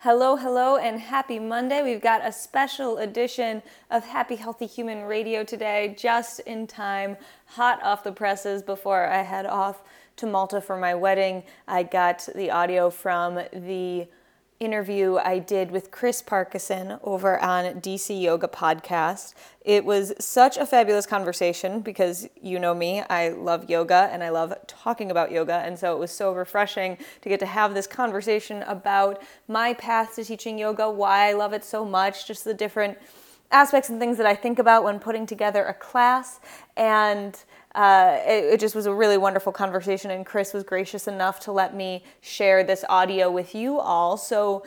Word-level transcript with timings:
Hello, 0.00 0.36
hello, 0.36 0.76
and 0.76 1.00
happy 1.00 1.38
Monday. 1.38 1.82
We've 1.82 2.02
got 2.02 2.20
a 2.22 2.30
special 2.30 2.98
edition 2.98 3.62
of 3.90 4.04
Happy 4.04 4.36
Healthy 4.36 4.66
Human 4.66 5.04
Radio 5.04 5.42
today, 5.42 5.94
just 5.98 6.38
in 6.40 6.66
time, 6.66 7.16
hot 7.46 7.82
off 7.82 8.04
the 8.04 8.12
presses 8.12 8.62
before 8.62 9.06
I 9.06 9.22
head 9.22 9.46
off 9.46 9.82
to 10.16 10.26
Malta 10.26 10.60
for 10.60 10.76
my 10.76 10.94
wedding. 10.94 11.44
I 11.66 11.82
got 11.82 12.28
the 12.36 12.50
audio 12.50 12.90
from 12.90 13.36
the 13.54 14.06
interview 14.58 15.16
I 15.16 15.38
did 15.38 15.70
with 15.70 15.90
Chris 15.90 16.22
Parkinson 16.22 16.98
over 17.02 17.38
on 17.40 17.64
DC 17.80 18.20
Yoga 18.20 18.48
Podcast. 18.48 19.34
It 19.60 19.84
was 19.84 20.12
such 20.18 20.56
a 20.56 20.64
fabulous 20.64 21.06
conversation 21.06 21.80
because 21.80 22.28
you 22.40 22.58
know 22.58 22.74
me, 22.74 23.02
I 23.02 23.28
love 23.28 23.68
yoga 23.68 24.08
and 24.12 24.22
I 24.22 24.30
love 24.30 24.54
talking 24.66 25.10
about 25.10 25.30
yoga. 25.30 25.56
And 25.56 25.78
so 25.78 25.94
it 25.94 25.98
was 25.98 26.10
so 26.10 26.32
refreshing 26.32 26.96
to 27.20 27.28
get 27.28 27.40
to 27.40 27.46
have 27.46 27.74
this 27.74 27.86
conversation 27.86 28.62
about 28.62 29.22
my 29.48 29.74
path 29.74 30.14
to 30.16 30.24
teaching 30.24 30.58
yoga, 30.58 30.90
why 30.90 31.28
I 31.28 31.32
love 31.32 31.52
it 31.52 31.64
so 31.64 31.84
much, 31.84 32.26
just 32.26 32.44
the 32.44 32.54
different 32.54 32.96
aspects 33.50 33.90
and 33.90 34.00
things 34.00 34.16
that 34.16 34.26
I 34.26 34.34
think 34.34 34.58
about 34.58 34.84
when 34.84 34.98
putting 34.98 35.26
together 35.26 35.64
a 35.64 35.74
class. 35.74 36.40
And 36.76 37.38
uh, 37.76 38.20
it, 38.26 38.54
it, 38.54 38.60
just 38.60 38.74
was 38.74 38.86
a 38.86 38.94
really 38.94 39.18
wonderful 39.18 39.52
conversation, 39.52 40.10
and 40.10 40.24
Chris 40.24 40.54
was 40.54 40.64
gracious 40.64 41.06
enough 41.06 41.38
to 41.40 41.52
let 41.52 41.74
me 41.74 42.02
share 42.22 42.64
this 42.64 42.86
audio 42.88 43.30
with 43.30 43.54
you 43.54 43.78
all. 43.78 44.16
So, 44.16 44.64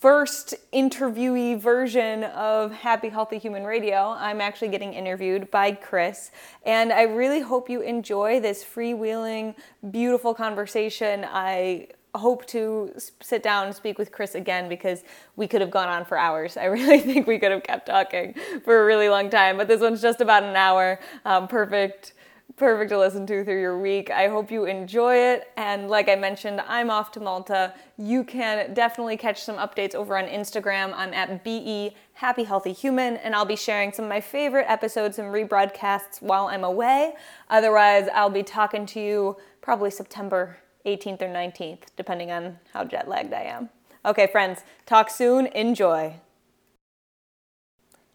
first 0.00 0.54
interviewee 0.72 1.60
version 1.60 2.24
of 2.24 2.72
Happy 2.72 3.10
Healthy 3.10 3.38
Human 3.38 3.64
Radio, 3.64 4.16
I'm 4.18 4.40
actually 4.40 4.68
getting 4.68 4.94
interviewed 4.94 5.50
by 5.50 5.72
Chris, 5.72 6.30
and 6.64 6.94
I 6.94 7.02
really 7.02 7.40
hope 7.40 7.68
you 7.68 7.82
enjoy 7.82 8.40
this 8.40 8.64
freewheeling, 8.64 9.54
beautiful 9.90 10.32
conversation. 10.32 11.26
I 11.30 11.88
hope 12.14 12.46
to 12.46 12.90
sit 13.20 13.42
down 13.42 13.66
and 13.66 13.76
speak 13.76 13.98
with 13.98 14.10
Chris 14.10 14.34
again 14.34 14.70
because 14.70 15.04
we 15.36 15.46
could 15.46 15.60
have 15.60 15.70
gone 15.70 15.90
on 15.90 16.06
for 16.06 16.16
hours. 16.16 16.56
I 16.56 16.64
really 16.76 17.00
think 17.00 17.26
we 17.26 17.38
could 17.38 17.52
have 17.52 17.64
kept 17.64 17.84
talking 17.84 18.34
for 18.64 18.80
a 18.80 18.86
really 18.86 19.10
long 19.10 19.28
time, 19.28 19.58
but 19.58 19.68
this 19.68 19.82
one's 19.82 20.00
just 20.00 20.22
about 20.22 20.42
an 20.42 20.56
hour. 20.56 20.98
Um, 21.26 21.48
perfect 21.48 22.14
perfect 22.56 22.88
to 22.90 22.98
listen 22.98 23.26
to 23.26 23.44
through 23.44 23.60
your 23.60 23.78
week. 23.78 24.10
I 24.10 24.28
hope 24.28 24.50
you 24.50 24.64
enjoy 24.64 25.16
it. 25.16 25.50
And 25.56 25.88
like 25.88 26.08
I 26.08 26.16
mentioned, 26.16 26.62
I'm 26.66 26.90
off 26.90 27.12
to 27.12 27.20
Malta. 27.20 27.74
You 27.98 28.24
can 28.24 28.72
definitely 28.72 29.18
catch 29.18 29.42
some 29.42 29.56
updates 29.56 29.94
over 29.94 30.16
on 30.16 30.24
Instagram. 30.24 30.94
I'm 30.96 31.12
at 31.12 31.44
BE 31.44 31.94
Happy 32.14 32.44
Healthy 32.44 32.72
Human, 32.72 33.18
and 33.18 33.34
I'll 33.34 33.44
be 33.44 33.56
sharing 33.56 33.92
some 33.92 34.06
of 34.06 34.08
my 34.08 34.22
favorite 34.22 34.64
episodes 34.68 35.18
and 35.18 35.28
rebroadcasts 35.28 36.22
while 36.22 36.46
I'm 36.46 36.64
away. 36.64 37.14
Otherwise, 37.50 38.08
I'll 38.14 38.30
be 38.30 38.42
talking 38.42 38.86
to 38.86 39.00
you 39.00 39.36
probably 39.60 39.90
September 39.90 40.56
18th 40.86 41.22
or 41.22 41.28
19th, 41.28 41.82
depending 41.96 42.30
on 42.30 42.58
how 42.72 42.84
jet 42.84 43.06
lagged 43.06 43.34
I 43.34 43.42
am. 43.42 43.68
Okay, 44.06 44.28
friends, 44.28 44.60
talk 44.86 45.10
soon. 45.10 45.46
Enjoy. 45.48 46.14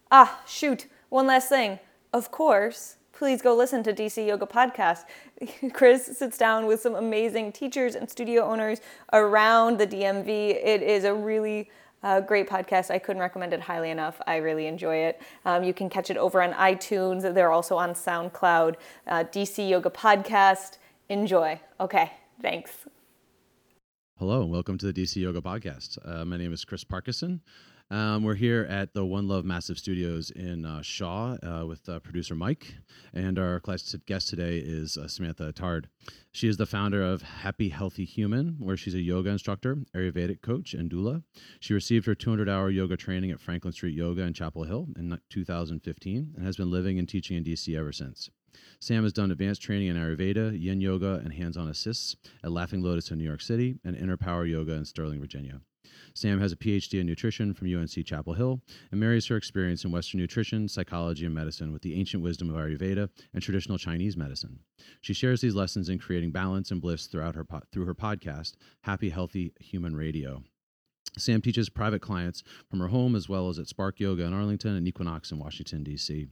Ah, 0.09 0.41
shoot, 0.47 0.87
one 1.09 1.27
last 1.27 1.47
thing. 1.47 1.79
Of 2.11 2.31
course, 2.31 2.97
please 3.21 3.39
go 3.39 3.55
listen 3.55 3.83
to 3.83 3.93
DC 3.93 4.25
Yoga 4.25 4.47
Podcast. 4.47 5.03
Chris 5.73 6.17
sits 6.17 6.39
down 6.39 6.65
with 6.65 6.81
some 6.81 6.95
amazing 6.95 7.51
teachers 7.51 7.93
and 7.93 8.09
studio 8.09 8.43
owners 8.43 8.81
around 9.13 9.77
the 9.77 9.85
DMV. 9.85 10.27
It 10.27 10.81
is 10.81 11.03
a 11.03 11.13
really 11.13 11.69
uh, 12.01 12.21
great 12.21 12.49
podcast. 12.49 12.89
I 12.89 12.97
couldn't 12.97 13.21
recommend 13.21 13.53
it 13.53 13.61
highly 13.61 13.91
enough. 13.91 14.19
I 14.25 14.37
really 14.37 14.65
enjoy 14.65 14.95
it. 14.95 15.21
Um, 15.45 15.63
you 15.63 15.71
can 15.71 15.87
catch 15.87 16.09
it 16.09 16.17
over 16.17 16.41
on 16.41 16.53
iTunes. 16.53 17.31
They're 17.35 17.51
also 17.51 17.77
on 17.77 17.93
SoundCloud. 17.93 18.77
Uh, 19.05 19.23
DC 19.25 19.69
Yoga 19.69 19.91
Podcast. 19.91 20.79
Enjoy. 21.07 21.61
Okay, 21.79 22.11
thanks. 22.41 22.71
Hello, 24.17 24.41
and 24.41 24.51
welcome 24.51 24.79
to 24.79 24.91
the 24.91 24.99
DC 24.99 25.17
Yoga 25.17 25.41
Podcast. 25.41 25.99
Uh, 26.03 26.25
my 26.25 26.37
name 26.37 26.53
is 26.53 26.65
Chris 26.65 26.83
Parkinson. 26.83 27.41
Um, 27.91 28.23
we're 28.23 28.35
here 28.35 28.65
at 28.69 28.93
the 28.93 29.03
One 29.03 29.27
Love 29.27 29.43
Massive 29.43 29.77
Studios 29.77 30.31
in 30.31 30.63
uh, 30.63 30.81
Shaw 30.81 31.35
uh, 31.43 31.65
with 31.65 31.89
uh, 31.89 31.99
producer 31.99 32.35
Mike, 32.35 32.75
and 33.13 33.37
our 33.37 33.61
guest 34.05 34.29
today 34.29 34.59
is 34.59 34.95
uh, 34.95 35.09
Samantha 35.09 35.51
Tard. 35.51 35.89
She 36.31 36.47
is 36.47 36.55
the 36.55 36.65
founder 36.65 37.03
of 37.03 37.21
Happy 37.21 37.67
Healthy 37.67 38.05
Human, 38.05 38.55
where 38.59 38.77
she's 38.77 38.95
a 38.95 39.01
yoga 39.01 39.31
instructor, 39.31 39.75
Ayurvedic 39.93 40.41
coach, 40.41 40.73
and 40.73 40.89
doula. 40.89 41.23
She 41.59 41.73
received 41.73 42.05
her 42.05 42.15
200 42.15 42.47
hour 42.47 42.69
yoga 42.69 42.95
training 42.95 43.29
at 43.29 43.41
Franklin 43.41 43.73
Street 43.73 43.93
Yoga 43.93 44.21
in 44.21 44.31
Chapel 44.31 44.63
Hill 44.63 44.87
in 44.95 45.19
2015 45.29 46.35
and 46.37 46.45
has 46.45 46.55
been 46.55 46.71
living 46.71 46.97
and 46.97 47.09
teaching 47.09 47.35
in 47.35 47.43
DC 47.43 47.77
ever 47.77 47.91
since. 47.91 48.29
Sam 48.79 49.03
has 49.03 49.11
done 49.11 49.31
advanced 49.31 49.61
training 49.61 49.89
in 49.89 49.97
Ayurveda, 49.97 50.57
Yin 50.57 50.79
Yoga, 50.79 51.21
and 51.25 51.33
hands 51.33 51.57
on 51.57 51.67
assists 51.67 52.15
at 52.41 52.53
Laughing 52.53 52.81
Lotus 52.81 53.11
in 53.11 53.17
New 53.17 53.25
York 53.25 53.41
City 53.41 53.79
and 53.83 53.97
Inner 53.97 54.15
Power 54.15 54.45
Yoga 54.45 54.75
in 54.75 54.85
Sterling, 54.85 55.19
Virginia. 55.19 55.59
Sam 56.13 56.39
has 56.39 56.51
a 56.51 56.55
PhD 56.55 56.99
in 56.99 57.07
nutrition 57.07 57.53
from 57.53 57.73
UNC 57.73 58.05
Chapel 58.05 58.33
Hill 58.33 58.61
and 58.91 58.99
marries 58.99 59.27
her 59.27 59.37
experience 59.37 59.83
in 59.85 59.91
Western 59.91 60.19
nutrition, 60.19 60.67
psychology, 60.67 61.25
and 61.25 61.35
medicine 61.35 61.71
with 61.71 61.81
the 61.81 61.95
ancient 61.99 62.23
wisdom 62.23 62.49
of 62.49 62.55
Ayurveda 62.55 63.09
and 63.33 63.41
traditional 63.41 63.77
Chinese 63.77 64.17
medicine. 64.17 64.59
She 65.01 65.13
shares 65.13 65.41
these 65.41 65.55
lessons 65.55 65.89
in 65.89 65.99
creating 65.99 66.31
balance 66.31 66.71
and 66.71 66.81
bliss 66.81 67.07
throughout 67.07 67.35
her 67.35 67.45
po- 67.45 67.61
through 67.71 67.85
her 67.85 67.95
podcast, 67.95 68.55
Happy 68.81 69.09
Healthy 69.09 69.53
Human 69.59 69.95
Radio. 69.95 70.43
Sam 71.17 71.41
teaches 71.41 71.69
private 71.69 72.01
clients 72.01 72.43
from 72.69 72.79
her 72.79 72.87
home 72.87 73.15
as 73.15 73.27
well 73.27 73.49
as 73.49 73.59
at 73.59 73.67
Spark 73.67 73.99
Yoga 73.99 74.23
in 74.23 74.33
Arlington 74.33 74.75
and 74.75 74.87
Equinox 74.87 75.31
in 75.31 75.39
Washington, 75.39 75.83
D.C. 75.83 76.27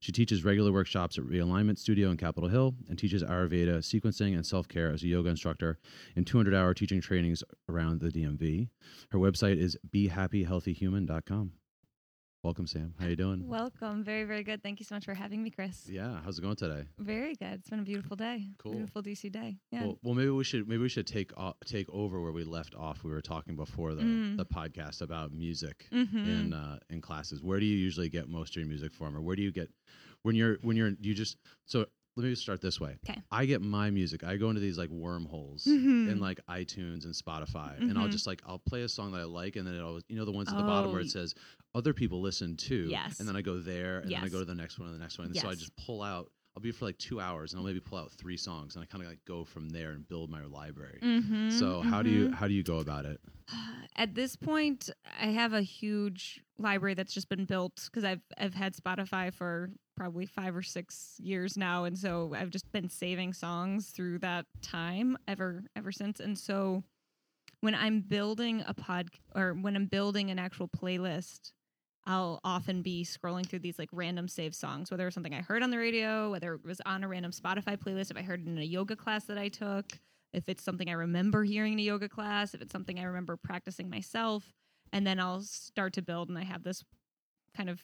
She 0.00 0.12
teaches 0.12 0.44
regular 0.44 0.72
workshops 0.72 1.18
at 1.18 1.24
Realignment 1.24 1.78
Studio 1.78 2.10
in 2.10 2.16
Capitol 2.16 2.48
Hill 2.48 2.74
and 2.88 2.98
teaches 2.98 3.22
Ayurveda, 3.22 3.78
sequencing, 3.78 4.34
and 4.34 4.44
self 4.44 4.68
care 4.68 4.90
as 4.90 5.02
a 5.02 5.08
yoga 5.08 5.28
instructor 5.28 5.78
in 6.16 6.24
200 6.24 6.54
hour 6.54 6.72
teaching 6.74 7.00
trainings 7.00 7.44
around 7.68 8.00
the 8.00 8.08
DMV. 8.08 8.68
Her 9.10 9.18
website 9.18 9.58
is 9.58 9.76
behappyhealthyhuman.com. 9.92 11.52
Welcome, 12.44 12.66
Sam. 12.66 12.92
How 12.98 13.06
you 13.06 13.14
doing? 13.14 13.46
Welcome. 13.46 14.02
Very, 14.02 14.24
very 14.24 14.42
good. 14.42 14.64
Thank 14.64 14.80
you 14.80 14.84
so 14.84 14.96
much 14.96 15.04
for 15.04 15.14
having 15.14 15.44
me, 15.44 15.50
Chris. 15.50 15.86
Yeah. 15.88 16.18
How's 16.24 16.40
it 16.40 16.42
going 16.42 16.56
today? 16.56 16.82
Very 16.98 17.36
good. 17.36 17.52
It's 17.60 17.70
been 17.70 17.78
a 17.78 17.84
beautiful 17.84 18.16
day. 18.16 18.48
Cool. 18.58 18.72
Beautiful 18.72 19.00
DC 19.00 19.30
day. 19.30 19.58
Yeah. 19.70 19.84
Well, 19.84 19.98
well 20.02 20.14
maybe 20.14 20.30
we 20.30 20.42
should 20.42 20.66
maybe 20.66 20.82
we 20.82 20.88
should 20.88 21.06
take 21.06 21.30
uh, 21.36 21.52
take 21.64 21.88
over 21.90 22.20
where 22.20 22.32
we 22.32 22.42
left 22.42 22.74
off. 22.74 23.04
We 23.04 23.12
were 23.12 23.20
talking 23.20 23.54
before 23.54 23.94
the, 23.94 24.02
mm. 24.02 24.36
the 24.36 24.44
podcast 24.44 25.02
about 25.02 25.32
music 25.32 25.86
mm-hmm. 25.92 26.18
in 26.18 26.52
uh, 26.52 26.80
in 26.90 27.00
classes. 27.00 27.44
Where 27.44 27.60
do 27.60 27.64
you 27.64 27.76
usually 27.76 28.08
get 28.08 28.28
most 28.28 28.56
of 28.56 28.56
your 28.56 28.66
music 28.66 28.92
from, 28.92 29.16
or 29.16 29.20
where 29.20 29.36
do 29.36 29.42
you 29.42 29.52
get 29.52 29.70
when 30.22 30.34
you're 30.34 30.56
when 30.62 30.76
you're 30.76 30.90
you 31.00 31.14
just 31.14 31.36
so 31.66 31.86
let 32.16 32.24
me 32.26 32.34
start 32.34 32.60
this 32.60 32.78
way. 32.78 32.98
Okay. 33.08 33.20
I 33.30 33.46
get 33.46 33.62
my 33.62 33.90
music. 33.90 34.22
I 34.22 34.36
go 34.36 34.48
into 34.48 34.60
these 34.60 34.76
like 34.76 34.90
wormholes 34.90 35.64
mm-hmm. 35.64 36.10
in 36.10 36.20
like 36.20 36.40
iTunes 36.48 37.04
and 37.04 37.14
Spotify, 37.14 37.74
mm-hmm. 37.74 37.88
and 37.88 37.98
I'll 37.98 38.04
mm-hmm. 38.04 38.12
just 38.12 38.26
like 38.26 38.42
I'll 38.46 38.58
play 38.58 38.82
a 38.82 38.88
song 38.88 39.12
that 39.12 39.20
I 39.20 39.24
like, 39.24 39.56
and 39.56 39.66
then 39.66 39.74
it 39.74 39.80
always 39.80 40.02
you 40.08 40.16
know 40.16 40.24
the 40.24 40.32
ones 40.32 40.48
at 40.50 40.56
the 40.56 40.62
bottom 40.62 40.92
where 40.92 41.00
it 41.00 41.06
oh, 41.06 41.08
says 41.08 41.34
other 41.74 41.92
people 41.92 42.20
listen 42.20 42.56
too. 42.56 42.86
Yes. 42.88 43.20
And 43.20 43.28
then 43.28 43.36
I 43.36 43.42
go 43.42 43.58
there, 43.58 44.00
and 44.00 44.10
yes. 44.10 44.20
then 44.20 44.28
I 44.28 44.32
go 44.32 44.38
to 44.38 44.44
the 44.44 44.54
next 44.54 44.78
one 44.78 44.88
and 44.88 44.96
the 44.96 45.02
next 45.02 45.18
one, 45.18 45.26
and 45.26 45.34
yes. 45.34 45.44
so 45.44 45.50
I 45.50 45.54
just 45.54 45.74
pull 45.76 46.02
out. 46.02 46.30
I'll 46.54 46.62
be 46.62 46.70
for 46.70 46.84
like 46.84 46.98
two 46.98 47.18
hours, 47.18 47.52
and 47.52 47.60
I'll 47.60 47.66
maybe 47.66 47.80
pull 47.80 47.98
out 47.98 48.12
three 48.12 48.36
songs, 48.36 48.74
and 48.74 48.82
I 48.82 48.86
kind 48.86 49.02
of 49.02 49.08
like 49.08 49.20
go 49.26 49.42
from 49.42 49.70
there 49.70 49.92
and 49.92 50.06
build 50.06 50.28
my 50.28 50.44
library. 50.44 50.98
Mm-hmm. 51.02 51.50
So 51.50 51.80
how 51.80 52.02
do 52.02 52.10
you 52.10 52.26
mm-hmm. 52.26 52.34
how 52.34 52.46
do 52.46 52.52
you 52.52 52.62
go 52.62 52.78
about 52.78 53.06
it? 53.06 53.20
At 53.96 54.14
this 54.14 54.36
point, 54.36 54.90
I 55.20 55.26
have 55.26 55.54
a 55.54 55.62
huge 55.62 56.42
library 56.58 56.94
that's 56.94 57.14
just 57.14 57.28
been 57.28 57.46
built 57.46 57.80
because 57.86 58.04
I've 58.04 58.20
I've 58.36 58.54
had 58.54 58.74
Spotify 58.74 59.32
for 59.32 59.70
probably 59.96 60.26
five 60.26 60.54
or 60.54 60.62
six 60.62 61.16
years 61.18 61.56
now, 61.56 61.84
and 61.84 61.96
so 61.96 62.34
I've 62.36 62.50
just 62.50 62.70
been 62.70 62.90
saving 62.90 63.32
songs 63.32 63.88
through 63.90 64.18
that 64.18 64.44
time 64.60 65.16
ever 65.26 65.64
ever 65.74 65.90
since. 65.90 66.20
And 66.20 66.38
so 66.38 66.82
when 67.62 67.74
I'm 67.74 68.00
building 68.00 68.62
a 68.66 68.74
pod 68.74 69.08
or 69.34 69.54
when 69.54 69.76
I'm 69.76 69.86
building 69.86 70.30
an 70.30 70.38
actual 70.38 70.68
playlist, 70.68 71.52
I'll 72.04 72.40
often 72.42 72.82
be 72.82 73.04
scrolling 73.04 73.46
through 73.46 73.60
these 73.60 73.78
like 73.78 73.88
random 73.92 74.26
save 74.26 74.54
songs, 74.54 74.90
whether 74.90 75.04
it 75.04 75.06
was 75.06 75.14
something 75.14 75.34
I 75.34 75.40
heard 75.40 75.62
on 75.62 75.70
the 75.70 75.78
radio, 75.78 76.30
whether 76.30 76.54
it 76.54 76.64
was 76.64 76.80
on 76.84 77.04
a 77.04 77.08
random 77.08 77.30
Spotify 77.30 77.76
playlist, 77.76 78.10
if 78.10 78.16
I 78.16 78.22
heard 78.22 78.40
it 78.40 78.48
in 78.48 78.58
a 78.58 78.62
yoga 78.62 78.96
class 78.96 79.24
that 79.26 79.38
I 79.38 79.48
took, 79.48 79.86
if 80.32 80.48
it's 80.48 80.64
something 80.64 80.88
I 80.88 80.94
remember 80.94 81.44
hearing 81.44 81.74
in 81.74 81.78
a 81.78 81.82
yoga 81.82 82.08
class, 82.08 82.54
if 82.54 82.62
it's 82.62 82.72
something 82.72 82.98
I 82.98 83.04
remember 83.04 83.36
practicing 83.36 83.88
myself, 83.88 84.52
and 84.92 85.06
then 85.06 85.20
I'll 85.20 85.42
start 85.42 85.92
to 85.94 86.02
build 86.02 86.28
and 86.28 86.38
I 86.38 86.44
have 86.44 86.64
this 86.64 86.82
kind 87.56 87.70
of 87.70 87.82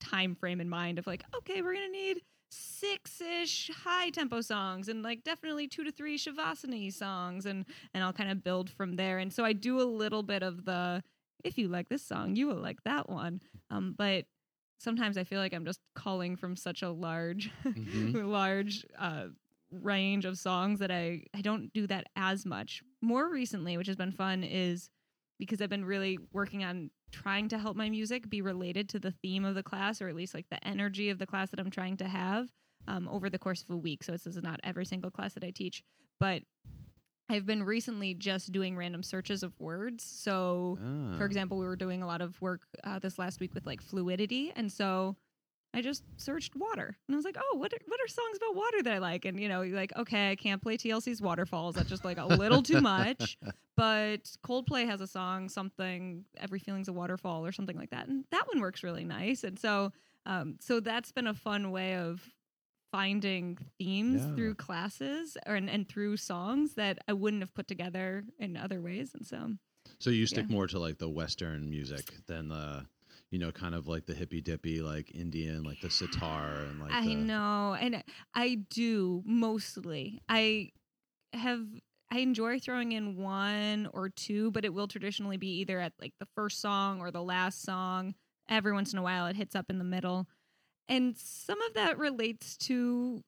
time 0.00 0.34
frame 0.34 0.60
in 0.60 0.68
mind 0.68 0.98
of 0.98 1.06
like, 1.06 1.22
okay, 1.36 1.60
we're 1.60 1.74
gonna 1.74 1.88
need 1.88 2.22
six 2.50 3.20
ish 3.20 3.70
high 3.84 4.08
tempo 4.08 4.40
songs 4.40 4.88
and 4.88 5.02
like 5.02 5.22
definitely 5.22 5.68
two 5.68 5.84
to 5.84 5.92
three 5.92 6.16
Shavasana 6.16 6.90
songs 6.90 7.44
and 7.44 7.66
and 7.92 8.02
I'll 8.02 8.12
kind 8.12 8.30
of 8.30 8.42
build 8.42 8.70
from 8.70 8.96
there. 8.96 9.18
And 9.18 9.32
so 9.32 9.44
I 9.44 9.52
do 9.52 9.80
a 9.80 9.84
little 9.84 10.22
bit 10.22 10.42
of 10.42 10.64
the 10.64 11.02
if 11.44 11.58
you 11.58 11.68
like 11.68 11.88
this 11.88 12.04
song, 12.04 12.36
you 12.36 12.46
will 12.46 12.60
like 12.60 12.82
that 12.84 13.08
one. 13.08 13.40
Um, 13.70 13.94
but 13.96 14.24
sometimes 14.78 15.18
I 15.18 15.24
feel 15.24 15.40
like 15.40 15.52
I'm 15.52 15.64
just 15.64 15.80
calling 15.94 16.36
from 16.36 16.56
such 16.56 16.82
a 16.82 16.90
large 16.90 17.50
mm-hmm. 17.64 18.24
large 18.30 18.84
uh 18.98 19.26
range 19.70 20.24
of 20.24 20.38
songs 20.38 20.78
that 20.78 20.90
I 20.90 21.24
I 21.34 21.40
don't 21.40 21.72
do 21.72 21.86
that 21.86 22.06
as 22.16 22.46
much. 22.46 22.82
More 23.00 23.30
recently, 23.30 23.76
which 23.76 23.86
has 23.86 23.96
been 23.96 24.12
fun, 24.12 24.44
is 24.44 24.90
because 25.38 25.60
I've 25.60 25.70
been 25.70 25.84
really 25.84 26.18
working 26.32 26.64
on 26.64 26.90
trying 27.12 27.48
to 27.48 27.58
help 27.58 27.76
my 27.76 27.88
music 27.88 28.28
be 28.28 28.42
related 28.42 28.88
to 28.90 28.98
the 28.98 29.12
theme 29.22 29.44
of 29.44 29.54
the 29.54 29.62
class 29.62 30.02
or 30.02 30.08
at 30.08 30.14
least 30.14 30.34
like 30.34 30.46
the 30.50 30.66
energy 30.66 31.10
of 31.10 31.18
the 31.18 31.26
class 31.26 31.50
that 31.50 31.60
I'm 31.60 31.70
trying 31.70 31.96
to 31.98 32.08
have 32.08 32.48
um, 32.86 33.08
over 33.08 33.30
the 33.30 33.38
course 33.38 33.62
of 33.62 33.70
a 33.70 33.76
week. 33.76 34.02
So 34.02 34.12
this 34.12 34.26
is 34.26 34.36
not 34.42 34.60
every 34.64 34.84
single 34.84 35.10
class 35.10 35.34
that 35.34 35.44
I 35.44 35.50
teach, 35.50 35.82
but 36.20 36.42
I've 37.28 37.46
been 37.46 37.62
recently 37.62 38.14
just 38.14 38.52
doing 38.52 38.76
random 38.76 39.02
searches 39.02 39.42
of 39.42 39.58
words. 39.60 40.02
So, 40.04 40.78
Ah. 40.80 41.18
for 41.18 41.26
example, 41.26 41.58
we 41.58 41.66
were 41.66 41.76
doing 41.76 42.02
a 42.02 42.06
lot 42.06 42.20
of 42.22 42.40
work 42.40 42.62
uh, 42.84 42.98
this 42.98 43.18
last 43.18 43.40
week 43.40 43.54
with 43.54 43.66
like 43.66 43.80
fluidity, 43.82 44.52
and 44.56 44.72
so 44.72 45.16
I 45.74 45.82
just 45.82 46.04
searched 46.16 46.56
water, 46.56 46.96
and 47.08 47.14
I 47.14 47.16
was 47.16 47.24
like, 47.26 47.36
"Oh, 47.38 47.56
what 47.58 47.72
are, 47.74 47.78
what 47.86 48.00
are 48.00 48.08
songs 48.08 48.38
about 48.38 48.56
water 48.56 48.82
that 48.84 48.92
I 48.94 48.98
like?" 48.98 49.24
And 49.26 49.38
you 49.40 49.48
know, 49.48 49.62
you're 49.62 49.76
like, 49.76 49.94
"Okay, 49.96 50.30
I 50.30 50.36
can't 50.36 50.62
play 50.62 50.76
TLC's 50.78 51.20
Waterfalls. 51.22 51.74
That's 51.76 51.88
just 51.90 52.04
like 52.04 52.18
a 52.18 52.26
little 52.26 52.62
too 52.62 52.80
much." 52.80 53.38
But 53.76 54.24
Coldplay 54.44 54.86
has 54.86 55.00
a 55.00 55.06
song, 55.06 55.48
something 55.48 56.24
"Every 56.38 56.58
Feeling's 56.58 56.88
a 56.88 56.92
Waterfall" 56.92 57.46
or 57.46 57.52
something 57.52 57.76
like 57.76 57.90
that, 57.90 58.08
and 58.08 58.24
that 58.30 58.46
one 58.48 58.60
works 58.60 58.82
really 58.82 59.04
nice. 59.04 59.44
And 59.44 59.58
so, 59.58 59.92
um, 60.26 60.56
so 60.60 60.80
that's 60.80 61.12
been 61.12 61.26
a 61.28 61.34
fun 61.34 61.70
way 61.70 61.96
of 61.96 62.28
finding 62.90 63.58
themes 63.78 64.24
Yeah. 64.24 64.34
through 64.34 64.54
classes 64.56 65.36
or 65.46 65.54
and, 65.54 65.68
and 65.70 65.88
through 65.88 66.16
songs 66.16 66.74
that 66.74 66.98
I 67.08 67.12
wouldn't 67.12 67.42
have 67.42 67.54
put 67.54 67.68
together 67.68 68.24
in 68.38 68.56
other 68.56 68.80
ways. 68.80 69.14
And 69.14 69.26
so, 69.26 69.54
So 69.98 70.10
you 70.10 70.26
stick 70.26 70.48
Yeah. 70.48 70.54
more 70.56 70.66
to 70.68 70.78
like 70.78 70.98
the 70.98 71.08
Western 71.08 71.68
music 71.70 72.14
than 72.26 72.48
the, 72.48 72.86
you 73.30 73.38
know, 73.38 73.52
kind 73.52 73.74
of 73.74 73.86
like 73.88 74.06
the 74.06 74.14
hippy 74.14 74.40
dippy, 74.40 74.80
like 74.80 75.14
Indian, 75.14 75.62
like 75.64 75.80
the 75.80 75.90
sitar 75.90 76.64
and 76.64 76.78
like. 76.80 76.90
I 76.92 77.04
the, 77.04 77.14
know, 77.14 77.74
and 77.78 78.02
I 78.34 78.54
do 78.70 79.22
mostly. 79.24 80.20
I 80.28 80.70
have 81.32 81.66
I 82.10 82.20
enjoy 82.20 82.58
throwing 82.58 82.92
in 82.92 83.16
one 83.16 83.88
or 83.92 84.08
two, 84.08 84.50
but 84.52 84.64
it 84.64 84.72
will 84.72 84.88
traditionally 84.88 85.36
be 85.36 85.58
either 85.60 85.78
at 85.80 85.92
like 86.00 86.14
the 86.20 86.28
first 86.34 86.60
song 86.60 87.00
or 87.00 87.10
the 87.10 87.22
last 87.22 87.62
song. 87.62 88.14
Every 88.48 88.72
once 88.72 88.92
in 88.94 88.98
a 88.98 89.02
while, 89.02 89.26
it 89.26 89.36
hits 89.36 89.54
up 89.54 89.66
in 89.68 89.78
the 89.78 89.84
middle, 89.84 90.26
and 90.88 91.16
some 91.16 91.60
of 91.62 91.74
that 91.74 91.98
relates 91.98 92.56
to 92.58 93.22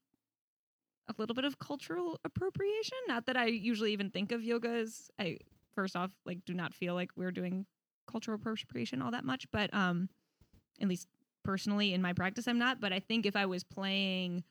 a 1.09 1.15
little 1.19 1.35
bit 1.35 1.45
of 1.45 1.59
cultural 1.59 2.19
appropriation. 2.25 2.97
Not 3.09 3.27
that 3.27 3.37
I 3.37 3.47
usually 3.47 3.93
even 3.93 4.11
think 4.11 4.33
of 4.33 4.45
yoga 4.45 4.69
as 4.69 5.11
I 5.19 5.39
first 5.75 5.97
off 5.97 6.11
like 6.25 6.45
do 6.45 6.55
not 6.55 6.75
feel 6.75 6.95
like 6.95 7.11
we're 7.17 7.33
doing 7.33 7.67
cultural 8.11 8.37
appropriation 8.37 9.03
all 9.03 9.11
that 9.11 9.25
much, 9.25 9.47
but 9.51 9.73
um, 9.75 10.09
at 10.81 10.89
least 10.89 11.09
personally 11.45 11.95
in 11.95 12.03
my 12.03 12.13
practice 12.13 12.47
I'm 12.47 12.59
not, 12.59 12.81
but 12.81 12.93
I 12.93 13.01
think 13.01 13.27
if 13.27 13.37
I 13.37 13.47
was 13.47 13.65
playing 13.65 14.45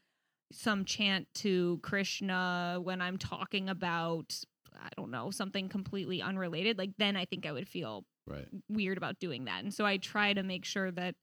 some 0.52 0.84
chant 0.86 1.28
to 1.36 1.80
Krishna 1.84 2.80
when 2.82 3.02
I'm 3.02 3.18
talking 3.18 3.70
about 3.70 4.38
I 4.82 4.90
don't 4.96 5.12
know, 5.12 5.30
something 5.30 5.68
completely 5.68 6.22
unrelated, 6.22 6.78
like 6.78 6.92
then 6.98 7.16
I 7.16 7.26
think 7.26 7.46
I 7.46 7.52
would 7.52 7.68
feel 7.68 8.06
Right. 8.28 8.48
weird 8.70 8.98
about 8.98 9.18
doing 9.20 9.46
that. 9.46 9.64
And 9.64 9.74
so 9.74 9.86
I 9.86 9.98
try 9.98 10.34
to 10.34 10.44
make 10.44 10.64
sure 10.64 10.92
that 10.92 11.16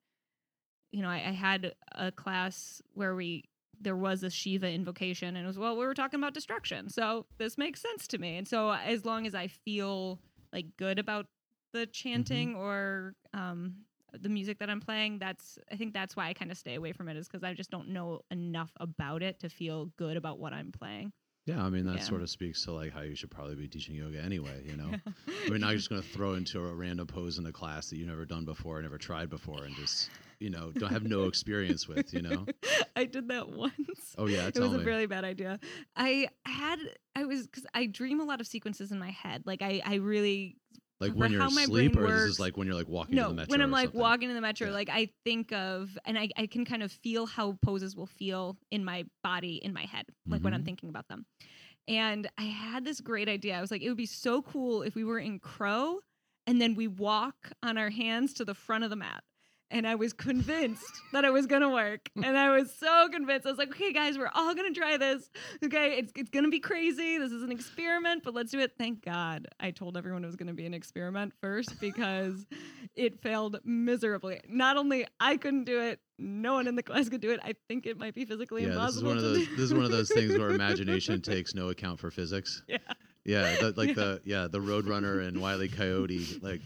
you 0.92 1.02
know, 1.02 1.08
I, 1.08 1.16
I 1.16 1.32
had 1.32 1.74
a 1.92 2.10
class 2.12 2.80
where 2.94 3.14
we 3.14 3.44
there 3.80 3.96
was 3.96 4.22
a 4.22 4.30
Shiva 4.30 4.70
invocation 4.70 5.36
and 5.36 5.44
it 5.44 5.46
was 5.46 5.58
well, 5.58 5.76
we 5.76 5.84
were 5.84 5.94
talking 5.94 6.18
about 6.18 6.34
destruction. 6.34 6.88
So 6.88 7.26
this 7.38 7.58
makes 7.58 7.82
sense 7.82 8.06
to 8.08 8.18
me. 8.18 8.38
And 8.38 8.48
so 8.48 8.72
as 8.72 9.04
long 9.04 9.26
as 9.26 9.34
I 9.34 9.48
feel 9.48 10.20
like 10.52 10.66
good 10.78 10.98
about 10.98 11.26
the 11.72 11.86
chanting 11.86 12.54
or 12.54 13.14
um 13.34 13.74
the 14.18 14.28
music 14.30 14.58
that 14.60 14.70
I'm 14.70 14.80
playing, 14.80 15.18
that's 15.18 15.58
I 15.70 15.76
think 15.76 15.92
that's 15.92 16.16
why 16.16 16.28
I 16.28 16.32
kind 16.32 16.50
of 16.50 16.56
stay 16.56 16.74
away 16.74 16.92
from 16.92 17.08
it 17.08 17.16
is 17.16 17.28
because 17.28 17.44
I 17.44 17.52
just 17.52 17.70
don't 17.70 17.90
know 17.90 18.20
enough 18.30 18.72
about 18.80 19.22
it 19.22 19.40
to 19.40 19.48
feel 19.48 19.90
good 19.98 20.16
about 20.16 20.38
what 20.38 20.52
I'm 20.52 20.72
playing. 20.72 21.12
Yeah, 21.46 21.64
I 21.64 21.70
mean 21.70 21.86
that 21.86 21.98
Yeah. 21.98 22.02
sort 22.02 22.22
of 22.22 22.28
speaks 22.28 22.64
to 22.64 22.72
like 22.72 22.92
how 22.92 23.02
you 23.02 23.14
should 23.14 23.30
probably 23.30 23.54
be 23.54 23.68
teaching 23.68 23.94
yoga 23.94 24.20
anyway. 24.20 24.62
You 24.66 24.76
know, 24.76 24.90
I 25.46 25.50
mean, 25.50 25.60
now 25.60 25.68
you're 25.68 25.76
just 25.78 25.88
going 25.88 26.02
to 26.02 26.08
throw 26.08 26.34
into 26.34 26.58
a 26.58 26.74
random 26.74 27.06
pose 27.06 27.38
in 27.38 27.46
a 27.46 27.52
class 27.52 27.88
that 27.90 27.96
you've 27.96 28.08
never 28.08 28.24
done 28.24 28.44
before, 28.44 28.82
never 28.82 28.98
tried 28.98 29.30
before, 29.30 29.64
and 29.64 29.74
just 29.76 30.10
you 30.40 30.50
know 30.50 30.72
don't 30.76 30.90
have 30.90 31.04
no 31.04 31.24
experience 31.28 31.86
with. 31.86 32.12
You 32.12 32.22
know. 32.22 32.46
I 32.96 33.04
did 33.04 33.28
that 33.28 33.48
once. 33.48 33.72
Oh 34.18 34.26
yeah, 34.26 34.48
it 34.48 34.58
was 34.58 34.72
a 34.72 34.78
me. 34.78 34.84
really 34.84 35.06
bad 35.06 35.24
idea. 35.24 35.60
I 35.96 36.28
had 36.44 36.78
I 37.14 37.24
was 37.24 37.46
because 37.46 37.64
I 37.74 37.86
dream 37.86 38.20
a 38.20 38.24
lot 38.24 38.40
of 38.40 38.48
sequences 38.48 38.90
in 38.90 38.98
my 38.98 39.10
head. 39.10 39.44
Like 39.46 39.62
I 39.62 39.80
I 39.84 39.94
really 39.96 40.56
like 41.00 41.12
when 41.12 41.30
you're 41.32 41.42
asleep, 41.42 41.96
or 41.96 42.02
this 42.06 42.12
is 42.22 42.28
works- 42.30 42.38
like 42.40 42.56
when 42.56 42.66
you're 42.66 42.76
like 42.76 42.88
walking 42.88 43.16
to 43.16 43.22
no 43.22 43.28
the 43.28 43.34
metro. 43.34 43.50
when 43.52 43.60
I'm 43.62 43.70
like 43.70 43.86
something? 43.88 44.00
walking 44.00 44.28
in 44.30 44.34
the 44.34 44.40
metro. 44.40 44.68
Yeah. 44.68 44.74
Like 44.74 44.88
I 44.90 45.10
think 45.24 45.52
of 45.52 45.96
and 46.04 46.18
I 46.18 46.30
I 46.36 46.46
can 46.46 46.64
kind 46.64 46.82
of 46.82 46.90
feel 46.92 47.26
how 47.26 47.58
poses 47.62 47.94
will 47.96 48.06
feel 48.06 48.56
in 48.70 48.84
my 48.84 49.04
body 49.22 49.56
in 49.62 49.72
my 49.72 49.82
head. 49.84 50.06
Like 50.26 50.42
when 50.42 50.54
I'm 50.54 50.62
Mhm. 50.62 50.66
thinking 50.66 50.88
about 50.88 51.08
them. 51.08 51.26
And 51.88 52.28
I 52.36 52.42
had 52.44 52.84
this 52.84 53.00
great 53.00 53.28
idea. 53.28 53.56
I 53.56 53.60
was 53.60 53.70
like, 53.70 53.82
it 53.82 53.88
would 53.88 53.96
be 53.96 54.06
so 54.06 54.42
cool 54.42 54.82
if 54.82 54.94
we 54.96 55.04
were 55.04 55.20
in 55.20 55.38
crow 55.38 56.00
and 56.46 56.60
then 56.60 56.74
we 56.74 56.88
walk 56.88 57.52
on 57.62 57.78
our 57.78 57.90
hands 57.90 58.32
to 58.34 58.44
the 58.44 58.54
front 58.54 58.82
of 58.84 58.90
the 58.90 58.96
mat. 58.96 59.22
And 59.70 59.86
I 59.86 59.96
was 59.96 60.12
convinced 60.12 61.02
that 61.12 61.24
it 61.24 61.32
was 61.32 61.46
gonna 61.46 61.68
work. 61.70 62.08
And 62.22 62.38
I 62.38 62.56
was 62.56 62.72
so 62.72 63.08
convinced. 63.08 63.46
I 63.46 63.50
was 63.50 63.58
like, 63.58 63.70
okay, 63.70 63.92
guys, 63.92 64.16
we're 64.16 64.30
all 64.34 64.54
gonna 64.54 64.70
try 64.72 64.96
this. 64.96 65.28
Okay, 65.64 65.98
it's, 65.98 66.12
it's 66.14 66.30
gonna 66.30 66.50
be 66.50 66.60
crazy. 66.60 67.18
This 67.18 67.32
is 67.32 67.42
an 67.42 67.50
experiment, 67.50 68.22
but 68.24 68.32
let's 68.32 68.52
do 68.52 68.60
it. 68.60 68.72
Thank 68.78 69.04
God 69.04 69.48
I 69.58 69.72
told 69.72 69.96
everyone 69.96 70.22
it 70.22 70.28
was 70.28 70.36
gonna 70.36 70.54
be 70.54 70.66
an 70.66 70.74
experiment 70.74 71.32
first 71.40 71.80
because 71.80 72.46
it 72.94 73.20
failed 73.22 73.58
miserably. 73.64 74.40
Not 74.48 74.76
only 74.76 75.04
I 75.18 75.36
couldn't 75.36 75.64
do 75.64 75.80
it, 75.80 75.98
no 76.18 76.54
one 76.54 76.68
in 76.68 76.76
the 76.76 76.82
class 76.84 77.08
could 77.08 77.20
do 77.20 77.32
it. 77.32 77.40
I 77.42 77.54
think 77.68 77.86
it 77.86 77.98
might 77.98 78.14
be 78.14 78.24
physically 78.24 78.62
Yeah, 78.62 78.68
this 78.68 78.94
is 78.96 79.02
impossible. 79.02 79.08
one 79.08 79.16
of 79.18 79.22
those. 79.24 79.48
This 79.48 79.58
is 79.58 79.74
one 79.74 79.84
of 79.84 79.90
those 79.90 80.08
things 80.10 80.38
where 80.38 80.50
imagination 80.50 81.20
takes 81.20 81.54
no 81.54 81.70
account 81.70 81.98
for 81.98 82.10
physics. 82.12 82.62
yeah. 82.68 82.78
Yeah, 83.24 83.56
the, 83.60 83.74
like 83.76 83.88
Yeah. 83.88 83.94
the 83.94 84.20
yeah 84.24 84.46
the 84.46 84.60
Roadrunner 84.60 85.26
and 85.26 85.40
Wile 85.40 85.60
E. 85.64 85.68
Coyote 85.68 86.38
like 86.42 86.60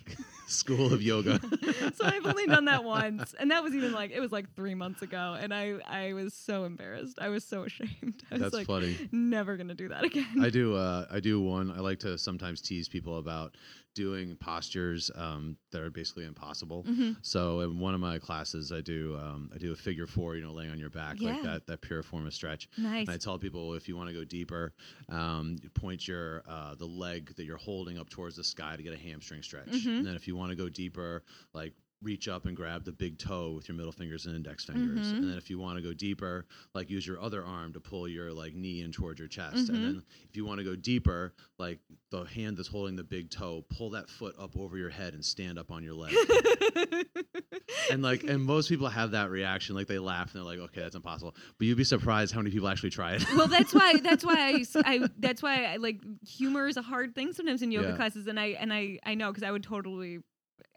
school 0.51 0.93
of 0.93 1.03
yoga. 1.03 1.41
so 1.95 2.05
I've 2.05 2.27
only 2.27 2.47
done 2.47 2.65
that 2.67 2.85
once, 2.85 3.35
and 3.39 3.51
that 3.51 3.63
was 3.63 3.75
even 3.75 3.93
like 3.93 4.11
it 4.11 4.21
was 4.21 4.33
like 4.33 4.55
three 4.55 4.75
months 4.75 5.03
ago, 5.03 5.37
and 5.41 5.53
I 5.55 5.75
I 5.89 6.13
was 6.13 6.35
so 6.35 6.65
embarrassed. 6.65 7.19
I 7.21 7.29
was 7.29 7.45
so 7.45 7.63
ashamed. 7.69 8.23
I 8.31 8.35
was 8.35 8.43
That's 8.43 8.55
like, 8.55 8.67
funny. 8.67 8.97
never 9.13 9.57
gonna 9.57 9.75
do 9.75 9.89
that 9.89 10.05
again. 10.05 10.27
I 10.41 10.51
do. 10.51 10.75
Uh, 10.77 11.07
I 11.11 11.21
do 11.21 11.41
one. 11.41 11.71
I 11.71 11.81
like 11.81 12.01
to 12.01 12.19
sometimes 12.19 12.61
tease 12.61 12.89
people 12.89 13.19
about 13.19 13.57
doing 13.97 14.37
postures 14.37 15.11
um, 15.17 15.57
that 15.73 15.83
are 15.83 15.91
basically 15.91 16.25
impossible. 16.25 16.85
Mhm. 16.89 17.17
So 17.23 17.61
in 17.61 17.81
one 17.81 17.93
of 17.93 18.01
my 18.01 18.21
classes, 18.21 18.71
I 18.71 18.81
do 18.83 19.19
um, 19.21 19.51
I 19.55 19.59
do 19.59 19.73
a 19.73 19.77
figure 19.77 20.07
four. 20.07 20.37
You 20.37 20.43
know, 20.43 20.53
laying 20.53 20.71
on 20.71 20.79
your 20.79 20.91
back 20.91 21.17
Yeah. 21.21 21.33
like 21.33 21.43
that. 21.43 21.67
That 21.67 21.81
pure 21.81 22.03
form 22.03 22.27
of 22.27 22.33
stretch. 22.35 22.69
Nice. 22.79 23.07
And 23.09 23.15
I 23.15 23.19
tell 23.19 23.39
people 23.39 23.75
if 23.75 23.89
you 23.89 23.97
want 23.97 24.09
to 24.09 24.15
go 24.15 24.25
deeper, 24.25 24.73
um, 25.09 25.57
you 25.63 25.69
point 25.71 26.07
your 26.07 26.43
uh, 26.49 26.75
the 26.77 26.87
leg 26.87 27.35
that 27.37 27.45
you're 27.45 27.57
holding 27.57 27.99
up 27.99 28.09
towards 28.11 28.37
the 28.37 28.45
sky 28.45 28.77
to 28.77 28.83
get 28.83 28.95
a 28.95 28.97
hamstring 28.99 29.43
stretch. 29.43 29.69
Mhm. 29.69 29.99
And 29.99 30.07
then 30.07 30.15
if 30.15 30.29
you 30.29 30.37
want 30.41 30.51
to 30.51 30.57
go 30.57 30.69
deeper, 30.69 31.23
like 31.55 31.75
reach 32.03 32.29
up 32.29 32.47
and 32.47 32.57
grab 32.57 32.85
the 32.85 32.93
big 32.93 33.19
toe 33.19 33.53
with 33.53 33.69
your 33.69 33.77
middle 33.77 33.93
fingers 33.93 34.25
and 34.27 34.35
index 34.35 34.65
fingers. 34.65 35.09
Mhm. 35.13 35.17
And 35.19 35.29
then 35.31 35.37
if 35.37 35.51
you 35.51 35.59
want 35.59 35.77
to 35.77 35.83
go 35.83 35.93
deeper, 35.93 36.47
like 36.75 36.89
use 36.89 37.07
your 37.07 37.21
other 37.21 37.45
arm 37.45 37.73
to 37.75 37.81
pull 37.81 38.09
your 38.09 38.33
like 38.33 38.55
knee 38.55 38.81
in 38.81 38.91
towards 38.91 39.19
your 39.19 39.29
chest. 39.29 39.67
Mhm. 39.67 39.69
And 39.75 39.85
then 39.85 40.03
if 40.29 40.35
you 40.37 40.45
want 40.47 40.59
to 40.59 40.65
go 40.65 40.75
deeper, 40.75 41.35
like 41.59 41.79
the 42.11 42.25
hand 42.25 42.57
that's 42.57 42.69
holding 42.69 42.97
the 42.97 43.05
big 43.05 43.29
toe, 43.31 43.67
pull 43.69 43.91
that 43.91 44.09
foot 44.09 44.35
up 44.39 44.57
over 44.57 44.79
your 44.79 44.89
head 44.89 45.13
and 45.15 45.23
stand 45.25 45.59
up 45.59 45.71
on 45.71 45.83
your 45.85 45.95
leg. 45.95 46.15
and 47.91 48.03
like 48.03 48.23
and 48.25 48.43
most 48.45 48.69
people 48.69 48.89
have 48.89 49.11
that 49.13 49.31
reaction 49.31 49.75
like 49.75 49.87
they 49.87 49.99
laugh 49.99 50.35
and 50.35 50.41
they're 50.41 50.45
like 50.57 50.59
okay 50.59 50.81
that's 50.81 50.95
impossible 50.97 51.35
but 51.59 51.67
you'd 51.67 51.77
be 51.77 51.85
surprised 51.85 52.33
how 52.33 52.41
many 52.41 52.51
people 52.51 52.69
actually 52.69 52.91
try 52.91 53.13
it 53.15 53.25
well, 53.37 53.47
that's 53.49 53.75
why. 53.75 53.95
That's 54.03 54.25
why 54.25 54.65
I. 54.85 55.09
That's 55.19 55.43
why 55.43 55.65
I 55.65 55.77
like 55.77 56.01
humor 56.27 56.67
is 56.69 56.77
a 56.77 56.83
hard 56.83 57.15
thing 57.15 57.33
sometimes 57.33 57.63
in 57.63 57.71
yoga 57.71 57.89
Yeah. 57.89 57.97
classes, 57.97 58.27
and 58.27 58.39
I 58.41 58.47
and 58.59 58.73
I 58.73 58.99
I 59.05 59.15
know 59.15 59.31
because 59.31 59.43
I 59.43 59.51
would 59.51 59.63
totally. 59.63 60.21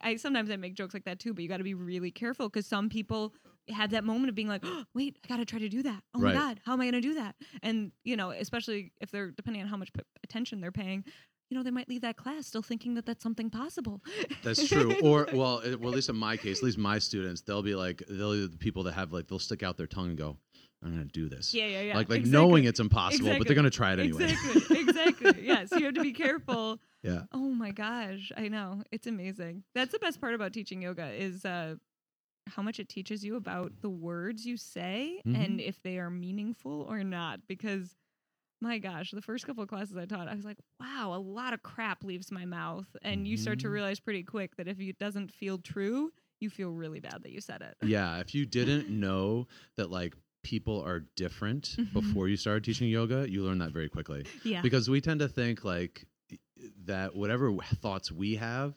I 0.01 0.15
sometimes 0.17 0.49
I 0.49 0.55
make 0.55 0.73
jokes 0.75 0.93
like 0.93 1.05
that 1.05 1.19
too, 1.19 1.33
but 1.33 1.43
you 1.43 1.49
got 1.49 1.57
to 1.57 1.63
be 1.63 1.73
really 1.73 2.11
careful 2.11 2.49
because 2.49 2.65
some 2.67 2.89
people 2.89 3.33
have 3.69 3.91
that 3.91 4.03
moment 4.03 4.29
of 4.29 4.35
being 4.35 4.47
like, 4.47 4.61
oh, 4.65 4.83
"Wait, 4.93 5.17
I 5.23 5.27
got 5.27 5.37
to 5.37 5.45
try 5.45 5.59
to 5.59 5.69
do 5.69 5.83
that. 5.83 6.03
Oh 6.13 6.19
Right. 6.19 6.33
my 6.33 6.39
god, 6.39 6.59
how 6.65 6.73
am 6.73 6.81
I 6.81 6.85
going 6.85 7.01
to 7.01 7.07
do 7.07 7.13
that?" 7.15 7.35
And 7.61 7.91
you 8.03 8.15
know, 8.17 8.31
especially 8.31 8.91
if 9.01 9.11
they're 9.11 9.31
depending 9.31 9.61
on 9.61 9.67
how 9.69 9.77
much 9.77 9.91
p- 9.93 10.01
attention 10.23 10.59
they're 10.61 10.71
paying, 10.71 11.03
you 11.49 11.57
know, 11.57 11.63
they 11.63 11.71
might 11.71 11.87
leave 11.87 12.01
that 12.01 12.17
class 12.17 12.47
still 12.47 12.61
thinking 12.61 12.95
that 12.95 13.05
that's 13.05 13.23
something 13.23 13.49
possible. 13.49 14.01
That's 14.43 14.67
true. 14.67 14.95
Or 15.01 15.27
well, 15.33 15.59
it, 15.59 15.79
well, 15.79 15.89
at 15.89 15.95
least 15.95 16.09
in 16.09 16.15
my 16.17 16.35
case, 16.37 16.57
at 16.59 16.63
least 16.63 16.77
my 16.77 16.99
students, 16.99 17.41
they'll 17.41 17.61
be 17.63 17.75
like, 17.75 18.01
they'll 18.09 18.33
be 18.33 18.47
the 18.47 18.57
people 18.57 18.83
that 18.83 18.93
have 18.93 19.13
like, 19.13 19.27
they'll 19.27 19.39
stick 19.39 19.63
out 19.63 19.77
their 19.77 19.87
tongue 19.87 20.09
and 20.09 20.17
go, 20.17 20.37
"I'm 20.83 20.91
gonna 20.91 21.05
do 21.05 21.29
this." 21.29 21.53
yeah, 21.53 21.65
yeah, 21.67 21.81
yeah. 21.81 21.95
like 21.95 22.09
like 22.09 22.19
exactly. 22.19 22.31
knowing 22.31 22.63
it's 22.65 22.79
impossible, 22.79 23.35
but 23.37 23.47
they're 23.47 23.55
gonna 23.55 23.69
try 23.69 23.93
it 23.93 23.99
anyway. 23.99 24.23
Exactly. 24.23 24.79
Exactly. 24.79 25.33
yes, 25.45 25.71
you 25.71 25.85
have 25.85 25.93
to 25.95 26.01
be 26.01 26.13
careful. 26.13 26.79
Yeah. 27.03 27.23
Oh 27.33 27.49
my 27.49 27.71
gosh, 27.71 28.31
I 28.37 28.47
know. 28.47 28.81
It's 28.93 29.07
amazing. 29.07 29.65
That's 29.75 29.91
the 29.91 29.99
best 29.99 30.21
part 30.21 30.35
about 30.35 30.53
teaching 30.53 30.81
yoga 30.81 31.11
is 31.11 31.43
uh 31.43 31.75
how 32.47 32.61
much 32.61 32.79
it 32.79 32.87
teaches 32.87 33.25
you 33.25 33.35
about 33.35 33.73
the 33.81 33.89
words 33.89 34.45
you 34.45 34.55
say 34.55 35.21
and 35.25 35.59
if 35.59 35.83
they 35.83 35.97
are 35.97 36.09
meaningful 36.09 36.85
or 36.89 37.03
not 37.03 37.41
because 37.45 37.97
my 38.61 38.77
gosh, 38.77 39.11
the 39.11 39.21
first 39.21 39.45
couple 39.45 39.61
of 39.63 39.67
classes 39.67 39.97
I 39.97 40.05
taught, 40.05 40.29
I 40.29 40.35
was 40.35 40.45
like, 40.45 40.57
wow, 40.79 41.13
a 41.13 41.19
lot 41.19 41.53
of 41.53 41.61
crap 41.61 42.05
leaves 42.05 42.31
my 42.31 42.45
mouth 42.45 42.87
and 43.01 43.27
you 43.27 43.35
start 43.35 43.59
to 43.59 43.67
Mhm. 43.67 43.73
realize 43.73 43.99
pretty 43.99 44.23
quick 44.23 44.55
that 44.55 44.69
if 44.69 44.79
it 44.79 44.97
doesn't 44.97 45.33
feel 45.33 45.57
true, 45.57 46.13
you 46.39 46.49
feel 46.49 46.71
really 46.71 47.01
bad 47.01 47.23
that 47.23 47.31
you 47.31 47.41
said 47.41 47.61
it. 47.61 47.75
Yeah. 47.85 48.19
If 48.19 48.33
you 48.33 48.45
didn't 48.45 48.87
know 48.89 49.47
that 49.75 49.91
like 49.91 50.15
people 50.43 50.81
are 50.83 50.99
different 51.15 51.75
Mhm. 51.79 51.93
before 51.93 52.27
you 52.27 52.37
started 52.37 52.63
teaching 52.63 52.89
yoga, 52.89 53.27
you 53.29 53.43
learn 53.43 53.57
that 53.59 53.71
very 53.71 53.89
quickly. 53.89 54.25
Yeah. 54.43 54.61
because 54.61 54.89
we 54.89 55.01
tend 55.01 55.19
to 55.21 55.27
think 55.27 55.63
like 55.63 56.05
that 56.85 57.15
whatever 57.15 57.53
thoughts 57.81 58.11
we 58.11 58.35
have 58.35 58.75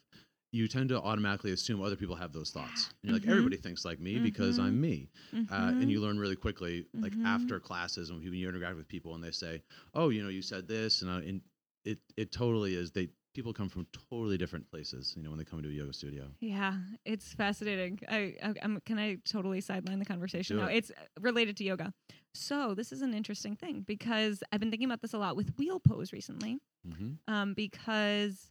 you 0.52 0.68
tend 0.68 0.88
to 0.88 1.00
automatically 1.00 1.50
assume 1.52 1.82
other 1.82 1.96
people 1.96 2.14
have 2.16 2.32
those 2.32 2.50
thoughts 2.50 2.88
and 3.02 3.10
you're 3.10 3.18
like 3.18 3.24
Mhm. 3.26 3.30
everybody 3.30 3.56
thinks 3.56 3.84
like 3.84 4.00
me 4.00 4.18
because 4.18 4.58
i'm 4.58 4.80
me 4.80 5.10
uh, 5.50 5.72
and 5.78 5.90
you 5.90 6.00
learn 6.00 6.18
really 6.18 6.36
quickly 6.36 6.86
like 6.94 7.14
Mhm. 7.14 7.24
after 7.24 7.60
classes 7.60 8.10
when 8.12 8.22
you 8.22 8.48
interact 8.48 8.76
with 8.76 8.88
people 8.88 9.14
and 9.14 9.22
they 9.22 9.30
say 9.30 9.62
oh 9.94 10.08
you 10.08 10.22
know 10.22 10.28
you 10.28 10.42
said 10.42 10.66
this 10.68 11.02
and, 11.02 11.10
I, 11.10 11.20
and 11.22 11.40
it 11.84 11.98
it 12.16 12.32
totally 12.32 12.74
is. 12.74 12.90
They 12.92 13.10
people 13.36 13.52
come 13.52 13.68
from 13.68 13.86
totally 14.10 14.36
different 14.38 14.68
places. 14.68 15.14
You 15.16 15.22
know, 15.22 15.30
when 15.30 15.38
they 15.38 15.44
come 15.44 15.62
to 15.62 15.68
a 15.68 15.72
yoga 15.72 15.92
studio. 15.92 16.24
Yeah, 16.40 16.78
it's 17.04 17.32
fascinating. 17.34 18.00
I, 18.08 18.34
I 18.42 18.54
I'm, 18.62 18.80
can 18.84 18.98
I 18.98 19.18
totally 19.24 19.60
sideline 19.60 19.98
the 19.98 20.04
conversation? 20.04 20.56
Do 20.56 20.62
No, 20.62 20.68
it. 20.68 20.76
it's 20.76 20.92
related 21.20 21.56
to 21.58 21.64
yoga. 21.64 21.92
So 22.34 22.74
this 22.74 22.92
is 22.92 23.02
an 23.02 23.14
interesting 23.14 23.54
thing 23.54 23.82
because 23.86 24.42
I've 24.50 24.60
been 24.60 24.70
thinking 24.70 24.88
about 24.88 25.02
this 25.02 25.12
a 25.14 25.18
lot 25.18 25.36
with 25.36 25.56
wheel 25.58 25.78
pose 25.78 26.12
recently. 26.12 26.58
hmm 26.84 27.12
Um, 27.28 27.54
because 27.54 28.50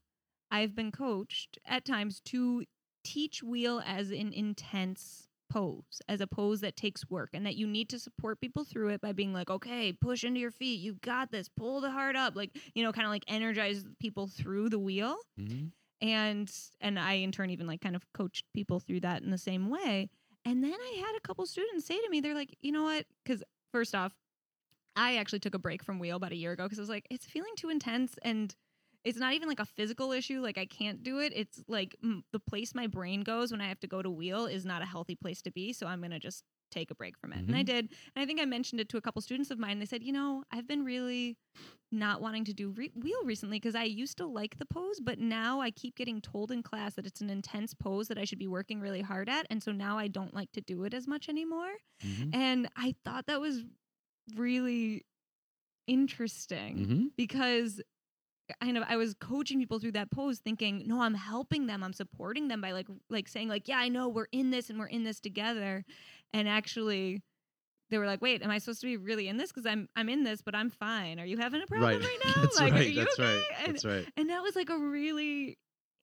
I've 0.51 0.75
been 0.75 0.92
coached 0.92 1.58
at 1.65 1.86
times 1.86 2.22
to 2.25 2.63
teach 3.04 3.44
wheel 3.44 3.82
as 3.86 4.12
an 4.12 4.34
intense 4.34 5.25
pose, 5.50 6.02
as 6.08 6.22
a 6.22 6.28
pose 6.28 6.62
that 6.62 6.75
takes 6.75 7.10
work, 7.10 7.30
and 7.34 7.46
that 7.46 7.56
you 7.56 7.68
need 7.68 7.90
to 7.90 8.00
support 8.00 8.42
people 8.42 8.64
through 8.64 8.90
it 8.90 9.02
by 9.02 9.12
being 9.14 9.34
like, 9.34 9.50
okay, 9.50 9.94
push 9.94 10.24
into 10.24 10.40
your 10.40 10.52
feet, 10.52 10.80
you 10.80 10.96
got 10.96 11.32
this, 11.32 11.50
pull 11.50 11.82
the 11.82 11.92
heart 11.92 12.16
up, 12.16 12.36
like 12.36 12.52
you 12.74 12.84
know, 12.84 12.92
kind 12.92 13.06
of 13.06 13.12
like 13.12 13.24
energize 13.28 13.86
people 14.00 14.28
through 14.28 14.70
the 14.70 14.80
wheel 14.80 15.18
hmm 15.38 15.68
and 16.02 16.52
and 16.82 17.00
I 17.00 17.14
in 17.14 17.32
turn 17.32 17.50
even 17.50 17.68
like 17.68 17.82
kind 17.82 17.96
of 17.96 18.06
coached 18.14 18.46
people 18.54 18.80
through 18.80 19.02
that 19.02 19.22
in 19.24 19.32
the 19.32 19.38
same 19.38 19.70
way. 19.70 20.10
And 20.44 20.64
then 20.64 20.74
I 20.74 21.04
had 21.06 21.16
a 21.18 21.22
couple 21.22 21.46
students 21.46 21.86
say 21.86 22.00
to 22.00 22.10
me, 22.10 22.22
they're 22.22 22.36
like, 22.36 22.56
you 22.62 22.72
know 22.72 22.84
what? 22.84 23.06
Because 23.24 23.44
first 23.72 23.96
off, 23.96 24.14
I 24.96 25.18
actually 25.18 25.40
took 25.40 25.56
a 25.56 25.60
break 25.60 25.84
from 25.84 26.00
wheel 26.00 26.18
about 26.18 26.32
a 26.32 26.38
year 26.38 26.54
ago 26.54 26.64
because 26.66 26.80
I 26.80 26.84
was 26.84 26.90
like, 26.90 27.08
it's 27.10 27.25
feeling 27.25 27.54
too 27.58 27.70
intense 27.70 28.16
and 28.24 28.56
it's 29.05 29.19
not 29.19 29.33
even 29.33 29.47
like 29.47 29.59
a 29.62 29.65
physical 29.65 30.12
issue. 30.12 30.41
Like 30.41 30.57
I 30.57 30.65
can't 30.65 31.03
do 31.03 31.19
it. 31.19 31.33
It's 31.35 31.63
like 31.67 31.95
mm, 32.03 32.24
the 32.33 32.39
place 32.39 32.75
my 32.75 32.88
brain 32.88 33.21
goes 33.21 33.51
when 33.51 33.62
I 33.62 33.67
have 33.69 33.79
to 33.81 33.88
go 33.88 34.01
to 34.01 34.09
wheel 34.09 34.45
is 34.47 34.65
not 34.65 34.81
a 34.81 34.85
healthy 34.85 35.15
place 35.15 35.41
to 35.43 35.51
be. 35.51 35.74
So 35.74 35.88
I'm 35.88 36.01
gonna 36.01 36.19
just 36.19 36.43
take 36.71 36.91
a 36.91 36.95
break 36.95 37.17
from 37.17 37.31
it. 37.33 37.43
And 37.47 37.55
I 37.55 37.62
Mhm. 37.62 37.65
did. 37.67 37.85
And 38.15 38.24
I 38.24 38.25
think 38.25 38.41
I 38.41 38.45
mentioned 38.45 38.81
it 38.81 38.89
to 38.89 38.97
a 38.97 39.01
couple 39.01 39.21
students 39.21 39.51
of 39.51 39.59
mine. 39.59 39.79
They 39.79 39.85
said, 39.85 40.03
you 40.03 40.12
know, 40.12 40.43
I've 40.51 40.67
been 40.67 40.83
really 40.83 41.38
not 41.91 42.21
wanting 42.21 42.45
to 42.45 42.53
do 42.53 42.71
re- 42.71 42.91
wheel 42.95 43.24
recently 43.24 43.57
because 43.59 43.75
I 43.75 43.83
used 43.83 44.17
to 44.17 44.25
like 44.27 44.57
the 44.57 44.65
pose, 44.65 45.00
but 45.00 45.19
now 45.19 45.62
I 45.62 45.71
keep 45.71 45.95
getting 45.95 46.21
told 46.21 46.51
in 46.51 46.63
class 46.63 46.95
that 46.95 47.05
it's 47.07 47.21
an 47.21 47.29
intense 47.29 47.74
pose 47.74 48.07
that 48.09 48.17
I 48.17 48.25
should 48.25 48.39
be 48.39 48.47
working 48.47 48.81
really 48.81 49.01
hard 49.01 49.29
at. 49.29 49.47
And 49.50 49.63
so 49.63 49.71
now 49.71 49.97
I 49.97 50.07
don't 50.07 50.33
like 50.33 50.51
to 50.53 50.62
do 50.62 50.83
it 50.83 50.93
as 50.93 51.07
much 51.07 51.29
anymore. 51.29 51.74
hmm 52.03 52.31
And 52.33 52.69
I 52.75 52.95
thought 53.05 53.27
that 53.27 53.41
was 53.41 53.63
really 54.35 55.05
interesting 55.88 56.85
hmm 56.85 57.07
because 57.17 57.81
kind 58.62 58.78
of 58.78 58.84
I 58.88 58.96
was 58.96 59.14
coaching 59.16 59.60
people 59.60 59.80
through 59.80 59.94
that 59.94 60.12
pose 60.12 60.40
thinking, 60.40 60.84
no, 60.86 61.02
I'm 61.02 61.14
helping 61.16 61.68
them. 61.68 61.84
I'm 61.84 61.94
supporting 61.94 62.48
them 62.48 62.62
by 62.62 62.72
like 62.72 62.88
like 63.10 63.28
saying 63.28 63.50
like, 63.50 63.68
yeah, 63.68 63.78
I 63.80 63.90
know 63.90 64.10
we're 64.10 64.28
in 64.32 64.52
this 64.52 64.70
and 64.70 64.80
we're 64.80 64.88
in 64.88 65.04
this 65.04 65.20
together. 65.20 65.84
And 66.34 66.48
actually 66.48 67.22
they 67.92 67.98
were 68.00 68.08
like, 68.08 68.22
"Wait, 68.22 68.42
am 68.42 68.50
I 68.50 68.58
supposed 68.58 68.82
to 68.82 68.88
be 68.88 68.98
really 68.98 69.28
in 69.28 69.38
this 69.38 69.52
cuz 69.52 69.66
I'm 69.66 69.88
I'm 69.96 70.10
in 70.10 70.24
this, 70.24 70.42
but 70.42 70.56
I'm 70.56 70.70
fine. 70.70 71.20
Are 71.20 71.25
you 71.25 71.38
having 71.38 71.62
a 71.62 71.68
problem 71.68 72.02
Right. 72.02 72.02
right, 72.04 72.20
now? 72.36 72.42
that's 72.42 72.60
like, 72.60 72.74
are 72.74 72.75
right. 72.78 72.90
you 72.90 72.96
That's 72.96 73.20
okay?" 73.20 73.36
right. 73.38 73.46
And, 73.66 73.74
That's 73.75 73.86
right. 73.86 74.10
and 74.18 74.30
that 74.30 74.42
was 74.42 74.56
like 74.56 74.70
a 74.70 74.78
really 74.78 75.58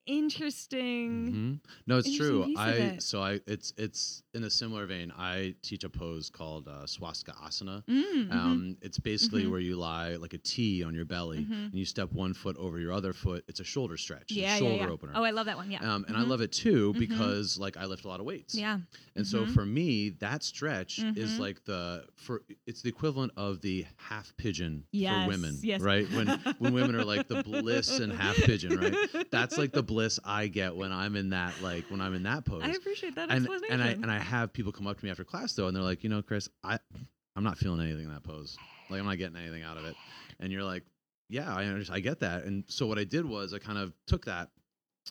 interesting 0.06 1.26
hmm 1.32 1.52
No, 1.87 1.99
it's 1.99 2.09
interesting 2.09 2.44
true. 2.54 2.54
I 2.56 2.71
it. 2.73 3.02
so 3.02 3.23
I 3.23 3.40
it's 3.47 3.73
it's 3.76 4.23
in 4.35 4.44
a 4.44 4.50
similar 4.50 4.87
vein. 4.87 5.12
I 5.16 5.54
teach 5.62 5.85
a 5.85 5.90
pose 5.90 6.30
called 6.30 6.68
uh, 6.68 6.87
swastika 6.87 7.32
asana. 7.44 7.82
Mm, 7.87 8.28
mhm, 8.28 8.32
Um, 8.32 8.76
it's 8.80 8.99
basically 8.99 9.44
Mhm. 9.44 9.50
where 9.50 9.61
you 9.61 9.76
lie 9.76 10.16
like 10.16 10.32
a 10.35 10.38
T 10.38 10.82
on 10.85 10.94
your 10.94 11.04
belly, 11.04 11.40
mhm. 11.40 11.64
and 11.66 11.75
you 11.75 11.85
step 11.85 12.12
one 12.12 12.32
foot 12.35 12.56
over 12.56 12.78
your 12.78 12.92
other 12.92 13.12
foot. 13.12 13.44
It's 13.49 13.61
a 13.61 13.64
shoulder 13.64 13.97
stretch, 13.97 14.30
Yeah, 14.30 14.42
yeah, 14.49 14.59
shoulder 14.59 14.85
yeah. 14.85 14.90
opener. 14.90 15.12
Oh, 15.14 15.23
I 15.25 15.30
love 15.30 15.47
that 15.47 15.56
one. 15.56 15.71
Yeah. 15.71 15.80
um, 15.94 16.04
and 16.09 16.16
I 16.16 16.21
Mhm. 16.23 16.28
love 16.28 16.40
it 16.40 16.52
too 16.52 16.92
Mhm. 16.94 16.99
because 16.99 17.59
like 17.59 17.76
I 17.76 17.85
lift 17.87 18.04
a 18.04 18.09
lot 18.09 18.21
of 18.21 18.26
weights. 18.26 18.54
Yeah. 18.54 18.80
And 19.16 19.26
so 19.26 19.44
for 19.47 19.66
me, 19.66 20.11
that 20.21 20.42
stretch 20.42 20.99
is 21.16 21.38
like 21.38 21.64
the 21.64 22.06
for 22.16 22.42
it's 22.66 22.82
the 22.82 22.88
equivalent 22.88 23.32
of 23.37 23.61
the 23.61 23.85
half 23.97 24.35
pigeon 24.37 24.85
Yes, 24.92 25.23
for 25.23 25.28
women, 25.28 25.59
yes. 25.62 25.80
right? 25.80 26.11
When 26.12 26.28
when 26.59 26.73
women 26.73 26.94
are 26.94 27.04
like 27.04 27.28
the 27.28 27.42
bliss 27.42 27.99
and 27.99 28.12
half 28.12 28.37
pigeon, 28.37 28.78
right? 28.78 28.94
That's 29.30 29.59
like 29.59 29.73
the 29.73 29.82
bliss 29.93 30.19
I 30.25 30.47
get 30.47 30.75
when 30.75 30.93
I'm 30.93 31.17
in 31.17 31.31
that 31.31 31.61
like 31.63 31.85
when 31.91 32.01
I'm 32.01 32.15
in 32.15 32.23
that 32.25 32.45
pose. 32.45 32.63
I 32.65 32.71
appreciate 32.71 33.15
that 33.17 33.31
and 33.31 33.45
explanation. 33.47 33.73
and 33.73 33.83
I 33.83 33.89
and 33.93 34.11
I 34.11 34.19
have 34.19 34.53
people 34.53 34.73
come 34.73 34.87
up 34.87 34.99
to 34.99 35.05
me 35.05 35.11
after 35.11 35.25
class 35.25 35.53
though, 35.53 35.67
and 35.69 35.77
they're 35.77 35.83
like, 35.83 36.03
you 36.03 36.09
know, 36.11 36.23
Chris, 36.23 36.49
I 36.65 36.79
I'm 37.37 37.45
not 37.45 37.59
feeling 37.59 37.81
anything 37.81 38.05
in 38.07 38.13
that 38.13 38.23
pose. 38.25 38.59
Like 38.89 39.01
I'm 39.01 39.07
not 39.07 39.19
getting 39.19 39.37
anything 39.37 39.63
out 39.63 39.77
of 39.77 39.85
it. 39.85 39.97
And 40.41 40.53
you're 40.53 40.65
like, 40.65 40.85
yeah, 41.29 41.55
I 41.55 41.67
under- 41.67 41.85
I 41.93 42.01
get 42.01 42.21
that. 42.21 42.45
And 42.45 42.65
so 42.69 42.87
what 42.87 42.99
I 42.99 43.05
did 43.05 43.25
was 43.25 43.53
I 43.55 43.59
kind 43.59 43.79
of 43.79 43.93
took 44.07 44.25
that. 44.27 44.51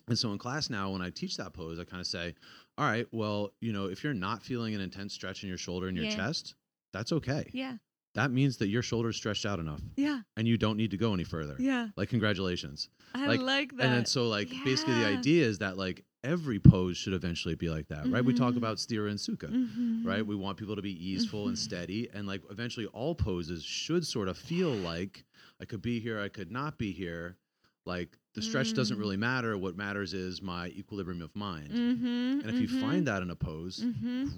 And 0.08 0.18
so 0.18 0.32
in 0.32 0.38
class 0.38 0.70
now, 0.70 0.92
when 0.92 1.02
I 1.02 1.10
teach 1.10 1.38
that 1.38 1.54
pose, 1.54 1.80
I 1.80 1.84
kind 1.84 2.00
of 2.00 2.08
say, 2.08 2.36
all 2.78 2.86
right, 2.86 3.06
well, 3.12 3.54
you 3.60 3.74
know, 3.74 3.86
if 3.88 4.04
you're 4.04 4.14
not 4.14 4.42
feeling 4.44 4.74
an 4.76 4.82
intense 4.82 5.14
stretch 5.14 5.44
in 5.44 5.50
your 5.50 5.58
shoulder 5.58 5.88
and 5.88 5.98
your 5.98 6.06
Yeah. 6.06 6.16
chest, 6.16 6.56
that's 6.94 7.12
okay. 7.12 7.50
yeah. 7.54 7.78
That 8.14 8.32
means 8.32 8.58
that 8.58 8.68
your 8.68 8.82
shoulder's 8.82 9.16
stretched 9.16 9.46
out 9.46 9.60
enough 9.60 9.82
Yeah. 9.96 10.22
and 10.36 10.48
you 10.48 10.58
don't 10.58 10.76
need 10.78 10.92
to 10.92 10.98
go 10.98 11.14
any 11.14 11.24
further. 11.24 11.56
Yeah. 11.60 11.90
Like 11.96 12.10
congratulations. 12.10 12.90
I 13.16 13.26
Like, 13.28 13.42
like, 13.42 13.78
that. 13.78 13.84
And 13.86 13.94
then 13.94 14.06
so 14.06 14.28
like 14.28 14.50
basically 14.66 14.96
the 14.96 15.06
idea 15.08 15.46
is 15.46 15.60
that 15.60 15.78
like 15.78 16.04
every 16.24 16.60
pose 16.60 16.98
should 16.98 17.14
eventually 17.14 17.56
be 17.56 17.70
like 17.70 17.88
that, 17.88 18.08
right? 18.10 18.24
We 18.24 18.34
talk 18.34 18.54
Mhm. 18.54 18.58
about 18.58 18.78
stira 18.78 19.10
and 19.10 19.18
sukha 19.18 19.50
Mhm. 19.50 20.06
right? 20.06 20.26
We 20.26 20.36
want 20.36 20.58
people 20.58 20.76
to 20.76 20.82
be 20.82 20.92
easeful 21.10 21.48
and 21.48 21.56
Mhm. 21.58 21.62
steady, 21.62 22.10
and 22.14 22.28
like 22.28 22.44
eventually 22.52 22.86
all 22.88 23.16
poses 23.16 23.64
should 23.64 24.06
sort 24.06 24.28
of 24.28 24.38
feel 24.38 24.72
like 24.76 25.24
I 25.60 25.66
could 25.66 25.82
be 25.82 26.00
here, 26.00 26.20
I 26.20 26.28
could 26.30 26.52
not 26.52 26.78
be 26.78 26.92
here. 26.92 27.38
Like 27.86 28.18
the 28.34 28.42
stretch 28.42 28.74
doesn't 28.74 28.98
Mm. 28.98 29.00
really 29.00 29.18
matter. 29.18 29.58
What 29.58 29.76
matters 29.76 30.14
is 30.14 30.42
my 30.42 30.68
equilibrium 30.68 31.22
of 31.22 31.36
mind. 31.36 31.72
Mhm, 31.72 32.42
And 32.42 32.50
if 32.50 32.60
you 32.62 32.68
find 32.68 33.08
that 33.08 33.22
in 33.24 33.30
a 33.32 33.36
pose, 33.36 33.84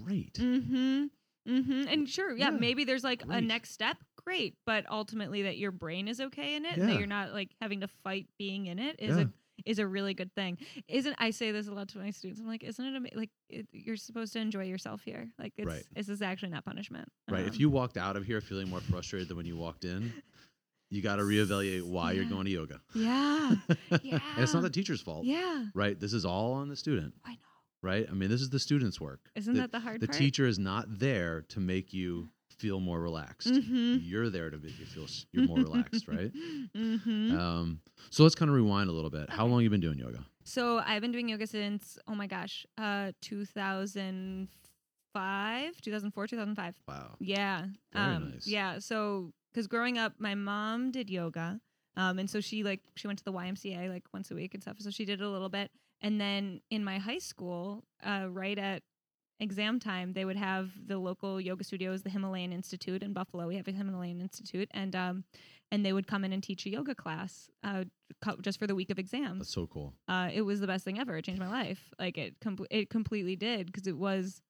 great. 0.05 0.39
Mhm, 1.47 1.65
mhm. 1.65 1.87
and 1.91 2.09
sure, 2.09 2.35
yeah, 2.35 2.45
Yeah, 2.51 2.57
maybe 2.57 2.83
there's 2.85 3.03
like 3.03 3.23
a 3.27 3.41
next 3.41 3.71
step. 3.71 3.97
Great, 4.25 4.55
but 4.65 4.89
ultimately 4.89 5.43
that 5.43 5.57
your 5.57 5.71
brain 5.71 6.07
is 6.07 6.21
okay 6.21 6.55
in 6.55 6.65
it, 6.65 6.77
and 6.77 6.81
Yeah. 6.87 6.93
that 6.93 6.97
you're 6.99 7.07
not 7.07 7.33
like 7.33 7.51
having 7.61 7.81
to 7.81 7.87
fight 7.87 8.27
being 8.37 8.67
in 8.67 8.79
it 8.79 8.95
is 8.99 9.15
Yeah. 9.17 9.23
a 9.23 9.27
is 9.65 9.77
a 9.79 9.87
really 9.87 10.13
good 10.15 10.33
thing. 10.33 10.57
Isn't 10.87 11.15
I 11.19 11.29
say 11.29 11.51
this 11.51 11.67
a 11.67 11.71
lot 11.73 11.87
to 11.89 11.99
my 11.99 12.09
students? 12.09 12.41
I'm 12.41 12.47
like, 12.47 12.63
isn't 12.63 12.83
it 12.83 12.95
ama- 12.95 13.09
like 13.13 13.29
it, 13.49 13.67
you're 13.71 13.95
supposed 13.97 14.33
to 14.33 14.39
enjoy 14.39 14.63
yourself 14.63 15.03
here? 15.03 15.31
Like, 15.37 15.53
it's 15.57 15.67
Right. 15.67 15.83
this 15.93 16.09
is 16.09 16.21
actually 16.23 16.49
not 16.49 16.65
punishment. 16.65 17.07
Right. 17.29 17.45
if 17.45 17.53
Um, 17.53 17.59
you 17.61 17.69
walked 17.69 17.95
out 17.95 18.17
of 18.17 18.25
here 18.25 18.41
feeling 18.41 18.67
more 18.69 18.81
frustrated 18.81 19.27
than 19.29 19.37
when 19.37 19.45
you 19.45 19.55
walked 19.55 19.85
in, 19.85 20.11
you 20.89 21.01
got 21.03 21.17
to 21.17 21.21
reevaluate 21.21 21.83
why 21.83 22.13
you're 22.13 22.25
going 22.25 22.45
to 22.45 22.51
yoga. 22.51 22.81
yeah, 22.95 23.55
yeah. 24.01 24.19
and 24.35 24.43
it's 24.43 24.53
not 24.55 24.63
the 24.63 24.69
teacher's 24.71 25.01
fault, 25.01 25.23
yeah, 25.25 25.65
right? 25.75 25.99
This 25.99 26.13
is 26.13 26.25
all 26.25 26.53
on 26.53 26.67
the 26.67 26.75
student, 26.75 27.13
I 27.23 27.33
know. 27.33 27.37
Right? 27.83 28.07
I 28.09 28.13
mean, 28.13 28.29
this 28.29 28.41
is 28.41 28.49
the 28.49 28.59
student's 28.59 28.99
work. 28.99 29.29
Isn't 29.35 29.53
the, 29.53 29.61
that 29.61 29.71
the 29.71 29.79
hard 29.79 30.01
the 30.01 30.07
part? 30.07 30.17
The 30.17 30.25
teacher 30.25 30.47
is 30.47 30.57
not 30.57 30.85
there 30.99 31.41
to 31.49 31.59
make 31.59 31.93
you 31.93 32.29
feel 32.49 32.79
more 32.79 32.99
relaxed. 33.01 33.53
Mhm. 33.53 33.99
You're 34.03 34.29
there 34.29 34.49
to 34.49 34.57
make 34.57 34.79
you 34.79 34.85
feel 34.85 35.05
you're 35.31 35.45
more 35.47 35.59
relaxed, 35.59 36.07
right? 36.07 36.31
hmm 36.75 37.31
Um, 37.37 37.81
so 38.09 38.23
let's 38.23 38.35
kind 38.35 38.49
of 38.49 38.55
rewind 38.55 38.89
a 38.89 38.93
little 38.93 39.09
bit. 39.09 39.29
How 39.29 39.43
Okay. 39.43 39.51
long 39.51 39.61
you 39.61 39.69
been 39.69 39.81
doing 39.81 39.99
yoga? 39.99 40.25
So 40.45 40.79
I've 40.79 41.01
been 41.01 41.11
doing 41.11 41.29
yoga 41.29 41.45
since 41.47 41.97
oh 42.07 42.15
my 42.15 42.27
gosh, 42.27 42.65
uh 42.77 43.11
2005, 43.21 45.81
2004, 45.81 46.27
2005. 46.27 46.75
Wow. 46.87 47.15
Yeah. 47.19 47.65
Very 47.93 48.15
um 48.15 48.31
nice. 48.31 48.47
yeah, 48.47 48.79
so 48.79 49.33
cuz 49.53 49.67
growing 49.67 49.97
up 49.97 50.13
my 50.19 50.35
mom 50.35 50.91
did 50.91 51.09
yoga. 51.09 51.59
Um 51.95 52.19
and 52.19 52.29
so 52.29 52.39
she 52.39 52.63
like 52.63 52.81
she 52.95 53.07
went 53.07 53.19
to 53.19 53.25
the 53.25 53.33
YMCA 53.33 53.89
like 53.89 54.03
once 54.13 54.31
a 54.31 54.35
week 54.35 54.53
and 54.53 54.63
stuff. 54.63 54.77
So 54.79 54.89
she 54.89 55.05
did 55.05 55.21
it 55.21 55.25
a 55.25 55.29
little 55.29 55.49
bit. 55.49 55.71
And 56.03 56.19
then 56.21 56.61
in 56.69 56.83
my 56.83 56.99
high 56.99 57.19
school, 57.19 57.83
uh 58.05 58.27
right 58.29 58.57
at 58.59 58.83
exam 59.39 59.79
time, 59.79 60.13
they 60.13 60.25
would 60.25 60.37
have 60.37 60.69
the 60.85 60.97
local 60.97 61.41
yoga 61.41 61.63
studios, 61.63 62.03
the 62.03 62.09
Himalayan 62.09 62.53
Institute 62.53 63.01
in 63.01 63.13
Buffalo. 63.13 63.47
We 63.47 63.55
have 63.55 63.67
a 63.67 63.71
Himalayan 63.71 64.21
Institute 64.21 64.69
and 64.71 64.95
um 64.95 65.23
and 65.71 65.83
they 65.85 65.93
would 65.93 66.05
come 66.05 66.23
in 66.23 66.33
and 66.33 66.43
teach 66.43 66.65
a 66.65 66.69
yoga 66.69 66.93
class 66.93 67.49
uh 67.63 67.85
just 68.41 68.59
for 68.59 68.67
the 68.67 68.75
week 68.75 68.89
of 68.91 68.99
exams 68.99 69.39
That's 69.39 69.53
so 69.53 69.65
cool. 69.67 69.95
uh, 70.07 70.29
it 70.31 70.43
was 70.43 70.59
the 70.59 70.67
best 70.67 70.85
thing 70.85 70.99
ever. 70.99 71.17
It 71.17 71.25
changed 71.25 71.41
my 71.41 71.49
life. 71.49 71.81
Like 71.99 72.17
it, 72.17 72.35
com- 72.39 72.67
it 72.69 72.89
completely 72.89 73.35
did 73.35 73.65
because 73.67 73.87
it 73.87 73.97
was. 73.97 74.41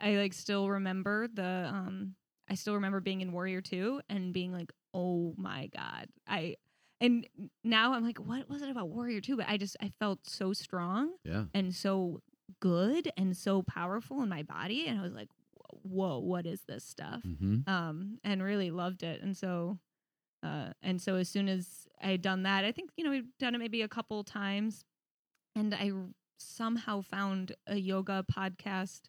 I 0.00 0.16
like 0.16 0.32
still 0.34 0.68
remember 0.68 1.28
the. 1.32 1.70
Um, 1.72 2.16
I 2.50 2.54
still 2.56 2.74
remember 2.74 3.00
being 3.00 3.20
in 3.20 3.30
Warrior 3.32 3.60
Two 3.60 4.00
and 4.10 4.32
being 4.34 4.52
like, 4.52 4.72
oh 4.92 5.32
my 5.38 5.68
god, 5.68 6.08
I. 6.26 6.56
And 7.02 7.26
now 7.64 7.92
I'm 7.94 8.04
like, 8.04 8.18
what 8.18 8.48
was 8.48 8.62
it 8.62 8.70
about 8.70 8.88
Warrior 8.88 9.20
Two? 9.20 9.36
But 9.36 9.48
I 9.48 9.56
just 9.56 9.76
I 9.82 9.90
felt 9.98 10.20
so 10.26 10.52
strong 10.52 11.10
Yeah. 11.24 11.44
and 11.52 11.74
so 11.74 12.22
good 12.60 13.10
and 13.16 13.36
so 13.36 13.62
powerful 13.62 14.22
in 14.22 14.28
my 14.28 14.42
body, 14.42 14.86
and 14.86 14.98
I 14.98 15.02
was 15.02 15.12
like, 15.14 15.28
whoa, 15.82 16.18
what 16.18 16.46
is 16.46 16.62
this 16.68 16.84
stuff? 16.84 17.22
Mm-hmm. 17.26 17.68
um, 17.68 18.18
and 18.22 18.42
really 18.42 18.70
loved 18.70 19.02
it. 19.02 19.20
And 19.22 19.36
so, 19.36 19.78
uh, 20.42 20.72
and 20.82 21.00
so 21.00 21.16
as 21.16 21.28
soon 21.28 21.48
as 21.48 21.88
I 22.00 22.12
had 22.12 22.22
done 22.22 22.42
that, 22.44 22.64
I 22.64 22.72
think 22.72 22.90
you 22.96 23.04
know 23.04 23.10
we've 23.10 23.36
done 23.38 23.54
it 23.54 23.58
maybe 23.58 23.82
a 23.82 23.88
couple 23.88 24.22
times, 24.24 24.84
and 25.56 25.74
I 25.74 25.90
r- 25.90 26.08
somehow 26.38 27.00
found 27.02 27.52
a 27.66 27.76
yoga 27.76 28.24
podcast. 28.30 29.02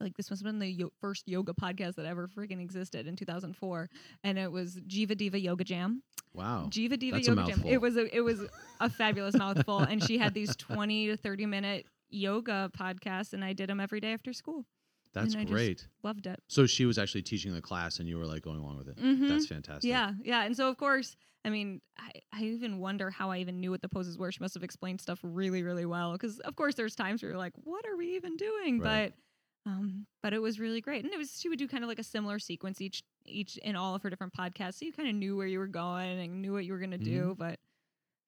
Like 0.00 0.16
this 0.16 0.30
must 0.30 0.42
have 0.42 0.46
been 0.50 0.58
the 0.58 0.66
yo- 0.70 0.92
first 1.00 1.28
yoga 1.28 1.52
podcast 1.52 1.96
that 1.96 2.06
ever 2.06 2.26
freaking 2.28 2.60
existed 2.60 3.06
in 3.06 3.16
2004, 3.16 3.90
and 4.24 4.38
it 4.38 4.50
was 4.50 4.76
Jiva 4.86 5.16
Diva 5.16 5.38
Yoga 5.38 5.64
Jam. 5.64 6.02
Wow. 6.32 6.68
Jiva 6.70 6.98
Diva 6.98 7.16
That's 7.16 7.28
Yoga 7.28 7.46
Jam. 7.46 7.62
It 7.66 7.80
was 7.80 7.96
a 7.96 8.14
it 8.16 8.20
was 8.20 8.40
a 8.80 8.88
fabulous 8.88 9.36
mouthful, 9.36 9.78
and 9.80 10.02
she 10.02 10.18
had 10.18 10.32
these 10.34 10.56
20 10.56 11.08
to 11.08 11.16
30 11.16 11.46
minute 11.46 11.86
yoga 12.08 12.70
podcasts, 12.76 13.32
and 13.32 13.44
I 13.44 13.52
did 13.52 13.68
them 13.68 13.80
every 13.80 14.00
day 14.00 14.12
after 14.12 14.32
school. 14.32 14.64
That's 15.12 15.34
and 15.34 15.40
I 15.40 15.44
just 15.44 15.52
great. 15.52 15.86
loved 16.02 16.26
it. 16.26 16.40
So 16.48 16.66
she 16.66 16.86
was 16.86 16.96
actually 16.96 17.22
teaching 17.22 17.52
the 17.52 17.60
class, 17.60 17.98
and 17.98 18.08
you 18.08 18.16
were 18.16 18.26
like 18.26 18.42
going 18.42 18.60
along 18.60 18.78
with 18.78 18.88
it. 18.88 18.96
Mhm. 18.96 19.28
That's 19.28 19.46
fantastic. 19.46 19.88
Yeah, 19.88 20.12
yeah. 20.22 20.44
And 20.44 20.56
so 20.56 20.68
of 20.68 20.76
course, 20.76 21.16
I 21.44 21.50
mean, 21.50 21.80
I, 21.98 22.10
I 22.32 22.42
even 22.44 22.78
wonder 22.78 23.10
how 23.10 23.30
I 23.30 23.38
even 23.38 23.60
knew 23.60 23.70
what 23.70 23.80
the 23.82 23.88
poses 23.88 24.16
were. 24.18 24.30
She 24.30 24.40
must 24.40 24.54
have 24.54 24.62
explained 24.62 25.00
stuff 25.00 25.18
really, 25.22 25.62
really 25.62 25.86
well. 25.86 26.12
Because 26.12 26.38
of 26.40 26.54
course, 26.54 26.74
there's 26.76 26.94
times 26.94 27.22
where 27.22 27.30
you're 27.30 27.38
like, 27.38 27.54
"What 27.64 27.84
are 27.86 27.96
we 27.96 28.14
even 28.14 28.36
doing?" 28.36 28.78
Right. 28.78 29.12
But, 29.12 29.20
um, 29.70 30.06
but 30.22 30.32
it 30.32 30.40
was 30.40 30.58
really 30.58 30.80
great, 30.80 31.04
and 31.04 31.12
it 31.12 31.16
was 31.18 31.38
she 31.40 31.48
would 31.48 31.58
do 31.58 31.68
kind 31.68 31.84
of 31.84 31.88
like 31.88 31.98
a 31.98 32.04
similar 32.04 32.38
sequence 32.38 32.80
each 32.80 33.02
each 33.26 33.56
in 33.58 33.76
all 33.76 33.94
of 33.94 34.02
her 34.02 34.10
different 34.10 34.32
podcasts, 34.34 34.74
so 34.80 34.84
you 34.86 34.92
kind 34.92 35.08
of 35.08 35.14
knew 35.14 35.36
where 35.36 35.46
you 35.46 35.58
were 35.58 35.66
going 35.68 36.18
and 36.20 36.42
knew 36.42 36.52
what 36.52 36.64
you 36.64 36.72
were 36.72 36.78
gonna 36.78 36.98
do. 36.98 37.34
But 37.38 37.58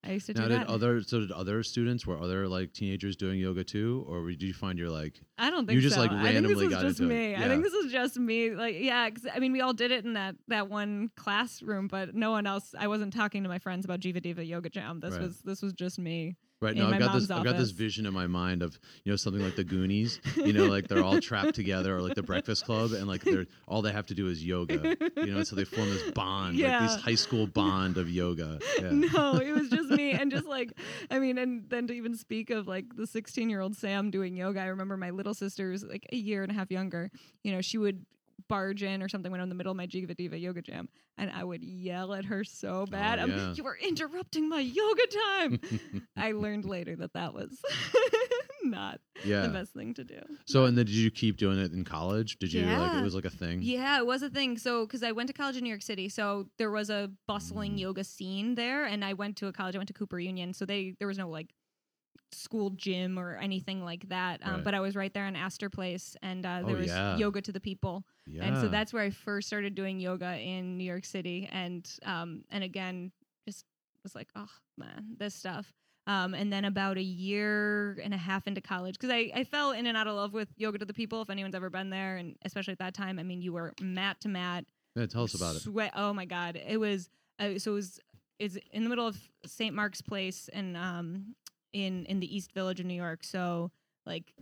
I 0.04 0.12
used 0.12 0.26
to 0.26 0.32
Mm-hmm. 0.34 0.42
Now, 0.42 0.48
do 0.48 0.58
did 0.58 0.68
that. 0.68 0.72
other 0.72 1.02
so 1.02 1.20
did 1.20 1.30
other 1.32 1.62
students 1.62 2.06
were 2.06 2.18
other 2.18 2.48
like 2.48 2.72
teenagers 2.72 3.16
doing 3.16 3.38
yoga 3.40 3.64
too, 3.64 4.04
or 4.08 4.28
did 4.30 4.42
you 4.42 4.52
find 4.54 4.78
you're 4.78 4.90
like 4.90 5.20
I 5.38 5.50
don't 5.50 5.66
think 5.66 5.76
You 5.76 5.80
just, 5.80 5.94
so. 5.96 6.00
like, 6.02 6.10
I 6.12 6.32
think 6.32 6.46
this 6.46 6.56
randomly 6.56 6.66
was 6.66 6.74
got 6.74 6.82
just 6.82 7.00
into 7.00 7.12
it. 7.12 7.16
me. 7.16 7.26
I 7.36 7.40
Yeah. 7.40 7.48
think 7.48 7.62
this 7.64 7.72
was 7.72 7.90
just 7.92 8.16
me. 8.18 8.50
Like, 8.54 8.76
yeah, 8.78 9.08
'cause, 9.10 9.26
I 9.32 9.38
mean, 9.40 9.52
we 9.52 9.60
all 9.60 9.72
did 9.72 9.90
it 9.90 10.04
in 10.04 10.12
that 10.14 10.36
that 10.48 10.68
one 10.68 11.10
classroom, 11.16 11.88
but 11.88 12.14
no 12.14 12.30
one 12.30 12.46
else. 12.46 12.74
I 12.78 12.86
wasn't 12.88 13.12
talking 13.12 13.42
to 13.44 13.48
my 13.48 13.58
friends 13.58 13.84
about 13.84 14.00
Jiva 14.00 14.20
Diva 14.22 14.44
Yoga 14.44 14.70
Jam. 14.70 15.00
This 15.00 15.12
Right. 15.12 15.22
was 15.22 15.38
this 15.40 15.62
was 15.62 15.72
just 15.72 15.98
me. 15.98 16.36
Right? 16.62 16.76
now, 16.76 16.90
I've 16.90 16.98
got 16.98 17.12
this. 17.12 17.28
mom's 17.28 17.30
I've 17.30 17.44
got 17.44 17.58
this 17.58 17.70
vision 17.70 18.06
in 18.06 18.14
my 18.14 18.26
mind 18.26 18.62
of 18.62 18.78
you 19.04 19.12
know 19.12 19.16
something 19.16 19.42
like 19.42 19.56
the 19.56 19.64
Goonies. 19.64 20.20
You 20.36 20.52
know, 20.52 20.66
like 20.66 20.88
they're 20.88 21.02
all 21.02 21.20
trapped 21.20 21.54
together, 21.54 21.96
or 21.96 22.00
like 22.00 22.14
the 22.14 22.22
Breakfast 22.22 22.64
Club, 22.64 22.92
and 22.92 23.06
like 23.06 23.22
they're 23.22 23.46
all 23.66 23.82
they 23.82 23.92
have 23.92 24.06
to 24.06 24.14
do 24.14 24.28
is 24.28 24.44
yoga. 24.44 24.96
You 25.16 25.26
know, 25.34 25.42
so 25.42 25.56
they 25.56 25.64
form 25.64 25.90
this 25.90 26.10
bond, 26.12 26.58
like 26.58 26.80
this 26.80 26.96
high 26.96 27.14
school 27.14 27.46
bond 27.46 27.96
of 27.96 28.08
yoga. 28.10 28.58
Yeah. 28.80 28.90
No, 29.12 29.36
it 29.36 29.52
was 29.52 29.68
just 29.68 29.90
me, 29.90 30.12
and 30.12 30.30
just 30.30 30.46
like 30.46 30.72
I 31.10 31.18
mean, 31.18 31.36
and 31.38 31.68
then 31.68 31.86
to 31.88 31.92
even 31.92 32.16
speak 32.16 32.50
of 32.50 32.68
like 32.68 32.96
the 32.96 33.06
16 33.06 33.50
year 33.50 33.60
old 33.60 33.76
Sam 33.76 34.10
doing 34.10 34.36
yoga, 34.36 34.60
I 34.60 34.66
remember 34.66 34.96
my 34.96 35.10
little 35.10 35.34
sister 35.34 35.70
was 35.70 35.84
like 35.84 36.06
a 36.12 36.16
year 36.16 36.42
and 36.42 36.50
a 36.50 36.54
half 36.54 36.70
younger. 36.70 37.10
You 37.42 37.52
know, 37.52 37.60
she 37.60 37.78
would 37.78 38.06
barge 38.48 38.82
in 38.82 39.02
or 39.02 39.08
something 39.08 39.30
when 39.30 39.40
I'm 39.40 39.44
in 39.44 39.48
the 39.48 39.54
middle 39.54 39.70
of 39.72 39.76
my 39.76 39.86
Jiva 39.86 40.16
Diva 40.16 40.38
yoga 40.38 40.62
jam, 40.62 40.88
and 41.18 41.30
I 41.30 41.44
would 41.44 41.62
yell 41.62 42.14
at 42.14 42.24
her 42.26 42.44
so 42.44 42.86
bad. 42.86 43.18
Oh, 43.18 43.26
yeah. 43.26 43.52
you 43.54 43.66
are 43.66 43.76
interrupting 43.76 44.48
my 44.48 44.60
yoga 44.60 45.02
time. 45.06 45.60
I 46.16 46.32
learned 46.32 46.64
later 46.64 46.96
that 46.96 47.12
that 47.14 47.34
was 47.34 47.60
not 48.64 49.00
yeah. 49.24 49.42
the 49.42 49.48
best 49.48 49.72
thing 49.72 49.94
to 49.94 50.04
do. 50.04 50.20
So, 50.46 50.64
and 50.64 50.76
then 50.78 50.86
did 50.86 50.94
you 50.94 51.10
keep 51.10 51.36
doing 51.36 51.58
it 51.58 51.72
in 51.72 51.84
college? 51.84 52.38
Did 52.38 52.52
you 52.52 52.64
like 52.64 52.96
it 52.98 53.02
was 53.02 53.14
like 53.14 53.24
a 53.24 53.30
thing? 53.30 53.60
Yeah, 53.62 53.98
it 53.98 54.06
was 54.06 54.22
a 54.22 54.30
thing. 54.30 54.56
So, 54.58 54.86
because 54.86 55.02
I 55.02 55.12
went 55.12 55.28
to 55.28 55.32
college 55.32 55.56
in 55.56 55.64
New 55.64 55.70
York 55.70 55.82
City, 55.82 56.08
so 56.08 56.46
there 56.58 56.70
was 56.70 56.90
a 56.90 57.10
bustling 57.26 57.72
Mm. 57.72 57.78
yoga 57.78 58.04
scene 58.04 58.54
there, 58.54 58.84
and 58.84 59.04
I 59.04 59.12
went 59.14 59.36
to 59.38 59.46
a 59.46 59.52
college. 59.52 59.74
I 59.74 59.78
went 59.78 59.88
to 59.88 59.94
Cooper 59.94 60.18
Union, 60.18 60.52
so 60.52 60.64
they 60.66 60.94
there 60.98 61.08
was 61.08 61.18
no 61.18 61.28
like 61.28 61.54
school 62.34 62.70
gym 62.70 63.18
or 63.18 63.36
anything 63.36 63.84
like 63.84 64.08
that. 64.08 64.40
Um, 64.42 64.54
Right. 64.56 64.64
But 64.64 64.74
I 64.74 64.80
was 64.80 64.94
right 64.96 65.12
there 65.12 65.26
in 65.26 65.36
Astor 65.36 65.68
Place, 65.70 66.16
and 66.22 66.44
uh, 66.46 66.60
Oh, 66.62 66.66
there 66.66 66.76
was 66.76 66.86
yeah. 66.88 67.16
yoga 67.16 67.40
to 67.42 67.52
the 67.52 67.60
people, 67.60 68.04
Yeah. 68.26 68.44
and 68.44 68.56
so 68.58 68.68
that's 68.68 68.92
where 68.92 69.02
I 69.02 69.10
first 69.10 69.46
started 69.48 69.74
doing 69.74 70.00
yoga 70.00 70.36
in 70.38 70.76
New 70.78 70.84
York 70.84 71.04
City, 71.04 71.48
and 71.52 71.88
um, 72.04 72.44
and 72.50 72.62
again, 72.64 73.12
just 73.46 73.64
was 74.02 74.14
like, 74.14 74.28
oh 74.36 74.48
man, 74.76 75.16
this 75.18 75.34
stuff. 75.34 75.72
Um, 76.08 76.34
and 76.34 76.52
then 76.52 76.64
about 76.64 76.96
a 76.98 77.02
year 77.02 77.96
and 78.02 78.12
a 78.12 78.16
half 78.16 78.48
into 78.48 78.60
college, 78.60 78.94
because 78.98 79.10
I, 79.10 79.30
I 79.36 79.44
fell 79.44 79.70
in 79.70 79.86
and 79.86 79.96
out 79.96 80.08
of 80.08 80.16
love 80.16 80.32
with 80.32 80.48
yoga 80.56 80.78
to 80.78 80.84
the 80.84 80.92
people. 80.92 81.22
If 81.22 81.30
anyone's 81.30 81.54
ever 81.54 81.70
been 81.70 81.90
there, 81.90 82.16
and 82.16 82.34
especially 82.44 82.72
at 82.72 82.80
that 82.80 82.94
time, 82.94 83.20
I 83.20 83.22
mean, 83.22 83.40
you 83.40 83.52
were 83.52 83.72
mat 83.80 84.20
to 84.22 84.28
mat. 84.28 84.64
yeah. 84.96 85.06
Tell 85.06 85.22
us 85.24 85.34
about 85.34 85.54
it. 85.56 85.60
Sweat. 85.60 85.92
Oh 85.94 86.12
my 86.12 86.24
god, 86.24 86.56
it 86.66 86.78
was. 86.78 87.08
Uh, 87.38 87.58
so 87.58 87.72
it 87.72 87.74
was. 87.74 88.00
It's 88.40 88.58
in 88.72 88.82
the 88.82 88.88
middle 88.90 89.06
of 89.06 89.16
St. 89.46 89.72
Mark's 89.72 90.02
Place 90.02 90.50
and 90.52 90.76
um 90.76 91.36
in 91.72 92.04
in 92.06 92.20
the 92.20 92.34
East 92.36 92.52
Village 92.52 92.80
of 92.80 92.86
New 92.86 92.94
York. 92.94 93.24
So 93.24 93.70
like 94.06 94.32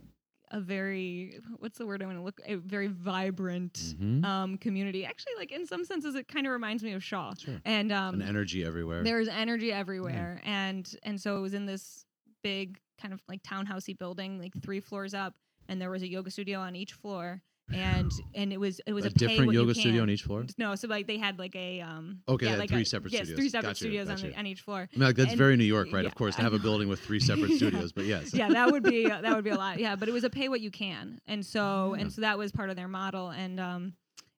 a 0.53 0.59
very 0.59 1.39
what's 1.59 1.77
the 1.77 1.85
word 1.85 2.03
I 2.03 2.05
want 2.05 2.17
to 2.17 2.23
look 2.23 2.41
a 2.45 2.55
very 2.55 2.87
vibrant 2.87 3.73
Mhm. 3.73 4.25
um 4.25 4.57
community. 4.57 5.05
Actually, 5.05 5.33
like 5.37 5.51
in 5.51 5.65
some 5.65 5.85
senses, 5.85 6.15
it 6.15 6.27
kind 6.27 6.45
of 6.45 6.51
reminds 6.51 6.83
me 6.83 6.91
of 6.93 7.03
Shaw. 7.03 7.33
Sure. 7.35 7.61
And 7.65 7.91
um, 7.91 8.15
An 8.15 8.21
energy 8.21 8.65
everywhere. 8.65 9.03
There's 9.03 9.27
energy 9.29 9.71
everywhere, 9.71 10.41
and 10.43 10.93
and 11.03 11.19
so 11.21 11.37
it 11.37 11.41
was 11.41 11.53
in 11.53 11.65
this 11.65 12.05
big 12.43 12.79
kind 12.99 13.13
of 13.13 13.21
like 13.29 13.41
townhousey 13.43 13.97
building, 13.97 14.39
like 14.39 14.53
three 14.61 14.79
floors 14.81 15.13
up, 15.13 15.35
and 15.69 15.79
there 15.81 15.89
was 15.89 16.01
a 16.03 16.07
yoga 16.09 16.29
studio 16.31 16.59
on 16.59 16.75
each 16.75 16.93
floor, 16.93 17.41
and 17.73 18.11
and 18.35 18.53
it 18.53 18.59
was 18.59 18.81
it 18.85 18.93
was 18.93 19.05
a, 19.05 19.07
a, 19.07 19.11
different 19.11 19.51
yoga 19.53 19.73
studio 19.73 20.01
on 20.01 20.09
each 20.09 20.23
floor. 20.23 20.45
No, 20.57 20.75
so 20.75 20.87
like 20.87 21.07
they 21.07 21.17
had 21.17 21.39
like 21.39 21.55
a 21.55 21.81
um. 21.81 22.19
Okay, 22.27 22.47
yeah, 22.47 22.55
like 22.55 22.69
three 22.69 22.81
a- 22.81 22.85
separate 22.85 23.13
yes, 23.13 23.21
studios. 23.23 23.37
three 23.37 23.49
separate 23.49 23.69
Gotcha, 23.69 23.77
studios 23.77 24.07
gotcha. 24.07 24.25
on 24.25 24.31
the, 24.31 24.39
on 24.39 24.47
each 24.47 24.61
floor. 24.61 24.89
I 24.93 24.97
mean, 24.97 25.07
like, 25.07 25.15
that's 25.15 25.29
And- 25.31 25.37
very 25.37 25.57
New 25.57 25.63
York, 25.63 25.89
right? 25.91 26.03
yeah, 26.03 26.07
of 26.07 26.15
course, 26.15 26.35
to 26.35 26.41
have 26.41 26.53
a 26.53 26.59
building 26.67 26.87
with 26.89 26.99
three 26.99 27.19
separate 27.19 27.51
studios, 27.53 27.91
but 27.91 28.05
yes. 28.05 28.33
yeah, 28.33 28.49
that 28.49 28.71
would 28.71 28.83
be 28.83 29.07
that 29.07 29.35
would 29.35 29.43
be 29.43 29.49
a 29.51 29.55
lot. 29.57 29.79
Yeah, 29.79 29.95
but 29.95 30.09
it 30.09 30.11
was 30.11 30.23
a 30.23 30.29
pay 30.29 30.49
what 30.49 30.61
you 30.61 30.71
can, 30.71 31.19
and 31.27 31.45
so 31.45 31.93
Yeah. 31.95 32.01
and 32.01 32.13
so 32.13 32.21
that 32.21 32.37
was 32.37 32.51
part 32.51 32.69
of 32.69 32.75
their 32.75 32.87
model, 32.87 33.29
and 33.29 33.59
um, 33.59 33.93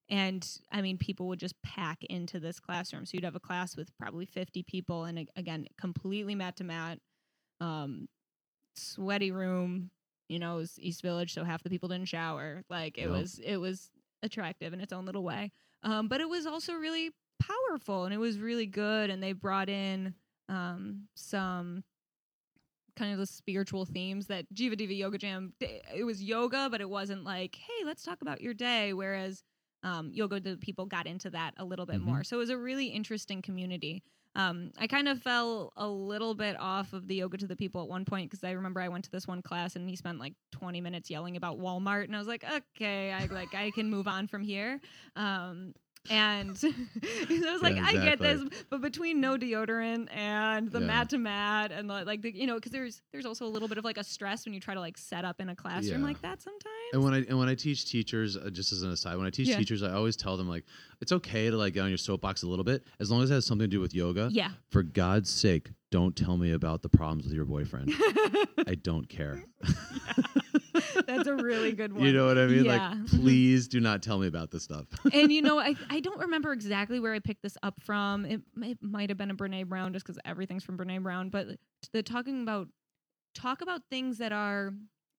and 0.10 0.48
I 0.72 0.82
mean, 0.82 0.98
people 0.98 1.28
would 1.30 1.40
just 1.40 1.56
pack 1.64 2.00
into 2.10 2.40
this 2.40 2.60
classroom. 2.60 3.06
So 3.06 3.12
you'd 3.16 3.24
have 3.24 3.36
a 3.36 3.40
class 3.40 3.76
with 3.76 3.96
probably 3.98 4.26
fifty 4.26 4.64
people, 4.64 5.06
and 5.06 5.28
again, 5.36 5.68
completely 5.80 6.36
mat 6.36 6.58
to 6.58 6.64
mat, 6.64 7.00
um, 7.62 8.08
sweaty 8.76 9.32
room. 9.32 9.92
You 10.34 10.40
know, 10.40 10.56
it 10.56 10.58
was 10.58 10.80
East 10.80 11.02
Village, 11.02 11.34
so 11.34 11.44
half 11.44 11.64
the 11.64 11.70
people 11.70 11.88
didn't 11.90 12.08
shower. 12.10 12.64
Like 12.70 12.98
it 12.98 13.08
Yep. 13.08 13.12
was, 13.12 13.40
it 13.44 13.58
was 13.58 13.92
attractive 14.24 14.74
in 14.74 14.80
its 14.82 14.92
own 14.92 15.06
little 15.06 15.24
way. 15.24 15.52
Um, 15.84 16.08
but 16.08 16.20
it 16.22 16.28
was 16.30 16.46
also 16.46 16.74
really 16.74 17.12
powerful, 17.40 18.06
and 18.06 18.14
it 18.14 18.18
was 18.18 18.40
really 18.40 18.66
good. 18.66 19.10
And 19.10 19.22
they 19.22 19.34
brought 19.34 19.70
in 19.70 20.16
um 20.50 21.08
some 21.16 21.84
kind 22.96 23.12
of 23.12 23.18
the 23.18 23.26
spiritual 23.26 23.86
themes 23.86 24.28
that 24.28 24.46
Jiva 24.54 24.78
Diva 24.78 24.94
Yoga 24.94 25.18
Jam 25.18 25.54
it 25.60 26.04
was 26.06 26.22
yoga 26.22 26.68
but 26.70 26.80
it 26.82 26.90
wasn't 26.90 27.24
like 27.24 27.56
hey 27.56 27.86
let's 27.86 28.04
talk 28.04 28.22
about 28.22 28.40
your 28.42 28.54
day 28.54 28.94
whereas 28.94 29.44
um 29.82 30.12
yoga 30.14 30.40
the 30.40 30.58
people 30.58 30.86
got 30.86 31.08
into 31.08 31.30
that 31.32 31.54
a 31.58 31.66
little 31.66 31.86
bit 31.88 32.00
Mhm. 32.00 32.06
more 32.06 32.24
so 32.24 32.36
it 32.36 32.40
was 32.40 32.50
a 32.52 32.58
really 32.58 32.88
interesting 32.88 33.42
community 33.42 34.04
um 34.36 34.72
I 34.78 34.88
kind 34.88 35.08
of 35.08 35.22
fell 35.22 35.74
a 35.78 35.88
little 35.88 36.34
bit 36.34 36.56
off 36.60 36.94
of 36.94 37.08
the 37.08 37.16
yoga 37.16 37.38
to 37.38 37.48
the 37.48 37.56
people 37.56 37.82
at 37.82 37.88
one 37.88 38.06
point 38.06 38.30
because 38.30 38.44
I 38.44 38.52
remember 38.52 38.82
I 38.82 38.90
went 38.90 39.06
to 39.06 39.12
this 39.12 39.28
one 39.28 39.42
class 39.42 39.76
and 39.76 39.90
he 39.90 39.96
spent 39.96 40.20
like 40.20 40.34
20 40.52 40.82
minutes 40.82 41.10
yelling 41.10 41.38
about 41.38 41.60
Walmart 41.60 42.06
and 42.06 42.16
I 42.16 42.20
was 42.20 42.28
like 42.28 42.44
okay 42.44 43.12
I 43.12 43.26
like 43.26 43.54
I 43.54 43.72
can 43.72 43.90
move 43.90 44.08
on 44.08 44.28
from 44.28 44.44
here. 44.44 44.80
Um 45.16 45.74
and 46.10 46.50
I 46.64 47.52
was 47.52 47.62
like, 47.62 47.76
Yeah, 47.76 47.86
I 47.88 47.94
get 47.94 48.20
this, 48.20 48.42
but 48.70 48.82
between 48.82 49.22
no 49.22 49.38
deodorant 49.38 50.14
and 50.14 50.70
the 50.72 50.80
Yeah. 50.80 50.86
mat 50.88 51.10
to 51.12 51.18
mat 51.18 51.72
and 51.72 51.90
the, 51.90 52.04
like 52.06 52.22
the 52.22 52.32
you 52.36 52.46
know 52.48 52.56
because 52.56 52.72
there's 52.72 53.02
there's 53.12 53.26
also 53.26 53.46
a 53.46 53.48
little 53.48 53.68
bit 53.68 53.78
of 53.78 53.86
like 53.86 53.98
a 53.98 54.04
stress 54.04 54.46
when 54.46 54.54
you 54.54 54.60
try 54.60 54.74
to 54.74 54.80
like 54.80 54.98
set 54.98 55.24
up 55.26 55.40
in 55.40 55.50
a 55.50 55.56
classroom 55.56 56.02
Yeah. 56.02 56.08
like 56.08 56.22
that 56.22 56.42
sometimes. 56.42 56.64
And 56.94 57.04
when 57.04 57.14
I 57.14 57.18
and 57.28 57.40
when 57.40 57.48
I 57.50 57.56
teach 57.56 57.90
teachers, 57.90 58.36
uh, 58.38 58.50
just 58.52 58.72
as 58.74 58.82
an 58.84 58.92
aside, 58.92 59.16
when 59.18 59.26
I 59.26 59.30
teach 59.30 59.56
teachers, 59.56 59.82
I 59.82 59.94
always 59.94 60.16
tell 60.16 60.36
them 60.38 60.48
like 60.50 60.66
it's 61.02 61.12
okay 61.12 61.50
to 61.50 61.58
like 61.58 61.74
get 61.74 61.82
on 61.82 61.90
your 61.90 61.98
soapbox 61.98 62.44
a 62.44 62.48
little 62.48 62.66
bit 62.66 62.84
as 63.00 63.10
long 63.10 63.24
as 63.24 63.32
it 63.32 63.36
has 63.36 63.46
something 63.46 63.66
to 63.70 63.76
do 63.76 63.80
with 63.80 63.94
yoga. 63.96 64.30
yeah, 64.32 64.50
For 64.72 64.84
God's 64.84 65.30
sake, 65.30 65.72
don't 65.92 66.16
tell 66.16 66.38
me 66.38 66.52
about 66.52 66.82
the 66.82 66.90
problems 66.90 67.24
with 67.26 67.34
your 67.34 67.46
boyfriend. 67.46 67.92
I 68.68 68.76
don't 68.82 69.08
care. 69.10 69.44
that's 71.08 71.28
a 71.28 71.36
really 71.36 71.74
good 71.74 71.94
one. 71.94 72.04
You 72.04 72.14
know 72.14 72.26
what 72.26 72.38
I 72.38 72.46
mean? 72.48 72.66
Yeah. 72.66 72.94
Like, 72.96 73.08
please 73.08 73.68
do 73.68 73.80
not 73.80 74.02
tell 74.02 74.20
me 74.20 74.28
about 74.28 74.52
this 74.52 74.64
stuff. 74.64 74.86
and 75.14 75.32
you 75.32 75.42
know, 75.42 75.60
I, 75.60 75.76
I 75.90 76.00
don't 76.00 76.20
remember 76.20 76.52
exactly 76.52 77.00
where 77.00 77.14
I 77.14 77.20
picked 77.20 77.44
this 77.44 77.58
up 77.64 77.82
from. 77.82 78.26
It, 78.26 78.42
it 78.62 78.78
might 78.82 79.10
have 79.10 79.18
been 79.18 79.32
a 79.32 79.36
Brene 79.36 79.68
Brown, 79.68 79.94
just 79.94 80.06
because 80.06 80.20
everything's 80.26 80.64
from 80.64 80.78
Brene 80.78 81.04
Brown. 81.04 81.30
But 81.30 81.48
the 81.92 82.04
talking 82.04 82.42
about 82.42 82.68
talk 83.36 83.62
about 83.62 83.82
things 83.90 84.20
that 84.20 84.32
are 84.32 84.74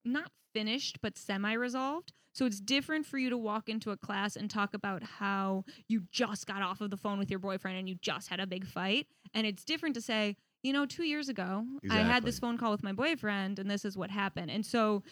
not 0.04 0.30
finished 0.52 0.98
but 1.02 1.18
semi-resolved. 1.18 2.12
So 2.32 2.46
it's 2.46 2.60
different 2.60 3.06
for 3.06 3.16
you 3.16 3.30
to 3.30 3.38
walk 3.38 3.68
into 3.68 3.92
a 3.92 3.96
class 3.96 4.34
and 4.34 4.50
talk 4.50 4.74
about 4.74 5.04
how 5.04 5.64
you 5.88 6.02
just 6.10 6.46
got 6.46 6.62
off 6.62 6.80
of 6.80 6.90
the 6.90 6.96
phone 6.96 7.18
with 7.18 7.30
your 7.30 7.38
boyfriend 7.38 7.78
and 7.78 7.88
you 7.88 7.94
just 8.00 8.28
had 8.28 8.40
a 8.40 8.46
big 8.46 8.66
fight, 8.66 9.06
and 9.32 9.46
it's 9.46 9.64
different 9.64 9.94
to 9.94 10.00
say, 10.00 10.36
you 10.64 10.72
know, 10.72 10.86
two 10.86 11.04
years 11.04 11.28
ago 11.28 11.64
I 11.90 11.98
had 11.98 12.24
this 12.24 12.38
phone 12.38 12.56
call 12.56 12.70
with 12.72 12.82
my 12.82 12.92
boyfriend 12.92 13.58
and 13.58 13.70
this 13.70 13.84
is 13.84 13.96
what 13.98 14.10
happened. 14.10 14.50
And 14.50 14.64
so 14.64 15.02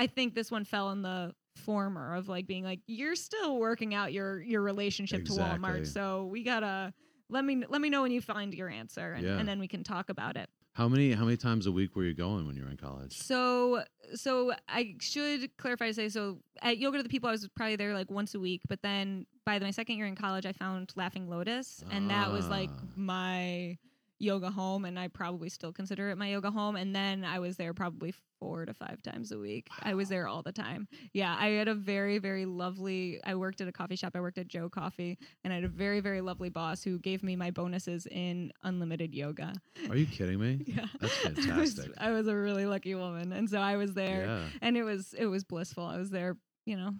I 0.00 0.06
think 0.06 0.34
this 0.34 0.50
one 0.50 0.64
fell 0.64 0.90
in 0.90 1.02
the 1.02 1.34
former 1.56 2.14
of 2.14 2.28
like 2.28 2.46
being 2.46 2.64
like 2.64 2.80
you're 2.86 3.14
still 3.16 3.58
working 3.58 3.94
out 3.94 4.12
your 4.12 4.40
your 4.40 4.62
relationship 4.62 5.24
to 5.26 5.32
Walmart. 5.32 5.86
So 5.86 6.24
we 6.26 6.42
got 6.42 6.60
to 6.60 6.92
let 7.28 7.44
me 7.44 7.62
let 7.68 7.80
me 7.80 7.90
know 7.90 8.02
when 8.02 8.10
you 8.12 8.20
find 8.22 8.54
your 8.54 8.68
answer 8.70 9.12
and, 9.12 9.24
Yeah. 9.26 9.38
and 9.38 9.46
then 9.48 9.58
we 9.60 9.68
can 9.68 9.84
talk 9.84 10.08
about 10.08 10.36
it. 10.36 10.48
How 10.72 10.88
many 10.88 11.12
how 11.12 11.24
many 11.24 11.36
times 11.36 11.66
a 11.66 11.72
week 11.72 11.96
were 11.96 12.04
you 12.04 12.14
going 12.14 12.46
when 12.46 12.56
you 12.56 12.64
were 12.64 12.70
in 12.70 12.76
college? 12.78 13.12
So 13.18 13.82
so 14.14 14.52
I 14.68 14.94
should 15.00 15.54
clarify 15.58 15.88
to 15.88 15.94
say 15.94 16.08
so 16.08 16.38
at 16.62 16.78
Yoga 16.78 16.96
to 16.98 17.02
the 17.02 17.08
People 17.08 17.28
I 17.28 17.32
was 17.32 17.46
probably 17.54 17.76
there 17.76 17.92
like 17.92 18.10
once 18.10 18.34
a 18.34 18.40
week, 18.40 18.62
but 18.68 18.80
then 18.82 19.26
by 19.44 19.58
my 19.58 19.70
second 19.72 19.96
year 19.98 20.06
in 20.06 20.14
college 20.16 20.46
I 20.46 20.52
found 20.52 20.92
Laughing 20.96 21.28
Lotus 21.28 21.84
and 21.90 22.08
that 22.10 22.32
was 22.32 22.48
like 22.48 22.70
Ah. 22.72 22.82
my 22.96 23.76
yoga 24.20 24.50
home 24.50 24.84
and 24.84 24.98
I 24.98 25.08
probably 25.08 25.48
still 25.48 25.72
consider 25.72 26.10
it 26.10 26.18
my 26.18 26.28
yoga 26.28 26.50
home 26.50 26.76
and 26.76 26.94
then 26.94 27.24
I 27.24 27.38
was 27.38 27.56
there 27.56 27.72
probably 27.72 28.12
4 28.38 28.66
to 28.66 28.74
5 28.74 29.02
times 29.02 29.32
a 29.32 29.38
week. 29.38 29.68
I 29.82 29.94
was 29.94 30.10
there 30.10 30.28
all 30.28 30.42
the 30.42 30.52
time. 30.52 30.88
Yeah, 31.14 31.34
I 31.38 31.48
had 31.48 31.68
a 31.68 31.74
very 31.74 32.18
very 32.18 32.44
lovely 32.44 33.18
I 33.24 33.34
worked 33.34 33.60
at 33.62 33.68
a 33.68 33.72
coffee 33.72 33.96
shop. 33.96 34.12
I 34.14 34.20
worked 34.20 34.36
at 34.38 34.46
Joe 34.46 34.68
Coffee 34.68 35.18
and 35.42 35.52
I 35.52 35.56
had 35.56 35.64
a 35.64 35.68
very 35.68 36.00
very 36.00 36.20
lovely 36.20 36.50
boss 36.50 36.82
who 36.84 36.98
gave 36.98 37.22
me 37.22 37.34
my 37.34 37.50
bonuses 37.50 38.06
in 38.06 38.52
unlimited 38.62 39.14
yoga. 39.14 39.54
Are 39.88 39.96
you 39.96 40.06
kidding 40.06 40.38
me? 40.38 40.62
Yeah. 40.66 40.86
That's 41.00 41.16
I 41.24 41.28
was, 41.30 41.74
fantastic. 41.74 41.92
I 41.98 42.10
was 42.12 42.28
a 42.28 42.36
really 42.36 42.66
lucky 42.66 42.94
woman 42.94 43.32
and 43.32 43.48
so 43.48 43.58
I 43.58 43.76
was 43.76 43.94
there 43.94 44.26
Yeah. 44.26 44.44
and 44.60 44.76
it 44.76 44.82
was 44.84 45.14
it 45.14 45.26
was 45.26 45.44
blissful. 45.44 45.84
I 45.86 45.96
was 45.96 46.10
there 46.10 46.36
you 46.66 46.76
know, 46.76 46.92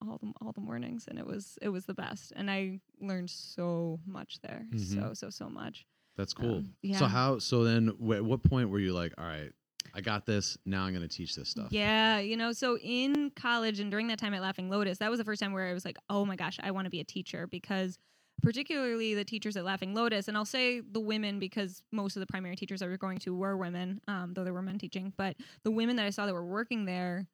all 0.00 0.18
the 0.18 0.32
all 0.40 0.52
the 0.52 0.60
mornings, 0.62 1.06
and 1.06 1.18
it 1.18 1.26
was 1.26 1.58
it 1.60 1.68
was 1.68 1.84
the 1.84 1.92
best, 1.94 2.32
and 2.34 2.50
I 2.50 2.80
learned 2.98 3.28
so 3.30 4.00
much 4.06 4.40
there, 4.40 4.64
Mhm. 4.72 4.94
so 4.94 5.12
so 5.14 5.28
so 5.30 5.48
much. 5.50 5.86
That's 6.16 6.34
cool. 6.34 6.56
Um, 6.56 6.74
yeah. 6.82 6.98
So 6.98 7.06
how? 7.06 7.38
So 7.38 7.64
then, 7.64 7.88
at 7.88 8.24
what 8.24 8.42
point 8.42 8.70
were 8.70 8.78
you 8.78 8.92
like, 8.92 9.14
all 9.18 9.24
right, 9.24 9.50
I 9.94 10.00
got 10.00 10.26
this. 10.26 10.58
Now 10.64 10.84
I'm 10.84 10.94
going 10.94 11.06
to 11.06 11.14
teach 11.14 11.34
this 11.34 11.48
stuff. 11.48 11.68
Yeah, 11.70 12.18
you 12.18 12.36
know, 12.36 12.52
so 12.52 12.78
in 12.78 13.30
college 13.30 13.80
and 13.80 13.90
during 13.90 14.08
that 14.08 14.18
time 14.18 14.34
at 14.34 14.42
Laughing 14.42 14.68
Lotus, 14.68 14.98
that 14.98 15.10
was 15.10 15.18
the 15.18 15.24
first 15.24 15.40
time 15.40 15.52
where 15.52 15.66
I 15.66 15.72
was 15.72 15.84
like, 15.84 15.98
oh 16.08 16.24
my 16.24 16.36
gosh, 16.36 16.58
I 16.62 16.70
want 16.70 16.86
to 16.86 16.90
be 16.90 17.00
a 17.00 17.04
teacher 17.04 17.46
because 17.46 17.98
particularly 18.42 19.14
the 19.14 19.24
teachers 19.24 19.56
at 19.56 19.64
Laughing 19.64 19.94
Lotus, 19.94 20.28
and 20.28 20.36
I'll 20.36 20.44
say 20.44 20.80
the 20.80 21.00
women 21.00 21.38
because 21.38 21.82
most 21.92 22.16
of 22.16 22.20
the 22.20 22.26
primary 22.26 22.56
teachers 22.56 22.82
I 22.82 22.86
was 22.86 22.98
going 22.98 23.18
to 23.18 23.34
were 23.34 23.56
women, 23.56 24.00
um, 24.08 24.32
though 24.34 24.44
there 24.44 24.52
were 24.52 24.62
men 24.62 24.78
teaching, 24.78 25.12
but 25.16 25.36
the 25.62 25.70
women 25.70 25.96
that 25.96 26.06
I 26.06 26.10
saw 26.10 26.26
that 26.26 26.34
were 26.34 26.44
working 26.44 26.84
there 26.84 27.26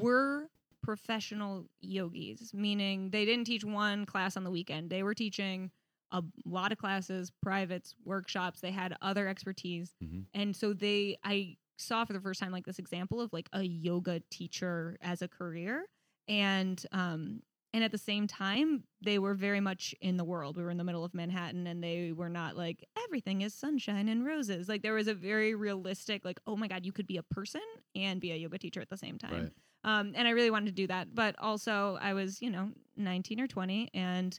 were 0.00 0.48
professional 0.82 1.66
yogis, 1.80 2.54
meaning 2.54 3.10
they 3.10 3.24
didn't 3.24 3.44
teach 3.44 3.64
one 3.64 4.06
class 4.06 4.36
on 4.36 4.44
the 4.44 4.50
weekend. 4.50 4.88
They 4.88 5.02
were 5.02 5.14
teaching 5.14 5.70
a 6.12 6.22
lot 6.44 6.72
of 6.72 6.78
classes, 6.78 7.32
privates, 7.42 7.94
workshops. 8.04 8.60
They 8.60 8.70
had 8.70 8.96
other 9.02 9.28
expertise. 9.28 9.94
Mhm. 10.02 10.26
And 10.34 10.56
so 10.56 10.72
they, 10.72 11.18
I 11.24 11.56
saw 11.78 12.04
for 12.04 12.12
the 12.12 12.20
first 12.20 12.40
time 12.40 12.52
like 12.52 12.64
this 12.64 12.78
example 12.78 13.20
of 13.20 13.32
like 13.32 13.48
a 13.52 13.62
yoga 13.62 14.20
teacher 14.30 14.96
as 15.02 15.22
a 15.22 15.28
career. 15.28 15.86
And, 16.28 16.84
um, 16.92 17.42
and 17.74 17.84
at 17.84 17.92
the 17.92 17.98
same 17.98 18.26
time, 18.26 18.84
they 19.02 19.18
were 19.18 19.34
very 19.34 19.60
much 19.60 19.94
in 20.00 20.16
the 20.16 20.24
world. 20.24 20.56
We 20.56 20.62
were 20.62 20.70
in 20.70 20.78
the 20.78 20.84
middle 20.84 21.04
of 21.04 21.12
Manhattan 21.12 21.66
and 21.66 21.82
they 21.82 22.12
were 22.12 22.30
not 22.30 22.56
like, 22.56 22.82
everything 23.04 23.42
is 23.42 23.52
sunshine 23.52 24.08
and 24.08 24.24
roses. 24.24 24.68
Like, 24.68 24.82
there 24.82 24.94
was 24.94 25.08
a 25.08 25.14
very 25.14 25.54
realistic, 25.54 26.24
like, 26.24 26.40
oh 26.46 26.56
my 26.56 26.68
God, 26.68 26.86
you 26.86 26.92
could 26.92 27.06
be 27.06 27.18
a 27.18 27.22
person 27.22 27.60
and 27.94 28.20
be 28.20 28.32
a 28.32 28.36
yoga 28.36 28.58
teacher 28.58 28.80
at 28.80 28.88
the 28.88 28.96
same 28.96 29.18
time. 29.18 29.32
Right. 29.42 29.52
Um, 29.84 30.12
and 30.16 30.26
I 30.26 30.30
really 30.30 30.50
wanted 30.50 30.66
to 30.66 30.72
do 30.72 30.86
that. 30.86 31.14
But 31.14 31.36
also, 31.38 31.98
I 32.00 32.14
was, 32.14 32.40
you 32.40 32.50
know, 32.50 32.70
19 32.96 33.40
or 33.40 33.46
20 33.46 33.90
and 33.92 34.38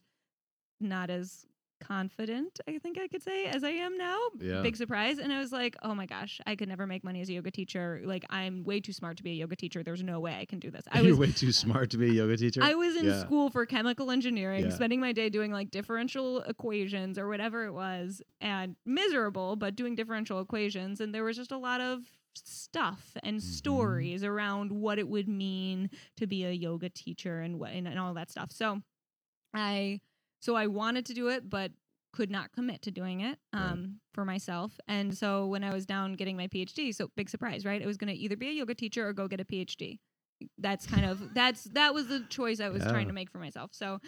not 0.79 1.09
as 1.09 1.45
confident, 1.79 2.59
I 2.67 2.77
think 2.79 2.97
I 2.97 3.07
could 3.07 3.21
say, 3.23 3.45
as 3.45 3.63
I 3.63 3.69
am 3.69 3.97
now. 3.97 4.17
Yeah. 4.39 4.61
Big 4.61 4.75
surprise. 4.75 5.17
And 5.19 5.31
I 5.31 5.39
was 5.39 5.51
like, 5.51 5.75
oh 5.83 5.93
my 5.95 6.05
gosh, 6.05 6.39
I 6.45 6.55
could 6.55 6.67
never 6.69 6.85
make 6.87 7.03
money 7.03 7.21
as 7.21 7.29
a 7.29 7.33
yoga 7.33 7.51
teacher. 7.51 8.01
Like, 8.03 8.25
I'm 8.29 8.63
way 8.63 8.79
too 8.79 8.93
smart 8.93 9.17
to 9.17 9.23
be 9.23 9.31
a 9.31 9.35
yoga 9.35 9.55
teacher. 9.55 9.83
There's 9.83 10.03
no 10.03 10.19
way 10.19 10.35
I 10.39 10.45
can 10.45 10.59
do 10.59 10.69
this. 10.71 10.83
I 10.91 11.01
You're 11.01 11.11
was. 11.11 11.19
way 11.19 11.31
too 11.31 11.51
smart 11.51 11.89
to 11.91 11.97
be 11.97 12.09
a 12.09 12.13
yoga 12.13 12.37
teacher. 12.37 12.61
I 12.63 12.73
was 12.75 12.95
in 12.95 13.05
Yeah. 13.05 13.19
school 13.21 13.49
for 13.49 13.65
chemical 13.65 14.11
engineering, 14.11 14.65
Yeah. 14.65 14.69
spending 14.71 14.99
my 14.99 15.11
day 15.13 15.29
doing 15.29 15.51
like 15.51 15.71
differential 15.71 16.41
equations 16.41 17.17
or 17.17 17.27
whatever 17.27 17.65
it 17.65 17.71
was, 17.73 18.21
and 18.41 18.75
miserable, 18.85 19.55
but 19.55 19.75
doing 19.75 19.95
differential 19.95 20.39
equations. 20.39 20.99
And 21.01 21.13
there 21.13 21.23
was 21.23 21.37
just 21.37 21.51
a 21.51 21.57
lot 21.57 21.81
of 21.81 22.01
stuff 22.35 23.17
and 23.23 23.37
Mhm. 23.37 23.41
stories 23.41 24.23
around 24.23 24.71
what 24.71 24.99
it 24.99 25.07
would 25.07 25.27
mean 25.27 25.89
to 26.17 26.27
be 26.27 26.43
a 26.45 26.51
yoga 26.51 26.87
teacher 26.89 27.41
and 27.41 27.59
what 27.59 27.71
and, 27.71 27.87
and 27.87 27.97
all 27.97 28.13
that 28.13 28.29
stuff. 28.29 28.51
So 28.51 28.83
I 29.53 30.01
so 30.39 30.55
I 30.55 30.67
wanted 30.67 31.05
to 31.07 31.13
do 31.13 31.27
it, 31.29 31.49
but 31.49 31.71
could 32.13 32.31
not 32.31 32.51
commit 32.51 32.81
to 32.83 32.91
doing 32.91 33.21
it 33.21 33.37
Right. 33.53 33.61
um, 33.71 33.99
for 34.13 34.25
myself. 34.25 34.79
And 34.87 35.15
so 35.15 35.45
when 35.45 35.63
I 35.63 35.71
was 35.73 35.85
down 35.85 36.13
getting 36.13 36.35
my 36.37 36.47
PhD, 36.47 36.93
so 36.95 37.09
big 37.15 37.29
surprise, 37.29 37.65
right? 37.65 37.81
I 37.81 37.85
was 37.85 37.97
going 37.97 38.11
to 38.13 38.19
either 38.19 38.35
be 38.35 38.49
a 38.49 38.53
yoga 38.53 38.73
teacher 38.73 39.07
or 39.07 39.13
go 39.13 39.27
get 39.27 39.39
a 39.39 39.45
PhD. 39.45 39.99
That's 40.59 40.85
kind 40.85 41.03
of 41.05 41.33
that's 41.33 41.63
that 41.73 41.93
was 41.95 42.07
the 42.07 42.19
choice 42.29 42.59
I 42.59 42.69
was 42.69 42.83
Yeah. 42.83 42.91
trying 42.91 43.07
to 43.07 43.13
make 43.13 43.29
for 43.31 43.39
myself. 43.39 43.71
So 43.73 43.99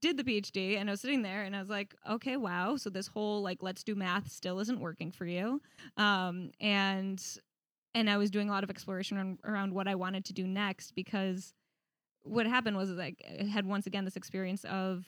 did 0.00 0.16
the 0.16 0.22
PhD 0.24 0.78
and 0.78 0.88
I 0.88 0.92
was 0.92 1.00
sitting 1.00 1.22
there 1.22 1.42
and 1.42 1.54
I 1.54 1.58
was 1.60 1.68
like, 1.68 1.94
okay, 2.08 2.36
wow. 2.36 2.76
So 2.76 2.90
this 2.90 3.08
whole 3.08 3.42
like 3.42 3.58
let's 3.60 3.82
do 3.82 3.94
math 3.96 4.30
still 4.30 4.60
isn't 4.60 4.78
working 4.80 5.10
for 5.10 5.26
you. 5.26 5.60
Um, 5.96 6.50
and 6.60 7.20
and 7.92 8.08
I 8.08 8.16
was 8.18 8.30
doing 8.30 8.48
a 8.48 8.52
lot 8.52 8.62
of 8.64 8.70
exploration 8.70 9.16
around, 9.16 9.38
around 9.44 9.74
what 9.74 9.88
I 9.88 9.96
wanted 9.96 10.24
to 10.26 10.32
do 10.32 10.46
next 10.46 10.92
because 10.94 11.54
what 12.22 12.46
happened 12.46 12.76
was 12.76 12.90
like 12.90 13.22
I 13.40 13.44
had 13.44 13.66
once 13.66 13.86
again 13.86 14.04
this 14.04 14.16
experience 14.16 14.64
of 14.64 15.04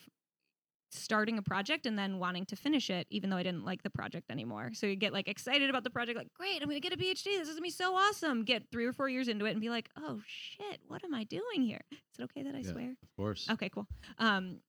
starting 0.97 1.39
a 1.39 1.43
project 1.43 1.87
and 1.87 1.99
then 1.99 2.19
wanting 2.19 2.45
to 2.47 2.57
finish 2.57 2.91
it 2.91 3.07
even 3.11 3.31
though 3.31 3.37
I 3.37 3.43
didn't 3.43 3.65
like 3.65 3.83
the 3.83 3.91
project 3.91 4.31
anymore. 4.31 4.71
So 4.75 4.87
you 4.87 4.97
get 4.97 5.13
like 5.13 5.29
excited 5.29 5.71
about 5.71 5.85
the 5.85 5.91
project 5.91 6.17
like 6.19 6.33
great, 6.35 6.63
I'm 6.63 6.69
going 6.69 6.81
to 6.81 6.89
get 6.89 6.93
a 6.93 6.97
PhD. 7.03 7.25
This 7.25 7.43
is 7.43 7.47
going 7.49 7.57
to 7.59 7.63
be 7.63 7.71
so 7.71 7.95
awesome. 7.95 8.45
Get 8.45 8.71
3 8.71 8.85
or 8.87 8.93
4 8.93 9.09
years 9.09 9.29
into 9.29 9.45
it 9.47 9.53
and 9.53 9.61
be 9.61 9.69
like, 9.71 9.89
"Oh 9.97 10.21
shit, 10.27 10.81
what 10.89 11.05
am 11.05 11.15
I 11.15 11.25
doing 11.25 11.63
here?" 11.63 11.81
Is 11.93 12.19
it 12.19 12.23
okay 12.25 12.43
that 12.43 12.55
I 12.55 12.59
Yeah. 12.59 12.73
swear? 12.73 12.91
of 13.03 13.17
course. 13.17 13.49
Okay, 13.51 13.69
cool. 13.69 13.87
Um 14.19 14.61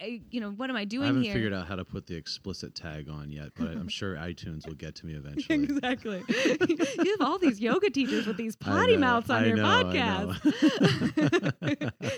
I, 0.00 0.20
you 0.30 0.40
know, 0.40 0.50
what 0.50 0.70
am 0.70 0.76
I 0.76 0.84
doing? 0.84 1.04
I 1.04 1.06
haven't 1.08 1.22
here? 1.22 1.32
figured 1.34 1.52
out 1.52 1.66
how 1.66 1.76
to 1.76 1.84
put 1.84 2.06
the 2.06 2.16
explicit 2.16 2.74
tag 2.74 3.08
on 3.08 3.30
yet, 3.30 3.52
but 3.56 3.68
I'm 3.68 3.88
sure 3.88 4.14
iTunes 4.18 4.66
will 4.66 4.74
get 4.74 4.94
to 4.96 5.06
me 5.06 5.14
eventually. 5.14 5.64
exactly. 5.64 6.24
you 6.68 7.16
have 7.18 7.20
all 7.20 7.38
these 7.38 7.60
yoga 7.60 7.90
teachers 7.90 8.26
with 8.26 8.36
these 8.36 8.56
potty 8.56 8.94
know, 8.94 9.00
mouths 9.00 9.30
on 9.30 9.44
I 9.44 9.46
your 9.46 9.56
know, 9.56 9.64
podcast. 9.64 10.56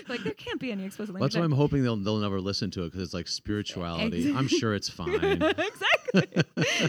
like 0.09 0.23
there 0.23 0.33
can't 0.33 0.59
be 0.59 0.71
any 0.71 0.85
explicit 0.85 1.15
language. 1.15 1.33
That's 1.33 1.39
why. 1.39 1.45
I'm 1.45 1.51
hoping 1.51 1.83
they'll 1.83 1.97
they'll 1.97 2.17
never 2.17 2.39
listen 2.41 2.71
to 2.71 2.83
it 2.83 2.91
because 2.91 3.01
it's 3.01 3.13
like 3.13 3.27
spirituality. 3.27 4.33
I'm 4.35 4.47
sure 4.47 4.73
it's 4.73 4.89
fine. 4.89 5.13
exactly. 5.13 6.43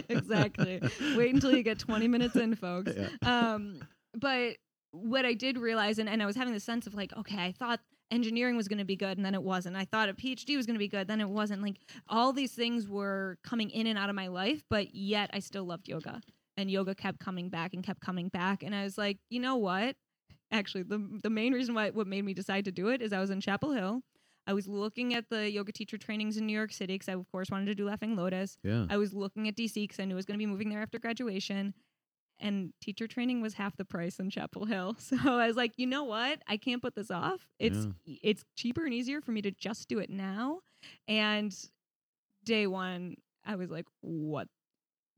exactly. 0.09 0.81
Wait 1.15 1.33
until 1.33 1.55
you 1.55 1.63
get 1.63 1.79
20 1.79 2.07
minutes 2.07 2.35
in, 2.35 2.55
folks. 2.55 2.91
Yeah. 2.95 3.09
Um, 3.21 3.79
but 4.15 4.57
what 4.91 5.25
I 5.25 5.33
did 5.33 5.57
realize, 5.57 5.97
and, 5.97 6.07
and 6.07 6.21
I 6.21 6.25
was 6.25 6.35
having 6.35 6.53
the 6.53 6.59
sense 6.59 6.87
of 6.87 6.93
like, 6.93 7.15
okay, 7.17 7.43
I 7.43 7.51
thought 7.51 7.79
engineering 8.13 8.55
was 8.55 8.67
going 8.67 8.79
to 8.79 8.85
be 8.85 8.95
good 8.95 9.17
and 9.17 9.25
then 9.25 9.33
it 9.33 9.43
wasn't. 9.43 9.75
I 9.75 9.85
thought 9.85 10.07
a 10.07 10.13
PhD 10.13 10.55
was 10.55 10.65
going 10.65 10.75
to 10.75 10.79
be 10.79 10.87
good, 10.87 11.07
then 11.07 11.19
it 11.19 11.29
wasn't. 11.29 11.61
Like 11.61 11.77
all 12.07 12.31
these 12.31 12.53
things 12.53 12.87
were 12.87 13.37
coming 13.43 13.69
in 13.71 13.87
and 13.87 13.97
out 13.97 14.09
of 14.09 14.15
my 14.15 14.27
life, 14.27 14.63
but 14.69 14.93
yet 14.93 15.29
I 15.33 15.39
still 15.39 15.65
loved 15.65 15.87
yoga. 15.87 16.21
And 16.55 16.69
yoga 16.69 16.93
kept 16.93 17.19
coming 17.19 17.49
back 17.49 17.73
and 17.73 17.83
kept 17.83 17.99
coming 17.99 18.29
back. 18.29 18.61
And 18.61 18.75
I 18.75 18.83
was 18.83 18.97
like, 18.97 19.17
you 19.29 19.39
know 19.39 19.55
what? 19.55 19.95
Actually, 20.51 20.83
the, 20.83 21.19
the 21.23 21.31
main 21.31 21.51
reason 21.51 21.73
why 21.73 21.89
what 21.89 22.05
made 22.05 22.23
me 22.23 22.35
decide 22.35 22.65
to 22.65 22.71
do 22.71 22.89
it 22.89 23.01
is 23.01 23.11
I 23.11 23.19
was 23.19 23.31
in 23.31 23.41
Chapel 23.41 23.71
Hill. 23.71 24.01
I 24.45 24.53
was 24.53 24.67
looking 24.67 25.15
at 25.15 25.29
the 25.29 25.49
yoga 25.49 25.71
teacher 25.71 25.97
trainings 25.97 26.37
in 26.37 26.45
New 26.45 26.53
York 26.53 26.73
City 26.73 26.93
because 26.93 27.09
I, 27.09 27.13
of 27.13 27.25
course, 27.31 27.49
wanted 27.49 27.65
to 27.67 27.75
do 27.75 27.87
Laughing 27.87 28.15
Lotus. 28.15 28.57
Yeah. 28.61 28.85
I 28.89 28.97
was 28.97 29.13
looking 29.13 29.47
at 29.47 29.55
DC 29.55 29.73
because 29.75 29.99
I 29.99 30.05
knew 30.05 30.15
I 30.15 30.17
was 30.17 30.25
going 30.25 30.37
to 30.37 30.45
be 30.45 30.45
moving 30.45 30.69
there 30.69 30.81
after 30.81 30.99
graduation. 30.99 31.73
And 32.39 32.73
teacher 32.81 33.07
training 33.07 33.41
was 33.41 33.53
half 33.53 33.77
the 33.77 33.85
price 33.85 34.19
in 34.19 34.29
Chapel 34.29 34.65
Hill. 34.65 34.95
So 34.99 35.15
I 35.17 35.47
was 35.47 35.55
like, 35.55 35.73
you 35.77 35.87
know 35.87 36.03
what? 36.03 36.41
I 36.47 36.57
can't 36.57 36.81
put 36.81 36.95
this 36.95 37.11
off. 37.11 37.47
It's 37.59 37.87
it's 38.05 38.43
cheaper 38.55 38.83
and 38.85 38.93
easier 38.93 39.21
for 39.21 39.31
me 39.31 39.41
to 39.43 39.51
just 39.51 39.87
do 39.87 39.99
it 39.99 40.09
now. 40.09 40.59
And 41.07 41.55
day 42.43 42.67
one, 42.67 43.15
I 43.45 43.55
was 43.55 43.69
like, 43.69 43.85
what 44.01 44.47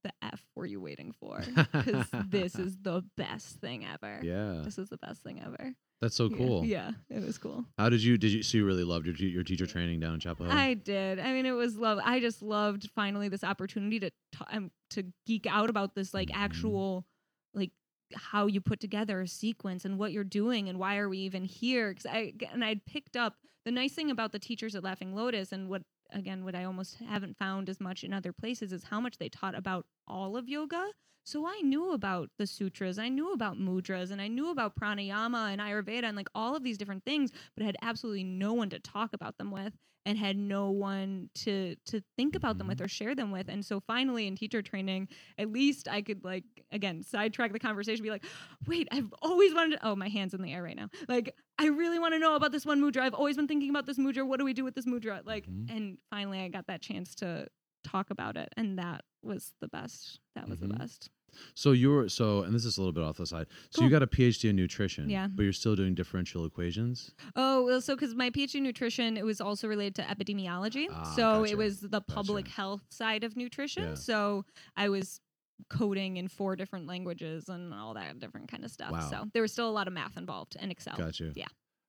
the 0.04 0.12
F 0.22 0.42
were 0.56 0.66
you 0.68 0.80
waiting 0.80 1.14
for? 1.20 1.44
Because 1.74 2.06
this 2.30 2.56
is 2.56 2.78
the 2.82 3.04
best 3.18 3.60
thing 3.60 3.86
ever. 3.86 4.20
yeah. 4.22 4.62
This 4.64 4.78
is 4.78 4.90
the 4.90 4.98
best 4.98 5.24
thing 5.24 5.42
ever. 5.44 5.74
That's 6.02 6.16
so 6.16 6.30
cool. 6.30 6.66
Yeah, 6.66 6.92
it 7.10 7.24
was 7.24 7.38
cool. 7.38 7.66
How 7.78 7.90
did 7.90 8.04
you 8.04 8.18
did 8.18 8.32
you 8.32 8.44
so 8.44 8.58
you 8.58 8.66
really 8.66 8.84
loved 8.84 9.06
your 9.08 9.16
your 9.16 9.44
teacher 9.44 9.66
training 9.66 10.00
down 10.00 10.14
in 10.16 10.20
Chapel 10.20 10.46
Hill? 10.46 10.56
I 10.56 10.74
did. 10.76 11.20
I 11.20 11.32
mean, 11.34 11.46
it 11.46 11.52
was 11.52 11.78
love. 11.78 12.00
I 12.04 12.20
just 12.20 12.42
loved 12.42 12.90
finally 12.94 13.30
this 13.30 13.44
opportunity 13.44 14.00
to 14.02 14.10
t- 14.10 14.16
um, 14.52 14.72
to 14.92 15.04
geek 15.26 15.48
out 15.48 15.70
about 15.70 15.96
this 15.96 16.14
like 16.14 16.30
Mhm. 16.30 16.36
actual 16.36 17.06
like 17.54 17.72
how 18.14 18.46
you 18.46 18.62
put 18.62 18.80
together 18.80 19.22
a 19.22 19.28
sequence 19.28 19.84
and 19.86 19.98
what 19.98 20.12
you're 20.12 20.24
doing 20.24 20.70
and 20.70 20.78
why 20.78 20.98
are 20.98 21.10
we 21.10 21.20
even 21.20 21.44
here? 21.46 21.90
Because 21.90 22.06
I 22.06 22.34
and 22.52 22.64
I'd 22.64 22.86
picked 22.86 23.16
up 23.18 23.38
the 23.64 23.72
nice 23.72 23.94
thing 23.94 24.12
about 24.12 24.32
the 24.32 24.40
teachers 24.40 24.76
at 24.76 24.84
Laughing 24.84 25.16
Lotus 25.16 25.52
and 25.52 25.70
what 25.70 25.82
again 26.12 26.44
what 26.46 26.56
I 26.56 26.64
almost 26.64 26.98
haven't 27.08 27.38
found 27.38 27.70
as 27.70 27.80
much 27.80 28.04
in 28.04 28.14
other 28.14 28.34
places 28.34 28.72
is 28.72 28.84
how 28.86 29.00
much 29.00 29.18
they 29.18 29.30
taught 29.30 29.56
about 29.56 29.86
all 30.08 30.38
of 30.38 30.48
yoga. 30.48 30.92
So 31.24 31.48
I 31.48 31.62
knew 31.62 31.92
about 31.92 32.30
the 32.38 32.46
sutras, 32.46 33.00
I 33.00 33.10
knew 33.10 33.34
about 33.34 33.58
mudras, 33.58 34.12
and 34.12 34.22
I 34.22 34.28
knew 34.28 34.52
about 34.52 34.76
pranayama 34.76 35.52
and 35.52 35.60
Ayurveda 35.60 36.04
and 36.04 36.16
like 36.16 36.30
all 36.36 36.56
of 36.56 36.64
these 36.64 36.78
different 36.78 37.04
things, 37.04 37.32
but 37.56 37.64
i 37.64 37.66
had 37.66 37.78
absolutely 37.82 38.24
no 38.24 38.54
one 38.54 38.70
to 38.70 38.80
talk 38.80 39.12
about 39.14 39.38
them 39.38 39.50
with 39.50 39.74
and 40.06 40.18
had 40.18 40.38
no 40.38 40.70
one 40.70 41.30
to 41.36 41.76
to 41.86 42.02
think 42.18 42.36
about 42.36 42.58
them 42.58 42.68
with 42.68 42.82
or 42.82 42.88
share 42.88 43.16
them 43.16 43.32
with. 43.32 43.50
And 43.50 43.66
so 43.66 43.80
finally 43.80 44.28
in 44.28 44.36
teacher 44.36 44.62
training, 44.62 45.08
at 45.38 45.52
least 45.52 45.88
I 45.88 46.02
could 46.02 46.24
like 46.24 46.44
again 46.72 47.02
sidetrack 47.04 47.52
the 47.54 47.60
conversation, 47.60 48.04
be 48.04 48.10
like, 48.12 48.26
wait, 48.68 48.88
I've 48.92 49.14
always 49.22 49.54
wanted 49.54 49.78
to 49.80 49.88
oh 49.88 49.96
my 49.96 50.10
hands 50.10 50.34
in 50.34 50.42
the 50.42 50.54
air 50.54 50.64
right 50.64 50.76
now. 50.76 50.90
Like 51.08 51.36
I 51.58 51.68
really 51.68 52.00
want 52.00 52.14
to 52.14 52.20
know 52.20 52.36
about 52.36 52.52
this 52.52 52.66
one 52.66 52.82
mudra. 52.82 53.02
I've 53.02 53.14
always 53.14 53.36
been 53.36 53.48
thinking 53.48 53.70
about 53.70 53.86
this 53.86 53.98
mudra. 53.98 54.26
What 54.26 54.40
do 54.40 54.46
we 54.46 54.54
do 54.54 54.64
with 54.64 54.76
this 54.76 54.86
mudra? 54.86 55.22
Like 55.26 55.48
Mhm. 55.48 55.70
and 55.76 55.98
finally 56.10 56.40
I 56.42 56.50
got 56.50 56.68
that 56.68 56.82
chance 56.82 57.16
to 57.16 57.48
talk 57.84 58.10
about 58.10 58.36
it 58.38 58.50
and 58.58 58.80
that 58.80 59.04
was 59.24 59.54
the 59.62 59.68
best. 59.68 60.20
That 60.36 60.48
was 60.50 60.60
Mhm. 60.60 60.70
the 60.70 60.74
best. 60.76 61.10
So 61.54 61.72
you're 61.72 62.10
so, 62.10 62.44
and 62.44 62.54
this 62.54 62.66
is 62.66 62.78
a 62.78 62.82
little 62.82 62.94
bit 62.94 63.04
off 63.04 63.18
the 63.18 63.26
side. 63.26 63.48
So 63.70 63.84
you 63.84 63.90
got 63.90 64.04
a 64.04 64.08
PhD 64.08 64.50
in 64.50 64.56
nutrition, 64.56 65.10
Yeah. 65.10 65.28
but 65.28 65.44
you're 65.44 65.54
still 65.54 65.76
doing 65.76 65.96
differential 65.96 66.46
equations. 66.46 67.12
Oh, 67.36 67.66
well, 67.66 67.82
so 67.82 67.96
because 67.96 68.16
my 68.16 68.30
PhD 68.30 68.56
in 68.56 68.64
nutrition, 68.64 69.18
it 69.18 69.26
was 69.26 69.40
also 69.42 69.68
related 69.68 69.96
to 69.96 70.02
epidemiology. 70.04 70.88
Ah, 70.92 71.04
so 71.16 71.42
gotcha. 71.42 71.52
it 71.52 71.58
was 71.58 71.80
the 71.82 72.02
public 72.02 72.46
Gotcha. 72.46 72.56
health 72.56 72.82
side 72.90 73.24
of 73.24 73.36
nutrition. 73.36 73.84
Yeah. 73.90 73.94
So 73.96 74.46
I 74.76 74.90
was 74.90 75.20
coding 75.70 76.18
in 76.18 76.28
four 76.28 76.56
different 76.56 76.86
languages 76.86 77.48
and 77.50 77.74
all 77.74 77.94
that 77.94 78.20
different 78.20 78.50
kind 78.52 78.66
of 78.66 78.72
stuff. 78.72 78.92
Wow. 78.92 79.10
So 79.10 79.24
there 79.34 79.42
was 79.42 79.52
still 79.54 79.70
a 79.70 79.72
lot 79.72 79.88
of 79.88 79.94
math 79.94 80.18
involved 80.18 80.58
and 80.60 80.72
Excel. 80.72 80.98
Got 80.98 81.20
you. 81.20 81.32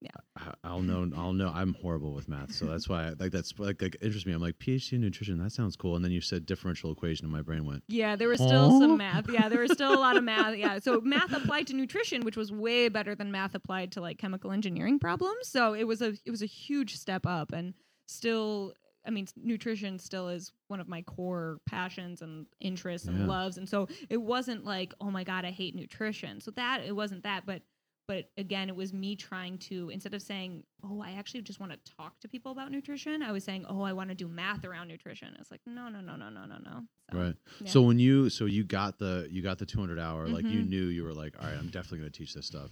Yeah. 0.00 0.11
I- 0.37 0.54
I'll 0.62 0.82
know. 0.82 1.11
I'll 1.16 1.32
know. 1.32 1.48
I'm 1.54 1.74
horrible 1.74 2.12
with 2.12 2.28
math, 2.28 2.52
so 2.52 2.66
that's 2.66 2.88
why. 2.88 3.06
I, 3.06 3.09
like 3.18 3.32
that's 3.32 3.59
like, 3.59 3.80
like 3.80 3.96
interests 4.02 4.26
me. 4.26 4.35
I'm 4.35 4.42
like 4.42 4.59
PhD 4.59 4.92
in 4.94 5.00
nutrition. 5.00 5.38
That 5.38 5.52
sounds 5.52 5.74
cool. 5.74 5.96
And 5.96 6.04
then 6.04 6.12
you 6.12 6.20
said 6.20 6.44
differential 6.44 6.92
equation, 6.92 7.24
and 7.24 7.32
my 7.32 7.40
brain 7.40 7.64
went. 7.64 7.82
Yeah, 7.88 8.14
there 8.14 8.28
was 8.28 8.38
still 8.38 8.78
some 8.78 8.98
math. 8.98 9.28
Yeah, 9.30 9.48
there 9.48 9.61
was 9.61 9.72
still 9.72 9.94
a 9.94 9.98
lot 9.98 10.16
of 10.18 10.22
math. 10.24 10.54
Yeah, 10.56 10.78
so 10.80 11.00
math 11.00 11.32
applied 11.32 11.66
to 11.68 11.74
nutrition, 11.74 12.24
which 12.24 12.37
was 12.37 12.52
way 12.52 12.88
better 12.90 13.14
than 13.14 13.32
math 13.32 13.54
applied 13.54 13.92
to 13.92 14.00
like 14.02 14.18
chemical 14.18 14.52
engineering 14.52 14.98
problems. 14.98 15.48
So 15.48 15.72
it 15.74 15.85
was 15.85 16.02
a 16.02 16.14
it 16.26 16.30
was 16.30 16.42
a 16.42 16.46
huge 16.46 16.96
step 16.96 17.24
up, 17.26 17.52
and 17.52 17.72
still, 18.06 18.74
I 19.06 19.11
mean, 19.11 19.26
nutrition 19.37 19.98
still 19.98 20.28
is 20.28 20.52
one 20.68 20.80
of 20.80 20.88
my 20.88 21.02
core 21.02 21.59
passions 21.66 22.20
and 22.20 22.46
interests 22.61 23.09
and 23.09 23.20
Yeah. 23.20 23.26
loves. 23.26 23.56
And 23.56 23.66
so 23.68 23.88
it 24.11 24.18
wasn't 24.18 24.64
like, 24.64 24.92
oh 25.00 25.11
my 25.11 25.24
god, 25.24 25.44
I 25.46 25.50
hate 25.52 25.74
nutrition. 25.74 26.40
So 26.40 26.50
that 26.52 26.82
it 26.85 26.94
wasn't 26.94 27.22
that, 27.22 27.46
but 27.46 27.62
but 28.08 28.30
again, 28.36 28.68
it 28.68 28.76
was 28.76 28.92
me 28.92 29.16
trying 29.16 29.58
to 29.58 29.90
instead 29.90 30.14
of 30.14 30.22
saying, 30.22 30.64
"Oh, 30.82 31.00
I 31.00 31.12
actually 31.12 31.42
just 31.42 31.60
want 31.60 31.72
to 31.72 31.92
talk 31.96 32.18
to 32.20 32.28
people 32.28 32.52
about 32.52 32.70
nutrition," 32.70 33.22
I 33.22 33.32
was 33.32 33.44
saying, 33.44 33.66
"Oh, 33.68 33.82
I 33.82 33.92
want 33.92 34.10
to 34.10 34.14
do 34.14 34.28
math 34.28 34.64
around 34.64 34.88
nutrition." 34.88 35.36
It's 35.40 35.50
like, 35.50 35.60
no, 35.66 35.88
no, 35.88 36.00
no, 36.00 36.16
no, 36.16 36.28
no, 36.28 36.46
no, 36.46 36.58
no. 36.58 36.86
So, 37.10 37.18
Right. 37.18 37.36
yeah. 37.60 37.70
So 37.70 37.82
when 37.82 37.98
you 37.98 38.30
so 38.30 38.46
you 38.46 38.64
got 38.64 38.98
the 38.98 39.28
you 39.30 39.42
got 39.42 39.58
the 39.58 39.66
200 39.66 39.98
hour, 39.98 40.28
like 40.28 40.44
you 40.48 40.62
Mhm. 40.62 40.68
knew 40.68 40.86
you 40.86 41.04
were 41.04 41.14
like, 41.14 41.36
all 41.38 41.46
right, 41.46 41.56
I'm 41.56 41.70
definitely 41.70 41.98
going 41.98 42.12
to 42.12 42.18
teach 42.18 42.34
this 42.34 42.46
stuff. 42.46 42.70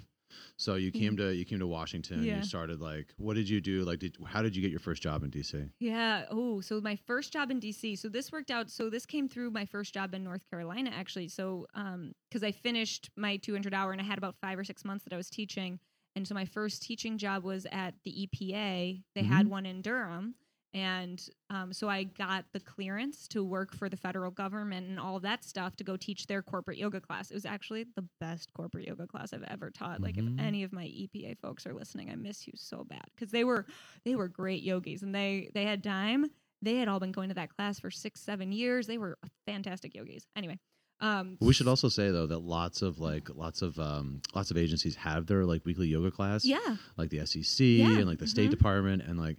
So 0.57 0.77
you 0.77 0.93
came 0.93 1.17
to 1.17 1.35
you 1.35 1.45
came 1.45 1.59
to 1.59 1.67
Washington. 1.67 2.23
Yeah. 2.23 2.37
You 2.37 2.43
started 2.43 2.81
like, 2.81 3.09
what 3.17 3.35
did 3.35 3.49
you 3.49 3.61
do? 3.61 3.83
Like, 3.83 3.99
did 3.99 4.17
how 4.27 4.43
did 4.43 4.55
you 4.55 4.63
get 4.63 4.71
your 4.71 4.81
first 4.81 5.03
job 5.03 5.23
in 5.23 5.31
DC? 5.31 5.69
Yeah. 5.79 6.27
Oh, 6.31 6.61
so 6.61 6.81
my 6.81 6.97
first 6.97 7.33
job 7.33 7.51
in 7.51 7.61
DC. 7.61 7.99
So 7.99 8.09
this 8.09 8.31
worked 8.31 8.51
out. 8.51 8.71
So 8.71 8.89
this 8.91 9.07
came 9.07 9.29
through 9.29 9.51
my 9.51 9.65
first 9.65 9.93
job 9.95 10.15
in 10.15 10.23
North 10.23 10.49
Carolina, 10.51 10.91
actually. 10.95 11.29
So, 11.29 11.67
um, 11.75 12.15
because 12.29 12.43
I 12.45 12.53
finished 12.53 13.11
my 13.17 13.37
200 13.37 13.75
hour 13.75 13.93
and 13.93 14.01
I 14.01 14.05
had 14.05 14.19
about 14.19 14.37
five 14.41 14.59
or 14.59 14.65
six 14.65 14.85
months 14.85 15.05
that 15.05 15.13
I 15.13 15.17
was 15.17 15.31
teaching. 15.31 15.79
And 16.17 16.27
so 16.27 16.35
my 16.35 16.45
first 16.45 16.83
teaching 16.83 17.19
job 17.19 17.43
was 17.43 17.67
at 17.73 17.95
the 18.05 18.29
EPA. 18.29 19.03
They 19.15 19.23
had 19.23 19.49
one 19.49 19.67
in 19.67 19.83
Durham. 19.83 20.35
And 20.75 21.25
um, 21.51 21.73
so 21.73 21.89
I 21.89 22.03
got 22.03 22.47
the 22.53 22.59
clearance 22.59 23.29
to 23.29 23.45
work 23.45 23.73
for 23.73 23.89
the 23.89 23.97
federal 23.97 24.33
government 24.33 24.89
and 24.89 24.99
all 24.99 25.21
that 25.21 25.45
stuff 25.45 25.77
to 25.77 25.85
go 25.85 25.97
teach 25.97 26.27
their 26.27 26.43
corporate 26.43 26.79
yoga 26.79 27.01
class. 27.01 27.31
It 27.31 27.35
was 27.35 27.47
actually 27.47 27.85
the 27.95 28.05
best 28.21 28.53
corporate 28.55 28.87
yoga 28.89 29.07
class 29.07 29.33
I've 29.33 29.45
ever 29.45 29.71
taught. 29.71 30.01
Like 30.01 30.17
Mhm. 30.17 30.35
if 30.35 30.41
any 30.41 30.65
of 30.65 30.73
my 30.73 30.85
EPA 30.87 31.37
folks 31.41 31.65
are 31.65 31.73
listening, 31.73 32.11
I 32.11 32.17
miss 32.17 32.47
you 32.49 32.55
so 32.57 32.83
bad 32.83 33.05
because 33.15 33.31
they 33.31 33.45
were 33.45 33.67
they 34.05 34.17
were 34.17 34.27
great 34.29 34.63
yogis 34.65 35.03
and 35.03 35.15
they 35.15 35.51
they 35.55 35.65
had 35.65 35.83
time. 35.85 36.27
They 36.61 36.77
had 36.77 36.89
all 36.89 36.99
been 36.99 37.13
going 37.13 37.29
to 37.29 37.35
that 37.37 37.55
class 37.55 37.79
for 37.79 37.91
six 37.93 38.21
seven 38.21 38.51
years. 38.51 38.87
They 38.89 38.99
were 38.99 39.17
fantastic 39.47 39.95
yogis. 39.95 40.27
Anyway, 40.35 40.59
um, 41.01 41.37
We 41.41 41.53
should 41.53 41.69
also 41.69 41.89
say 41.89 42.11
though 42.11 42.27
that 42.27 42.39
lots 42.39 42.83
of 42.83 42.99
like 42.99 43.29
lots 43.35 43.63
of 43.63 43.79
um 43.79 44.23
lots 44.35 44.51
of 44.51 44.57
agencies 44.57 44.97
have 44.97 45.27
their 45.27 45.45
like 45.45 45.65
weekly 45.65 45.87
yoga 45.87 46.11
class. 46.11 46.45
yeah 46.45 46.79
Like 46.97 47.11
the 47.11 47.25
SEC 47.27 47.65
Yeah, 47.79 47.99
and 47.99 48.07
like 48.07 48.19
the 48.19 48.27
State 48.27 48.49
mhm. 48.49 48.51
Department 48.59 49.03
and 49.03 49.21
like 49.21 49.37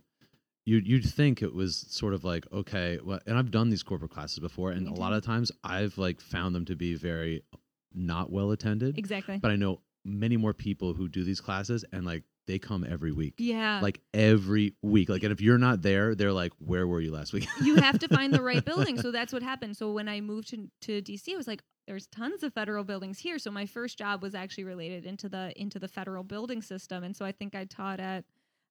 you 0.66 0.82
you'd 0.84 1.06
think 1.06 1.42
it 1.42 1.54
was 1.54 1.86
sort 1.90 2.14
of 2.14 2.24
like 2.24 2.46
okay, 2.52 3.00
well, 3.04 3.20
and 3.26 3.38
I've 3.38 3.52
done 3.52 3.70
these 3.70 3.84
corporate 3.84 4.12
classes 4.12 4.40
before, 4.40 4.72
and 4.72 4.88
a 4.88 4.92
mm-hmm. 4.92 5.00
lot 5.00 5.14
of 5.14 5.24
times 5.24 5.52
I've 5.64 5.98
like 5.98 6.20
found 6.20 6.56
them 6.56 6.66
to 6.66 6.76
be 6.76 6.96
very 6.96 7.44
not 7.94 8.32
well 8.32 8.52
attended. 8.52 8.98
exactly. 8.98 9.38
But 9.38 9.52
I 9.52 9.56
know 9.56 9.82
many 10.04 10.38
more 10.38 10.54
people 10.54 10.94
who 10.94 11.08
do 11.08 11.24
these 11.24 11.42
classes 11.42 11.84
and 11.92 12.06
like 12.06 12.24
they 12.48 12.60
come 12.60 12.86
every 12.88 13.12
week. 13.12 13.36
yeah, 13.38 13.80
Like 13.82 14.02
every 14.14 14.76
week. 14.84 15.10
Like 15.10 15.24
and 15.24 15.32
if 15.32 15.42
you're 15.42 15.58
not 15.58 15.82
there, 15.82 16.14
they're 16.16 16.34
like, 16.34 16.52
Where 16.60 16.88
were 16.88 17.02
you 17.02 17.12
last 17.12 17.34
week? 17.34 17.48
you 17.62 17.76
have 17.78 18.00
to 18.00 18.08
find 18.08 18.34
the 18.34 18.42
right 18.42 18.64
building. 18.66 19.02
So 19.02 19.12
that's 19.12 19.34
what 19.34 19.44
happened. 19.44 19.78
So 19.78 19.92
when 19.92 20.08
I 20.08 20.22
moved 20.22 20.50
to, 20.50 20.70
to 20.82 21.02
DC, 21.02 21.34
I 21.34 21.38
was 21.38 21.48
like, 21.48 21.64
there's 21.88 22.08
tons 22.08 22.44
of 22.44 22.54
federal 22.54 22.84
buildings 22.84 23.20
here. 23.20 23.38
So 23.38 23.52
my 23.52 23.66
first 23.66 23.98
job 23.98 24.22
was 24.22 24.34
actually 24.34 24.64
related 24.64 25.06
into 25.06 25.30
the 25.30 25.54
into 25.60 25.80
the 25.80 25.88
federal 25.88 26.24
building 26.24 26.62
system. 26.62 27.04
And 27.04 27.16
so 27.16 27.26
I 27.26 27.32
think 27.32 27.56
I 27.56 27.66
taught 27.66 28.00
at 28.00 28.26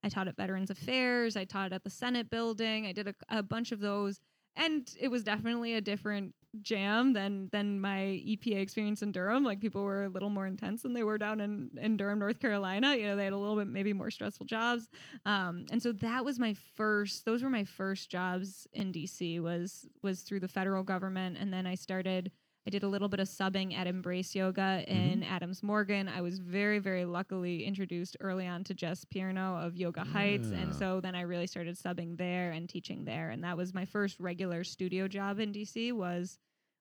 I 0.05 0.09
taught 0.11 0.29
at 0.29 0.37
Veterans 0.37 0.71
Affairs. 0.71 1.37
I 1.37 1.45
taught 1.45 1.73
at 1.73 1.83
the 1.83 1.90
Senate 1.90 2.29
building. 2.29 2.87
I 2.87 2.93
did 2.93 3.09
a, 3.09 3.14
a 3.31 3.43
bunch 3.43 3.73
of 3.73 3.81
those, 3.81 4.21
and 4.55 4.88
it 5.01 5.09
was 5.09 5.25
definitely 5.25 5.75
a 5.75 5.81
different 5.81 6.35
jam 6.61 7.14
than 7.14 7.49
than 7.51 7.81
my 7.81 8.23
EPA 8.25 8.61
experience 8.61 9.03
in 9.03 9.12
Durham. 9.12 9.43
Like 9.45 9.61
people 9.61 9.83
were 9.83 10.05
a 10.05 10.09
little 10.09 10.29
more 10.29 10.47
intense 10.47 10.83
than 10.83 10.93
they 10.93 11.03
were 11.03 11.17
down 11.17 11.40
in 11.40 11.71
in 11.81 11.97
Durham, 11.97 12.19
North 12.19 12.38
Carolina. 12.38 12.95
You 12.95 13.07
know, 13.07 13.17
they 13.17 13.25
had 13.25 13.33
a 13.33 13.38
little 13.38 13.57
bit 13.57 13.67
maybe 13.67 13.95
more 13.95 14.11
stressful 14.11 14.45
jobs. 14.45 14.88
Um, 15.25 15.64
and 15.73 15.83
so 15.83 15.93
that 15.93 16.23
was 16.23 16.38
my 16.38 16.55
first. 16.75 17.25
Those 17.25 17.43
were 17.43 17.51
my 17.51 17.64
first 17.64 18.11
jobs 18.11 18.69
in 18.75 18.93
DC. 18.93 19.40
Was 19.40 19.88
was 20.03 20.21
through 20.21 20.40
the 20.40 20.49
federal 20.49 20.83
government, 20.83 21.38
and 21.40 21.53
then 21.53 21.67
I 21.67 21.75
started. 21.77 22.31
I 22.66 22.70
did 22.70 22.83
a 22.83 22.88
little 22.88 23.09
bit 23.09 23.20
of 23.20 23.29
subbing 23.29 23.77
at 23.77 23.87
Embrace 23.87 24.35
Yoga 24.35 24.83
mm-hmm. 24.88 24.90
in 24.90 25.22
Adams 25.22 25.62
Morgan. 25.62 26.09
I 26.09 26.22
was 26.22 26.38
very, 26.38 26.79
very 26.79 27.05
luckily 27.05 27.64
introduced 27.64 28.16
early 28.20 28.46
on 28.46 28.64
to 28.64 28.74
Jess 28.74 29.05
Pierno 29.05 29.64
of 29.64 29.77
Yoga 29.77 30.03
Heights, 30.03 30.48
and 30.48 30.74
so 30.74 31.00
then 31.00 31.14
I 31.14 31.22
really 31.22 31.46
started 31.46 31.77
subbing 31.77 32.16
there 32.16 32.53
and 32.53 32.68
teaching 32.68 33.05
there, 33.05 33.31
and 33.31 33.44
that 33.44 33.57
was 33.57 33.74
my 33.74 33.85
first 33.85 34.18
regular 34.18 34.64
studio 34.64 35.09
job 35.09 35.40
in 35.40 35.53
DC. 35.53 35.92
Was 35.92 36.38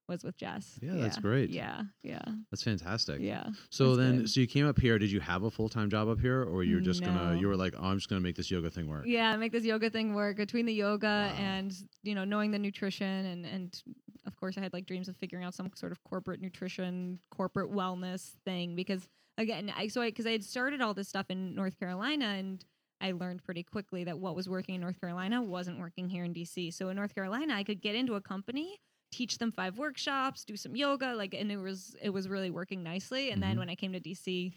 was 0.07 0.23
with 0.23 0.37
Jess. 0.37 0.79
Yeah, 0.81 0.95
that's 0.95 1.17
great. 1.17 1.49
Yeah, 1.49 1.83
yeah, 2.03 2.21
That's 2.51 2.63
fantastic. 2.63 3.21
yeah. 3.21 3.47
So 3.69 3.95
then 3.95 4.19
good. 4.19 4.29
so 4.29 4.41
you 4.41 4.47
came 4.47 4.67
up 4.67 4.79
here, 4.79 4.99
did 4.99 5.11
you 5.11 5.19
have 5.19 5.43
a 5.43 5.51
full 5.51 5.69
time 5.69 5.89
job 5.89 6.09
up 6.09 6.19
here 6.19 6.43
or 6.43 6.63
you're 6.63 6.81
just 6.81 7.03
gonna 7.03 7.37
you 7.39 7.47
were 7.47 7.55
like, 7.55 7.73
Oh, 7.77 7.85
I'm 7.85 7.97
just 7.97 8.09
gonna 8.09 8.21
make 8.21 8.35
this 8.35 8.51
yoga 8.51 8.69
thing 8.69 8.87
work? 8.87 9.05
Yeah, 9.05 9.35
make 9.37 9.51
this 9.51 9.63
yoga 9.63 9.89
thing 9.89 10.13
work 10.13 10.37
between 10.37 10.65
the 10.65 10.73
yoga 10.73 11.07
Wow. 11.07 11.35
and 11.37 11.73
you 12.03 12.15
know 12.15 12.25
knowing 12.25 12.51
the 12.51 12.59
nutrition 12.59 13.25
and 13.25 13.45
and 13.45 13.83
of 14.25 14.35
course 14.35 14.57
I 14.57 14.61
had 14.61 14.73
like 14.73 14.85
dreams 14.85 15.07
of 15.09 15.17
figuring 15.17 15.43
out 15.45 15.53
some 15.53 15.69
sort 15.75 15.91
of 15.91 16.03
corporate 16.03 16.41
nutrition, 16.41 17.19
corporate 17.31 17.71
wellness 17.71 18.35
thing 18.45 18.75
because 18.75 19.07
again 19.37 19.71
I 19.75 19.87
so 19.87 20.01
I 20.01 20.09
because 20.09 20.25
I 20.27 20.31
had 20.31 20.43
started 20.43 20.81
all 20.81 20.93
this 20.93 21.09
stuff 21.09 21.27
in 21.29 21.55
North 21.55 21.77
Carolina 21.79 22.25
and 22.25 22.63
I 23.01 23.11
learned 23.11 23.43
pretty 23.43 23.63
quickly 23.63 24.05
that 24.05 24.19
what 24.19 24.35
was 24.35 24.47
working 24.47 24.75
in 24.75 24.81
North 24.81 24.99
Carolina 25.01 25.41
wasn't 25.41 25.79
working 25.79 26.07
here 26.09 26.23
in 26.23 26.33
DC. 26.33 26.71
So 26.71 26.89
in 26.89 26.95
North 26.95 27.13
Carolina, 27.13 27.53
I 27.53 27.63
could 27.63 27.81
get 27.81 27.95
into 27.95 28.15
a 28.15 28.21
company, 28.21 28.77
teach 29.11 29.37
them 29.39 29.51
five 29.51 29.77
workshops, 29.77 30.45
do 30.45 30.55
some 30.55 30.75
yoga, 30.75 31.13
like, 31.13 31.33
and 31.33 31.51
it 31.51 31.57
was 31.57 31.95
it 32.01 32.11
was 32.11 32.29
really 32.29 32.49
working 32.49 32.81
nicely. 32.81 33.31
And 33.31 33.43
then 33.43 33.57
Mhm. 33.57 33.59
when 33.59 33.69
I 33.69 33.75
came 33.75 33.91
to 33.93 33.99
DC, 33.99 34.53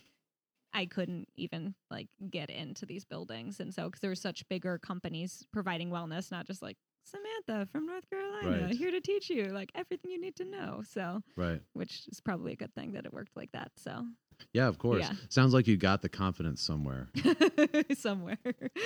I 0.73 0.87
couldn't 0.87 1.29
even 1.37 1.75
like 1.91 2.09
get 2.31 2.51
into 2.51 2.87
these 2.87 3.05
buildings, 3.05 3.61
and 3.61 3.75
so 3.75 3.87
because 3.87 4.01
there 4.01 4.11
were 4.11 4.15
such 4.15 4.47
bigger 4.49 4.79
companies 4.79 5.45
providing 5.53 5.91
wellness, 5.91 6.31
not 6.31 6.47
just 6.47 6.63
like 6.63 6.77
Samantha 7.07 7.67
from 7.71 7.87
North 7.87 8.09
Carolina 8.11 8.67
Right. 8.67 8.75
here 8.77 8.91
to 8.91 9.01
teach 9.01 9.31
you 9.31 9.47
like 9.47 9.71
everything 9.75 10.11
you 10.11 10.21
need 10.21 10.37
to 10.37 10.45
know. 10.45 10.83
So, 10.89 11.23
Right. 11.37 11.61
which 11.73 12.07
is 12.09 12.21
probably 12.21 12.53
a 12.53 12.57
good 12.57 12.75
thing 12.75 12.93
that 12.93 13.07
it 13.07 13.13
worked 13.13 13.37
like 13.37 13.53
that. 13.53 13.73
So, 13.77 14.05
Yeah, 14.53 14.69
of 14.69 14.79
course. 14.79 15.01
Yeah. 15.01 15.13
Sounds 15.31 15.55
like 15.55 15.67
you 15.67 15.77
got 15.79 16.03
the 16.03 16.09
confidence 16.11 16.61
somewhere. 16.61 17.09
somewhere. 17.97 18.37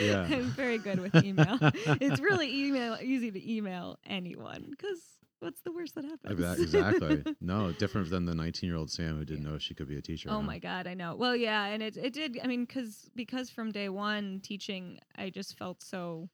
Yeah. 0.01 0.23
I'm 0.31 0.51
very 0.53 0.79
good 0.79 1.01
with 1.01 1.15
email. 1.25 1.59
it's 2.01 2.21
really 2.21 2.67
email 2.67 2.97
easy 3.03 3.31
to 3.31 3.53
email 3.53 3.99
anyone 4.07 4.67
because 4.71 5.01
what's 5.41 5.61
the 5.63 5.73
worst 5.73 5.95
that 5.97 6.05
happens? 6.05 6.61
Exactly. 6.61 7.25
No, 7.41 7.73
different 7.73 8.11
than 8.11 8.27
the 8.27 8.35
19 8.35 8.69
year 8.69 8.77
old 8.77 8.91
Sam 8.91 9.17
who 9.19 9.25
didn't 9.25 9.43
know 9.45 9.59
she 9.59 9.75
could 9.75 9.89
be 9.89 9.97
a 9.97 10.03
teacher. 10.03 10.29
Oh 10.31 10.43
my 10.43 10.59
god, 10.59 10.87
I 10.87 10.95
know. 10.95 11.17
Well, 11.17 11.35
yeah, 11.35 11.65
and 11.67 11.83
it 11.83 11.97
it 11.97 12.13
did. 12.13 12.39
I 12.43 12.47
mean, 12.47 12.65
because 12.65 13.11
because 13.17 13.51
from 13.51 13.73
day 13.73 13.89
one 13.89 14.41
teaching, 14.43 15.01
I 15.17 15.31
just 15.31 15.57
felt 15.59 15.83
so. 15.83 16.29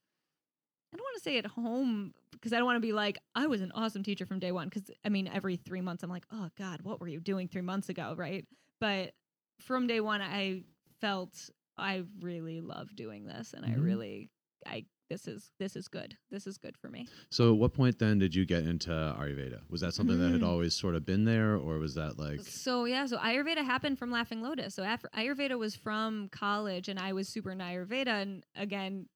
I 0.97 0.99
don't 0.99 1.05
want 1.05 1.17
to 1.17 1.23
say 1.23 1.37
at 1.39 1.47
home 1.47 2.15
because 2.33 2.55
I 2.55 2.57
don't 2.57 2.65
want 2.65 2.77
to 2.77 2.81
be 2.81 2.95
like 2.95 3.19
I 3.35 3.47
was 3.47 3.61
an 3.61 3.71
awesome 3.75 4.03
teacher 4.03 4.25
from 4.25 4.39
day 4.39 4.51
one. 4.51 4.69
Because 4.69 4.91
I 5.05 5.11
mean, 5.11 5.29
every 5.29 5.57
three 5.57 5.83
months 5.83 6.03
I'm 6.03 6.09
like, 6.09 6.25
oh 6.33 6.49
god, 6.57 6.81
what 6.83 7.01
were 7.01 7.09
you 7.09 7.21
doing 7.21 7.49
three 7.49 7.61
months 7.61 7.91
ago, 7.91 8.15
right? 8.17 8.47
But 8.81 9.13
from 9.61 9.87
day 9.87 10.01
one, 10.01 10.23
I 10.23 10.63
felt 11.03 11.51
I 11.77 12.05
really 12.21 12.63
love 12.63 12.97
doing 12.97 13.27
this, 13.27 13.53
and 13.53 13.67
I 13.67 13.71
Mhm. 13.71 13.85
really 13.85 14.31
I 14.67 14.87
this 15.11 15.29
is 15.29 15.51
this 15.59 15.77
is 15.77 15.87
good. 15.87 16.17
This 16.31 16.47
is 16.47 16.57
good 16.57 16.79
for 16.79 16.89
me. 16.89 17.07
So, 17.31 17.53
at 17.53 17.59
what 17.59 17.75
point 17.75 17.99
then 17.99 18.19
did 18.19 18.35
you 18.35 18.47
get 18.47 18.65
into 18.65 18.91
Ayurveda? 18.91 19.61
Was 19.69 19.83
that 19.83 19.93
something 19.93 20.19
that 20.19 20.31
had 20.31 20.41
Mhm. 20.41 20.47
always 20.47 20.75
sort 20.75 20.95
of 20.95 21.05
been 21.05 21.25
there, 21.27 21.57
or 21.57 21.79
was 21.79 21.95
that 21.97 22.19
like, 22.19 22.41
So 22.41 22.87
yeah, 22.87 23.05
so 23.05 23.19
Ayurveda 23.19 23.65
happened 23.65 23.99
from 23.99 24.11
Laughing 24.11 24.41
Lotus. 24.41 24.75
So 24.75 24.83
after 24.83 25.09
Ayurveda 25.15 25.59
was 25.59 25.77
from 25.77 26.31
college, 26.31 26.89
and 26.89 26.99
I 26.99 27.13
was 27.13 27.29
super 27.29 27.51
into 27.51 27.65
Ayurveda. 27.65 28.09
And 28.23 28.45
again, 28.55 29.09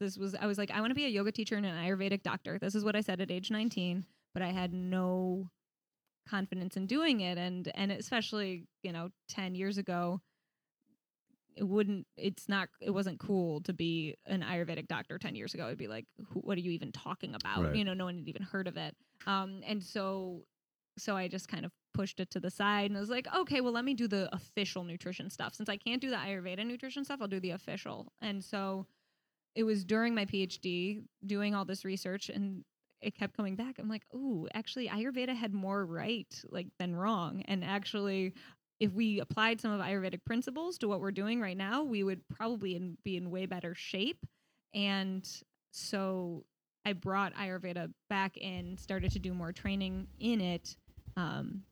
this 0.00 0.16
was 0.16 0.34
I 0.34 0.46
was 0.46 0.58
like, 0.58 0.70
I 0.70 0.80
want 0.80 0.90
to 0.90 0.94
be 0.94 1.04
a 1.04 1.08
yoga 1.08 1.32
teacher 1.32 1.56
and 1.56 1.66
an 1.66 1.74
Ayurvedic 1.74 2.22
doctor. 2.22 2.58
This 2.58 2.74
is 2.74 2.84
what 2.84 2.96
I 2.96 3.00
said 3.00 3.20
at 3.20 3.30
age 3.30 3.50
nineteen, 3.50 4.04
but 4.34 4.42
I 4.42 4.48
had 4.48 4.72
no 4.72 5.50
confidence 6.28 6.76
in 6.76 6.86
doing 6.86 7.20
it, 7.20 7.38
and 7.38 7.70
and 7.74 7.92
especially 7.92 8.66
you 8.82 8.92
know 8.92 9.10
ten 9.28 9.54
years 9.54 9.78
ago. 9.78 10.20
It 11.56 11.66
wouldn't. 11.66 12.06
It's 12.18 12.50
not. 12.50 12.68
It 12.82 12.90
wasn't 12.90 13.18
cool 13.18 13.62
to 13.62 13.72
be 13.72 14.14
an 14.26 14.42
Ayurvedic 14.42 14.88
doctor 14.88 15.18
ten 15.18 15.34
years 15.34 15.54
ago. 15.54 15.66
It'd 15.66 15.78
be 15.78 15.88
like, 15.88 16.04
who, 16.28 16.40
what 16.40 16.58
are 16.58 16.60
you 16.60 16.72
even 16.72 16.92
talking 16.92 17.34
about? 17.34 17.64
Right. 17.64 17.76
You 17.76 17.84
know, 17.84 17.94
no 17.94 18.04
one 18.04 18.18
had 18.18 18.28
even 18.28 18.42
heard 18.42 18.68
of 18.68 18.76
it. 18.76 18.94
Um, 19.26 19.62
and 19.66 19.82
so 19.82 20.42
so 20.98 21.16
I 21.16 21.28
just 21.28 21.48
kind 21.48 21.64
of 21.64 21.72
pushed 21.94 22.20
it 22.20 22.30
to 22.30 22.40
the 22.40 22.50
side 22.50 22.90
and 22.90 22.96
I 22.96 23.00
was 23.00 23.10
like, 23.10 23.26
okay, 23.34 23.60
well, 23.60 23.72
let 23.72 23.84
me 23.84 23.94
do 23.94 24.08
the 24.08 24.28
official 24.34 24.84
nutrition 24.84 25.30
stuff. 25.30 25.54
Since 25.54 25.68
I 25.68 25.76
can't 25.76 26.00
do 26.00 26.10
the 26.10 26.16
Ayurveda 26.16 26.66
nutrition 26.66 27.04
stuff, 27.04 27.20
I'll 27.20 27.28
do 27.28 27.40
the 27.40 27.52
official. 27.52 28.12
And 28.20 28.44
so 28.44 28.86
it 29.56 29.64
was 29.64 29.84
during 29.84 30.14
my 30.14 30.26
PhD 30.26 31.02
doing 31.24 31.54
all 31.54 31.64
this 31.64 31.84
research 31.84 32.28
and 32.28 32.62
it 33.00 33.16
kept 33.16 33.36
coming 33.36 33.56
back. 33.56 33.76
I'm 33.78 33.88
like, 33.88 34.04
ooh, 34.14 34.46
actually 34.54 34.88
Ayurveda 34.88 35.34
had 35.34 35.52
more 35.52 35.84
right 35.84 36.32
like 36.50 36.68
than 36.78 36.94
wrong. 36.94 37.42
And 37.48 37.64
actually 37.64 38.34
if 38.78 38.92
we 38.92 39.20
applied 39.20 39.60
some 39.60 39.72
of 39.72 39.80
Ayurvedic 39.80 40.24
principles 40.24 40.76
to 40.78 40.88
what 40.88 41.00
we're 41.00 41.10
doing 41.10 41.40
right 41.40 41.56
now, 41.56 41.82
we 41.82 42.04
would 42.04 42.20
probably 42.28 42.76
in, 42.76 42.98
be 43.04 43.16
in 43.16 43.30
way 43.30 43.46
better 43.46 43.74
shape. 43.74 44.18
And 44.74 45.26
so 45.70 46.44
I 46.84 46.92
brought 46.92 47.34
Ayurveda 47.34 47.90
back 48.10 48.36
in, 48.36 48.76
started 48.76 49.12
to 49.12 49.18
do 49.18 49.32
more 49.32 49.52
training 49.52 50.08
in 50.20 50.42
it 50.42 50.76
um, 51.16 51.62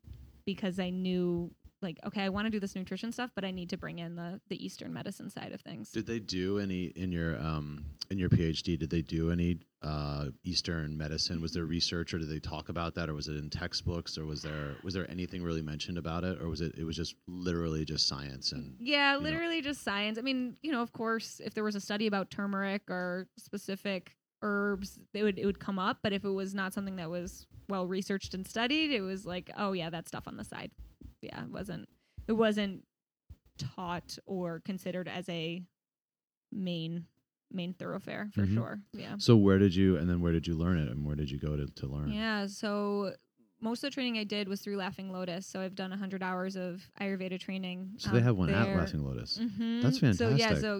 because 0.46 0.80
I 0.80 0.88
knew 0.88 1.50
like 1.84 1.98
okay 2.04 2.22
i 2.22 2.28
want 2.28 2.46
to 2.46 2.50
do 2.50 2.58
this 2.58 2.74
nutrition 2.74 3.12
stuff 3.12 3.30
but 3.34 3.44
i 3.44 3.50
need 3.50 3.70
to 3.70 3.76
bring 3.76 4.00
in 4.00 4.16
the 4.16 4.40
the 4.48 4.64
eastern 4.64 4.92
medicine 4.92 5.30
side 5.30 5.52
of 5.52 5.60
things 5.60 5.90
Did 5.90 6.06
they 6.06 6.18
do 6.18 6.58
any 6.58 6.86
in 6.96 7.12
your 7.12 7.38
um 7.38 7.84
in 8.10 8.18
your 8.18 8.28
PhD? 8.28 8.78
Did 8.78 8.90
they 8.90 9.02
do 9.02 9.30
any 9.30 9.58
uh, 9.82 10.26
Eastern 10.44 10.96
medicine? 10.96 11.40
Was 11.40 11.52
there 11.52 11.64
research, 11.64 12.12
or 12.12 12.18
did 12.18 12.30
they 12.30 12.38
talk 12.38 12.68
about 12.68 12.94
that, 12.94 13.08
or 13.08 13.14
was 13.14 13.28
it 13.28 13.36
in 13.36 13.50
textbooks, 13.50 14.18
or 14.18 14.24
was 14.26 14.42
there 14.42 14.76
was 14.82 14.94
there 14.94 15.10
anything 15.10 15.42
really 15.42 15.62
mentioned 15.62 15.98
about 15.98 16.24
it, 16.24 16.40
or 16.40 16.48
was 16.48 16.60
it 16.60 16.74
it 16.76 16.84
was 16.84 16.96
just 16.96 17.14
literally 17.26 17.84
just 17.84 18.06
science 18.06 18.52
and 18.52 18.76
yeah 18.78 19.14
know? 19.14 19.20
literally 19.20 19.60
just 19.60 19.82
science 19.82 20.18
i 20.18 20.22
mean 20.22 20.56
you 20.62 20.72
know 20.72 20.82
of 20.82 20.92
course 20.92 21.40
if 21.44 21.54
there 21.54 21.64
was 21.64 21.74
a 21.74 21.80
study 21.80 22.06
about 22.06 22.30
turmeric 22.30 22.82
or 22.88 23.26
specific 23.38 24.16
herbs 24.42 24.98
it 25.12 25.22
would 25.22 25.38
it 25.38 25.46
would 25.46 25.58
come 25.58 25.78
up 25.78 25.98
but 26.02 26.12
if 26.12 26.24
it 26.24 26.30
was 26.30 26.54
not 26.54 26.72
something 26.74 26.96
that 26.96 27.08
was 27.08 27.46
well 27.68 27.86
researched 27.86 28.34
and 28.34 28.46
studied 28.46 28.90
it 28.90 29.00
was 29.00 29.24
like 29.24 29.50
oh 29.56 29.72
yeah 29.72 29.88
that 29.88 30.06
stuff 30.06 30.24
on 30.26 30.36
the 30.36 30.44
side 30.44 30.70
yeah 31.24 31.42
it 31.44 31.50
wasn't 31.50 31.88
it 32.28 32.32
wasn't 32.32 32.84
taught 33.58 34.18
or 34.26 34.60
considered 34.60 35.08
as 35.08 35.28
a 35.28 35.62
main 36.52 37.06
main 37.52 37.72
thoroughfare 37.72 38.30
for 38.34 38.42
Mhm. 38.46 38.54
sure 38.54 38.80
yeah 38.92 39.14
so 39.18 39.36
where 39.36 39.58
did 39.58 39.74
you 39.74 39.96
and 39.96 40.08
then 40.10 40.20
where 40.20 40.32
did 40.32 40.46
you 40.46 40.54
learn 40.54 40.76
it 40.78 40.88
and 40.88 41.04
where 41.06 41.14
did 41.14 41.30
you 41.30 41.38
go 41.38 41.56
to, 41.56 41.66
to 41.66 41.86
learn? 41.86 42.10
Yeah, 42.10 42.46
so 42.46 43.14
most 43.60 43.82
of 43.84 43.90
the 43.90 43.94
training 43.94 44.18
I 44.18 44.24
did 44.24 44.48
was 44.48 44.60
through 44.60 44.76
Laughing 44.76 45.10
Lotus. 45.10 45.46
So 45.46 45.60
I've 45.60 45.74
done 45.74 45.88
100 45.90 46.22
hours 46.22 46.54
of 46.56 46.82
Ayurveda 47.00 47.40
training. 47.40 47.92
So 47.96 48.10
they 48.10 48.20
have 48.20 48.36
one 48.36 48.50
at. 48.50 48.76
Laughing 48.76 49.04
Lotus. 49.04 49.38
Mhm. 49.38 49.80
That's 49.82 49.98
fantastic. 50.00 50.18
So 50.18 50.36
yeah, 50.36 50.54
so 50.60 50.78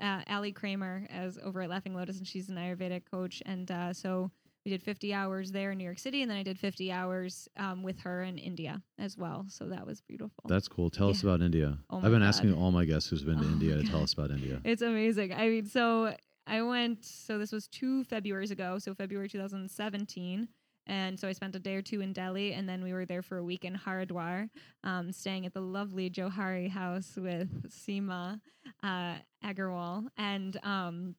yeah, 0.00 0.20
uh, 0.28 0.34
Ali 0.34 0.52
Cramer 0.52 1.06
as 1.08 1.38
over 1.42 1.62
at 1.62 1.70
Laughing 1.70 1.94
Lotus, 1.94 2.18
and 2.18 2.26
she's 2.26 2.48
an 2.50 2.56
Ayurvedic 2.56 3.04
coach, 3.10 3.42
and 3.46 3.70
uh, 3.70 3.92
so 3.94 4.30
we 4.66 4.70
did 4.70 4.82
50 4.82 5.14
hours 5.14 5.52
there 5.52 5.70
in 5.70 5.78
New 5.78 5.84
York 5.84 6.00
City, 6.00 6.22
and 6.22 6.30
then 6.30 6.36
I 6.36 6.42
did 6.42 6.58
50 6.58 6.90
hours 6.90 7.48
um, 7.56 7.84
with 7.84 8.00
her 8.00 8.24
in 8.24 8.36
India 8.36 8.82
as 8.98 9.16
well. 9.16 9.46
So 9.48 9.66
that 9.66 9.86
was 9.86 10.00
beautiful. 10.00 10.42
That's 10.48 10.66
cool. 10.66 10.90
Tell 10.90 11.08
us 11.08 11.22
about 11.22 11.40
India. 11.40 11.78
Oh 11.88 11.98
I've 11.98 12.10
been 12.10 12.18
God. 12.18 12.26
asking 12.26 12.52
all 12.52 12.72
my 12.72 12.84
guests 12.84 13.08
who's 13.08 13.22
been 13.22 13.38
to 13.38 13.44
Oh 13.46 13.52
India 13.52 13.76
to 13.76 13.84
tell 13.84 14.02
us 14.02 14.14
about 14.14 14.32
India. 14.32 14.60
It's 14.64 14.82
amazing. 14.82 15.32
I 15.32 15.48
mean, 15.48 15.66
so 15.66 16.16
I 16.48 16.62
went, 16.62 17.04
so 17.04 17.38
this 17.38 17.52
was 17.52 17.68
two 17.68 18.02
Februarys 18.06 18.50
ago, 18.50 18.80
so 18.80 18.92
February 18.92 19.28
2017. 19.28 20.48
And 20.88 21.18
so 21.18 21.28
I 21.28 21.32
spent 21.32 21.54
a 21.54 21.60
day 21.60 21.76
or 21.76 21.82
two 21.82 22.00
in 22.00 22.12
Delhi, 22.12 22.52
and 22.52 22.68
then 22.68 22.82
we 22.82 22.92
were 22.92 23.06
there 23.06 23.22
for 23.22 23.38
a 23.38 23.44
week 23.44 23.64
in 23.64 23.74
Haridwar, 23.74 24.48
um, 24.82 25.12
staying 25.12 25.46
at 25.46 25.54
the 25.54 25.60
lovely 25.60 26.10
Johari 26.10 26.68
house 26.68 27.12
with 27.16 27.70
Seema 27.70 28.40
uh, 28.82 29.14
Agarwal. 29.44 30.08
And 30.16 30.56
um, 30.64 31.14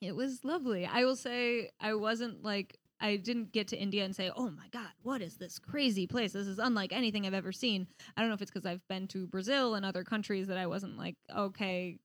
it 0.00 0.14
was 0.14 0.44
lovely. 0.44 0.86
I 0.86 1.04
will 1.04 1.16
say 1.16 1.70
I 1.80 1.94
wasn't 1.94 2.42
like, 2.42 2.78
I 3.00 3.16
didn't 3.16 3.52
get 3.52 3.68
to 3.68 3.76
India 3.78 4.04
and 4.04 4.14
say, 4.16 4.30
oh 4.34 4.50
my 4.50 4.68
God, 4.72 4.88
what 5.02 5.20
is 5.20 5.36
this 5.36 5.58
crazy 5.58 6.06
place? 6.06 6.32
This 6.32 6.46
is 6.46 6.58
unlike 6.58 6.92
anything 6.92 7.26
I've 7.26 7.34
ever 7.34 7.52
seen. 7.52 7.86
I 8.16 8.20
don't 8.20 8.28
know 8.30 8.34
if 8.34 8.42
it's 8.42 8.50
because 8.50 8.66
I've 8.66 8.86
been 8.88 9.06
to 9.08 9.26
Brazil 9.26 9.74
and 9.74 9.84
other 9.84 10.04
countries 10.04 10.46
that 10.48 10.56
I 10.58 10.66
wasn't 10.66 10.96
like, 10.96 11.14
okay, 11.34 11.98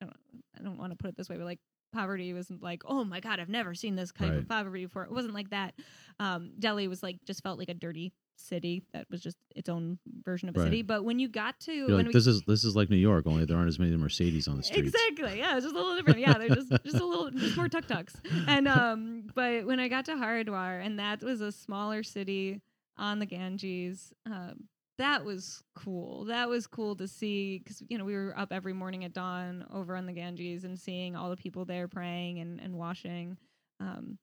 I 0.00 0.04
don't, 0.06 0.16
I 0.58 0.62
don't 0.62 0.78
want 0.78 0.92
to 0.92 0.96
put 0.96 1.08
it 1.08 1.16
this 1.16 1.28
way, 1.28 1.36
but 1.36 1.44
like 1.44 1.60
poverty 1.92 2.32
wasn't 2.32 2.62
like, 2.62 2.82
oh 2.86 3.04
my 3.04 3.20
god, 3.20 3.40
I've 3.40 3.48
never 3.48 3.74
seen 3.74 3.94
this 3.96 4.12
kind 4.12 4.32
Right. 4.32 4.38
of 4.40 4.48
poverty 4.48 4.84
before. 4.84 5.04
It 5.04 5.12
wasn't 5.12 5.34
like 5.34 5.50
that. 5.50 5.74
Um, 6.18 6.52
Delhi 6.58 6.88
was 6.88 7.02
like 7.02 7.16
just 7.26 7.42
felt 7.42 7.58
like 7.58 7.68
a 7.68 7.74
dirty 7.74 8.12
city 8.36 8.84
that 8.92 9.06
was 9.10 9.20
just 9.20 9.36
its 9.54 9.68
own 9.68 9.98
version 10.24 10.48
of 10.48 10.56
a 10.56 10.60
Right. 10.60 10.66
city. 10.66 10.82
But 10.82 11.04
when 11.04 11.18
you 11.18 11.28
got 11.28 11.58
to 11.60 11.72
You're 11.72 11.86
when 11.88 11.96
like 11.98 12.06
we, 12.08 12.12
this 12.12 12.26
is 12.26 12.42
this 12.46 12.64
is 12.64 12.76
like 12.76 12.90
New 12.90 12.96
York, 12.96 13.26
only 13.26 13.44
there 13.44 13.56
aren't 13.56 13.68
as 13.68 13.78
many 13.78 13.96
Mercedes 13.96 14.48
on 14.48 14.56
the 14.56 14.62
streets. 14.62 14.94
Exactly. 14.94 15.38
Yeah, 15.38 15.56
it's 15.56 15.64
just 15.64 15.74
a 15.74 15.78
little 15.78 15.96
different. 15.96 16.20
Yeah, 16.20 16.38
they're 16.38 16.48
just 16.48 16.70
just 16.84 16.96
a 17.00 17.04
little 17.04 17.30
just 17.30 17.56
more 17.56 17.68
tuk 17.68 17.86
tuks. 17.86 18.14
And 18.46 18.68
um, 18.68 19.24
but 19.34 19.66
when 19.66 19.80
I 19.80 19.88
got 19.88 20.04
to 20.06 20.12
Haridwar, 20.12 20.84
and 20.84 20.98
that 20.98 21.22
was 21.22 21.40
a 21.40 21.50
smaller 21.52 22.02
city 22.02 22.60
on 22.96 23.18
the 23.18 23.26
Ganges, 23.26 24.12
um, 24.26 24.64
that 24.98 25.24
was 25.24 25.62
cool. 25.74 26.24
That 26.24 26.48
was 26.48 26.66
cool 26.66 26.96
to 26.96 27.06
see 27.08 27.58
because 27.58 27.82
you 27.88 27.98
know 27.98 28.04
we 28.04 28.14
were 28.14 28.34
up 28.38 28.52
every 28.52 28.72
morning 28.72 29.04
at 29.04 29.12
dawn 29.12 29.66
over 29.72 29.96
on 29.96 30.06
the 30.06 30.12
Ganges 30.12 30.64
and 30.64 30.78
seeing 30.78 31.16
all 31.16 31.30
the 31.30 31.36
people 31.36 31.64
there 31.64 31.88
praying 31.88 32.38
and 32.38 32.60
and 32.60 32.74
washing. 32.76 33.36
Um, 33.80 34.18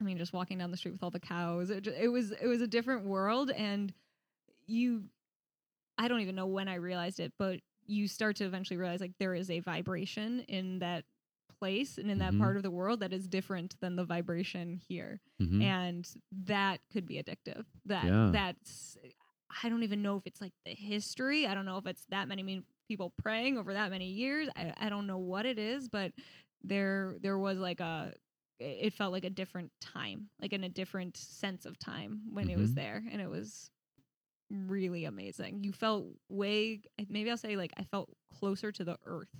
I 0.00 0.04
mean, 0.04 0.18
just 0.18 0.32
walking 0.32 0.58
down 0.58 0.70
the 0.70 0.76
street 0.76 0.92
with 0.92 1.02
all 1.02 1.10
the 1.10 1.20
cows. 1.20 1.70
It, 1.70 1.86
it 1.86 2.08
was 2.08 2.32
it 2.32 2.46
was 2.46 2.60
a 2.60 2.66
different 2.66 3.04
world, 3.04 3.50
and 3.50 3.92
you, 4.66 5.04
I 5.98 6.08
don't 6.08 6.20
even 6.20 6.34
know 6.34 6.46
when 6.46 6.68
I 6.68 6.74
realized 6.76 7.20
it, 7.20 7.32
but 7.38 7.60
you 7.86 8.08
start 8.08 8.36
to 8.36 8.44
eventually 8.44 8.76
realize 8.76 9.00
like 9.00 9.12
there 9.18 9.34
is 9.34 9.50
a 9.50 9.60
vibration 9.60 10.40
in 10.48 10.78
that 10.80 11.04
place 11.58 11.98
and 11.98 12.10
in 12.10 12.18
that 12.18 12.32
Mhm. 12.32 12.38
part 12.40 12.56
of 12.56 12.62
the 12.62 12.70
world 12.70 13.00
that 13.00 13.12
is 13.12 13.28
different 13.28 13.78
than 13.80 13.94
the 13.94 14.04
vibration 14.04 14.76
here 14.88 15.20
Mhm. 15.40 15.62
and 15.62 16.14
that 16.32 16.80
could 16.90 17.06
be 17.06 17.22
addictive 17.22 17.64
that 17.84 18.06
Yeah. 18.06 18.30
that's 18.32 18.96
i 19.62 19.68
don't 19.68 19.82
even 19.84 20.02
know 20.02 20.16
if 20.16 20.26
it's 20.26 20.40
like 20.40 20.52
the 20.64 20.74
history 20.74 21.46
i 21.46 21.54
don't 21.54 21.66
know 21.66 21.76
if 21.78 21.86
it's 21.86 22.06
that 22.06 22.26
many 22.26 22.42
mean 22.42 22.64
people 22.88 23.12
praying 23.18 23.56
over 23.58 23.74
that 23.74 23.90
many 23.90 24.08
years 24.10 24.48
I, 24.56 24.72
I 24.78 24.88
don't 24.88 25.06
know 25.06 25.18
what 25.18 25.46
it 25.46 25.58
is 25.58 25.88
but 25.88 26.12
there 26.62 27.16
there 27.20 27.38
was 27.38 27.58
like 27.58 27.80
a 27.80 28.14
it 28.60 28.92
felt 28.92 29.12
like 29.12 29.24
a 29.24 29.30
different 29.30 29.70
time 29.80 30.28
like 30.40 30.52
in 30.52 30.64
a 30.64 30.68
different 30.68 31.16
sense 31.16 31.66
of 31.66 31.78
time 31.78 32.22
when 32.32 32.48
it 32.48 32.56
was 32.56 32.72
Mhm. 32.72 32.74
there 32.74 33.04
and 33.10 33.20
it 33.20 33.28
was 33.28 33.70
really 34.50 35.04
amazing 35.04 35.64
you 35.64 35.72
felt 35.72 36.06
way 36.28 36.80
maybe 37.08 37.30
i'll 37.30 37.36
say 37.36 37.56
like 37.56 37.72
i 37.78 37.84
felt 37.84 38.10
closer 38.28 38.70
to 38.70 38.84
the 38.84 38.98
earth 39.06 39.30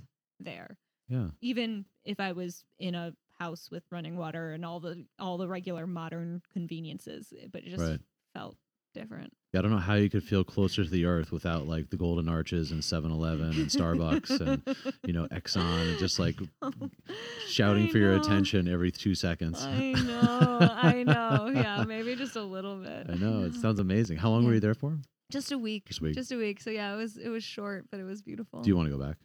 there 0.40 0.78
Yeah. 1.08 1.28
even 1.42 1.84
if 2.04 2.20
I 2.20 2.32
was 2.32 2.64
in 2.78 2.94
a 2.94 3.14
house 3.38 3.70
with 3.70 3.84
running 3.90 4.16
water 4.16 4.52
and 4.52 4.64
all 4.64 4.80
the 4.80 5.06
all 5.18 5.38
the 5.38 5.48
regular 5.48 5.86
modern 5.86 6.42
conveniences, 6.52 7.32
but 7.52 7.62
it 7.64 7.70
just 7.70 7.82
Right. 7.82 8.00
felt 8.34 8.56
different. 8.94 9.32
Yeah, 9.52 9.60
I 9.60 9.62
don't 9.62 9.70
know 9.70 9.78
how 9.78 9.94
you 9.94 10.08
could 10.08 10.24
feel 10.24 10.42
closer 10.44 10.82
to 10.84 10.90
the 10.90 11.04
earth 11.04 11.30
without 11.30 11.68
like 11.68 11.90
the 11.90 11.96
golden 11.96 12.28
arches 12.28 12.70
and 12.70 12.80
7-Eleven 12.80 13.50
and 13.50 13.68
Starbucks 13.68 14.40
and 14.40 14.62
you 15.04 15.12
know 15.12 15.26
Exxon 15.28 15.90
and 15.90 15.98
just 15.98 16.18
like 16.18 16.36
shouting 17.48 17.88
I 17.88 17.90
for 17.90 17.98
your 17.98 18.14
attention 18.14 18.68
every 18.68 18.90
2 18.90 19.14
seconds. 19.14 19.62
I 19.64 19.92
know, 19.92 20.58
I 20.60 21.02
know. 21.02 21.50
Yeah, 21.54 21.84
maybe 21.84 22.16
just 22.16 22.36
a 22.36 22.42
little 22.42 22.76
bit. 22.76 23.06
I 23.10 23.14
know. 23.14 23.44
It 23.44 23.54
sounds 23.62 23.80
amazing. 23.80 24.16
How 24.16 24.30
long 24.30 24.46
were 24.46 24.54
you 24.54 24.60
there 24.60 24.74
for? 24.74 24.98
just 25.30 25.50
a 25.50 25.58
week. 25.58 25.86
Just 25.86 26.00
a 26.00 26.04
week. 26.04 26.14
Just 26.14 26.32
a 26.32 26.36
week. 26.36 26.60
So 26.60 26.70
yeah, 26.70 26.92
it 26.94 26.96
was 26.96 27.16
it 27.16 27.28
was 27.28 27.42
short, 27.44 27.86
but 27.90 27.98
it 28.00 28.04
was 28.04 28.22
beautiful. 28.22 28.62
Do 28.62 28.68
you 28.68 28.76
want 28.76 28.90
to 28.90 28.96
go 28.96 29.02
back? 29.04 29.16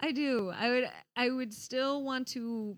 I 0.00 0.12
do. 0.12 0.50
I 0.50 0.68
would 0.70 0.90
I 1.16 1.30
would 1.30 1.54
still 1.54 2.02
want 2.02 2.28
to 2.28 2.76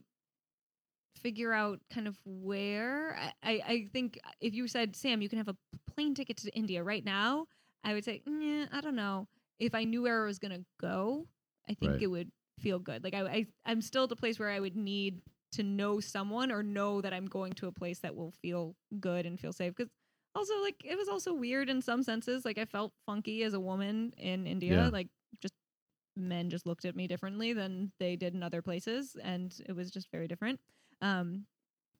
figure 1.21 1.53
out 1.53 1.81
kind 1.93 2.09
of 2.09 2.19
where 2.25 3.19
I, 3.43 3.63
I, 3.67 3.89
think 3.93 4.19
uh, 4.25 4.31
if 4.41 4.55
you 4.55 4.67
said, 4.69 4.97
Sam, 4.97 5.23
you 5.23 5.29
can 5.29 5.39
have 5.39 5.49
a 5.49 5.57
plane 5.93 6.15
ticket 6.15 6.37
to 6.39 6.51
India 6.57 6.83
right 6.83 7.05
now, 7.05 7.47
I 7.85 7.95
would 7.95 8.05
say, 8.05 8.23
yeah, 8.27 8.67
I 8.73 8.81
don't 8.81 8.97
know. 8.97 9.29
If 9.59 9.75
I 9.75 9.85
knew 9.85 10.03
where 10.03 10.23
I 10.23 10.27
was 10.27 10.39
gonna 10.39 10.65
go, 10.81 11.27
I 11.69 11.75
think 11.75 11.93
Right. 11.93 12.03
it 12.03 12.07
would 12.07 12.31
feel 12.59 12.79
good. 12.79 13.05
Like 13.05 13.15
I, 13.15 13.21
I 13.21 13.47
I'm 13.65 13.83
still 13.83 14.05
at 14.05 14.13
a 14.13 14.17
place 14.17 14.39
where 14.39 14.51
I 14.51 14.61
would 14.61 14.77
need 14.77 15.21
to 15.53 15.63
know 15.63 16.01
someone 16.01 16.51
or 16.51 16.63
know 16.63 17.01
that 17.01 17.13
I'm 17.13 17.27
going 17.27 17.53
to 17.55 17.67
a 17.67 17.73
place 17.73 17.99
that 18.01 18.15
will 18.15 18.33
feel 18.43 18.77
good 19.01 19.27
and 19.27 19.39
feel 19.39 19.53
safe. 19.53 19.75
Because 19.75 19.91
also 20.35 20.61
like 20.63 20.77
it 20.85 20.97
was 20.97 21.09
also 21.09 21.35
weird 21.35 21.69
in 21.69 21.83
some 21.83 22.03
senses. 22.03 22.45
Like 22.45 22.59
I 22.59 22.65
felt 22.65 22.93
funky 23.07 23.43
as 23.43 23.55
a 23.55 23.61
woman 23.61 24.13
in 24.17 24.47
India. 24.47 24.75
Yeah. 24.75 24.89
Like 24.89 25.09
just 25.41 25.55
men 26.17 26.51
just 26.51 26.67
looked 26.67 26.85
at 26.85 26.97
me 26.97 27.07
differently 27.07 27.53
than 27.53 27.93
they 27.99 28.17
did 28.17 28.35
in 28.35 28.43
other 28.43 28.63
places 28.63 29.17
and 29.23 29.55
it 29.69 29.73
was 29.73 29.91
just 29.91 30.11
very 30.11 30.29
different 30.29 30.61
um 31.01 31.45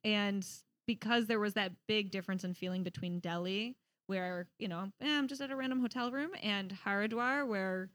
and 0.05 0.47
because 0.87 1.27
there 1.27 1.39
was 1.41 1.55
that 1.55 1.73
big 1.87 2.11
difference 2.11 2.45
in 2.45 2.55
feeling 2.55 2.83
between 2.83 3.21
delhi 3.21 3.77
where 4.07 4.49
you 4.59 4.69
know 4.69 4.91
eh, 5.01 5.19
i'm 5.19 5.29
just 5.29 5.41
at 5.41 5.51
a 5.51 5.57
random 5.57 5.81
hotel 5.81 6.11
room 6.11 6.31
and 6.43 6.77
haridwar 6.87 7.47
where 7.47 7.91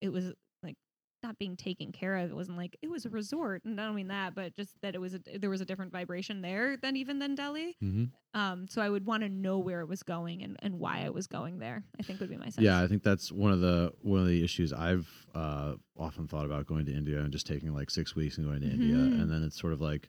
it 0.00 0.10
was 0.10 0.32
like 0.62 0.76
not 1.22 1.38
being 1.38 1.56
taken 1.56 1.92
care 1.92 2.16
of 2.16 2.30
it 2.30 2.34
wasn't 2.36 2.56
like 2.56 2.76
it 2.82 2.90
was 2.90 3.04
a 3.06 3.10
resort 3.10 3.64
and 3.64 3.80
i 3.80 3.84
don't 3.84 3.94
mean 3.96 4.08
that 4.08 4.34
but 4.34 4.54
just 4.56 4.72
that 4.82 4.94
it 4.94 5.00
was 5.00 5.14
a, 5.14 5.20
there 5.38 5.50
was 5.50 5.60
a 5.60 5.64
different 5.64 5.92
vibration 5.92 6.40
there 6.42 6.76
than 6.76 6.96
even 6.96 7.18
than 7.18 7.34
delhi 7.34 7.76
Mm-hmm. 7.82 8.04
um 8.40 8.66
so 8.68 8.80
i 8.80 8.88
would 8.88 9.04
want 9.06 9.22
to 9.22 9.28
know 9.28 9.58
where 9.58 9.80
it 9.80 9.88
was 9.88 10.02
going 10.02 10.42
and, 10.42 10.56
and 10.60 10.78
why 10.78 11.02
i 11.04 11.10
was 11.10 11.26
going 11.26 11.58
there 11.58 11.82
i 11.98 12.02
think 12.02 12.20
would 12.20 12.30
be 12.30 12.36
my 12.36 12.44
sense 12.44 12.58
Yeah, 12.58 12.80
I 12.80 12.86
think 12.86 13.02
that's 13.02 13.30
one 13.32 13.52
of 13.52 13.60
the 13.60 13.92
one 14.02 14.20
of 14.20 14.26
the 14.26 14.42
issues 14.42 14.72
I've 14.72 15.08
uh, 15.34 15.74
often 15.98 16.26
thought 16.26 16.46
about 16.46 16.66
going 16.66 16.86
to 16.86 16.92
India 16.92 17.18
and 17.20 17.30
just 17.32 17.46
taking 17.46 17.74
like 17.74 17.90
six 17.90 18.14
weeks 18.16 18.38
and 18.38 18.46
going 18.46 18.60
to 18.62 18.66
India, 18.70 18.94
Mhm. 18.96 19.20
and 19.20 19.30
then 19.30 19.42
it's 19.42 19.58
sort 19.60 19.72
of 19.74 19.80
like, 19.82 20.08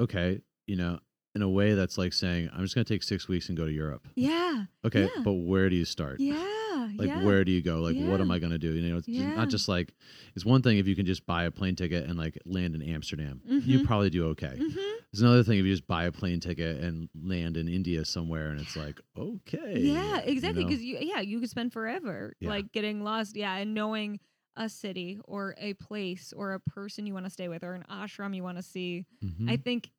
okay, 0.00 0.40
you 0.66 0.76
know, 0.76 0.98
in 1.34 1.42
a 1.42 1.48
way 1.48 1.74
that's 1.74 1.96
like 1.98 2.12
saying 2.12 2.50
I'm 2.52 2.62
just 2.62 2.74
going 2.74 2.84
to 2.84 2.92
take 2.92 3.02
six 3.02 3.28
weeks 3.28 3.48
and 3.48 3.56
go 3.56 3.64
to 3.66 3.72
Europe. 3.72 4.06
yeah 4.16 4.64
Okay, 4.84 5.02
Yeah. 5.14 5.22
but 5.22 5.34
where 5.34 5.68
do 5.70 5.76
you 5.76 5.84
start? 5.84 6.18
yeah 6.20 6.34
Yeah. 6.34 6.88
like 6.98 7.08
yeah. 7.08 7.22
where 7.24 7.44
do 7.44 7.52
you 7.52 7.62
go 7.62 7.80
like 7.80 7.96
what 7.96 8.20
am 8.20 8.30
i 8.30 8.38
going 8.38 8.50
to 8.52 8.58
do 8.58 8.72
you 8.72 8.82
know 8.90 8.96
it's 8.98 9.06
Yeah. 9.08 9.34
not 9.34 9.48
just 9.50 9.68
like 9.68 9.92
it's 10.34 10.44
one 10.44 10.62
thing 10.62 10.78
if 10.78 10.86
you 10.88 10.96
can 10.96 11.04
just 11.06 11.24
buy 11.26 11.44
a 11.44 11.50
plane 11.50 11.76
ticket 11.76 12.08
and 12.08 12.16
like 12.18 12.38
land 12.46 12.74
in 12.74 12.82
amsterdam 12.82 13.42
you 13.44 13.78
Mhm. 13.80 13.84
probably 13.84 14.08
do 14.10 14.26
okay 14.32 14.56
Mhm. 14.58 14.76
it's 15.12 15.20
another 15.20 15.42
thing 15.44 15.58
if 15.58 15.64
you 15.66 15.72
just 15.72 15.86
buy 15.86 16.04
a 16.04 16.12
plane 16.12 16.40
ticket 16.40 16.80
and 16.82 17.08
land 17.14 17.56
in 17.58 17.68
india 17.68 18.04
somewhere 18.04 18.48
and 18.50 18.58
it's 18.60 18.76
like 18.76 18.98
okay 19.16 19.78
Yeah, 19.78 20.18
exactly. 20.34 20.64
Because 20.64 20.82
you, 20.82 20.98
yeah, 21.00 21.20
you 21.20 21.38
could 21.40 21.50
spend 21.50 21.72
forever 21.72 22.32
Yeah. 22.40 22.48
like 22.50 22.72
getting 22.72 23.02
lost. 23.04 23.36
Yeah, 23.36 23.54
and 23.56 23.72
knowing 23.74 24.18
a 24.56 24.68
city 24.68 25.18
or 25.24 25.54
a 25.58 25.74
place 25.74 26.32
or 26.36 26.54
a 26.54 26.60
person 26.60 27.06
you 27.06 27.14
want 27.14 27.26
to 27.26 27.30
stay 27.30 27.48
with 27.48 27.62
or 27.62 27.74
an 27.74 27.84
ashram 27.90 28.34
you 28.34 28.42
want 28.42 28.56
to 28.58 28.62
see. 28.62 29.04
Mhm. 29.24 29.48
I 29.48 29.56
think 29.56 29.90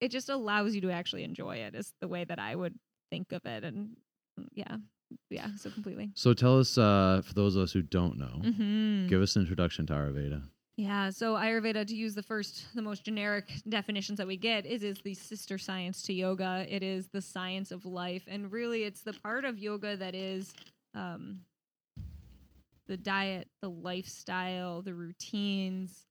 it 0.00 0.10
just 0.10 0.28
allows 0.28 0.74
you 0.74 0.80
to 0.82 0.90
actually 0.90 1.24
enjoy 1.24 1.56
it. 1.56 1.74
Is 1.74 1.92
the 2.00 2.08
way 2.08 2.24
that 2.24 2.38
I 2.38 2.54
would 2.54 2.74
think 3.10 3.32
of 3.32 3.44
it. 3.46 3.64
And 3.64 3.96
mm, 4.38 4.46
yeah, 4.52 4.76
yeah, 5.30 5.48
so 5.56 5.70
completely. 5.70 6.10
so 6.14 6.34
tell 6.34 6.58
us 6.58 6.76
uh 6.78 7.22
for 7.24 7.34
those 7.34 7.56
of 7.56 7.62
us 7.62 7.72
who 7.72 7.82
don't 7.82 8.18
know 8.18 8.40
Mm-hmm. 8.42 9.06
give 9.08 9.22
us 9.22 9.36
an 9.36 9.42
introduction 9.42 9.86
to 9.86 9.92
ayurveda 9.92 10.42
Yeah, 10.76 11.08
so 11.10 11.34
Ayurveda, 11.36 11.86
to 11.86 11.94
use 11.96 12.14
the 12.14 12.22
first, 12.22 12.66
the 12.74 12.82
most 12.82 13.02
generic 13.04 13.46
definitions 13.68 14.18
that 14.18 14.26
we 14.26 14.36
get, 14.36 14.66
is 14.66 14.82
is 14.82 14.98
the 15.04 15.14
sister 15.14 15.56
science 15.58 16.02
to 16.02 16.12
yoga. 16.12 16.66
It 16.68 16.82
is 16.82 17.08
the 17.08 17.22
science 17.22 17.70
of 17.70 17.86
life, 17.86 18.24
and 18.28 18.52
really, 18.52 18.82
it's 18.84 19.02
the 19.02 19.14
part 19.14 19.44
of 19.46 19.58
yoga 19.58 19.96
that 19.96 20.14
is 20.14 20.52
um, 20.94 21.40
the 22.88 22.96
diet, 22.98 23.48
the 23.62 23.70
lifestyle, 23.70 24.82
the 24.82 24.94
routines, 24.94 26.06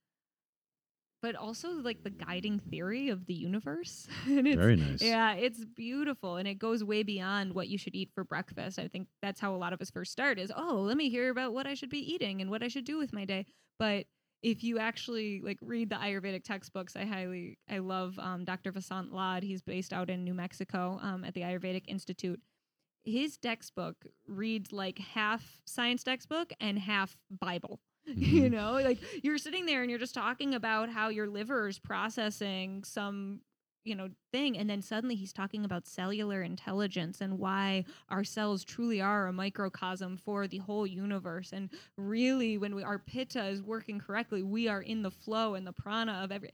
but 1.22 1.34
also 1.34 1.70
like 1.70 2.02
the 2.04 2.10
guiding 2.10 2.58
theory 2.58 3.08
of 3.08 3.26
the 3.26 3.34
universe. 3.34 4.06
and 4.26 4.46
it's, 4.46 4.56
very 4.56 4.76
nice 4.76 5.02
yeah, 5.02 5.34
it's 5.34 5.64
beautiful 5.64 6.36
and 6.36 6.46
it 6.46 6.58
goes 6.58 6.84
way 6.84 7.02
beyond 7.02 7.54
what 7.54 7.68
you 7.68 7.78
should 7.78 7.94
eat 7.94 8.10
for 8.14 8.24
breakfast. 8.24 8.78
I 8.78 8.88
think 8.88 9.08
that's 9.22 9.40
how 9.40 9.54
a 9.54 9.56
lot 9.58 9.72
of 9.72 9.80
us 9.80 9.90
first 9.90 10.12
start 10.12 10.38
is, 10.38 10.52
oh, 10.54 10.76
let 10.86 10.96
me 10.96 11.08
hear 11.08 11.30
about 11.30 11.52
what 11.52 11.66
I 11.66 11.74
should 11.74 11.90
be 11.90 12.12
eating 12.14 12.40
and 12.40 12.50
what 12.50 12.62
I 12.62 12.68
should 12.68 12.84
do 12.84 12.98
with 12.98 13.12
my 13.12 13.24
day. 13.24 13.46
But 13.78 14.06
if 14.42 14.62
you 14.62 14.78
actually 14.78 15.40
like 15.42 15.58
read 15.60 15.90
the 15.90 15.96
Ayurvedic 15.96 16.44
textbooks, 16.44 16.94
I 16.96 17.04
highly 17.04 17.58
I 17.68 17.78
love 17.78 18.18
um, 18.18 18.44
Dr. 18.44 18.72
Vasant 18.72 19.12
Lad. 19.12 19.42
He's 19.42 19.62
based 19.62 19.92
out 19.92 20.10
in 20.10 20.24
New 20.24 20.34
Mexico 20.34 21.00
um, 21.02 21.24
at 21.24 21.34
the 21.34 21.40
Ayurvedic 21.40 21.84
Institute. 21.88 22.40
His 23.04 23.36
textbook 23.36 23.96
reads 24.26 24.72
like 24.72 24.98
half 24.98 25.60
science 25.64 26.02
textbook 26.02 26.52
and 26.60 26.78
half 26.78 27.16
Bible. 27.30 27.80
You 28.14 28.48
Mhm. 28.48 28.50
know, 28.50 28.72
like 28.74 29.02
you're 29.22 29.38
sitting 29.38 29.66
there 29.66 29.82
and 29.82 29.90
you're 29.90 29.98
just 29.98 30.14
talking 30.14 30.54
about 30.54 30.88
how 30.90 31.08
your 31.08 31.26
liver 31.28 31.68
is 31.68 31.78
processing 31.78 32.84
some 32.84 33.40
you 33.84 33.94
know 33.94 34.08
thing 34.32 34.58
and 34.58 34.68
then 34.68 34.82
suddenly 34.82 35.14
he's 35.14 35.32
talking 35.32 35.64
about 35.64 35.86
cellular 35.86 36.42
intelligence 36.42 37.20
and 37.20 37.38
why 37.38 37.84
our 38.08 38.24
cells 38.24 38.64
truly 38.64 39.00
are 39.00 39.28
a 39.28 39.32
microcosm 39.32 40.16
for 40.16 40.46
the 40.48 40.58
whole 40.58 40.86
universe. 40.86 41.52
And 41.52 41.70
really 41.96 42.58
when 42.58 42.74
we, 42.74 42.82
our 42.82 42.98
pitta 42.98 43.44
is 43.46 43.62
working 43.62 43.98
correctly 44.00 44.42
we 44.42 44.68
are 44.68 44.82
in 44.82 45.02
the 45.02 45.10
flow 45.10 45.54
and 45.54 45.66
the 45.66 45.72
prana 45.72 46.20
of 46.24 46.32
every 46.32 46.50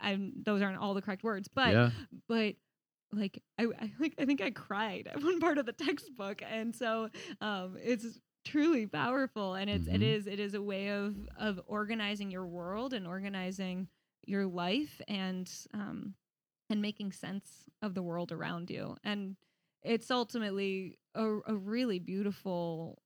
and 0.00 0.32
those 0.44 0.62
aren't 0.62 0.78
all 0.78 0.94
the 0.94 1.02
correct 1.02 1.22
words 1.24 1.48
but 1.48 1.72
yeah. 1.72 1.90
but 2.28 2.54
like 3.12 3.42
I, 3.58 3.64
I 3.64 3.92
like 3.98 4.14
I 4.18 4.24
think 4.24 4.40
I 4.40 4.50
cried 4.50 5.08
at 5.08 5.22
one 5.22 5.40
part 5.40 5.58
of 5.58 5.66
the 5.66 5.72
textbook, 5.72 6.42
and 6.48 6.74
so 6.74 7.08
um, 7.40 7.76
it's 7.80 8.18
truly 8.46 8.86
powerful, 8.86 9.54
and 9.54 9.70
it's 9.70 9.88
it 9.88 10.02
Mhm. 10.02 10.02
is 10.02 10.26
it 10.26 10.40
is 10.40 10.54
a 10.54 10.62
way 10.62 10.88
of 10.90 11.16
of 11.38 11.60
organizing 11.66 12.30
your 12.30 12.46
world 12.46 12.94
and 12.94 13.06
organizing 13.06 13.88
your 14.26 14.46
life 14.46 15.00
and 15.08 15.50
um 15.74 16.14
and 16.70 16.82
making 16.82 17.12
sense 17.12 17.64
of 17.82 17.94
the 17.94 18.02
world 18.02 18.32
around 18.32 18.70
you, 18.70 18.96
and 19.04 19.36
it's 19.82 20.10
ultimately 20.10 20.98
a, 21.14 21.24
a 21.46 21.56
really 21.56 21.98
beautiful 22.00 22.98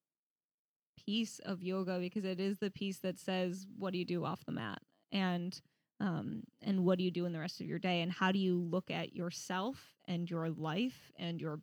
piece 1.07 1.38
of 1.41 1.62
yoga 1.62 1.99
because 1.99 2.24
it 2.24 2.41
is 2.41 2.59
the 2.59 2.70
piece 2.70 2.99
that 2.99 3.18
says 3.18 3.66
what 3.78 3.93
do 3.93 3.99
you 3.99 4.05
do 4.05 4.24
off 4.24 4.45
the 4.45 4.53
mat? 4.53 4.80
and 5.12 5.61
um, 6.01 6.43
and 6.62 6.84
what 6.84 6.99
do 6.99 7.05
you 7.05 7.11
do 7.11 7.26
in 7.26 7.32
the 7.32 7.38
rest 7.38 7.61
of 7.61 7.66
your 7.66 7.78
day? 7.78 8.01
And 8.03 8.11
how 8.11 8.32
do 8.32 8.38
you 8.38 8.57
look 8.59 8.91
at 8.91 9.14
yourself 9.14 9.76
and 10.09 10.30
your 10.30 10.49
life 10.51 11.12
and 11.18 11.41
your 11.41 11.61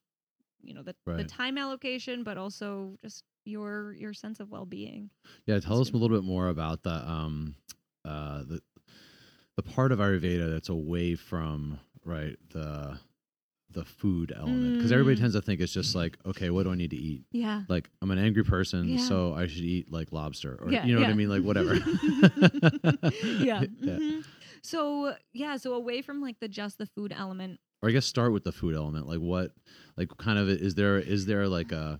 you 0.63 0.73
know 0.73 0.83
the, 0.83 0.95
the 1.15 1.23
time 1.23 1.57
allocation 1.57 2.23
but 2.23 2.37
also 2.37 2.97
just 3.01 3.23
your 3.47 3.93
your 3.93 4.13
sense 4.13 4.39
of 4.39 4.49
well-being 4.51 5.09
Yeah, 5.45 5.59
tell 5.59 5.79
us 5.81 5.89
a 5.89 5.97
little 5.97 6.15
bit 6.17 6.25
more 6.25 6.49
about 6.49 6.83
the 6.83 6.91
um 7.09 7.55
uh 8.05 8.43
the 8.43 8.61
the 9.55 9.63
part 9.63 9.91
of 9.91 9.99
Ayurveda 9.99 10.51
that's 10.51 10.69
away 10.69 11.15
from 11.15 11.79
right 12.05 12.35
the 12.51 12.99
the 13.71 13.83
food 13.83 14.31
element 14.35 14.77
because 14.77 14.91
everybody 14.91 15.15
Mm. 15.17 15.19
tends 15.19 15.35
to 15.35 15.41
think 15.41 15.59
it's 15.61 15.73
just 15.73 15.93
like 15.95 16.17
okay, 16.25 16.49
what 16.49 16.63
do 16.63 16.71
I 16.71 16.75
need 16.75 16.91
to 16.91 16.95
eat? 16.97 17.25
yeah 17.31 17.63
Like 17.67 17.89
I'm 18.01 18.11
an 18.11 18.17
angry 18.17 18.43
person, 18.43 18.87
Yeah. 18.89 18.97
so 18.97 19.33
I 19.33 19.47
should 19.47 19.63
eat 19.63 19.91
like 19.91 20.11
lobster 20.13 20.57
or 20.61 20.71
Yeah, 20.71 20.85
you 20.85 20.95
know 20.95 21.01
what. 21.01 21.09
I 21.09 21.13
mean, 21.13 21.29
like 21.29 21.43
whatever. 21.43 21.75
yeah. 23.23 23.63
Yeah. 23.81 23.97
mhm. 23.97 24.23
so 24.63 25.15
yeah 25.33 25.57
so 25.57 25.73
away 25.73 26.01
from 26.01 26.21
like 26.21 26.39
the 26.39 26.47
just 26.47 26.77
the 26.77 26.85
food 26.85 27.13
element 27.15 27.59
Or 27.81 27.89
I 27.89 27.91
guess 27.91 28.05
start 28.05 28.31
with 28.33 28.43
the 28.43 28.51
food 28.51 28.75
element. 28.75 29.07
Like 29.07 29.19
what 29.19 29.51
like 29.97 30.09
kind 30.17 30.39
of 30.39 30.49
is 30.49 30.75
there 30.75 30.97
is 30.97 31.25
there 31.25 31.47
like 31.47 31.71
a 31.71 31.99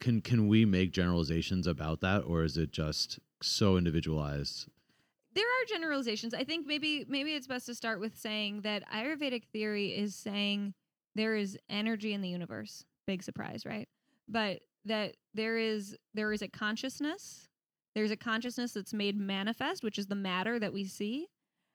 can 0.00 0.20
can 0.20 0.48
we 0.48 0.64
make 0.64 0.92
generalizations 0.92 1.66
about 1.66 2.00
that 2.00 2.20
or 2.20 2.42
is 2.42 2.56
it 2.56 2.72
just 2.72 3.18
so 3.40 3.76
individualized? 3.76 4.68
there 5.38 5.46
are 5.46 5.66
generalizations. 5.68 6.34
I 6.34 6.42
think 6.42 6.66
maybe 6.66 7.04
maybe 7.08 7.34
it's 7.34 7.46
best 7.46 7.66
to 7.66 7.74
start 7.74 8.00
with 8.00 8.18
saying 8.18 8.62
that 8.62 8.82
Ayurvedic 8.92 9.44
theory 9.52 9.96
is 9.96 10.16
saying 10.16 10.74
there 11.14 11.36
is 11.36 11.56
energy 11.70 12.12
in 12.12 12.20
the 12.20 12.28
universe. 12.28 12.84
Big 13.06 13.22
surprise, 13.22 13.64
right? 13.64 13.88
But 14.28 14.62
that 14.84 15.16
there 15.34 15.56
is 15.56 15.96
there 16.12 16.32
is 16.32 16.42
a 16.42 16.48
consciousness. 16.48 17.48
There's 17.94 18.10
a 18.10 18.16
consciousness 18.16 18.72
that's 18.72 18.92
made 18.92 19.16
manifest, 19.16 19.84
which 19.84 19.98
is 19.98 20.06
the 20.06 20.16
matter 20.16 20.58
that 20.58 20.72
we 20.72 20.84
see, 20.84 21.28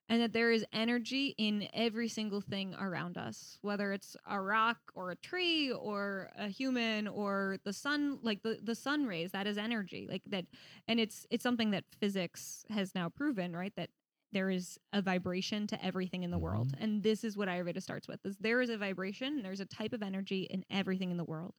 and 0.09 0.21
that 0.21 0.33
there 0.33 0.51
is 0.51 0.65
energy 0.73 1.33
in 1.37 1.67
every 1.73 2.07
single 2.07 2.41
thing 2.41 2.75
around 2.75 3.17
us, 3.17 3.57
whether 3.61 3.93
it's 3.93 4.15
a 4.29 4.39
rock 4.39 4.77
or 4.93 5.11
a 5.11 5.15
tree 5.15 5.71
or 5.71 6.29
a 6.37 6.47
human 6.47 7.07
or 7.07 7.57
the 7.63 7.73
sun, 7.73 8.19
like 8.21 8.43
the, 8.43 8.59
the 8.61 8.75
sun 8.75 9.05
rays, 9.05 9.31
that 9.31 9.47
is 9.47 9.57
energy. 9.57 10.07
Like 10.09 10.23
that 10.27 10.45
and 10.87 10.99
it's 10.99 11.25
it's 11.31 11.43
something 11.43 11.71
that 11.71 11.85
physics 11.99 12.65
has 12.69 12.93
now 12.95 13.09
proven 13.09 13.55
right 13.55 13.73
that 13.75 13.89
there 14.31 14.49
is 14.49 14.79
a 14.91 15.01
vibration 15.01 15.67
to 15.67 15.85
everything 15.85 16.23
in 16.23 16.31
the 16.31 16.37
world 16.37 16.69
mm-hmm. 16.69 16.83
and 16.83 17.03
this 17.03 17.23
is 17.23 17.37
what 17.37 17.47
ayurveda 17.47 17.81
starts 17.81 18.07
with 18.07 18.19
is 18.25 18.35
there 18.39 18.61
is 18.61 18.69
a 18.69 18.77
vibration 18.77 19.41
there's 19.43 19.59
a 19.59 19.65
type 19.65 19.93
of 19.93 20.01
energy 20.01 20.47
in 20.49 20.63
everything 20.69 21.11
in 21.11 21.17
the 21.17 21.23
world 21.23 21.53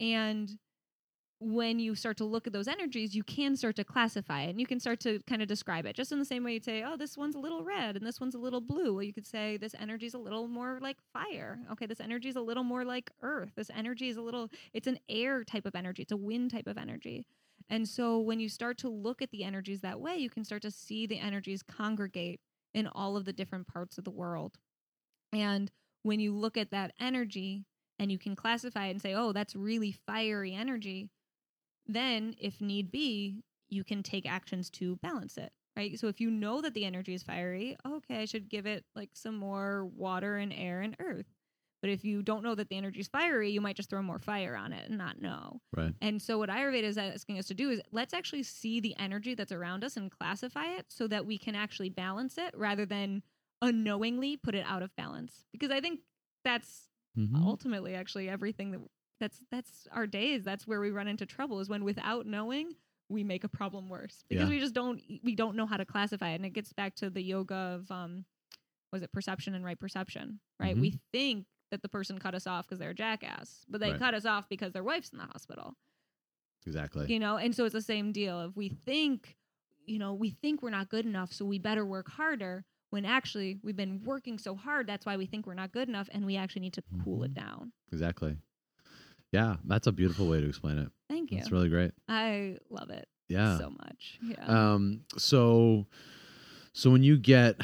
and 0.00 0.58
when 1.40 1.78
you 1.78 1.94
start 1.94 2.16
to 2.16 2.24
look 2.24 2.48
at 2.48 2.52
those 2.52 2.66
energies 2.66 3.14
you 3.14 3.22
can 3.22 3.56
start 3.56 3.76
to 3.76 3.84
classify 3.84 4.42
it 4.42 4.50
and 4.50 4.60
you 4.60 4.66
can 4.66 4.80
start 4.80 4.98
to 4.98 5.20
kind 5.28 5.40
of 5.40 5.46
describe 5.46 5.86
it. 5.86 5.94
Just 5.94 6.10
in 6.10 6.18
the 6.18 6.24
same 6.24 6.42
way 6.42 6.54
you'd 6.54 6.64
say 6.64 6.82
oh 6.84 6.96
this 6.96 7.16
one's 7.16 7.36
a 7.36 7.38
little 7.38 7.62
red 7.62 7.96
and 7.96 8.04
this 8.04 8.20
one's 8.20 8.34
a 8.34 8.38
little 8.38 8.60
blue. 8.60 8.92
Well 8.94 9.04
you 9.04 9.12
could 9.12 9.26
say 9.26 9.56
this 9.56 9.74
energy 9.78 10.06
is 10.06 10.14
a 10.14 10.18
little 10.18 10.48
more 10.48 10.78
like 10.82 10.96
fire. 11.12 11.60
Okay 11.72 11.86
this 11.86 12.00
energy 12.00 12.28
is 12.28 12.36
a 12.36 12.40
little 12.40 12.64
more 12.64 12.84
like 12.84 13.10
earth. 13.22 13.52
This 13.56 13.70
energy 13.74 14.08
is 14.08 14.16
a 14.16 14.22
little 14.22 14.48
it's 14.72 14.88
an 14.88 14.98
air 15.08 15.44
type 15.44 15.64
of 15.64 15.76
energy. 15.76 16.02
It's 16.02 16.12
a 16.12 16.16
wind 16.16 16.50
type 16.50 16.66
of 16.66 16.76
energy. 16.76 17.24
And 17.70 17.86
so 17.86 18.18
when 18.18 18.40
you 18.40 18.48
start 18.48 18.78
to 18.78 18.88
look 18.88 19.22
at 19.22 19.30
the 19.30 19.44
energies 19.44 19.82
that 19.82 20.00
way, 20.00 20.16
you 20.16 20.30
can 20.30 20.44
start 20.44 20.62
to 20.62 20.70
see 20.70 21.06
the 21.06 21.18
energies 21.18 21.62
congregate 21.62 22.40
in 22.74 22.86
all 22.86 23.16
of 23.16 23.24
the 23.24 23.32
different 23.32 23.68
parts 23.68 23.98
of 23.98 24.04
the 24.04 24.10
world. 24.10 24.56
And 25.32 25.70
when 26.02 26.20
you 26.20 26.34
look 26.34 26.56
at 26.56 26.70
that 26.70 26.92
energy 26.98 27.64
and 27.98 28.10
you 28.10 28.18
can 28.18 28.36
classify 28.36 28.86
it 28.86 28.92
and 28.92 29.02
say, 29.02 29.14
oh, 29.14 29.32
that's 29.32 29.54
really 29.54 29.92
fiery 29.92 30.54
energy, 30.54 31.10
then 31.88 32.34
if 32.38 32.60
need 32.60 32.90
be, 32.90 33.42
you 33.68 33.84
can 33.84 34.02
take 34.02 34.26
actions 34.26 34.70
to 34.70 34.96
balance 34.96 35.36
it. 35.36 35.52
Right. 35.76 35.98
So 35.98 36.08
if 36.08 36.20
you 36.20 36.30
know 36.30 36.60
that 36.60 36.74
the 36.74 36.84
energy 36.84 37.14
is 37.14 37.22
fiery, 37.22 37.76
okay, 37.86 38.22
I 38.22 38.24
should 38.24 38.48
give 38.48 38.66
it 38.66 38.84
like 38.96 39.10
some 39.14 39.36
more 39.36 39.86
water 39.86 40.36
and 40.36 40.52
air 40.52 40.80
and 40.80 40.96
earth. 40.98 41.26
But 41.80 41.90
if 41.90 42.04
you 42.04 42.22
don't 42.22 42.42
know 42.42 42.56
that 42.56 42.68
the 42.68 42.76
energy 42.76 42.98
is 43.00 43.06
fiery, 43.08 43.50
you 43.50 43.60
might 43.60 43.76
just 43.76 43.88
throw 43.88 44.02
more 44.02 44.18
fire 44.18 44.56
on 44.56 44.72
it 44.72 44.88
and 44.88 44.98
not 44.98 45.20
know. 45.20 45.60
Right. 45.76 45.94
And 46.00 46.20
so, 46.20 46.38
what 46.38 46.48
Ayurveda 46.48 46.82
is 46.82 46.98
asking 46.98 47.38
us 47.38 47.46
to 47.46 47.54
do 47.54 47.70
is 47.70 47.80
let's 47.92 48.14
actually 48.14 48.42
see 48.42 48.80
the 48.80 48.96
energy 48.98 49.34
that's 49.34 49.52
around 49.52 49.84
us 49.84 49.96
and 49.96 50.10
classify 50.10 50.66
it 50.76 50.86
so 50.88 51.06
that 51.08 51.26
we 51.26 51.38
can 51.38 51.54
actually 51.54 51.90
balance 51.90 52.38
it 52.38 52.52
rather 52.56 52.84
than 52.84 53.22
unknowingly 53.62 54.36
put 54.36 54.54
it 54.56 54.64
out 54.66 54.82
of 54.82 54.94
balance. 54.96 55.44
Because 55.52 55.70
I 55.70 55.80
think 55.80 56.00
that's 56.44 56.88
Mhm. 57.16 57.44
ultimately 57.44 57.94
actually 57.94 58.28
everything 58.28 58.72
that 58.72 58.80
that's 59.20 59.40
that's 59.50 59.86
our 59.92 60.06
days. 60.06 60.44
That's 60.44 60.66
where 60.66 60.80
we 60.80 60.90
run 60.90 61.08
into 61.08 61.26
trouble 61.26 61.60
is 61.60 61.68
when 61.68 61.84
without 61.84 62.26
knowing 62.26 62.72
we 63.08 63.24
make 63.24 63.42
a 63.44 63.48
problem 63.48 63.88
worse 63.88 64.22
because 64.28 64.44
Yeah. 64.44 64.54
we 64.54 64.60
just 64.60 64.74
don't 64.74 65.00
we 65.22 65.34
don't 65.34 65.56
know 65.56 65.66
how 65.66 65.76
to 65.76 65.84
classify 65.84 66.30
it. 66.30 66.36
And 66.36 66.46
it 66.46 66.50
gets 66.52 66.72
back 66.72 66.94
to 66.96 67.10
the 67.10 67.22
yoga 67.22 67.54
of 67.54 67.90
um 67.90 68.24
was 68.92 69.02
it 69.02 69.12
perception 69.12 69.54
and 69.54 69.64
right 69.64 69.78
perception, 69.78 70.40
right? 70.58 70.76
Mhm. 70.76 70.80
We 70.80 71.00
think 71.12 71.46
that 71.70 71.82
the 71.82 71.88
person 71.88 72.18
cut 72.18 72.34
us 72.34 72.46
off 72.46 72.66
because 72.66 72.78
they're 72.78 72.90
a 72.90 72.94
jackass, 72.94 73.64
but 73.68 73.80
they 73.80 73.90
Right. 73.90 73.98
cut 73.98 74.14
us 74.14 74.24
off 74.24 74.48
because 74.48 74.72
their 74.72 74.84
wife's 74.84 75.10
in 75.10 75.18
the 75.18 75.24
hospital 75.26 75.76
Exactly. 76.66 77.10
you 77.12 77.18
know 77.18 77.36
and 77.36 77.54
so 77.54 77.64
it's 77.64 77.72
the 77.72 77.80
same 77.80 78.12
deal 78.12 78.40
if 78.42 78.56
we 78.56 78.68
think 78.68 79.36
you 79.86 79.98
know 79.98 80.12
we 80.12 80.30
think 80.30 80.60
we're 80.62 80.70
not 80.70 80.88
good 80.90 81.06
enough 81.06 81.32
so 81.32 81.44
we 81.46 81.58
better 81.58 81.86
work 81.86 82.10
harder 82.10 82.64
when 82.90 83.04
actually 83.06 83.58
we've 83.62 83.76
been 83.76 84.02
working 84.04 84.38
so 84.38 84.54
hard 84.54 84.86
that's 84.86 85.06
why 85.06 85.16
we 85.16 85.24
think 85.24 85.46
we're 85.46 85.54
not 85.54 85.72
good 85.72 85.88
enough 85.88 86.08
and 86.12 86.26
we 86.26 86.36
actually 86.36 86.60
need 86.60 86.72
to 86.74 86.82
cool 87.04 87.22
it 87.24 87.30
Mhm. 87.30 87.34
down 87.34 87.72
Exactly. 87.92 88.36
Yeah, 89.32 89.56
that's 89.64 89.86
a 89.86 89.92
beautiful 89.92 90.26
way 90.28 90.40
to 90.40 90.48
explain 90.48 90.78
it. 90.78 90.88
Thank 91.08 91.30
you. 91.30 91.38
It's 91.38 91.52
really 91.52 91.68
great. 91.68 91.92
I 92.08 92.56
love 92.70 92.90
it 92.90 93.08
Yeah. 93.28 93.58
so 93.58 93.70
much. 93.70 94.18
Yeah. 94.22 94.44
Um. 94.46 95.00
So, 95.16 95.86
so 96.72 96.90
when 96.90 97.02
you 97.02 97.18
get 97.18 97.56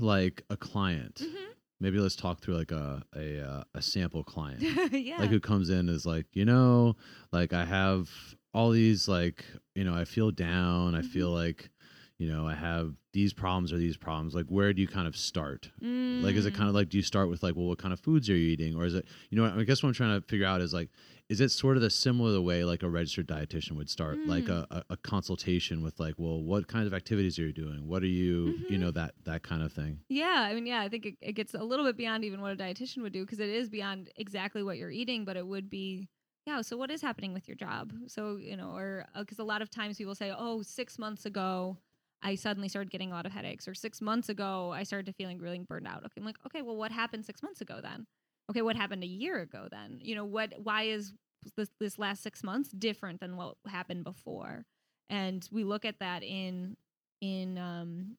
like 0.00 0.44
a 0.50 0.56
client, 0.56 1.22
Mhm. 1.24 1.54
maybe 1.80 1.98
let's 2.00 2.16
talk 2.16 2.40
through 2.40 2.56
like 2.56 2.72
a 2.72 3.02
a 3.14 3.40
uh, 3.40 3.64
a 3.74 3.82
sample 3.82 4.24
client, 4.24 4.62
yeah. 4.92 5.18
like 5.18 5.30
who 5.30 5.40
comes 5.40 5.70
in 5.70 5.88
is 5.88 6.04
like, 6.04 6.26
you 6.32 6.44
know, 6.44 6.96
like 7.32 7.52
I 7.52 7.64
have 7.64 8.10
all 8.52 8.70
these 8.70 9.06
like, 9.08 9.44
you 9.74 9.84
know, 9.84 9.94
I 9.94 10.04
feel 10.04 10.30
down. 10.30 10.94
I 10.94 11.00
Mhm. 11.02 11.06
feel 11.06 11.30
like, 11.30 11.70
you 12.18 12.28
know, 12.30 12.46
I 12.46 12.54
have 12.54 12.94
these 13.12 13.32
problems 13.32 13.72
or 13.72 13.78
these 13.78 13.96
problems. 13.96 14.34
Like, 14.34 14.46
where 14.46 14.72
do 14.72 14.80
you 14.82 14.88
kind 14.88 15.06
of 15.06 15.16
start? 15.16 15.70
Like, 15.80 16.34
is 16.36 16.46
it 16.46 16.52
Mm. 16.52 16.56
kind 16.56 16.68
of 16.68 16.74
like, 16.74 16.88
do 16.88 16.96
you 16.98 17.02
start 17.02 17.28
with 17.30 17.42
like, 17.42 17.56
well, 17.56 17.66
what 17.66 17.78
kind 17.78 17.92
of 17.92 18.00
foods 18.00 18.28
are 18.28 18.36
you 18.36 18.48
eating, 18.48 18.74
or 18.74 18.84
is 18.84 18.94
it, 18.94 19.06
you 19.30 19.36
know, 19.38 19.44
I 19.46 19.64
guess 19.64 19.82
what 19.82 19.88
I'm 19.88 19.94
trying 19.94 20.20
to 20.20 20.26
figure 20.26 20.46
out 20.46 20.60
is 20.60 20.72
like, 20.74 20.90
is 21.28 21.40
it 21.40 21.50
sort 21.50 21.76
of 21.76 21.82
the 21.82 21.90
similar 21.90 22.40
way 22.40 22.64
like 22.64 22.82
a 22.82 22.90
registered 22.90 23.26
dietitian 23.28 23.72
would 23.76 23.88
start, 23.90 24.20
like 24.24 24.48
Mm. 24.48 24.50
a, 24.50 24.66
a, 24.70 24.84
a 24.90 24.96
consultation 24.98 25.82
with 25.82 25.98
like, 26.00 26.14
well, 26.18 26.42
what 26.42 26.68
kind 26.68 26.86
of 26.86 26.94
activities 26.94 27.38
are 27.38 27.46
you 27.46 27.52
doing? 27.52 27.86
What 27.86 28.02
are 28.02 28.06
you, 28.06 28.54
you 28.68 28.78
Mhm. 28.78 28.80
know, 28.80 28.90
that 28.92 29.14
that 29.24 29.42
kind 29.42 29.62
of 29.62 29.72
thing. 29.72 30.00
Yeah, 30.08 30.46
I 30.48 30.54
mean, 30.54 30.66
yeah, 30.66 30.80
I 30.82 30.88
think 30.88 31.06
it, 31.06 31.16
it 31.20 31.32
gets 31.32 31.54
a 31.54 31.62
little 31.64 31.86
bit 31.86 31.96
beyond 31.96 32.24
even 32.24 32.40
what 32.40 32.52
a 32.52 32.56
dietitian 32.56 33.02
would 33.02 33.12
do 33.12 33.24
because 33.24 33.40
it 33.40 33.48
is 33.48 33.70
beyond 33.70 34.10
exactly 34.16 34.62
what 34.62 34.76
you're 34.76 34.90
eating, 34.90 35.24
but 35.24 35.36
it 35.36 35.46
would 35.46 35.70
be, 35.70 36.08
yeah. 36.46 36.60
So 36.60 36.76
what 36.76 36.90
is 36.90 37.00
happening 37.00 37.32
with 37.32 37.48
your 37.48 37.54
job? 37.56 37.92
So 38.08 38.36
you 38.36 38.56
know, 38.56 38.72
or 38.76 39.06
because 39.16 39.38
a 39.38 39.44
lot 39.44 39.62
of 39.62 39.70
times 39.70 39.96
people 39.98 40.14
say, 40.14 40.32
oh, 40.36 40.62
six 40.62 40.98
months 40.98 41.24
ago, 41.24 41.78
I 42.20 42.34
suddenly 42.34 42.68
started 42.68 42.90
getting 42.90 43.10
a 43.10 43.14
lot 43.14 43.26
of 43.26 43.32
headaches, 43.32 43.66
or 43.66 43.74
six 43.74 44.00
months 44.00 44.28
ago, 44.28 44.70
I 44.72 44.82
started 44.82 45.06
to 45.06 45.12
feeling 45.14 45.38
really 45.38 45.58
burned 45.60 45.86
out. 45.86 46.04
Okay, 46.04 46.14
I'm 46.20 46.24
like, 46.24 46.36
okay, 46.46 46.62
well, 46.62 46.76
what 46.76 46.92
happened 46.92 47.24
six 47.24 47.42
months 47.42 47.60
ago 47.62 47.80
then? 47.82 48.06
Okay, 48.52 48.60
what 48.60 48.76
happened 48.76 49.02
a 49.02 49.06
year 49.06 49.40
ago 49.40 49.66
then? 49.70 49.98
You 50.02 50.14
know, 50.14 50.26
what? 50.26 50.52
Why 50.62 50.82
is 50.82 51.14
this 51.56 51.70
this 51.80 51.98
last 51.98 52.22
six 52.22 52.44
months 52.44 52.68
different 52.68 53.18
than 53.20 53.38
what 53.38 53.56
happened 53.66 54.04
before? 54.04 54.66
And 55.08 55.48
we 55.50 55.64
look 55.64 55.86
at 55.86 56.00
that 56.00 56.22
in 56.22 56.76
in 57.22 57.56
um 57.56 58.18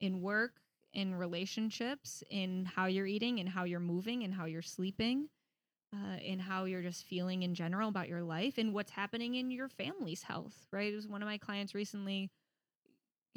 in 0.00 0.22
work, 0.22 0.54
in 0.92 1.14
relationships, 1.14 2.24
in 2.30 2.64
how 2.64 2.86
you're 2.86 3.06
eating, 3.06 3.38
in 3.38 3.46
how 3.46 3.62
you're 3.62 3.78
moving, 3.78 4.24
and 4.24 4.34
how 4.34 4.46
you're 4.46 4.60
sleeping, 4.60 5.28
uh, 5.94 6.16
in 6.20 6.40
how 6.40 6.64
you're 6.64 6.82
just 6.82 7.04
feeling 7.04 7.44
in 7.44 7.54
general 7.54 7.88
about 7.88 8.08
your 8.08 8.24
life, 8.24 8.58
and 8.58 8.74
what's 8.74 8.90
happening 8.90 9.36
in 9.36 9.52
your 9.52 9.68
family's 9.68 10.24
health. 10.24 10.66
Right? 10.72 10.92
It 10.92 10.96
was 10.96 11.06
one 11.06 11.22
of 11.22 11.28
my 11.28 11.38
clients 11.38 11.76
recently. 11.76 12.32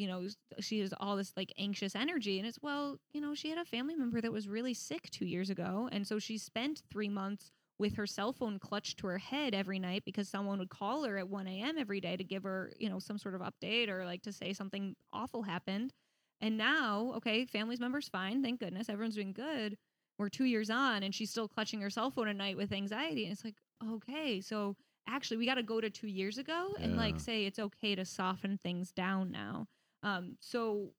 You 0.02 0.08
know, 0.08 0.28
she 0.60 0.80
has 0.80 0.94
all 1.00 1.16
this 1.16 1.32
like 1.38 1.54
anxious 1.60 1.96
energy, 1.96 2.40
and 2.40 2.48
it's 2.48 2.58
well, 2.62 2.98
you 3.14 3.22
know, 3.22 3.36
she 3.36 3.50
had 3.50 3.60
a 3.60 3.66
family 3.66 3.96
member 3.96 4.20
that 4.20 4.32
was 4.34 4.48
really 4.48 4.74
sick 4.74 5.10
two 5.12 5.26
years 5.26 5.50
ago, 5.50 5.88
and 5.92 6.08
so 6.08 6.18
she 6.18 6.38
spent 6.38 6.82
three 6.90 7.08
months 7.10 7.52
with 7.78 7.96
her 7.98 8.08
cell 8.08 8.34
phone 8.34 8.58
clutched 8.60 8.98
to 9.00 9.08
her 9.08 9.18
head 9.18 9.54
every 9.54 9.80
night 9.80 10.04
because 10.06 10.28
someone 10.28 10.58
would 10.60 10.70
call 10.70 11.04
her 11.04 11.18
at 11.18 11.28
1 11.30 11.48
a.m. 11.48 11.78
every 11.78 12.00
day 12.00 12.16
to 12.18 12.24
give 12.24 12.44
her, 12.44 12.72
you 12.80 12.90
know, 12.90 13.00
some 13.00 13.18
sort 13.18 13.36
of 13.36 13.42
update 13.42 13.90
or 13.90 14.06
like 14.06 14.22
to 14.24 14.32
say 14.32 14.54
something 14.54 14.96
awful 15.14 15.44
happened. 15.44 15.94
And 16.40 16.58
now, 16.58 17.14
okay, 17.18 17.46
family's 17.46 17.80
member's 17.80 18.08
fine. 18.10 18.42
Thank 18.44 18.60
goodness. 18.60 18.90
Everyone's 18.90 19.16
doing 19.16 19.34
good. 19.34 19.78
We're 20.18 20.30
two 20.30 20.46
years 20.46 20.70
on 20.70 21.04
and 21.04 21.14
she's 21.14 21.30
still 21.32 21.48
clutching 21.48 21.82
her 21.82 21.90
cell 21.90 22.12
phone 22.12 22.28
at 22.28 22.36
night 22.36 22.58
with 22.58 22.72
anxiety. 22.72 23.24
And 23.26 23.34
it's 23.34 23.46
like, 23.46 23.56
okay, 23.84 24.42
so 24.42 24.76
actually 25.08 25.38
we 25.38 25.46
got 25.48 25.56
to 25.56 25.64
go 25.64 25.82
to 25.82 25.90
two 25.90 26.08
years 26.08 26.38
ago 26.38 26.70
and 26.80 26.92
Yeah. 26.94 26.98
like 26.98 27.20
say 27.20 27.46
it's 27.46 27.60
okay 27.60 27.96
to 27.96 28.06
soften 28.06 28.60
things 28.64 28.92
down 28.92 29.32
now. 29.32 29.68
Um, 30.04 30.36
so, 30.40 30.94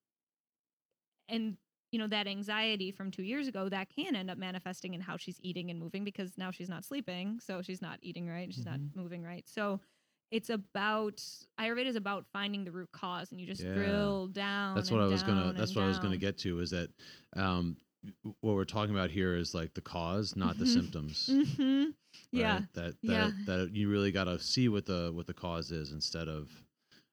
and 1.28 1.57
you 1.90 1.98
know, 1.98 2.07
that 2.07 2.26
anxiety 2.26 2.90
from 2.90 3.11
two 3.11 3.22
years 3.22 3.48
ago, 3.48 3.68
that 3.68 3.88
can 3.94 4.16
end 4.16 4.30
up 4.30 4.38
manifesting 4.38 4.94
in 4.94 5.00
how 5.00 5.18
she's 5.18 5.38
eating 5.42 5.70
and 5.70 5.78
moving 5.78 6.05
because 6.05 6.38
now 6.38 6.50
she's 6.50 6.68
not 6.70 6.84
sleeping. 6.86 7.38
So 7.38 7.61
she's 7.61 7.82
not 7.82 7.98
eating 8.00 8.26
right. 8.28 8.53
She's 8.53 8.64
Mhm. 8.64 8.70
not 8.70 8.80
moving 8.94 9.22
right. 9.22 9.46
So, 9.48 9.80
it's 10.30 10.48
about 10.48 11.22
Ayurveda 11.61 11.84
is 11.84 11.96
about 11.96 12.24
finding 12.32 12.64
the 12.64 12.72
root 12.72 12.90
cause, 12.92 13.30
and 13.30 13.38
you 13.40 13.46
just 13.46 13.62
Yeah. 13.62 13.74
drill 13.74 14.28
down. 14.28 14.74
That's 14.74 14.90
what 14.90 15.03
I 15.03 15.07
was 15.07 15.22
gonna. 15.22 15.53
That's 15.53 15.76
what 15.76 15.84
I 15.84 15.88
was 15.88 15.98
gonna 15.98 16.16
get 16.16 16.38
to. 16.38 16.61
Is 16.61 16.70
that 16.70 16.88
um, 17.36 17.76
what 18.40 18.55
we're 18.55 18.64
talking 18.64 18.94
about 18.94 19.11
here 19.11 19.36
is 19.36 19.53
like 19.55 19.74
the 19.74 19.82
cause, 19.82 20.34
not 20.34 20.57
the 20.57 20.64
Mhm. 20.64 20.68
symptoms. 20.68 21.28
Mm-hmm. 21.28 21.90
Yeah. 22.30 22.62
That 22.72 22.94
that 23.03 23.03
Yeah. 23.03 23.30
that 23.44 23.70
you 23.74 23.90
really 23.90 24.11
got 24.11 24.24
to 24.24 24.38
see 24.38 24.70
what 24.70 24.86
the 24.86 25.12
what 25.14 25.26
the 25.26 25.34
cause 25.34 25.70
is 25.70 25.92
instead 25.92 26.28
of 26.28 26.50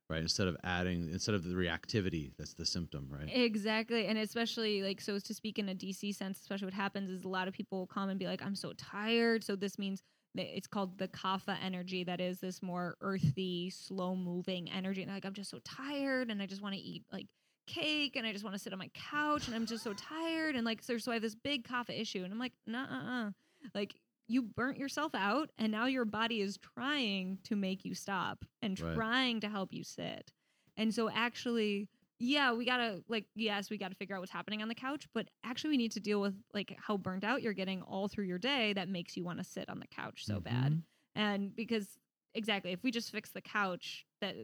right 0.10 0.22
instead 0.22 0.48
of 0.48 0.58
adding 0.64 1.10
instead 1.12 1.36
of 1.36 1.44
the 1.44 1.54
reactivity 1.54 2.32
that's 2.38 2.54
the 2.54 2.66
symptom, 2.66 3.08
right? 3.10 3.30
Exactly. 3.32 4.08
And 4.08 4.18
especially 4.18 4.82
like 4.82 5.00
so 5.00 5.20
to 5.20 5.34
speak 5.34 5.60
in 5.60 5.70
a 5.70 5.76
DC 5.76 6.16
sense, 6.16 6.40
especially 6.40 6.66
what 6.66 6.74
happens 6.74 7.10
is 7.10 7.24
a 7.24 7.28
lot 7.28 7.48
of 7.48 7.54
people 7.54 7.80
will 7.80 7.88
come 7.88 8.10
and 8.10 8.20
be 8.20 8.28
like, 8.28 8.42
I'm 8.44 8.56
so 8.56 8.74
tired. 8.74 9.44
So 9.44 9.56
this 9.56 9.78
means 9.78 10.02
it's 10.36 10.68
called 10.68 10.98
the 10.98 11.08
kapha 11.08 11.58
energy 11.64 12.04
that 12.04 12.22
is 12.22 12.40
this 12.40 12.62
more 12.62 12.96
earthy, 13.02 13.70
slow 13.70 14.16
moving 14.16 14.70
energy. 14.70 15.04
And 15.04 15.12
like 15.12 15.26
I'm 15.26 15.34
just 15.34 15.52
so 15.52 15.60
tired 15.64 16.30
and 16.32 16.42
I 16.42 16.46
just 16.46 16.62
want 16.62 16.76
to 16.76 16.82
eat 16.82 17.04
like 17.12 17.28
cake 17.68 18.16
and 18.16 18.26
I 18.26 18.34
just 18.34 18.44
want 18.44 18.56
to 18.56 18.60
sit 18.60 18.74
on 18.74 18.80
my 18.80 18.90
couch 18.94 19.48
and 19.48 19.56
I'm 19.56 19.68
just 19.68 19.84
so 19.84 19.94
tired 19.94 20.56
and 20.56 20.66
like 20.66 20.82
so, 20.82 20.98
so 20.98 21.12
I 21.12 21.16
have 21.16 21.22
this 21.22 21.36
big 21.36 21.68
kapha 21.68 22.00
issue 22.00 22.24
and 22.24 22.34
I'm 22.34 22.40
like, 22.40 22.54
nah 22.66 23.28
uh. 23.28 23.32
Like 23.76 23.96
you 24.30 24.44
burnt 24.44 24.78
yourself 24.78 25.16
out 25.16 25.52
and 25.58 25.72
now 25.72 25.88
your 25.88 26.06
body 26.06 26.42
is 26.42 26.58
trying 26.58 27.40
to 27.44 27.56
make 27.56 27.86
you 27.86 27.96
stop 27.96 28.46
and 28.62 28.78
Right. 28.78 28.94
trying 28.94 29.42
to 29.42 29.50
help 29.50 29.74
you 29.74 29.84
sit. 29.84 30.34
And 30.78 30.94
so 30.94 31.10
actually 31.10 31.90
yeah, 32.22 32.52
we 32.54 32.66
gotta 32.66 33.04
like 33.08 33.28
yes, 33.36 33.70
we 33.70 33.78
gotta 33.78 33.96
figure 33.96 34.16
out 34.16 34.20
what's 34.20 34.32
happening 34.32 34.62
on 34.62 34.68
the 34.68 34.76
couch, 34.76 35.08
but 35.14 35.30
actually 35.44 35.72
we 35.72 35.78
need 35.78 35.94
to 35.94 36.02
deal 36.02 36.22
with 36.22 36.36
like 36.54 36.76
how 36.80 36.98
burnt 36.98 37.24
out 37.24 37.42
you're 37.42 37.54
getting 37.54 37.82
all 37.82 38.10
through 38.10 38.26
your 38.26 38.40
day 38.40 38.74
that 38.74 38.90
makes 38.90 39.16
you 39.18 39.24
want 39.24 39.40
to 39.40 39.44
sit 39.46 39.70
on 39.70 39.80
the 39.80 39.88
couch 39.88 40.26
so 40.26 40.42
bad. 40.42 40.76
Mhm. 40.76 40.84
And 41.16 41.56
because 41.56 41.98
exactly, 42.34 42.72
if 42.74 42.84
we 42.84 42.92
just 42.92 43.12
fix 43.12 43.32
the 43.32 43.42
couch, 43.42 44.06
that 44.22 44.36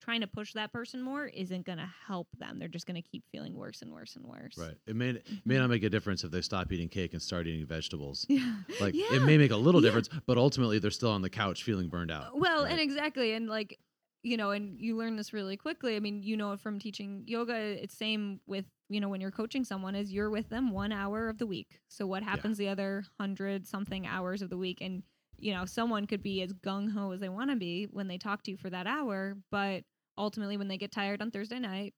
trying 0.00 0.22
to 0.22 0.26
push 0.26 0.54
that 0.54 0.72
person 0.72 1.02
more 1.02 1.26
isn't 1.26 1.66
gonna 1.66 1.90
help 2.06 2.28
them. 2.38 2.58
They're 2.58 2.68
just 2.68 2.86
gonna 2.86 3.02
keep 3.02 3.22
feeling 3.30 3.54
worse 3.54 3.82
and 3.82 3.92
worse 3.92 4.16
and 4.16 4.24
worse. 4.24 4.56
Right. 4.56 4.74
It 4.86 4.96
may 4.96 5.10
it 5.10 5.26
may 5.44 5.54
mm-hmm. 5.54 5.62
not 5.62 5.70
make 5.70 5.82
a 5.82 5.90
difference 5.90 6.24
if 6.24 6.30
they 6.30 6.40
stop 6.40 6.72
eating 6.72 6.88
cake 6.88 7.12
and 7.12 7.22
start 7.22 7.46
eating 7.46 7.66
vegetables. 7.66 8.26
Yeah. 8.28 8.54
Like 8.80 8.94
yeah. 8.94 9.14
it 9.14 9.22
may 9.22 9.36
make 9.36 9.50
a 9.50 9.56
little 9.56 9.82
Yeah. 9.82 9.88
difference, 9.88 10.08
but 10.26 10.38
ultimately 10.38 10.78
they're 10.78 10.90
still 10.90 11.10
on 11.10 11.22
the 11.22 11.30
couch 11.30 11.64
feeling 11.64 11.88
burned 11.88 12.10
out. 12.10 12.38
Well, 12.38 12.62
right? 12.62 12.72
and 12.72 12.80
exactly, 12.80 13.32
and 13.32 13.48
like 13.48 13.78
you 14.22 14.36
know, 14.36 14.50
and 14.50 14.78
you 14.78 14.96
learn 14.96 15.16
this 15.16 15.32
really 15.32 15.56
quickly. 15.56 15.96
I 15.96 16.00
mean, 16.00 16.22
you 16.22 16.36
know, 16.36 16.56
from 16.56 16.78
teaching 16.78 17.24
yoga, 17.26 17.54
it's 17.54 17.96
same 17.96 18.40
with 18.46 18.66
you 18.88 19.00
know 19.00 19.08
when 19.08 19.20
you're 19.20 19.30
coaching 19.30 19.64
someone 19.64 19.94
is 19.94 20.12
you're 20.12 20.30
with 20.30 20.48
them 20.48 20.70
one 20.70 20.92
hour 20.92 21.28
of 21.28 21.38
the 21.38 21.46
week. 21.46 21.80
So 21.88 22.06
what 22.06 22.22
happens 22.22 22.58
the 22.58 22.68
other 22.68 23.04
hundred 23.18 23.66
something 23.66 24.06
hours 24.06 24.42
of 24.42 24.50
the 24.50 24.58
week, 24.58 24.78
and 24.80 25.02
you 25.40 25.52
know, 25.54 25.64
someone 25.64 26.06
could 26.06 26.22
be 26.22 26.42
as 26.42 26.52
gung 26.52 26.90
ho 26.92 27.10
as 27.12 27.20
they 27.20 27.28
want 27.28 27.50
to 27.50 27.56
be 27.56 27.84
when 27.90 28.08
they 28.08 28.18
talk 28.18 28.42
to 28.44 28.50
you 28.50 28.56
for 28.56 28.70
that 28.70 28.86
hour, 28.86 29.36
but 29.50 29.84
ultimately, 30.18 30.56
when 30.56 30.68
they 30.68 30.78
get 30.78 30.92
tired 30.92 31.22
on 31.22 31.30
Thursday 31.30 31.58
night, 31.58 31.94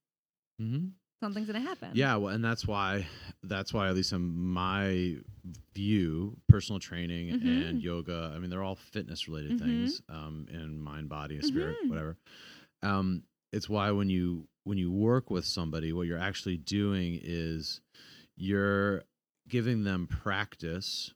Mhm. 0.60 0.92
something's 1.20 1.46
gonna 1.46 1.60
happen. 1.60 1.90
Yeah, 1.94 2.16
well, 2.16 2.34
and 2.34 2.44
that's 2.44 2.66
why 2.66 3.06
that's 3.42 3.72
why 3.72 3.88
at 3.88 3.94
least 3.94 4.12
in 4.12 4.22
my 4.36 5.16
view, 5.74 6.36
personal 6.48 6.78
training 6.78 7.30
Mhm. 7.34 7.68
and 7.70 7.82
yoga, 7.82 8.32
I 8.34 8.38
mean, 8.38 8.50
they're 8.50 8.62
all 8.62 8.76
fitness 8.76 9.26
related 9.28 9.52
Mhm. 9.52 9.58
things, 9.58 10.02
um, 10.08 10.46
in 10.50 10.80
mind, 10.80 11.08
body, 11.08 11.36
and 11.36 11.44
spirit, 11.44 11.78
Mhm. 11.84 11.88
whatever. 11.88 12.16
Um, 12.82 13.24
it's 13.52 13.68
why 13.68 13.90
when 13.90 14.08
you 14.08 14.48
when 14.64 14.78
you 14.78 14.92
work 14.92 15.28
with 15.30 15.44
somebody, 15.44 15.92
what 15.92 16.06
you're 16.06 16.18
actually 16.18 16.56
doing 16.56 17.18
is 17.20 17.80
you're 18.36 19.02
giving 19.48 19.82
them 19.82 20.06
practice 20.06 21.12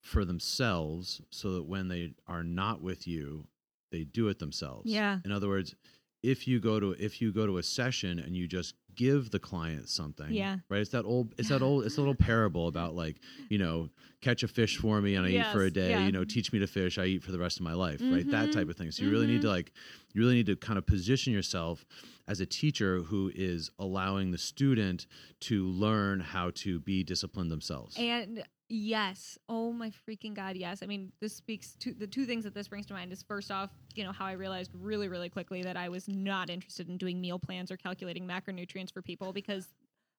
for 0.00 0.24
themselves, 0.24 1.20
so 1.30 1.52
that 1.54 1.64
when 1.64 1.88
they 1.88 2.12
are 2.26 2.42
not 2.44 2.80
with 2.82 3.06
you, 3.06 3.46
they 3.90 4.04
do 4.04 4.28
it 4.28 4.38
themselves. 4.38 4.90
Yeah. 4.90 5.18
In 5.24 5.32
other 5.32 5.48
words, 5.48 5.74
if 6.22 6.48
you 6.48 6.58
go 6.60 6.80
to 6.80 6.92
if 6.98 7.20
you 7.22 7.32
go 7.32 7.46
to 7.46 7.58
a 7.58 7.62
session 7.62 8.18
and 8.18 8.36
you 8.36 8.48
just 8.48 8.74
give 8.96 9.30
the 9.30 9.38
client 9.38 9.88
something 9.88 10.32
Yeah. 10.32 10.56
right 10.68 10.80
it's 10.80 10.90
that 10.90 11.04
old 11.04 11.32
it's 11.38 11.50
that 11.50 11.62
old 11.68 11.84
it's 11.84 11.96
a 11.96 12.00
little 12.00 12.16
parable 12.16 12.66
about 12.66 12.96
like 12.96 13.20
you 13.48 13.58
know 13.58 13.88
catch 14.20 14.42
a 14.42 14.48
fish 14.48 14.76
for 14.78 15.00
me 15.00 15.14
and 15.14 15.24
i 15.24 15.28
eat 15.30 15.46
for 15.52 15.62
a 15.62 15.70
day 15.70 15.90
yeah. 15.90 16.04
you 16.04 16.10
know 16.10 16.24
teach 16.24 16.52
me 16.52 16.58
to 16.58 16.66
fish 16.66 16.98
i 16.98 17.04
eat 17.04 17.22
for 17.22 17.30
the 17.30 17.38
rest 17.38 17.58
of 17.58 17.62
my 17.62 17.72
life 17.74 18.00
right 18.10 18.28
that 18.32 18.48
Mhm, 18.48 18.52
type 18.52 18.68
of 18.68 18.76
thing 18.76 18.90
so 18.90 19.04
you 19.04 19.10
really 19.12 19.28
need 19.28 19.42
to 19.42 19.46
mhm. 19.46 19.50
like 19.52 19.70
you 20.12 20.20
really 20.20 20.34
need 20.34 20.46
to 20.46 20.56
kind 20.56 20.76
of 20.76 20.84
position 20.86 21.32
yourself 21.32 21.86
as 22.26 22.40
a 22.40 22.46
teacher 22.46 22.98
who 23.02 23.30
is 23.32 23.70
allowing 23.78 24.32
the 24.32 24.38
student 24.38 25.06
to 25.42 25.68
learn 25.68 26.18
how 26.18 26.50
to 26.56 26.80
be 26.80 27.04
disciplined 27.04 27.52
themselves 27.52 27.94
And 27.96 28.42
yes, 28.68 29.38
oh 29.48 29.72
my 29.72 29.90
freaking 29.90 30.34
god, 30.34 30.56
yes. 30.56 30.82
I 30.82 30.86
mean, 30.86 31.12
this 31.20 31.34
speaks 31.34 31.72
to 31.80 31.92
the 31.92 32.06
two 32.06 32.26
things 32.26 32.44
that 32.44 32.54
this 32.54 32.68
brings 32.68 32.86
to 32.86 32.94
mind 32.94 33.12
is 33.12 33.22
first 33.22 33.50
off, 33.50 33.70
you 33.94 34.04
know, 34.04 34.12
how 34.12 34.26
I 34.26 34.32
realized 34.32 34.70
really, 34.74 35.08
really 35.08 35.28
quickly 35.28 35.62
that 35.62 35.76
I 35.76 35.88
was 35.88 36.08
not 36.08 36.50
interested 36.50 36.88
in 36.88 36.96
doing 36.96 37.20
meal 37.20 37.38
plans 37.38 37.70
or 37.70 37.76
calculating 37.76 38.26
macronutrients 38.26 38.92
for 38.92 39.02
people 39.02 39.32
because, 39.32 39.68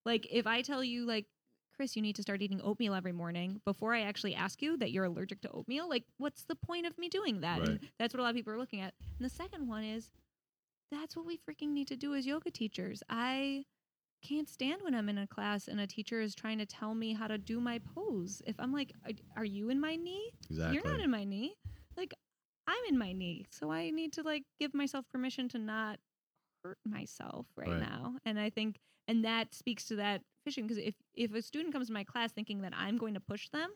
like, 0.06 0.28
if 0.32 0.48
I 0.48 0.62
tell 0.62 0.84
you, 0.84 1.06
like, 1.06 1.26
Chris, 1.76 1.96
you 1.96 2.02
need 2.02 2.16
to 2.18 2.22
start 2.22 2.42
eating 2.42 2.60
oatmeal 2.62 2.94
every 2.94 3.14
morning 3.14 3.62
before 3.64 3.94
I 3.94 4.02
actually 4.02 4.36
ask 4.36 4.62
you 4.62 4.76
that 4.78 4.92
you're 4.92 5.06
allergic 5.06 5.42
to 5.42 5.52
oatmeal, 5.52 5.88
like, 5.88 6.04
what's 6.18 6.44
the 6.44 6.56
point 6.56 6.86
of 6.86 6.98
me 6.98 7.08
doing 7.08 7.42
that? 7.42 7.62
And 7.62 7.80
that's 7.98 8.14
what 8.14 8.20
a 8.20 8.24
lot 8.24 8.32
of 8.32 8.36
people 8.36 8.52
are 8.52 8.60
looking 8.60 8.82
at. 8.82 8.94
And 9.18 9.26
the 9.26 9.34
second 9.34 9.68
one 9.68 9.84
is 9.84 10.10
that's 10.92 11.16
what 11.16 11.26
we 11.26 11.38
freaking 11.38 11.70
need 11.70 11.88
to 11.88 11.96
do 11.96 12.16
as 12.16 12.26
yoga 12.26 12.52
teachers. 12.52 13.02
I 13.10 13.66
can't 14.22 14.50
stand 14.50 14.82
when 14.84 14.94
I'm 14.96 15.10
in 15.10 15.18
a 15.18 15.28
class 15.28 15.68
and 15.68 15.80
a 15.80 15.88
teacher 15.88 16.20
is 16.22 16.36
trying 16.36 16.58
to 16.60 16.66
tell 16.66 16.94
me 16.96 17.14
how 17.14 17.28
to 17.28 17.38
do 17.38 17.60
my 17.60 17.80
pose. 17.96 18.42
If 18.46 18.56
I'm 18.60 18.72
like, 18.74 18.92
"Are- 19.36 19.46
you 19.46 19.70
in 19.70 19.80
my 19.80 19.96
knee? 19.96 20.32
Exactly. 20.50 20.76
You're 20.76 20.84
not 20.92 21.00
in 21.04 21.10
my 21.10 21.24
knee. 21.24 21.56
Like 21.98 22.14
I'm 22.68 22.84
in 22.90 22.98
my 22.98 23.14
knee. 23.14 23.46
So 23.52 23.72
I 23.72 23.90
need 23.90 24.14
to 24.14 24.22
like 24.24 24.44
give 24.60 24.74
myself 24.74 25.08
permission 25.10 25.48
to 25.50 25.58
not 25.58 26.00
hurt 26.64 26.78
myself 26.86 27.48
right, 27.56 27.70
Right. 27.70 27.80
now. 27.80 28.16
And 28.26 28.40
I 28.40 28.50
think 28.50 28.80
and 29.08 29.24
that 29.26 29.56
speaks 29.56 29.86
to 29.86 29.96
that 29.98 30.22
fishing 30.46 30.68
because 30.68 30.78
if 30.84 30.96
if 31.16 31.34
a 31.34 31.42
student 31.42 31.74
comes 31.74 31.88
to 31.88 31.94
my 31.94 32.04
class 32.04 32.32
thinking 32.32 32.62
that 32.62 32.74
I'm 32.76 32.98
going 32.98 33.14
to 33.16 33.20
push 33.20 33.50
them, 33.50 33.72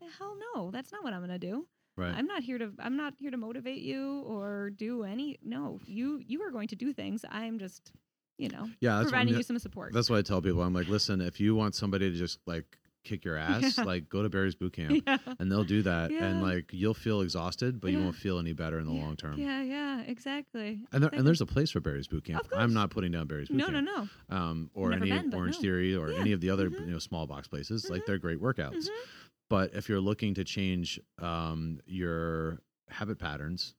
the 0.00 0.06
hell 0.18 0.36
no, 0.54 0.70
that's 0.70 0.92
not 0.92 1.02
what 1.02 1.12
I'm 1.12 1.20
going 1.26 1.38
to 1.40 1.46
do. 1.46 1.66
right. 1.96 2.14
I'm 2.14 2.26
not 2.26 2.42
here 2.42 2.58
to 2.58 2.72
I'm 2.78 2.96
not 2.96 3.14
here 3.18 3.30
to 3.30 3.36
motivate 3.36 3.80
you 3.82 4.20
or 4.26 4.70
do 4.70 5.02
any 5.04 5.38
no, 5.42 5.80
you 5.86 6.18
you 6.18 6.42
are 6.42 6.50
going 6.50 6.68
to 6.68 6.76
do 6.76 6.92
things. 6.92 7.24
I'm 7.30 7.58
just, 7.58 7.92
you 8.38 8.48
know, 8.48 8.68
yeah, 8.80 9.00
providing 9.02 9.34
you 9.34 9.42
some 9.42 9.58
support. 9.58 9.92
that's 9.92 10.10
what 10.10 10.18
I 10.18 10.22
tell 10.22 10.42
people. 10.42 10.62
I'm 10.62 10.74
like, 10.74 10.88
listen, 10.88 11.20
if 11.20 11.40
you 11.40 11.54
want 11.54 11.74
somebody 11.74 12.10
to 12.10 12.16
just 12.16 12.38
like 12.46 12.64
kick 13.04 13.24
your 13.24 13.36
ass, 13.48 13.78
Yeah. 13.78 13.84
like 13.84 14.08
go 14.08 14.22
to 14.22 14.28
Barry's 14.28 14.54
boot 14.56 14.72
camp. 14.74 15.02
yeah. 15.06 15.18
And 15.38 15.50
they'll 15.50 15.64
do 15.64 15.82
that, 15.82 16.10
and 16.10 16.42
like 16.42 16.70
you'll 16.72 16.92
feel 16.94 17.20
exhausted, 17.20 17.80
but 17.80 17.92
you 17.92 17.98
won't 18.00 18.16
feel 18.16 18.38
any 18.38 18.52
better 18.52 18.78
in 18.80 18.86
the 18.86 18.92
Yeah. 18.92 19.02
long 19.02 19.16
term. 19.16 19.38
Yeah, 19.38 19.62
yeah, 19.62 20.00
exactly. 20.02 20.80
And, 20.92 21.02
there, 21.02 21.10
and 21.12 21.26
there's 21.26 21.40
a 21.40 21.46
place 21.46 21.70
for 21.70 21.80
Barry's 21.80 22.08
boot 22.08 22.24
camp. 22.24 22.46
I'm 22.54 22.74
not 22.74 22.90
putting 22.90 23.12
down 23.12 23.26
Barry's 23.26 23.48
boot 23.48 23.56
no, 23.58 23.66
camp. 23.68 23.86
no, 23.86 24.08
no. 24.28 24.36
um, 24.36 24.70
or 24.74 24.90
Never 24.90 25.04
any 25.04 25.12
been, 25.12 25.32
Orange 25.34 25.56
no. 25.56 25.60
Theory 25.62 25.94
or 25.96 26.10
Yeah. 26.10 26.18
any 26.20 26.32
of 26.32 26.40
the 26.40 26.50
other 26.50 26.68
Mhm. 26.68 26.80
you 26.86 26.92
know 26.92 26.98
small 26.98 27.26
box 27.26 27.46
places. 27.48 27.88
Like 27.88 28.02
Mhm. 28.02 28.06
they're 28.06 28.18
great 28.18 28.40
workouts. 28.40 28.86
Mhm. 28.86 28.88
But 29.48 29.72
if 29.74 29.88
you're 29.88 30.00
looking 30.00 30.34
to 30.34 30.42
change 30.44 30.98
um, 31.20 31.78
your 31.86 32.60
habit 32.88 33.18
patterns, 33.20 33.74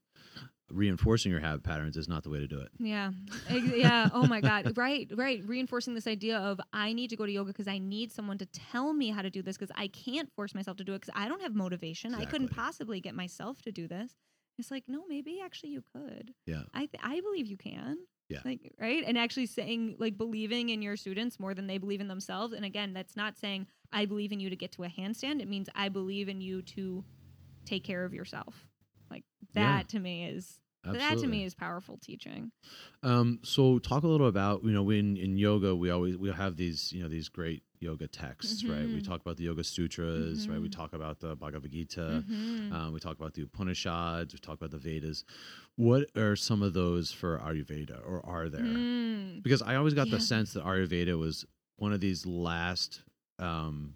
reinforcing 0.70 1.30
your 1.32 1.40
habit 1.40 1.62
patterns 1.62 1.96
is 1.96 2.08
not 2.08 2.22
the 2.22 2.30
way 2.30 2.38
to 2.38 2.46
do 2.46 2.60
it. 2.60 2.68
Yeah. 2.78 3.10
Yeah. 3.50 4.08
Oh 4.12 4.26
my 4.26 4.40
God. 4.40 4.72
Right. 4.76 5.10
Right. 5.14 5.42
Reinforcing 5.46 5.94
this 5.94 6.06
idea 6.06 6.38
of 6.38 6.60
I 6.72 6.92
need 6.92 7.10
to 7.10 7.16
go 7.16 7.26
to 7.26 7.32
yoga 7.32 7.48
because 7.52 7.68
I 7.68 7.78
need 7.78 8.12
someone 8.12 8.38
to 8.38 8.46
tell 8.46 8.92
me 8.92 9.10
how 9.10 9.22
to 9.22 9.30
do 9.30 9.42
this 9.42 9.56
because 9.56 9.74
I 9.76 9.88
can't 9.88 10.30
force 10.34 10.54
myself 10.54 10.76
to 10.76 10.84
do 10.84 10.94
it 10.94 11.00
because 11.00 11.14
I 11.16 11.26
don't 11.28 11.42
have 11.42 11.54
motivation. 11.54 12.14
I 12.14 12.24
couldn't 12.26 12.48
possibly 12.48 13.00
get 13.00 13.14
myself 13.14 13.62
to 13.62 13.72
do 13.72 13.88
this. 13.88 14.12
It's 14.58 14.70
like, 14.70 14.84
no, 14.88 15.04
maybe 15.08 15.40
actually 15.42 15.70
you 15.70 15.82
could. 15.92 16.34
Yeah. 16.46 16.62
I 16.74 16.80
th- 16.86 17.00
I 17.02 17.20
believe 17.20 17.46
you 17.46 17.56
can. 17.56 17.98
Yeah. 18.28 18.40
Like 18.44 18.72
right, 18.78 19.02
and 19.06 19.16
actually 19.16 19.46
saying 19.46 19.96
like 19.98 20.18
believing 20.18 20.68
in 20.68 20.82
your 20.82 20.96
students 20.96 21.40
more 21.40 21.54
than 21.54 21.66
they 21.66 21.78
believe 21.78 22.00
in 22.02 22.08
themselves. 22.08 22.52
And 22.52 22.64
again, 22.64 22.92
that's 22.92 23.16
not 23.16 23.38
saying 23.38 23.66
I 23.92 24.04
believe 24.04 24.32
in 24.32 24.40
you 24.40 24.50
to 24.50 24.56
get 24.56 24.72
to 24.72 24.84
a 24.84 24.88
handstand. 24.88 25.40
It 25.40 25.48
means 25.48 25.68
I 25.74 25.88
believe 25.88 26.28
in 26.28 26.40
you 26.42 26.60
to 26.62 27.04
take 27.64 27.84
care 27.84 28.04
of 28.04 28.12
yourself. 28.12 28.67
Like 29.40 29.48
Yeah. 29.54 29.76
that 29.78 29.88
to 29.90 29.98
me 30.00 30.24
is 30.24 30.60
Absolutely. 30.84 31.08
that 31.08 31.18
to 31.22 31.26
me 31.28 31.44
is 31.44 31.54
powerful 31.54 31.98
teaching. 31.98 32.50
Um, 33.02 33.40
so 33.42 33.78
talk 33.78 34.02
a 34.04 34.08
little 34.08 34.26
about 34.28 34.64
you 34.64 34.70
know 34.72 34.82
when 34.82 35.16
in 35.16 35.36
yoga 35.36 35.74
we 35.74 35.90
always 35.90 36.16
we 36.16 36.30
have 36.30 36.56
these 36.56 36.92
you 36.92 37.02
know 37.02 37.08
these 37.08 37.28
great 37.28 37.62
yoga 37.80 38.08
texts 38.08 38.64
right 38.66 38.86
we 38.86 39.00
Mhm. 39.00 39.04
talk 39.06 39.20
about 39.20 39.36
the 39.36 39.44
yoga 39.44 39.62
sutras 39.62 40.48
right 40.48 40.60
we 40.60 40.68
Mhm. 40.68 40.72
talk 40.72 40.92
about 40.92 41.20
the 41.20 41.36
bhagavad 41.36 41.70
gita 41.70 42.24
Mhm. 42.28 42.72
um, 42.72 42.92
we 42.92 42.98
talk 42.98 43.16
about 43.16 43.34
the 43.34 43.42
upanishads 43.42 44.32
we 44.34 44.38
talk 44.40 44.56
about 44.56 44.72
the 44.72 44.78
vedas 44.78 45.24
what 45.76 46.10
are 46.16 46.34
some 46.34 46.60
of 46.60 46.72
those 46.74 47.12
for 47.12 47.38
ayurveda 47.38 48.00
or 48.04 48.24
are 48.26 48.48
there 48.48 48.62
Mm. 48.64 49.42
because 49.44 49.62
i 49.62 49.76
always 49.76 49.94
got 49.94 50.08
Yeah. 50.08 50.16
the 50.16 50.20
sense 50.20 50.52
that 50.54 50.64
ayurveda 50.64 51.16
was 51.16 51.44
one 51.76 51.92
of 51.92 52.00
these 52.00 52.26
last 52.26 53.02
um, 53.38 53.94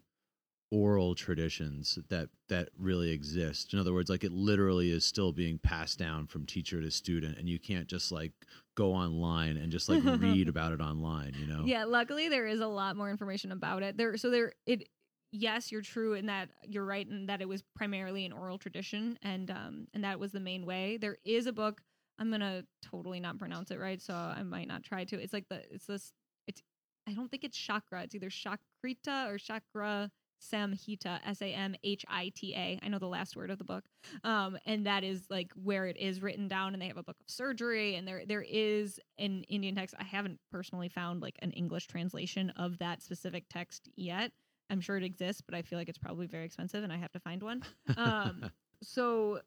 oral 0.72 1.14
traditions 1.14 1.98
that 2.08 2.30
that 2.48 2.70
really 2.78 3.10
exist 3.10 3.74
in 3.74 3.78
other 3.78 3.92
words 3.92 4.08
like 4.08 4.24
it 4.24 4.32
literally 4.32 4.90
is 4.90 5.04
still 5.04 5.30
being 5.30 5.58
passed 5.58 5.98
down 5.98 6.26
from 6.26 6.46
teacher 6.46 6.80
to 6.80 6.90
student 6.90 7.36
and 7.36 7.46
you 7.46 7.58
can't 7.58 7.86
just 7.86 8.10
like 8.10 8.32
go 8.74 8.94
online 8.94 9.58
and 9.58 9.70
just 9.70 9.90
like 9.90 10.00
read 10.02 10.48
about 10.54 10.72
it 10.72 10.80
online 10.80 11.34
you 11.38 11.46
know 11.46 11.62
Yeah, 11.66 11.84
luckily 11.84 12.30
there 12.30 12.46
is 12.46 12.60
a 12.60 12.66
lot 12.66 12.96
more 12.96 13.10
information 13.10 13.52
about 13.52 13.82
it. 13.82 13.98
There 13.98 14.16
so 14.16 14.30
there 14.30 14.54
it 14.66 14.88
yes, 15.30 15.70
you're 15.70 15.82
true 15.82 16.14
in 16.14 16.26
that 16.26 16.48
you're 16.66 16.86
right 16.86 17.06
in 17.06 17.26
that 17.26 17.42
it 17.42 17.48
was 17.48 17.62
primarily 17.74 18.24
an 18.24 18.32
oral 18.32 18.56
tradition 18.58 19.18
and 19.22 19.50
um 19.50 19.88
and 19.92 20.04
that 20.04 20.18
was 20.18 20.32
the 20.32 20.40
main 20.40 20.64
way. 20.64 20.96
There 20.96 21.18
is 21.24 21.46
a 21.46 21.52
book 21.52 21.82
I'm 22.18 22.28
going 22.28 22.40
to 22.40 22.64
totally 22.82 23.20
not 23.20 23.38
pronounce 23.38 23.70
it 23.70 23.80
right, 23.80 24.00
so 24.00 24.14
I 24.14 24.42
might 24.42 24.68
not 24.68 24.84
try 24.84 25.04
to. 25.04 25.20
It's 25.20 25.32
like 25.32 25.48
the 25.48 25.62
it's 25.70 25.86
this 25.86 26.12
it's 26.46 26.62
I 27.06 27.12
don't 27.12 27.30
think 27.30 27.44
it's 27.44 27.56
chakra. 27.58 28.02
It's 28.04 28.14
either 28.14 28.30
chakrita 28.30 29.28
or 29.28 29.38
chakra 29.38 30.10
samhita 30.42 31.20
s 31.24 31.40
a 31.40 31.52
m 31.52 31.74
h 31.82 32.04
i 32.08 32.30
t 32.30 32.54
a. 32.54 32.78
I 32.82 32.88
know 32.88 32.98
the 32.98 33.06
last 33.06 33.36
word 33.36 33.50
of 33.50 33.58
the 33.58 33.64
book. 33.64 33.84
Um 34.24 34.58
and 34.66 34.86
that 34.86 35.04
is 35.04 35.26
like 35.30 35.52
where 35.54 35.86
it 35.86 35.96
is 35.96 36.22
written 36.22 36.48
down 36.48 36.72
and 36.72 36.82
they 36.82 36.88
have 36.88 36.96
a 36.96 37.02
book 37.02 37.16
of 37.20 37.28
surgery 37.28 37.94
and 37.94 38.06
there 38.06 38.24
there 38.26 38.42
is 38.42 38.98
an 39.18 39.44
Indian 39.44 39.74
text. 39.74 39.94
I 39.98 40.04
haven't 40.04 40.38
personally 40.50 40.88
found 40.88 41.22
like 41.22 41.36
an 41.40 41.52
English 41.52 41.86
translation 41.86 42.50
of 42.50 42.78
that 42.78 43.02
specific 43.02 43.44
text 43.48 43.88
yet. 43.96 44.32
I'm 44.70 44.80
sure 44.80 44.96
it 44.96 45.04
exists, 45.04 45.42
but 45.42 45.54
I 45.54 45.62
feel 45.62 45.78
like 45.78 45.88
it's 45.88 45.98
probably 45.98 46.26
very 46.26 46.44
expensive 46.44 46.82
and 46.82 46.92
I 46.92 46.96
have 46.96 47.12
to 47.12 47.20
find 47.20 47.42
one. 47.42 47.62
Um 47.96 48.50
so 48.82 49.40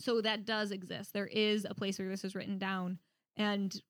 so 0.00 0.20
that 0.20 0.44
does 0.44 0.72
exist. 0.72 1.12
There 1.12 1.26
is 1.26 1.64
a 1.68 1.74
place 1.74 1.98
where 1.98 2.08
this 2.08 2.24
is 2.24 2.34
written 2.34 2.58
down 2.58 2.98
and 3.36 3.80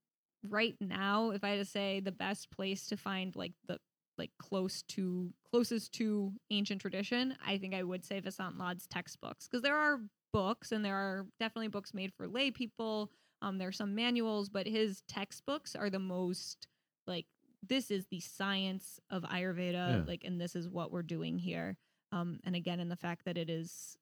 right 0.50 0.76
now 0.80 1.30
if 1.30 1.42
I 1.42 1.50
had 1.50 1.59
to 1.59 1.64
say 1.64 2.00
the 2.00 2.12
best 2.12 2.50
place 2.50 2.86
to 2.88 2.96
find 2.98 3.34
like 3.34 3.52
the 3.66 3.78
like 4.19 4.31
close 4.39 4.83
to 4.83 5.33
closest 5.51 5.93
to 5.95 6.33
ancient 6.51 6.81
tradition, 6.81 7.37
I 7.45 7.59
think 7.59 7.75
I 7.75 7.83
would 7.83 8.05
say 8.05 8.21
Vasant 8.21 8.59
Lad's 8.59 8.87
textbooks 8.87 9.49
because 9.49 9.62
there 9.62 9.77
are 9.77 10.01
books 10.33 10.73
and 10.73 10.85
there 10.85 10.97
are 10.97 11.27
definitely 11.41 11.69
books 11.69 11.95
made 11.95 12.12
for 12.15 12.27
lay 12.29 12.51
people. 12.51 13.11
Um, 13.43 13.59
there 13.59 13.69
are 13.69 13.73
some 13.73 13.95
manuals, 13.95 14.49
but 14.49 14.67
his 14.67 15.03
textbooks 15.09 15.75
are 15.77 15.91
the 15.91 15.99
most 15.99 16.67
like 17.07 17.27
this 17.67 17.91
is 17.91 18.07
the 18.11 18.21
science 18.21 19.01
of 19.11 19.23
Ayurveda, 19.23 19.73
Yeah. 19.73 20.05
like, 20.07 20.25
and 20.25 20.41
this 20.41 20.55
is 20.55 20.69
what 20.69 20.93
we're 20.93 21.03
doing 21.03 21.39
here. 21.39 21.77
Um, 22.12 22.39
and 22.45 22.55
again, 22.55 22.79
in 22.79 22.89
the 22.89 22.97
fact 22.97 23.25
that 23.25 23.39
it 23.39 23.49
is 23.49 23.97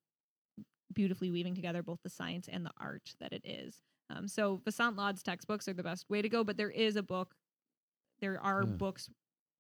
beautifully 0.93 1.31
weaving 1.31 1.55
together 1.55 1.83
both 1.83 2.01
the 2.03 2.11
science 2.11 2.49
and 2.51 2.67
the 2.67 2.73
art 2.79 3.15
that 3.21 3.33
it 3.33 3.43
is. 3.45 3.81
Um, 4.11 4.29
so 4.29 4.61
Vasant 4.67 4.97
Lad's 4.99 5.23
textbooks 5.23 5.67
are 5.69 5.73
the 5.73 5.83
best 5.83 6.05
way 6.11 6.21
to 6.21 6.29
go, 6.29 6.45
but 6.45 6.57
there 6.57 6.71
is 6.71 6.97
a 6.97 7.03
book. 7.03 7.35
There 8.21 8.39
are 8.41 8.65
Yeah. 8.65 8.73
books 8.73 9.09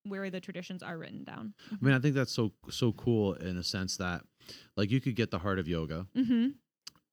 where 0.04 0.30
the 0.30 0.40
traditions 0.40 0.82
are 0.82 0.98
written 0.98 1.24
down. 1.24 1.54
i 1.70 1.76
mean 1.80 1.94
i 1.94 1.98
think 1.98 2.14
that's 2.14 2.32
so 2.32 2.52
so 2.70 2.92
cool 2.92 3.34
in 3.34 3.56
a 3.56 3.62
sense 3.62 3.96
that 3.98 4.22
like 4.76 4.90
you 4.90 5.00
could 5.00 5.14
get 5.16 5.30
the 5.30 5.38
heart 5.38 5.58
of 5.58 5.68
yoga 5.68 6.06
Mm-hmm. 6.16 6.48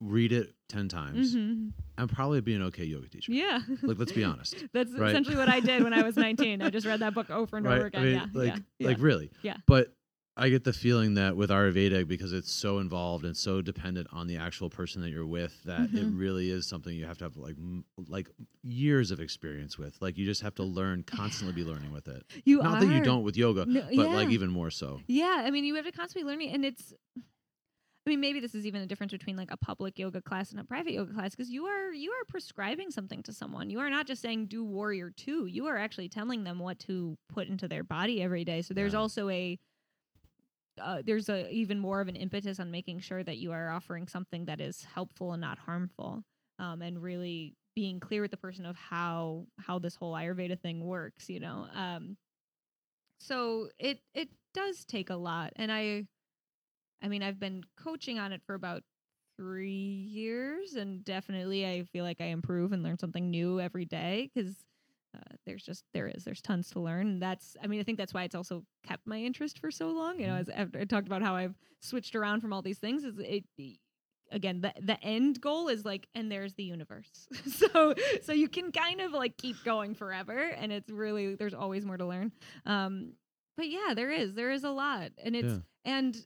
read 0.00 0.32
it 0.32 0.54
10 0.68 0.88
times 0.88 1.34
Mm-hmm. 1.36 1.68
and 1.98 2.10
probably 2.10 2.40
be 2.40 2.54
an 2.54 2.62
okay 2.62 2.84
yoga 2.84 3.08
teacher 3.08 3.32
Yeah. 3.32 3.60
like 3.82 3.98
let's 3.98 4.12
be 4.12 4.24
honest 4.24 4.64
That's 4.72 4.92
Right. 4.92 5.10
essentially 5.10 5.36
what 5.36 5.48
I 5.48 5.60
did 5.60 5.82
when 5.84 5.92
I 5.92 6.02
was 6.02 6.16
19. 6.16 6.62
I 6.62 6.70
just 6.70 6.86
read 6.86 7.00
that 7.00 7.14
book 7.14 7.30
over 7.30 7.56
and 7.56 7.66
over 7.66 7.86
again. 7.86 8.00
I 8.00 8.04
mean, 8.04 8.14
yeah. 8.14 8.26
like, 8.32 8.54
yeah. 8.78 8.86
like 8.88 8.98
yeah. 8.98 9.04
really. 9.04 9.30
Yeah. 9.42 9.56
But 9.66 9.92
I 10.40 10.48
get 10.48 10.64
the 10.64 10.72
feeling 10.72 11.14
that 11.14 11.36
with 11.36 11.50
Ayurveda, 11.50 12.08
because 12.08 12.32
it's 12.32 12.50
so 12.50 12.78
involved 12.78 13.26
and 13.26 13.36
so 13.36 13.60
dependent 13.60 14.08
on 14.10 14.26
the 14.26 14.38
actual 14.38 14.70
person 14.70 15.02
that 15.02 15.10
you're 15.10 15.26
with, 15.26 15.62
that 15.64 15.90
it 15.94 16.06
Mhm. 16.06 16.18
really 16.18 16.50
is 16.50 16.66
something 16.66 16.96
you 16.96 17.04
have 17.04 17.18
to 17.18 17.24
have 17.24 17.36
like 17.36 17.56
m- 17.58 17.84
like 18.08 18.30
years 18.62 19.10
of 19.10 19.20
experience 19.20 19.76
with. 19.76 20.00
Like 20.00 20.16
you 20.16 20.24
just 20.24 20.40
have 20.40 20.54
to 20.54 20.62
learn, 20.62 21.02
constantly 21.02 21.52
be 21.52 21.62
learning 21.62 21.92
with 21.92 22.08
it. 22.08 22.24
you 22.46 22.58
Not 22.62 22.74
are. 22.74 22.80
that 22.80 22.86
you 22.86 23.02
don't 23.02 23.22
with 23.22 23.36
yoga, 23.36 23.66
No, 23.66 23.82
but 23.94 24.10
like 24.12 24.30
even 24.30 24.50
more 24.50 24.70
so. 24.70 25.02
Yeah, 25.06 25.42
I 25.44 25.50
mean, 25.50 25.64
you 25.64 25.74
have 25.74 25.84
to 25.84 25.92
constantly 25.92 26.30
learning, 26.30 26.50
and 26.52 26.64
it's. 26.64 26.94
I 28.06 28.10
mean, 28.10 28.20
maybe 28.20 28.40
this 28.40 28.54
is 28.54 28.66
even 28.66 28.80
a 28.80 28.86
difference 28.86 29.12
between 29.12 29.36
like 29.36 29.50
a 29.52 29.58
public 29.58 29.98
yoga 29.98 30.22
class 30.22 30.52
and 30.52 30.58
a 30.60 30.64
private 30.64 30.94
yoga 30.94 31.12
class 31.12 31.32
because 31.32 31.50
you 31.50 31.66
are 31.66 31.92
you 31.92 32.10
are 32.12 32.24
prescribing 32.28 32.90
something 32.90 33.22
to 33.24 33.32
someone. 33.32 33.68
You 33.68 33.78
are 33.80 33.90
not 33.90 34.06
just 34.06 34.22
saying 34.22 34.46
do 34.46 34.64
warrior 34.64 35.10
two. 35.14 35.44
You 35.46 35.66
are 35.66 35.76
actually 35.76 36.08
telling 36.08 36.44
them 36.44 36.58
what 36.58 36.78
to 36.80 37.18
put 37.28 37.46
into 37.48 37.68
their 37.68 37.84
body 37.84 38.22
every 38.22 38.42
day. 38.44 38.62
So 38.62 38.72
there's 38.72 38.94
Yeah. 38.94 39.00
also 39.00 39.28
a 39.28 39.58
uh, 40.82 41.02
there's 41.04 41.28
a 41.28 41.50
even 41.50 41.78
more 41.78 42.00
of 42.00 42.08
an 42.08 42.16
impetus 42.16 42.60
on 42.60 42.70
making 42.70 43.00
sure 43.00 43.22
that 43.22 43.38
you 43.38 43.52
are 43.52 43.70
offering 43.70 44.08
something 44.08 44.46
that 44.46 44.60
is 44.60 44.84
helpful 44.84 45.32
and 45.32 45.40
not 45.40 45.58
harmful, 45.58 46.24
um, 46.58 46.82
and 46.82 47.02
really 47.02 47.56
being 47.76 48.00
clear 48.00 48.22
with 48.22 48.30
the 48.30 48.36
person 48.36 48.66
of 48.66 48.76
how 48.76 49.46
how 49.58 49.78
this 49.78 49.96
whole 49.96 50.14
Ayurveda 50.14 50.60
thing 50.60 50.84
works. 50.84 51.28
You 51.28 51.40
know, 51.40 51.66
um, 51.74 52.16
so 53.18 53.68
it 53.78 54.00
it 54.14 54.28
does 54.54 54.84
take 54.84 55.10
a 55.10 55.16
lot, 55.16 55.52
and 55.56 55.70
I, 55.70 56.06
I 57.02 57.08
mean, 57.08 57.22
I've 57.22 57.40
been 57.40 57.64
coaching 57.76 58.18
on 58.18 58.32
it 58.32 58.42
for 58.46 58.54
about 58.54 58.82
three 59.36 59.72
years, 60.10 60.74
and 60.74 61.04
definitely 61.04 61.66
I 61.66 61.84
feel 61.84 62.04
like 62.04 62.20
I 62.20 62.26
improve 62.26 62.72
and 62.72 62.82
learn 62.82 62.98
something 62.98 63.30
new 63.30 63.60
every 63.60 63.84
day 63.84 64.30
because. 64.34 64.56
Uh, 65.16 65.34
there's 65.44 65.64
just 65.64 65.84
there 65.92 66.06
is 66.06 66.22
there's 66.24 66.40
tons 66.40 66.70
to 66.70 66.78
learn. 66.80 67.18
That's 67.18 67.56
i 67.62 67.66
mean 67.66 67.80
i 67.80 67.82
think 67.82 67.98
that's 67.98 68.14
why 68.14 68.22
it's 68.22 68.34
also 68.36 68.62
kept 68.86 69.06
my 69.06 69.18
interest 69.18 69.58
for 69.58 69.70
so 69.70 69.88
long. 69.90 70.20
You 70.20 70.28
know 70.28 70.34
as 70.36 70.48
i 70.48 70.84
talked 70.84 71.08
about 71.08 71.20
how 71.22 71.34
i've 71.34 71.56
switched 71.80 72.14
around 72.14 72.40
from 72.40 72.52
all 72.52 72.62
these 72.62 72.78
things 72.78 73.02
is 73.04 73.18
it 73.18 73.44
again 74.30 74.60
the 74.60 74.72
the 74.80 75.02
end 75.02 75.40
goal 75.40 75.66
is 75.68 75.84
like 75.84 76.06
and 76.14 76.30
there's 76.30 76.54
the 76.54 76.62
universe. 76.62 77.26
So 77.48 77.94
so 78.22 78.32
you 78.32 78.48
can 78.48 78.70
kind 78.70 79.00
of 79.00 79.12
like 79.12 79.36
keep 79.36 79.56
going 79.64 79.94
forever 79.94 80.38
and 80.38 80.70
it's 80.70 80.88
really 80.90 81.34
there's 81.34 81.54
always 81.54 81.84
more 81.84 81.96
to 81.96 82.06
learn. 82.06 82.30
Um 82.64 83.14
but 83.56 83.68
yeah 83.68 83.94
there 83.94 84.12
is 84.12 84.34
there 84.34 84.52
is 84.52 84.62
a 84.62 84.70
lot. 84.70 85.10
And 85.24 85.34
it's 85.34 85.48
Yeah. 85.54 85.58
and 85.92 86.16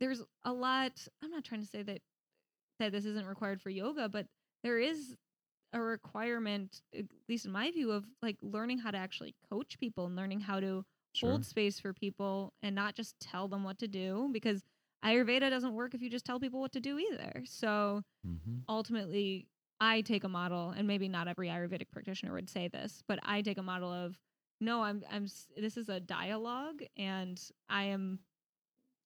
there's 0.00 0.22
a 0.44 0.52
lot 0.52 0.92
i'm 1.22 1.30
not 1.30 1.44
trying 1.44 1.60
to 1.60 1.66
say 1.66 1.82
that 1.82 2.00
that 2.80 2.90
this 2.92 3.04
isn't 3.04 3.26
required 3.26 3.62
for 3.62 3.70
yoga 3.70 4.08
but 4.08 4.26
there 4.64 4.78
is 4.78 5.14
a 5.74 5.82
requirement, 5.82 6.82
at 6.98 7.06
least 7.28 7.46
in 7.46 7.52
my 7.52 7.70
view, 7.72 7.92
of 7.92 8.06
like 8.22 8.38
learning 8.42 8.78
how 8.78 8.90
to 8.92 8.98
actually 8.98 9.34
coach 9.50 9.78
people 9.78 10.06
and 10.06 10.16
learning 10.16 10.40
how 10.40 10.60
to 10.60 10.84
Sure. 11.14 11.30
hold 11.30 11.44
space 11.44 11.80
for 11.80 11.92
people 11.92 12.54
and 12.62 12.74
not 12.74 12.94
just 12.94 13.20
tell 13.20 13.48
them 13.48 13.64
what 13.64 13.78
to 13.80 13.88
do 13.88 14.30
because 14.32 14.64
Ayurveda 15.04 15.50
doesn't 15.50 15.74
work 15.74 15.94
if 15.94 16.02
you 16.02 16.10
just 16.10 16.24
tell 16.24 16.40
people 16.40 16.60
what 16.60 16.72
to 16.72 16.80
do 16.80 16.98
either. 16.98 17.42
So 17.46 18.02
Mhm. 18.24 18.64
ultimately, 18.68 19.48
I 19.80 20.00
take 20.02 20.24
a 20.24 20.28
model, 20.28 20.70
and 20.70 20.86
maybe 20.86 21.08
not 21.08 21.28
every 21.28 21.48
Ayurvedic 21.48 21.90
practitioner 21.92 22.32
would 22.32 22.48
say 22.50 22.68
this, 22.68 23.02
but 23.08 23.18
I 23.22 23.42
take 23.42 23.58
a 23.58 23.62
model 23.62 23.92
of 23.92 24.18
no, 24.60 24.82
I'm 24.82 25.02
I'm 25.10 25.26
this 25.56 25.76
is 25.76 25.88
a 25.88 26.00
dialogue, 26.00 26.82
and 26.96 27.40
I 27.68 27.84
am 27.84 28.20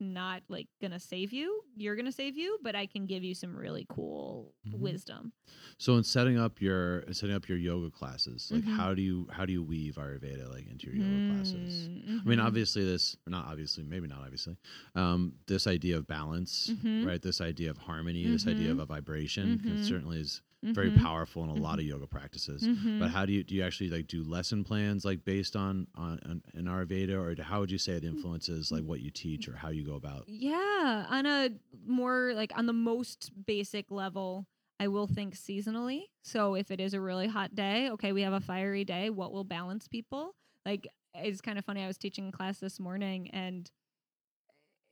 not 0.01 0.43
like 0.49 0.69
gonna 0.81 1.01
save 1.01 1.33
you. 1.33 1.63
You're 1.77 1.97
gonna 1.97 2.13
save 2.13 2.37
you, 2.37 2.59
but 2.63 2.75
I 2.75 2.87
can 2.87 3.07
give 3.07 3.23
you 3.25 3.35
some 3.35 3.55
really 3.57 3.87
cool 3.89 4.55
Mhm. 4.67 4.79
wisdom. 4.79 5.33
So 5.79 5.97
in 5.97 6.05
setting 6.05 6.39
up 6.39 6.61
your 6.61 7.01
in 7.01 7.15
setting 7.15 7.35
up 7.35 7.49
your 7.49 7.59
yoga 7.59 7.91
classes, 7.91 8.51
like 8.53 8.65
Mhm. 8.65 8.77
how 8.77 8.95
do 8.95 9.03
you 9.03 9.27
how 9.31 9.45
do 9.47 9.53
you 9.53 9.63
weave 9.63 9.95
Ayurveda 9.97 10.51
like 10.51 10.67
into 10.67 10.87
your 10.91 10.97
yoga 10.97 11.27
classes? 11.35 11.89
Mm, 11.89 12.21
I 12.21 12.29
mean, 12.29 12.39
mhm. 12.39 12.45
obviously, 12.45 12.85
this 12.85 13.17
not 13.27 13.47
obviously, 13.47 13.85
maybe 13.85 14.07
not 14.07 14.21
obviously. 14.23 14.57
Um, 14.95 15.35
this 15.47 15.67
idea 15.67 15.97
of 15.99 16.07
balance, 16.07 16.71
Mhm. 16.71 17.05
right? 17.07 17.21
This 17.23 17.41
idea 17.41 17.71
of 17.71 17.79
harmony, 17.79 18.27
this 18.27 18.47
idea 18.47 18.71
of 18.71 18.79
a 18.79 18.87
vibration, 18.87 19.61
it 19.65 19.85
certainly 19.85 20.21
is 20.21 20.43
very 20.63 20.91
Mhm. 20.91 21.03
powerful 21.03 21.45
in 21.45 21.51
a 21.51 21.55
lot 21.55 21.79
of 21.79 21.85
yoga 21.85 22.07
practices. 22.07 22.63
Mhm. 22.63 22.99
But 22.99 23.11
how 23.11 23.25
do 23.27 23.33
you 23.33 23.45
do 23.45 23.55
you 23.55 23.63
actually 23.63 23.91
like 23.91 24.07
do 24.07 24.23
lesson 24.23 24.65
plans 24.65 25.05
like 25.05 25.25
based 25.25 25.57
on 25.57 25.87
on, 25.95 26.19
on 26.25 26.43
in 26.55 26.65
Ayurveda, 26.67 27.13
or 27.15 27.41
how 27.43 27.61
would 27.61 27.71
you 27.71 27.79
say 27.79 27.93
it 27.93 28.05
influences 28.05 28.71
like 28.73 28.85
what 28.85 29.01
you 29.01 29.11
teach 29.11 29.49
or 29.49 29.57
how 29.57 29.69
you 29.71 29.85
go 29.85 29.95
about? 29.95 30.25
Yeah, 30.29 31.07
on 31.09 31.27
a 31.27 31.51
more 31.87 32.33
like 32.35 32.53
on 32.57 32.67
the 32.67 32.73
most 32.73 33.31
basic 33.47 33.91
level, 33.91 34.47
I 34.81 34.89
will 34.89 35.07
think 35.07 35.35
seasonally. 35.35 36.03
So 36.23 36.55
if 36.55 36.71
it 36.71 36.81
is 36.81 36.95
a 36.95 37.01
really 37.01 37.29
hot 37.29 37.55
day, 37.55 37.91
okay, 37.91 38.13
we 38.13 38.23
have 38.23 38.33
a 38.33 38.41
fiery 38.41 38.85
day, 38.85 39.11
what 39.11 39.33
will 39.33 39.45
balance 39.45 39.89
people? 39.89 40.35
Like 40.67 40.89
it's 41.15 41.41
kind 41.41 41.59
of 41.59 41.65
funny 41.65 41.83
I 41.83 41.87
was 41.87 41.99
teaching 41.99 42.29
a 42.29 42.33
class 42.33 42.59
this 42.59 42.79
morning 42.79 43.31
and 43.31 43.71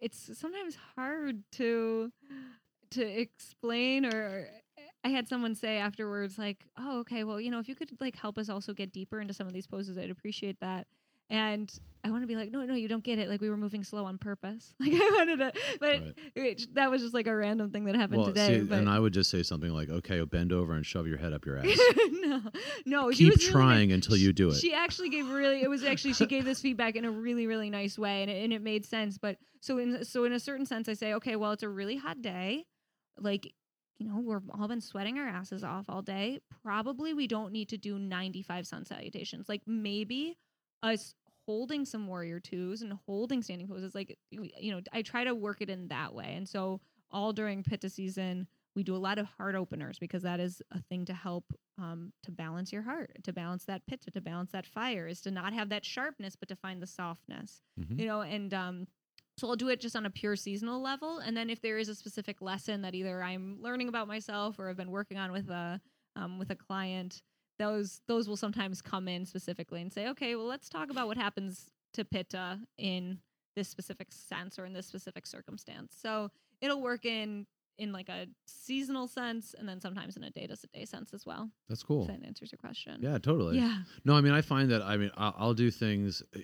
it's 0.00 0.38
sometimes 0.38 0.76
hard 0.94 1.42
to 1.52 2.12
to 2.90 3.02
explain 3.02 4.04
or 4.06 4.48
I 5.04 5.08
had 5.10 5.28
someone 5.28 5.54
say 5.54 5.78
afterwards 5.78 6.36
like, 6.38 6.64
"Oh, 6.76 7.00
okay, 7.00 7.24
well, 7.24 7.40
you 7.40 7.50
know, 7.50 7.58
if 7.60 7.68
you 7.68 7.74
could 7.74 7.90
like 8.00 8.16
help 8.16 8.38
us 8.38 8.48
also 8.48 8.72
get 8.72 8.92
deeper 8.92 9.20
into 9.20 9.34
some 9.34 9.46
of 9.46 9.52
these 9.52 9.66
poses, 9.66 9.96
I'd 9.98 10.10
appreciate 10.10 10.58
that." 10.60 10.86
And 11.30 11.72
I 12.04 12.10
want 12.12 12.22
to 12.22 12.28
be 12.28 12.36
like, 12.36 12.52
no, 12.52 12.64
no, 12.64 12.74
you 12.74 12.86
don't 12.86 13.02
get 13.02 13.18
it. 13.18 13.28
Like 13.28 13.40
we 13.40 13.50
were 13.50 13.56
moving 13.56 13.82
slow 13.82 14.04
on 14.04 14.16
purpose. 14.16 14.74
Like 14.80 14.92
I 14.92 15.10
wanted 15.16 15.38
to, 15.38 15.52
but 15.80 16.00
Right. 16.00 16.14
it- 16.36 16.74
that 16.74 16.88
was 16.88 17.02
just 17.02 17.14
like 17.14 17.26
a 17.26 17.34
random 17.34 17.70
thing 17.70 17.84
that 17.86 17.96
happened 17.96 18.18
Well, 18.18 18.28
today. 18.28 18.58
see, 18.58 18.62
but 18.62 18.78
and 18.78 18.88
I 18.88 19.00
would 19.00 19.12
just 19.12 19.28
say 19.30 19.42
something 19.42 19.70
like, 19.72 19.88
"Okay, 19.88 20.20
bend 20.22 20.52
over 20.52 20.72
and 20.74 20.86
shove 20.86 21.08
your 21.08 21.18
head 21.18 21.32
up 21.32 21.44
your 21.44 21.56
ass." 21.58 21.66
no, 22.12 22.42
no, 22.84 23.10
she 23.10 23.24
Keep 23.24 23.32
was 23.32 23.40
really 23.42 23.52
trying 23.52 23.88
nice. 23.88 23.94
until 23.96 24.16
you 24.16 24.32
do 24.32 24.50
it. 24.50 24.54
She 24.60 24.72
actually 24.72 25.08
gave 25.08 25.28
really. 25.28 25.62
It 25.62 25.68
was 25.70 25.82
actually 25.82 26.12
she 26.14 26.26
gave 26.26 26.44
this 26.44 26.60
feedback 26.60 26.94
in 26.94 27.04
a 27.04 27.10
really 27.10 27.48
really 27.48 27.70
nice 27.70 27.98
way, 27.98 28.22
and 28.22 28.30
it, 28.30 28.44
and 28.44 28.52
it 28.52 28.62
made 28.62 28.84
sense. 28.86 29.18
But 29.18 29.36
so 29.60 29.78
in 29.78 30.04
so 30.04 30.22
in 30.24 30.32
a 30.32 30.38
certain 30.40 30.66
sense, 30.66 30.88
I 30.88 30.92
say, 30.94 31.14
okay, 31.14 31.34
well, 31.34 31.50
it's 31.52 31.64
a 31.64 31.68
really 31.68 31.96
hot 31.96 32.22
day, 32.22 32.66
like. 33.18 33.52
You 33.98 34.06
know, 34.08 34.20
we're 34.20 34.42
all 34.58 34.68
been 34.68 34.80
sweating 34.80 35.18
our 35.18 35.26
asses 35.26 35.64
off 35.64 35.86
all 35.88 36.02
day. 36.02 36.40
Probably 36.62 37.14
we 37.14 37.26
don't 37.26 37.52
need 37.52 37.68
to 37.70 37.78
do 37.78 37.98
95 37.98 38.66
sun 38.66 38.84
salutations. 38.84 39.48
Like 39.48 39.62
maybe 39.66 40.36
us 40.82 41.14
holding 41.46 41.84
some 41.84 42.06
warrior 42.06 42.40
twos 42.40 42.82
and 42.82 42.92
holding 43.06 43.42
standing 43.42 43.68
poses. 43.68 43.94
Like, 43.94 44.18
you 44.30 44.70
know, 44.72 44.80
I 44.92 45.02
try 45.02 45.24
to 45.24 45.34
work 45.34 45.62
it 45.62 45.70
in 45.70 45.88
that 45.88 46.12
way. 46.12 46.34
And 46.36 46.46
so 46.48 46.80
all 47.10 47.32
during 47.32 47.62
Pitta 47.62 47.88
season, 47.88 48.46
we 48.74 48.82
do 48.82 48.94
a 48.94 48.98
lot 48.98 49.18
of 49.18 49.26
heart 49.38 49.54
openers 49.54 49.98
because 49.98 50.22
that 50.24 50.40
is 50.40 50.60
a 50.72 50.82
thing 50.82 51.06
to 51.06 51.14
help 51.14 51.44
um, 51.78 52.12
to 52.24 52.30
balance 52.32 52.72
your 52.72 52.82
heart, 52.82 53.16
to 53.24 53.32
balance 53.32 53.64
that 53.64 53.86
pitta, 53.86 54.10
to 54.10 54.20
balance 54.20 54.50
that 54.52 54.66
fire, 54.66 55.06
is 55.06 55.22
to 55.22 55.30
not 55.30 55.54
have 55.54 55.70
that 55.70 55.84
sharpness, 55.86 56.36
but 56.36 56.48
to 56.48 56.56
find 56.56 56.82
the 56.82 56.86
softness, 56.86 57.62
Mhm. 57.80 57.98
you 57.98 58.06
know. 58.06 58.20
And 58.20 58.52
um, 58.52 58.86
so 59.38 59.48
I'll 59.48 59.56
do 59.56 59.68
it 59.68 59.80
just 59.80 59.96
on 59.96 60.06
a 60.06 60.10
pure 60.10 60.36
seasonal 60.36 60.80
level, 60.80 61.18
and 61.18 61.36
then 61.36 61.50
if 61.50 61.60
there 61.60 61.78
is 61.78 61.88
a 61.88 61.94
specific 61.94 62.40
lesson 62.40 62.82
that 62.82 62.94
either 62.94 63.22
I'm 63.22 63.58
learning 63.60 63.88
about 63.88 64.08
myself 64.08 64.58
or 64.58 64.70
I've 64.70 64.76
been 64.76 64.90
working 64.90 65.18
on 65.18 65.32
with 65.32 65.50
a 65.50 65.80
um, 66.16 66.38
with 66.38 66.50
a 66.50 66.56
client, 66.56 67.22
those 67.58 68.00
those 68.08 68.28
will 68.28 68.36
sometimes 68.36 68.80
come 68.80 69.08
in 69.08 69.26
specifically 69.26 69.82
and 69.82 69.92
say, 69.92 70.08
okay, 70.08 70.36
well, 70.36 70.46
let's 70.46 70.68
talk 70.68 70.90
about 70.90 71.06
what 71.06 71.16
happens 71.16 71.70
to 71.94 72.04
pitta 72.04 72.60
in 72.78 73.18
this 73.54 73.68
specific 73.68 74.08
sense 74.10 74.58
or 74.58 74.66
in 74.66 74.72
this 74.72 74.86
specific 74.86 75.26
circumstance. 75.26 75.96
So 76.00 76.30
it'll 76.60 76.82
work 76.82 77.04
in 77.04 77.46
in 77.78 77.92
like 77.92 78.08
a 78.08 78.26
seasonal 78.46 79.06
sense 79.06 79.54
and 79.58 79.68
then 79.68 79.80
sometimes 79.80 80.16
in 80.16 80.24
a 80.24 80.30
day 80.30 80.46
to 80.46 80.56
day 80.72 80.84
sense 80.84 81.12
as 81.12 81.26
well. 81.26 81.50
That's 81.68 81.82
cool. 81.82 82.02
If 82.02 82.08
that 82.08 82.26
answers 82.26 82.52
your 82.52 82.58
question. 82.58 83.00
Yeah, 83.00 83.18
totally. 83.18 83.58
Yeah. 83.58 83.78
No, 84.04 84.16
I 84.16 84.22
mean, 84.22 84.32
I 84.32 84.40
find 84.40 84.70
that 84.70 84.82
I 84.82 84.96
mean, 84.96 85.10
I'll, 85.16 85.34
I'll 85.36 85.54
do 85.54 85.70
things 85.70 86.22
uh, 86.34 86.40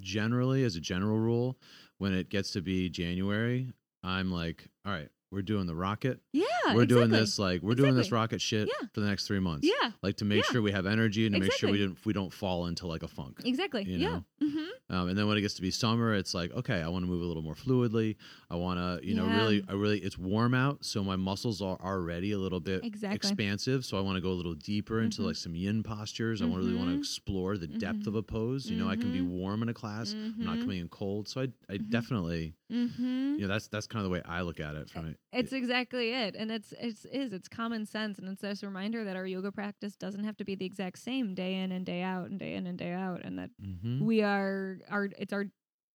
generally 0.00 0.64
as 0.64 0.76
a 0.76 0.80
general 0.80 1.18
rule. 1.18 1.58
When 1.98 2.12
it 2.12 2.28
gets 2.28 2.50
to 2.52 2.60
be 2.60 2.90
January, 2.90 3.72
I'm 4.02 4.30
like, 4.30 4.68
all 4.84 4.92
right, 4.92 5.08
we're 5.36 5.42
doing 5.42 5.66
the 5.66 5.74
rocket. 5.76 6.18
Yeah. 6.32 6.44
we're 6.74 6.86
doing 6.86 7.10
this 7.10 7.38
like 7.38 7.62
we're 7.62 7.74
doing 7.76 7.94
this 7.94 8.10
rocket 8.10 8.40
shit 8.40 8.66
Yeah. 8.68 8.88
for 8.92 9.00
the 9.00 9.06
next 9.06 9.26
three 9.28 9.38
months. 9.38 9.68
Yeah. 9.68 9.90
like 10.02 10.16
to 10.16 10.24
make 10.24 10.38
Yeah. 10.44 10.50
sure 10.52 10.62
we 10.62 10.72
have 10.72 10.86
energy 10.86 11.26
and 11.26 11.34
to 11.34 11.40
make 11.40 11.52
sure 11.52 11.70
we 11.70 11.76
Exactly. 11.76 11.94
didn't 11.94 12.06
we 12.06 12.12
don't 12.12 12.32
fall 12.32 12.66
into 12.66 12.86
like 12.88 13.02
a 13.04 13.08
funk. 13.08 13.40
Exactly. 13.44 13.84
you 13.84 13.98
yeah. 13.98 14.08
know? 14.08 14.24
Mm-hmm. 14.42 14.94
Um, 14.94 15.08
and 15.08 15.18
then 15.18 15.26
when 15.28 15.36
it 15.36 15.40
gets 15.42 15.54
to 15.54 15.62
be 15.62 15.70
summer, 15.70 16.14
it's 16.14 16.32
like, 16.32 16.52
okay, 16.52 16.80
I 16.80 16.88
want 16.88 17.04
to 17.04 17.10
move 17.10 17.20
a 17.22 17.24
little 17.24 17.42
more 17.42 17.54
fluidly. 17.56 18.16
I 18.50 18.54
want 18.56 18.78
to, 18.78 19.04
you 19.06 19.14
know, 19.14 19.26
really, 19.26 19.64
I 19.68 19.72
really, 19.72 19.98
it's 19.98 20.16
warm 20.16 20.54
out, 20.54 20.84
so 20.84 21.02
my 21.02 21.16
muscles 21.16 21.60
are 21.60 21.76
already 21.82 22.30
a 22.32 22.38
little 22.38 22.60
bit 22.60 22.84
Exactly. 22.84 23.16
expansive. 23.16 23.84
So 23.84 23.98
I 23.98 24.00
want 24.00 24.16
to 24.16 24.20
go 24.20 24.30
a 24.30 24.38
little 24.40 24.54
deeper 24.54 25.00
into 25.00 25.22
Mhm. 25.22 25.26
like 25.26 25.36
some 25.36 25.54
yin 25.56 25.82
postures. 25.82 26.40
I 26.40 26.44
want 26.46 26.62
really 26.62 26.76
want 26.76 26.90
to 26.90 26.98
explore 26.98 27.58
the 27.58 27.66
depth 27.66 28.00
Mhm. 28.04 28.06
of 28.06 28.14
a 28.14 28.22
pose. 28.22 28.70
You 28.70 28.76
know, 28.76 28.88
I 28.88 28.94
can 28.96 29.12
be 29.12 29.18
Mhm. 29.20 29.28
warm 29.28 29.62
in 29.62 29.68
a 29.68 29.74
class. 29.74 30.12
I'm 30.14 30.34
not 30.38 30.56
Mhm. 30.58 30.60
coming 30.60 30.78
in 30.80 30.88
cold. 30.88 31.28
So 31.28 31.40
I, 31.42 31.48
I 31.68 31.76
definitely, 31.78 32.54
Mm-hmm. 32.72 33.34
you 33.34 33.40
know, 33.42 33.48
that's 33.48 33.68
that's 33.68 33.86
kind 33.86 34.00
of 34.04 34.04
the 34.04 34.12
way 34.12 34.22
I 34.24 34.42
look 34.42 34.60
at 34.60 34.74
it. 34.76 34.88
From 34.90 35.06
it, 35.06 35.18
It's 35.32 35.52
exactly 35.52 36.12
it, 36.12 36.34
and 36.34 36.50
it's 36.50 36.72
it's 36.80 37.04
is 37.06 37.32
it's 37.32 37.48
common 37.48 37.84
sense, 37.84 38.18
and 38.18 38.28
it's 38.28 38.40
this 38.40 38.62
reminder 38.62 39.04
that 39.04 39.16
our 39.16 39.26
yoga 39.26 39.52
practice 39.52 39.96
doesn't 39.96 40.24
have 40.24 40.36
to 40.38 40.44
be 40.44 40.54
the 40.54 40.64
exact 40.64 40.98
same 40.98 41.34
day 41.34 41.56
in 41.56 41.72
and 41.72 41.84
day 41.84 42.02
out 42.02 42.30
and 42.30 42.38
day 42.38 42.54
in 42.54 42.66
and 42.66 42.78
day 42.78 42.92
out, 42.92 43.22
and 43.24 43.38
that 43.38 43.50
Mhm. 43.60 44.06
we 44.06 44.22
are 44.22 44.78
our 44.88 45.08
it's 45.18 45.32
our 45.32 45.46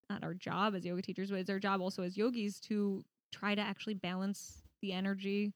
not 0.09 0.23
our 0.23 0.34
job 0.34 0.75
as 0.75 0.86
yoga 0.86 1.01
teachers, 1.01 1.32
but 1.32 1.39
it's 1.39 1.49
our 1.49 1.59
job 1.59 1.82
also 1.82 2.03
as 2.03 2.17
yogis 2.17 2.59
to 2.61 3.03
try 3.32 3.55
to 3.55 3.61
actually 3.61 3.93
balance 3.95 4.61
the 4.82 4.91
energy 4.91 5.53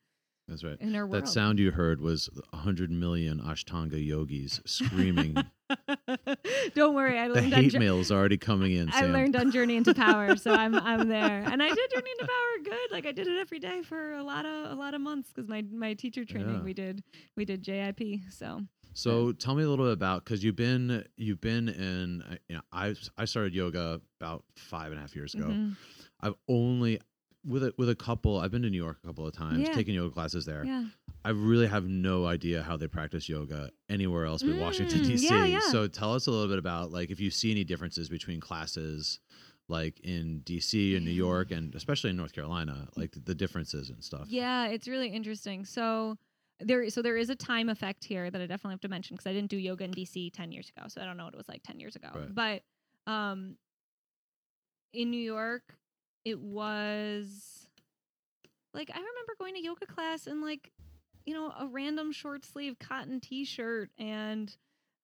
That's 0.48 0.64
right. 0.64 0.80
in 0.80 0.96
our 0.96 1.06
world. 1.06 1.24
That 1.24 1.30
sound 1.30 1.60
you 1.60 1.72
heard 1.72 2.00
was 2.02 2.30
100 2.52 2.92
million 2.92 3.40
Ashtanga 3.40 4.04
yogis 4.04 4.62
screaming. 4.66 5.52
Don't 6.76 6.94
worry, 6.96 7.18
I 7.20 7.28
the 7.28 7.36
learned 7.36 7.54
on 7.54 7.64
hate 7.64 7.80
mail 7.80 8.00
is 8.00 8.12
already 8.12 8.38
coming 8.38 8.74
in. 8.74 8.90
I 8.90 9.02
Sam. 9.02 9.14
learned 9.14 9.36
on 9.36 9.52
Journey 9.52 9.76
into 9.78 9.94
Power, 10.06 10.36
so 10.36 10.52
I'm 10.54 10.76
I'm 10.76 11.08
there, 11.08 11.44
and 11.46 11.62
I 11.64 11.68
did 11.70 11.92
Journey 11.94 12.12
into 12.20 12.26
Power 12.26 12.64
good. 12.64 12.92
Like 12.92 13.06
I 13.06 13.12
did 13.12 13.28
it 13.28 13.40
every 13.40 13.60
day 13.60 13.82
for 13.82 14.14
a 14.14 14.24
lot 14.24 14.46
of 14.46 14.72
a 14.72 14.76
lot 14.76 14.94
of 14.94 15.02
months 15.02 15.32
because 15.34 15.48
my 15.50 15.64
my 15.72 15.94
teacher 15.94 16.26
training 16.26 16.56
Yeah. 16.58 16.62
we 16.64 16.74
did 16.74 17.04
we 17.36 17.46
did 17.46 17.62
JIP. 17.64 18.02
So 18.30 18.62
So 18.94 19.32
tell 19.32 19.56
me 19.56 19.64
a 19.64 19.70
little 19.70 19.86
bit 19.86 19.94
about 19.94 20.24
because 20.24 20.44
you've 20.44 20.56
been 20.56 21.04
you've 21.18 21.42
been 21.42 21.70
in 21.70 22.22
uh, 22.22 22.36
you 22.48 22.56
know 22.56 22.62
I 22.72 22.96
I 23.18 23.26
started 23.26 23.54
yoga 23.54 24.02
about 24.20 24.44
five 24.58 24.92
and 24.92 24.98
a 24.98 25.02
half 25.02 25.16
years 25.16 25.34
ago. 25.34 25.46
mhm. 25.48 25.76
I've 26.22 26.36
only 26.48 27.00
with 27.46 27.64
a 27.64 27.74
with 27.78 27.90
a 27.90 27.96
couple. 27.96 28.40
I've 28.40 28.52
been 28.52 28.64
to 28.64 28.70
New 28.70 28.78
York 28.84 28.98
a 29.04 29.08
couple 29.08 29.28
of 29.28 29.34
times, 29.34 29.60
Yeah. 29.68 29.74
taking 29.74 29.94
yoga 29.96 30.14
classes 30.14 30.46
there. 30.46 30.64
yeah, 30.66 30.86
I 31.26 31.30
really 31.32 31.66
have 31.66 31.86
no 31.88 32.28
idea 32.28 32.62
how 32.62 32.78
they 32.78 32.88
practice 32.88 33.28
yoga 33.28 33.72
anywhere 33.90 34.26
else 34.26 34.44
but 34.44 34.58
Washington 34.58 35.02
Mm, 35.02 35.08
D.C. 35.08 35.26
yeah, 35.26 35.46
yeah. 35.46 35.60
So 35.72 35.88
tell 35.88 36.14
us 36.14 36.28
a 36.28 36.32
little 36.32 36.48
bit 36.48 36.60
about 36.60 36.92
like 36.92 37.10
if 37.10 37.20
you 37.20 37.32
see 37.32 37.50
any 37.50 37.64
differences 37.64 38.10
between 38.10 38.40
classes 38.40 39.20
like 39.68 40.00
in 40.02 40.42
D.C. 40.42 40.96
and 40.96 41.04
New 41.04 41.12
York 41.12 41.50
and 41.50 41.74
especially 41.74 42.12
in 42.12 42.16
North 42.16 42.32
Carolina, 42.34 42.88
like 42.96 43.16
the, 43.26 43.34
differences 43.34 43.90
and 43.90 44.04
stuff. 44.04 44.28
yeah, 44.28 44.68
it's 44.68 44.88
really 44.88 45.08
interesting. 45.08 45.66
So 45.66 46.16
there 46.60 46.88
so 46.92 47.02
there 47.02 47.18
is 47.18 47.32
a 47.32 47.36
time 47.36 47.70
effect 47.70 48.04
here 48.06 48.30
that 48.30 48.40
I 48.40 48.46
definitely 48.46 48.74
have 48.74 48.82
to 48.82 48.88
mention 48.88 49.16
because 49.16 49.28
I 49.28 49.34
didn't 49.34 49.50
do 49.50 49.58
yoga 49.58 49.84
in 49.84 49.92
DC 49.92 50.32
ten 50.32 50.52
years 50.52 50.72
ago, 50.78 50.88
so 50.88 51.02
I 51.02 51.06
don't 51.06 51.18
know 51.18 51.26
what 51.26 51.34
it 51.34 51.38
was 51.38 51.50
like 51.50 51.64
ten 51.64 51.80
years 51.80 51.96
ago. 51.96 52.10
Right. 52.14 52.62
But 53.06 53.12
um, 53.12 53.56
in 54.94 55.10
New 55.10 55.18
York, 55.22 55.64
it 56.24 56.40
was 56.40 57.68
like 58.76 58.92
I 58.94 59.00
remember 59.00 59.34
going 59.40 59.56
to 59.56 59.64
yoga 59.64 59.88
class 59.88 60.28
and 60.28 60.42
like 60.44 60.72
you 61.26 61.34
know 61.34 61.52
a 61.60 61.68
random 61.68 62.12
short 62.12 62.46
sleeve 62.46 62.78
cotton 62.80 63.20
T-shirt 63.20 63.90
and 63.98 64.56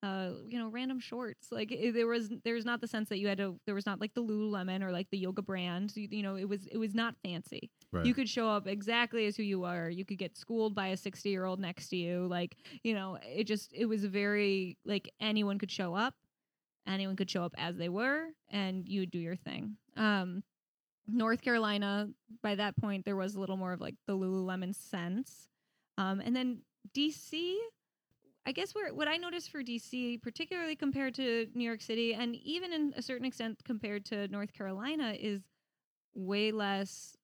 uh 0.03 0.31
you 0.47 0.57
know 0.57 0.67
random 0.69 0.99
shorts. 0.99 1.51
Like 1.51 1.71
it, 1.71 1.93
there 1.93 2.07
was 2.07 2.31
there's 2.43 2.65
not 2.65 2.81
the 2.81 2.87
sense 2.87 3.09
that 3.09 3.19
you 3.19 3.27
had 3.27 3.37
to 3.37 3.59
there 3.65 3.75
was 3.75 3.85
not 3.85 4.01
like 4.01 4.13
the 4.13 4.23
Lululemon 4.23 4.83
or 4.83 4.91
like 4.91 5.07
the 5.11 5.17
yoga 5.17 5.41
brand. 5.41 5.95
You, 5.95 6.07
you 6.09 6.23
know 6.23 6.35
it 6.35 6.47
was 6.47 6.67
it 6.67 6.77
was 6.77 6.95
not 6.95 7.15
fancy. 7.23 7.69
Right. 7.91 8.05
you 8.05 8.13
could 8.13 8.29
show 8.29 8.47
up 8.47 8.67
exactly 8.67 9.25
as 9.25 9.35
who 9.35 9.43
you 9.43 9.63
are. 9.65 9.89
You 9.89 10.05
could 10.05 10.17
get 10.17 10.37
schooled 10.37 10.73
by 10.73 10.87
a 10.87 10.97
60 10.97 11.29
year 11.29 11.45
old 11.45 11.59
next 11.59 11.89
to 11.89 11.97
you. 11.97 12.27
Like 12.27 12.55
you 12.83 12.93
know 12.93 13.17
it 13.23 13.43
just 13.45 13.73
it 13.73 13.85
was 13.85 14.05
very 14.05 14.77
like 14.85 15.11
anyone 15.19 15.59
could 15.59 15.71
show 15.71 15.93
up. 15.93 16.15
Anyone 16.87 17.15
could 17.15 17.29
show 17.29 17.43
up 17.43 17.53
as 17.57 17.77
they 17.77 17.89
were 17.89 18.25
and 18.49 18.87
you 18.87 19.01
would 19.01 19.11
do 19.11 19.19
your 19.19 19.35
thing. 19.35 19.77
Um 19.97 20.43
north 21.07 21.41
carolina 21.41 22.07
by 22.43 22.55
that 22.55 22.77
point 22.77 23.03
there 23.03 23.15
was 23.15 23.35
a 23.35 23.39
little 23.39 23.57
more 23.57 23.73
of 23.73 23.81
like 23.81 23.95
the 24.05 24.15
lululemon 24.15 24.73
sense 24.73 25.49
um 25.97 26.21
and 26.21 26.35
then 26.35 26.61
DC, 26.95 27.55
I 28.45 28.51
guess 28.51 28.73
where 28.73 28.93
what 28.93 29.07
I 29.07 29.17
noticed 29.17 29.51
for 29.51 29.63
DC, 29.63 30.21
particularly 30.21 30.75
compared 30.75 31.15
to 31.15 31.47
New 31.53 31.63
York 31.63 31.81
City, 31.81 32.13
and 32.13 32.35
even 32.35 32.73
in 32.73 32.93
a 32.97 33.01
certain 33.01 33.25
extent 33.25 33.61
compared 33.63 34.05
to 34.05 34.27
North 34.27 34.53
Carolina, 34.53 35.15
is 35.17 35.41
way 36.15 36.51
less 36.51 37.15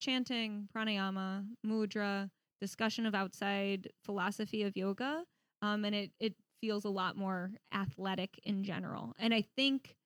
chanting, 0.00 0.68
pranayama, 0.74 1.46
mudra, 1.66 2.30
discussion 2.60 3.06
of 3.06 3.14
outside 3.14 3.88
philosophy 4.04 4.62
of 4.62 4.76
yoga, 4.76 5.24
um, 5.62 5.84
and 5.84 5.94
it 5.94 6.12
it 6.20 6.34
feels 6.60 6.84
a 6.84 6.90
lot 6.90 7.16
more 7.16 7.50
athletic 7.74 8.38
in 8.44 8.62
general. 8.62 9.14
And 9.18 9.34
I 9.34 9.44
think 9.56 9.96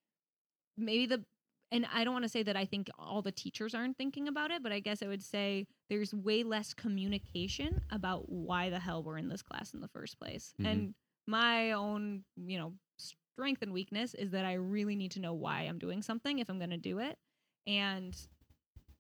maybe 0.76 1.06
the 1.06 1.24
and 1.72 1.86
I 1.92 2.04
don't 2.04 2.12
want 2.12 2.24
to 2.24 2.28
say 2.28 2.42
that 2.44 2.56
I 2.56 2.64
think 2.64 2.88
all 2.98 3.22
the 3.22 3.32
teachers 3.32 3.74
aren't 3.74 3.96
thinking 3.98 4.28
about 4.28 4.50
it, 4.50 4.62
but 4.62 4.72
I 4.72 4.80
guess 4.80 5.02
I 5.02 5.08
would 5.08 5.22
say 5.22 5.66
there's 5.90 6.14
way 6.14 6.42
less 6.42 6.74
communication 6.74 7.80
about 7.90 8.28
why 8.28 8.70
the 8.70 8.78
hell 8.78 9.02
we're 9.02 9.18
in 9.18 9.28
this 9.28 9.42
class 9.42 9.74
in 9.74 9.80
the 9.80 9.88
first 9.88 10.18
place. 10.18 10.54
Mhm. 10.60 10.66
And 10.66 10.94
my 11.26 11.72
own, 11.72 12.24
you 12.36 12.58
know, 12.58 12.74
strength 12.98 13.62
and 13.62 13.72
weakness 13.72 14.14
is 14.14 14.30
that 14.30 14.44
I 14.44 14.54
really 14.54 14.96
need 14.96 15.10
to 15.12 15.20
know 15.20 15.34
why 15.34 15.62
I'm 15.62 15.78
doing 15.78 16.02
something 16.02 16.38
if 16.38 16.48
I'm 16.48 16.58
going 16.58 16.70
to 16.70 16.76
do 16.76 17.00
it. 17.00 17.18
And 17.66 18.16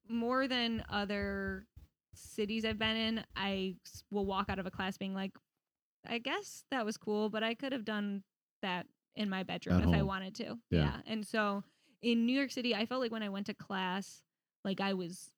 more 0.08 0.48
than 0.48 0.84
other 0.88 1.66
cities 2.14 2.64
I've 2.64 2.78
been 2.78 2.96
in, 2.96 3.24
I 3.36 3.76
will 4.10 4.26
walk 4.26 4.48
out 4.48 4.58
of 4.58 4.66
a 4.66 4.70
class 4.70 4.98
being 4.98 5.14
like, 5.14 5.32
I 6.04 6.18
guess 6.18 6.64
that 6.70 6.84
was 6.84 6.96
cool, 6.96 7.30
but 7.30 7.42
I 7.42 7.54
could 7.54 7.72
have 7.72 7.84
done 7.84 8.24
that 8.62 8.86
in 9.14 9.30
my 9.30 9.42
bedroom 9.42 9.80
At 9.82 9.88
if 9.88 9.94
I 9.94 10.02
wanted 10.02 10.34
to. 10.36 10.58
Yeah. 10.70 11.00
And 11.06 11.26
so 11.26 11.64
in 12.02 12.26
New 12.26 12.32
York 12.32 12.50
City, 12.50 12.74
I 12.74 12.86
felt 12.86 13.00
like 13.00 13.12
when 13.12 13.22
I 13.22 13.28
went 13.28 13.46
to 13.46 13.54
class, 13.54 14.22
like 14.64 14.80
I 14.80 14.94
was 14.94 15.30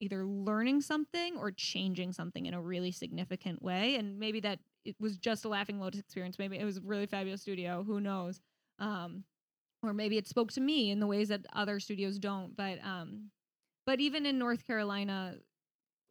either 0.00 0.24
learning 0.24 0.80
something 0.80 1.36
or 1.36 1.50
changing 1.50 2.12
something 2.12 2.46
in 2.46 2.54
a 2.54 2.60
really 2.60 2.90
significant 2.90 3.62
way. 3.62 3.96
And 3.96 4.18
maybe 4.18 4.40
that 4.40 4.58
it 4.84 4.96
was 4.98 5.18
just 5.18 5.44
a 5.44 5.48
Laughing 5.48 5.78
Lotus 5.78 6.00
experience. 6.00 6.38
Maybe 6.38 6.58
it 6.58 6.64
was 6.64 6.78
a 6.78 6.82
really 6.82 7.06
fabulous 7.06 7.42
studio. 7.42 7.84
Who 7.86 8.00
knows? 8.00 8.40
Um, 8.78 9.24
or 9.82 9.92
maybe 9.92 10.16
it 10.16 10.26
spoke 10.26 10.52
to 10.52 10.60
me 10.60 10.90
in 10.90 11.00
the 11.00 11.06
ways 11.06 11.28
that 11.28 11.46
other 11.52 11.80
studios 11.80 12.18
don't. 12.18 12.56
But 12.56 12.78
um, 12.84 13.30
but 13.86 14.00
even 14.00 14.26
in 14.26 14.38
North 14.38 14.66
Carolina, 14.66 15.34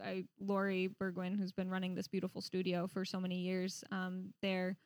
I, 0.03 0.25
Lori 0.39 0.89
Bergwin, 1.01 1.37
who's 1.37 1.51
been 1.51 1.69
running 1.69 1.95
this 1.95 2.07
beautiful 2.07 2.41
studio 2.41 2.87
for 2.87 3.05
so 3.05 3.19
many 3.19 3.39
years, 3.39 3.83
um, 3.91 4.33
there, 4.41 4.77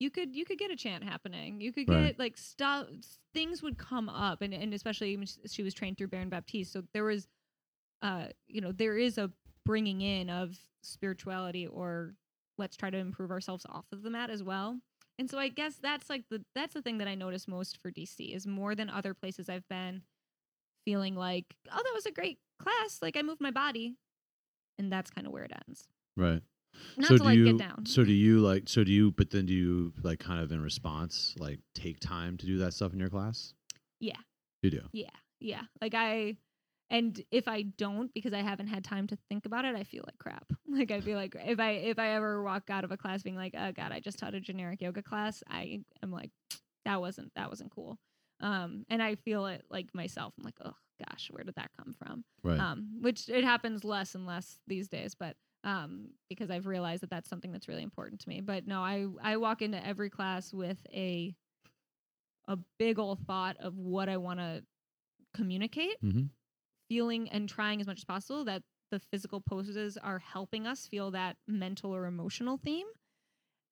you 0.00 0.10
could 0.10 0.34
you 0.34 0.44
could 0.44 0.58
get 0.58 0.70
a 0.70 0.76
chant 0.76 1.04
happening. 1.04 1.60
You 1.60 1.72
could 1.72 1.86
get 1.86 1.94
Right. 1.94 2.18
like 2.18 2.36
stuff. 2.36 2.88
Things 3.32 3.62
would 3.62 3.78
come 3.78 4.08
up, 4.08 4.42
and 4.42 4.52
and 4.52 4.74
especially 4.74 5.18
she 5.46 5.62
was 5.62 5.74
trained 5.74 5.98
through 5.98 6.08
Baron 6.08 6.28
Baptiste, 6.28 6.72
so 6.72 6.82
there 6.92 7.04
was, 7.04 7.28
uh, 8.02 8.26
you 8.46 8.60
know, 8.60 8.72
there 8.72 8.96
is 8.98 9.18
a 9.18 9.30
bringing 9.64 10.00
in 10.02 10.28
of 10.28 10.58
spirituality 10.82 11.66
or 11.66 12.14
let's 12.58 12.76
try 12.76 12.90
to 12.90 12.98
improve 12.98 13.30
ourselves 13.30 13.64
off 13.68 13.86
of 13.92 14.02
the 14.02 14.10
mat 14.10 14.30
as 14.30 14.42
well. 14.42 14.78
And 15.18 15.30
so 15.30 15.38
I 15.38 15.48
guess 15.48 15.76
that's 15.76 16.10
like 16.10 16.24
the 16.28 16.44
that's 16.54 16.74
the 16.74 16.82
thing 16.82 16.98
that 16.98 17.08
I 17.08 17.14
notice 17.14 17.48
most 17.48 17.78
for 17.80 17.90
DC 17.90 18.34
is 18.34 18.46
more 18.46 18.74
than 18.74 18.90
other 18.90 19.14
places 19.14 19.48
I've 19.48 19.68
been 19.68 20.02
feeling 20.84 21.14
like, 21.14 21.46
oh, 21.72 21.82
that 21.82 21.92
was 21.94 22.04
a 22.04 22.10
great 22.10 22.38
class. 22.58 22.98
Like 23.00 23.16
I 23.16 23.22
moved 23.22 23.40
my 23.40 23.50
body. 23.50 23.96
And 24.76 24.92
that's 24.92 25.10
kind 25.10 25.24
of 25.26 25.32
where 25.32 25.44
it 25.44 25.52
ends. 25.68 25.86
Right. 26.16 26.42
Not 26.96 27.08
so 27.08 27.14
to 27.14 27.18
do 27.18 27.24
like 27.24 27.36
you 27.36 27.44
get 27.46 27.58
down. 27.58 27.86
so 27.86 28.04
do 28.04 28.12
you 28.12 28.40
like 28.40 28.68
so 28.68 28.84
do 28.84 28.92
you 28.92 29.10
but 29.12 29.30
then 29.30 29.46
do 29.46 29.52
you 29.52 29.92
like 30.02 30.18
kind 30.18 30.40
of 30.40 30.52
in 30.52 30.60
response 30.62 31.34
like 31.38 31.60
take 31.74 32.00
time 32.00 32.36
to 32.38 32.46
do 32.46 32.58
that 32.58 32.74
stuff 32.74 32.92
in 32.92 32.98
your 33.00 33.08
class? 33.10 33.54
Yeah. 34.00 34.16
You 34.62 34.70
do. 34.70 34.80
Yeah. 34.92 35.10
Yeah. 35.40 35.62
Like 35.80 35.94
I 35.94 36.36
and 36.90 37.20
if 37.30 37.48
I 37.48 37.62
don't 37.62 38.12
because 38.14 38.32
I 38.32 38.42
haven't 38.42 38.66
had 38.68 38.84
time 38.84 39.06
to 39.08 39.16
think 39.28 39.46
about 39.46 39.64
it, 39.64 39.74
I 39.74 39.84
feel 39.84 40.04
like 40.06 40.18
crap. 40.18 40.52
Like 40.66 40.90
I 40.90 41.00
feel 41.00 41.16
like 41.16 41.36
if 41.38 41.60
I 41.60 41.70
if 41.72 41.98
I 41.98 42.10
ever 42.10 42.42
walk 42.42 42.68
out 42.68 42.82
of 42.84 42.90
a 42.90 42.96
class 42.96 43.22
being 43.22 43.36
like, 43.36 43.54
"Oh 43.56 43.70
god, 43.70 43.92
I 43.92 44.00
just 44.00 44.18
taught 44.18 44.34
a 44.34 44.40
generic 44.40 44.80
yoga 44.82 45.02
class." 45.02 45.42
I 45.48 45.82
am 46.02 46.10
like 46.10 46.30
that 46.84 47.00
wasn't 47.00 47.32
that 47.36 47.48
wasn't 47.48 47.70
cool. 47.70 47.98
Um 48.40 48.84
and 48.88 49.00
I 49.02 49.14
feel 49.14 49.46
it 49.46 49.64
like 49.70 49.94
myself. 49.94 50.34
I'm 50.36 50.44
like, 50.44 50.58
"Oh 50.64 50.74
gosh, 51.08 51.28
where 51.30 51.44
did 51.44 51.54
that 51.54 51.70
come 51.78 51.94
from?" 51.94 52.24
Right. 52.42 52.58
um, 52.58 52.98
which 53.00 53.28
it 53.28 53.44
happens 53.44 53.84
less 53.84 54.14
and 54.14 54.26
less 54.26 54.58
these 54.66 54.88
days 54.88 55.14
but 55.14 55.36
um, 55.64 56.08
because 56.28 56.50
i've 56.50 56.66
realized 56.66 57.02
that 57.02 57.10
that's 57.10 57.28
something 57.28 57.52
that's 57.52 57.68
really 57.68 57.82
important 57.82 58.20
to 58.20 58.28
me 58.28 58.40
but 58.40 58.66
no 58.66 58.80
i 58.80 59.06
i 59.22 59.36
walk 59.36 59.62
into 59.62 59.84
every 59.84 60.10
class 60.10 60.52
with 60.52 60.78
a 60.92 61.34
a 62.46 62.58
big 62.78 62.98
old 62.98 63.18
thought 63.26 63.56
of 63.58 63.76
what 63.76 64.08
i 64.08 64.16
want 64.16 64.38
to 64.38 64.62
communicate 65.34 66.00
mm-hmm. 66.02 66.24
feeling 66.88 67.28
and 67.30 67.48
trying 67.48 67.80
as 67.80 67.86
much 67.86 67.98
as 67.98 68.04
possible 68.04 68.44
that 68.44 68.62
the 68.90 69.00
physical 69.10 69.40
poses 69.40 69.96
are 69.96 70.20
helping 70.20 70.66
us 70.66 70.86
feel 70.86 71.10
that 71.10 71.36
mental 71.48 71.94
or 71.94 72.06
emotional 72.06 72.60
theme 72.62 72.86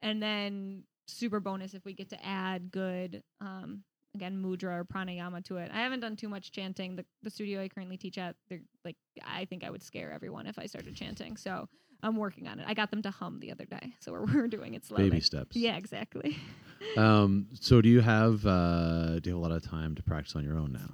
and 0.00 0.22
then 0.22 0.82
super 1.06 1.40
bonus 1.40 1.74
if 1.74 1.84
we 1.84 1.92
get 1.92 2.08
to 2.08 2.26
add 2.26 2.70
good 2.70 3.22
um 3.40 3.84
again 4.14 4.36
mudra 4.42 4.78
or 4.80 4.84
pranayama 4.84 5.42
to 5.44 5.56
it 5.56 5.70
i 5.72 5.78
haven't 5.80 6.00
done 6.00 6.16
too 6.16 6.28
much 6.28 6.52
chanting 6.52 6.96
the, 6.96 7.04
the 7.22 7.30
studio 7.30 7.60
i 7.62 7.68
currently 7.68 7.96
teach 7.96 8.18
at 8.18 8.36
they're 8.48 8.60
like 8.84 8.96
i 9.24 9.44
think 9.46 9.64
i 9.64 9.70
would 9.70 9.82
scare 9.82 10.12
everyone 10.12 10.46
if 10.46 10.58
i 10.58 10.66
started 10.66 10.94
chanting 10.94 11.36
so 11.36 11.66
i'm 12.02 12.16
working 12.16 12.46
on 12.48 12.58
it 12.60 12.64
i 12.68 12.74
got 12.74 12.90
them 12.90 13.00
to 13.02 13.10
hum 13.10 13.38
the 13.40 13.50
other 13.50 13.64
day 13.64 13.94
so 14.00 14.12
we're, 14.12 14.24
we're 14.34 14.48
doing 14.48 14.74
it 14.74 14.84
slowly 14.84 15.08
Baby 15.10 15.20
steps. 15.20 15.56
yeah 15.56 15.76
exactly 15.76 16.36
Um 16.96 17.46
so 17.60 17.80
do 17.80 17.88
you 17.88 18.00
have 18.00 18.44
uh 18.44 19.20
do 19.20 19.30
you 19.30 19.36
have 19.36 19.40
a 19.44 19.48
lot 19.48 19.52
of 19.52 19.62
time 19.62 19.94
to 19.94 20.02
practice 20.02 20.34
on 20.34 20.42
your 20.44 20.58
own 20.58 20.72
now? 20.72 20.90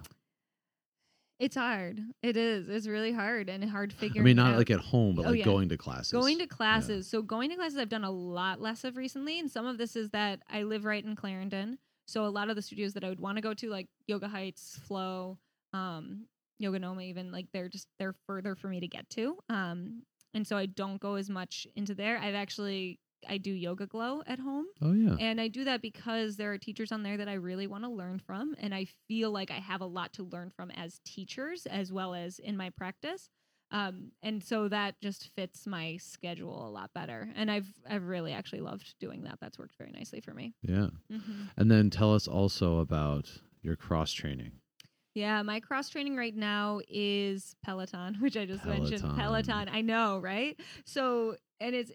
it's 1.41 1.57
hard 1.57 2.01
it 2.23 2.37
is 2.37 2.69
it's 2.69 2.87
really 2.87 3.13
hard 3.13 3.49
and 3.49 3.65
hard 3.71 3.93
figuring. 3.93 4.23
I 4.23 4.25
mean 4.25 4.37
not 4.37 4.53
out. 4.53 4.59
like 4.59 4.71
at 4.71 4.81
home 4.81 5.15
but 5.15 5.25
Oh, 5.25 5.31
like 5.31 5.39
yeah. 5.39 5.45
going 5.45 5.69
to 5.71 5.77
classes. 5.79 6.13
Going 6.13 6.39
to 6.39 6.47
classes. 6.47 7.09
So 7.09 7.23
going 7.23 7.49
to 7.51 7.57
classes 7.57 7.79
I've 7.79 7.89
done 7.89 8.05
a 8.05 8.11
lot 8.11 8.61
less 8.61 8.85
of 8.85 8.97
recently 8.97 9.39
and 9.39 9.51
some 9.51 9.65
of 9.65 9.79
this 9.79 9.97
is 9.97 10.11
that 10.11 10.41
I 10.51 10.63
live 10.65 10.85
right 10.85 11.03
in 11.05 11.17
Clarendon. 11.17 11.79
So 12.09 12.25
a 12.25 12.29
lot 12.29 12.49
of 12.49 12.57
the 12.57 12.63
studios 12.63 12.95
that 12.95 13.05
I 13.05 13.11
would 13.11 13.21
want 13.21 13.37
to 13.37 13.43
go 13.43 13.53
to 13.55 13.69
like 13.69 13.87
Yoga 14.07 14.29
Heights, 14.29 14.81
Flow, 14.87 15.39
um 15.73 16.27
Yoga 16.59 16.79
Noma 16.79 17.03
even 17.03 17.31
like 17.31 17.47
they're 17.53 17.69
just 17.69 17.87
they're 17.99 18.15
further 18.27 18.57
for 18.57 18.69
me 18.69 18.81
to 18.81 18.89
get 18.89 19.09
to. 19.11 19.39
Um 19.49 20.03
and 20.35 20.47
so 20.47 20.57
I 20.57 20.67
don't 20.67 21.01
go 21.01 21.15
as 21.15 21.29
much 21.31 21.67
into 21.77 21.95
there. 21.95 22.19
I've 22.19 22.35
actually 22.35 22.99
I 23.29 23.39
do 23.39 23.55
YogaGlo 23.55 24.23
at 24.27 24.39
home. 24.39 24.67
Oh 24.81 24.93
yeah. 24.93 25.17
And 25.19 25.41
I 25.41 25.49
do 25.49 25.65
that 25.65 25.83
because 25.83 26.37
there 26.37 26.53
are 26.53 26.59
teachers 26.59 26.93
on 26.93 27.03
there 27.03 27.17
that 27.19 27.29
I 27.29 27.35
really 27.35 27.67
want 27.67 27.85
to 27.85 27.91
learn 27.91 28.21
from. 28.21 28.55
And 28.59 28.75
I 28.75 28.87
feel 29.07 29.31
like 29.31 29.51
I 29.51 29.59
have 29.59 29.81
a 29.81 29.87
lot 29.87 30.13
to 30.15 30.23
learn 30.23 30.51
from 30.51 30.71
as 30.71 31.01
teachers 31.05 31.67
as 31.67 31.93
well 31.93 32.15
as 32.15 32.39
in 32.39 32.57
my 32.57 32.71
practice. 32.71 33.29
Um, 33.71 34.13
and 34.23 34.43
so 34.43 34.69
that 34.69 35.01
just 35.03 35.29
fits 35.37 35.67
my 35.67 35.99
schedule 35.99 36.67
a 36.67 36.71
lot 36.71 36.91
better. 36.95 37.29
And 37.37 37.51
I've 37.51 37.69
I've 37.89 38.05
really 38.07 38.33
actually 38.33 38.61
loved 38.63 38.95
doing 38.99 39.25
that. 39.25 39.39
That's 39.41 39.59
worked 39.59 39.77
very 39.77 39.91
nicely 39.93 40.21
for 40.21 40.33
me. 40.33 40.55
Yeah. 40.63 40.89
Mm-hmm. 41.13 41.43
And 41.57 41.71
then 41.71 41.91
tell 41.91 42.15
us 42.15 42.27
also 42.27 42.79
about 42.79 43.31
your 43.63 43.77
cross 43.77 44.13
training. 44.13 44.53
Yeah, 45.15 45.43
my 45.43 45.59
cross 45.61 45.89
training 45.89 46.17
right 46.17 46.35
now 46.37 46.81
is 46.89 47.57
Peloton, 47.65 48.15
which 48.21 48.37
I 48.37 48.47
just 48.47 48.65
mentioned. 48.65 49.01
Peloton. 49.03 49.17
Peloton, 49.19 49.69
I 49.71 49.81
know, 49.83 50.19
right? 50.19 50.59
So, 50.85 51.37
and 51.61 51.75
it's 51.75 51.91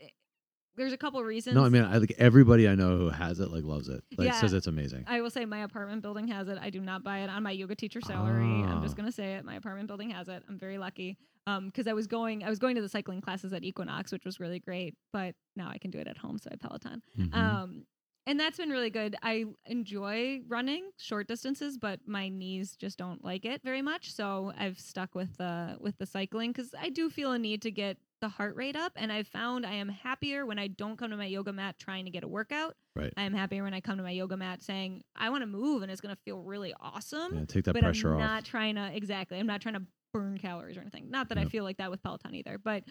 there's 0.75 0.93
a 0.93 0.97
couple 0.97 1.23
reasons. 1.23 1.55
No, 1.55 1.63
I 1.63 1.69
mean 1.69 1.83
I 1.83 1.97
like 1.97 2.15
everybody 2.17 2.67
I 2.67 2.75
know 2.75 2.97
who 2.97 3.09
has 3.09 3.39
it 3.39 3.49
like 3.51 3.63
loves 3.63 3.87
it. 3.89 4.03
Like 4.17 4.27
Yeah. 4.27 4.33
says 4.41 4.53
it's 4.53 4.67
amazing. 4.67 5.05
I 5.07 5.21
will 5.21 5.29
say 5.29 5.45
my 5.45 5.59
apartment 5.63 6.01
building 6.01 6.27
has 6.29 6.47
it. 6.49 6.57
I 6.61 6.69
do 6.71 6.81
not 6.81 7.03
buy 7.03 7.19
it 7.19 7.29
on 7.29 7.43
my 7.43 7.51
yoga 7.51 7.75
teacher 7.75 8.01
salary. 8.01 8.43
I'm 8.43 8.81
just 8.81 8.93
Ah. 8.95 8.97
gonna 8.97 9.11
say 9.11 9.33
it. 9.35 9.45
My 9.45 9.55
apartment 9.55 9.87
building 9.87 10.09
has 10.11 10.27
it. 10.29 10.43
I'm 10.49 10.57
very 10.59 10.77
lucky. 10.77 11.17
Um, 11.45 11.65
because 11.67 11.87
I 11.87 11.93
was 11.93 12.07
going, 12.07 12.43
I 12.43 12.49
was 12.49 12.59
going 12.59 12.75
to 12.75 12.81
the 12.81 12.87
cycling 12.89 13.19
classes 13.21 13.51
at 13.53 13.63
Equinox, 13.63 14.11
which 14.11 14.23
was 14.25 14.39
really 14.39 14.59
great. 14.59 14.95
But 15.11 15.35
now 15.55 15.69
I 15.69 15.77
can 15.77 15.91
do 15.91 15.97
it 15.99 16.07
at 16.07 16.17
home, 16.17 16.37
so 16.37 16.49
I 16.51 16.55
Peloton. 16.55 17.01
Mhm. 17.19 17.33
Um, 17.35 17.85
and 18.25 18.39
that's 18.39 18.57
been 18.57 18.69
really 18.69 18.89
good. 18.89 19.17
I 19.21 19.43
enjoy 19.65 20.41
running 20.47 20.89
short 20.97 21.27
distances, 21.27 21.77
but 21.77 21.99
my 22.07 22.29
knees 22.29 22.77
just 22.77 22.97
don't 22.97 23.21
like 23.23 23.43
it 23.43 23.61
very 23.63 23.81
much. 23.81 24.13
So 24.13 24.53
I've 24.57 24.79
stuck 24.79 25.13
with 25.13 25.35
the 25.37 25.75
with 25.81 25.97
the 25.97 26.05
cycling 26.05 26.53
because 26.53 26.73
I 26.79 26.87
do 26.89 27.09
feel 27.09 27.33
a 27.33 27.39
need 27.39 27.61
to 27.63 27.71
get 27.71 27.97
the 28.21 28.29
heart 28.29 28.55
rate 28.55 28.77
up, 28.77 28.93
and 28.95 29.11
I've 29.11 29.27
found 29.27 29.65
I 29.65 29.73
am 29.73 29.89
happier 29.89 30.45
when 30.45 30.57
I 30.57 30.67
don't 30.67 30.95
come 30.95 31.11
to 31.11 31.17
my 31.17 31.25
yoga 31.25 31.51
mat 31.51 31.75
trying 31.77 32.05
to 32.05 32.11
get 32.11 32.23
a 32.23 32.27
workout. 32.29 32.77
Right. 32.95 33.11
I 33.17 33.23
am 33.23 33.33
happier 33.33 33.63
when 33.63 33.73
I 33.73 33.81
come 33.81 33.97
to 33.97 34.03
my 34.03 34.11
yoga 34.11 34.37
mat 34.37 34.63
saying 34.63 35.03
I 35.13 35.29
want 35.29 35.41
to 35.41 35.47
move 35.47 35.81
and 35.81 35.91
it's 35.91 35.99
going 35.99 36.15
to 36.15 36.21
feel 36.21 36.41
really 36.41 36.73
awesome. 36.79 37.35
yeah, 37.35 37.45
take 37.45 37.65
that 37.65 37.73
but 37.73 37.83
pressure 37.83 38.11
I'm 38.13 38.21
off. 38.21 38.29
not 38.29 38.45
trying 38.45 38.75
to 38.75 38.95
exactly. 38.95 39.37
I'm 39.37 39.47
not 39.47 39.59
trying 39.59 39.75
to 39.75 39.81
burn 40.13 40.37
calories 40.37 40.77
or 40.77 40.81
anything. 40.81 41.09
Not 41.09 41.29
that 41.29 41.37
I 41.37 41.45
feel 41.45 41.63
like 41.63 41.77
that 41.77 41.91
with 41.91 42.01
Peloton 42.01 42.35
either, 42.35 42.57
but 42.57 42.83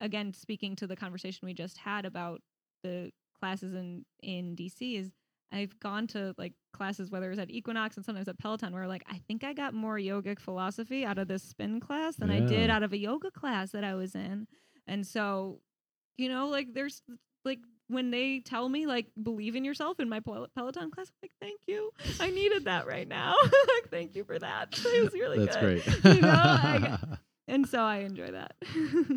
again, 0.00 0.32
speaking 0.32 0.76
to 0.76 0.86
the 0.86 0.96
conversation 0.96 1.46
we 1.46 1.54
just 1.54 1.78
had 1.78 2.04
about 2.04 2.40
the 2.82 3.10
classes 3.40 3.74
in 3.74 4.04
in 4.22 4.54
DC 4.54 4.98
is 4.98 5.10
I've 5.50 5.78
gone 5.80 6.06
to 6.08 6.34
like 6.36 6.52
classes 6.72 7.10
whether 7.10 7.26
it 7.26 7.30
was 7.30 7.38
at 7.38 7.50
Equinox 7.50 7.96
and 7.96 8.04
sometimes 8.04 8.28
at 8.28 8.38
Peloton 8.38 8.74
where 8.74 8.86
like 8.86 9.02
I 9.10 9.20
think 9.26 9.44
I 9.44 9.54
got 9.54 9.72
more 9.74 9.96
yogic 9.96 10.38
philosophy 10.38 11.04
out 11.04 11.18
of 11.18 11.28
this 11.28 11.42
spin 11.42 11.80
class 11.80 12.16
than 12.16 12.30
I 12.30 12.40
did 12.40 12.70
out 12.70 12.82
of 12.82 12.92
a 12.92 12.98
yoga 12.98 13.30
class 13.30 13.70
that 13.70 13.84
I 13.84 13.94
was 13.94 14.14
in. 14.14 14.46
And 14.86 15.06
so, 15.06 15.60
you 16.16 16.28
know, 16.28 16.48
like 16.48 16.74
there's 16.74 17.02
like 17.44 17.60
when 17.88 18.10
they 18.10 18.40
tell 18.40 18.68
me 18.68 18.86
like 18.86 19.06
believe 19.22 19.56
in 19.56 19.64
yourself 19.64 19.98
in 20.00 20.08
my 20.08 20.20
Pel- 20.20 20.48
Peloton 20.54 20.90
class, 20.90 21.08
I'm 21.08 21.14
like 21.26 21.32
thank 21.40 21.60
you. 21.66 21.90
I 22.20 22.30
needed 22.30 22.64
that 22.66 22.86
right 22.86 23.08
now. 23.08 23.34
like 23.42 23.90
thank 23.90 24.14
you 24.14 24.24
for 24.24 24.38
that. 24.38 24.78
It 24.84 25.04
was 25.04 25.12
really 25.14 25.44
That's 25.44 25.56
good. 25.56 25.82
great. 25.84 26.04
You 26.16 26.20
know, 26.22 26.28
I- 26.30 26.98
and 27.46 27.66
so 27.66 27.78
I 27.80 27.98
enjoy 28.00 28.30
that. 28.32 28.56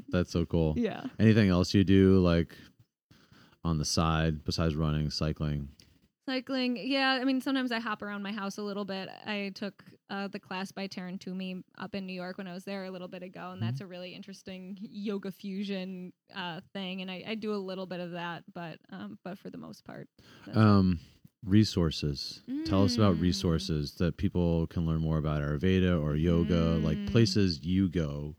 That's 0.09 0.31
so 0.31 0.45
cool. 0.45 0.73
yeah. 0.77 1.03
Anything 1.19 1.49
else 1.49 1.73
you 1.73 1.83
do 1.83 2.19
like 2.19 2.55
on 3.63 3.77
the 3.77 3.85
side 3.85 4.43
besides 4.45 4.73
running, 4.75 5.09
cycling? 5.09 5.67
Cycling, 6.35 6.77
yeah. 6.77 7.19
I 7.19 7.25
mean, 7.25 7.41
sometimes 7.41 7.73
I 7.73 7.79
hop 7.81 8.01
around 8.01 8.23
my 8.23 8.31
house 8.31 8.57
a 8.57 8.61
little 8.61 8.85
bit. 8.85 9.09
I 9.25 9.51
took 9.53 9.83
uh, 10.09 10.29
the 10.29 10.39
class 10.39 10.71
by 10.71 10.87
Taryn 10.87 11.19
Toomey 11.19 11.61
up 11.77 11.93
in 11.93 12.05
New 12.05 12.13
York 12.13 12.37
when 12.37 12.47
I 12.47 12.53
was 12.53 12.63
there 12.63 12.85
a 12.85 12.89
little 12.89 13.09
bit 13.09 13.21
ago, 13.21 13.51
and 13.51 13.61
Mhm. 13.61 13.65
that's 13.65 13.81
a 13.81 13.85
really 13.85 14.15
interesting 14.15 14.77
yoga 14.79 15.29
fusion 15.31 16.13
uh, 16.33 16.61
thing. 16.71 17.01
And 17.01 17.11
I, 17.11 17.23
I 17.27 17.35
do 17.35 17.53
a 17.53 17.57
little 17.57 17.85
bit 17.85 17.99
of 17.99 18.11
that, 18.11 18.43
but 18.53 18.79
um, 18.91 19.19
but 19.25 19.37
for 19.39 19.49
the 19.49 19.57
most 19.57 19.83
part. 19.83 20.07
Um, 20.53 20.99
resources. 21.45 22.43
Tell 22.65 22.85
us 22.85 22.97
about 22.97 23.17
Mm. 23.17 23.21
resources 23.21 23.95
that 23.95 24.15
people 24.15 24.67
can 24.67 24.85
learn 24.85 25.01
more 25.01 25.17
about 25.17 25.41
Ayurveda 25.41 26.01
or 26.01 26.15
yoga, 26.15 26.77
like 26.81 26.97
Mm. 26.99 27.07
places 27.07 27.65
you 27.65 27.89
go, 27.89 28.35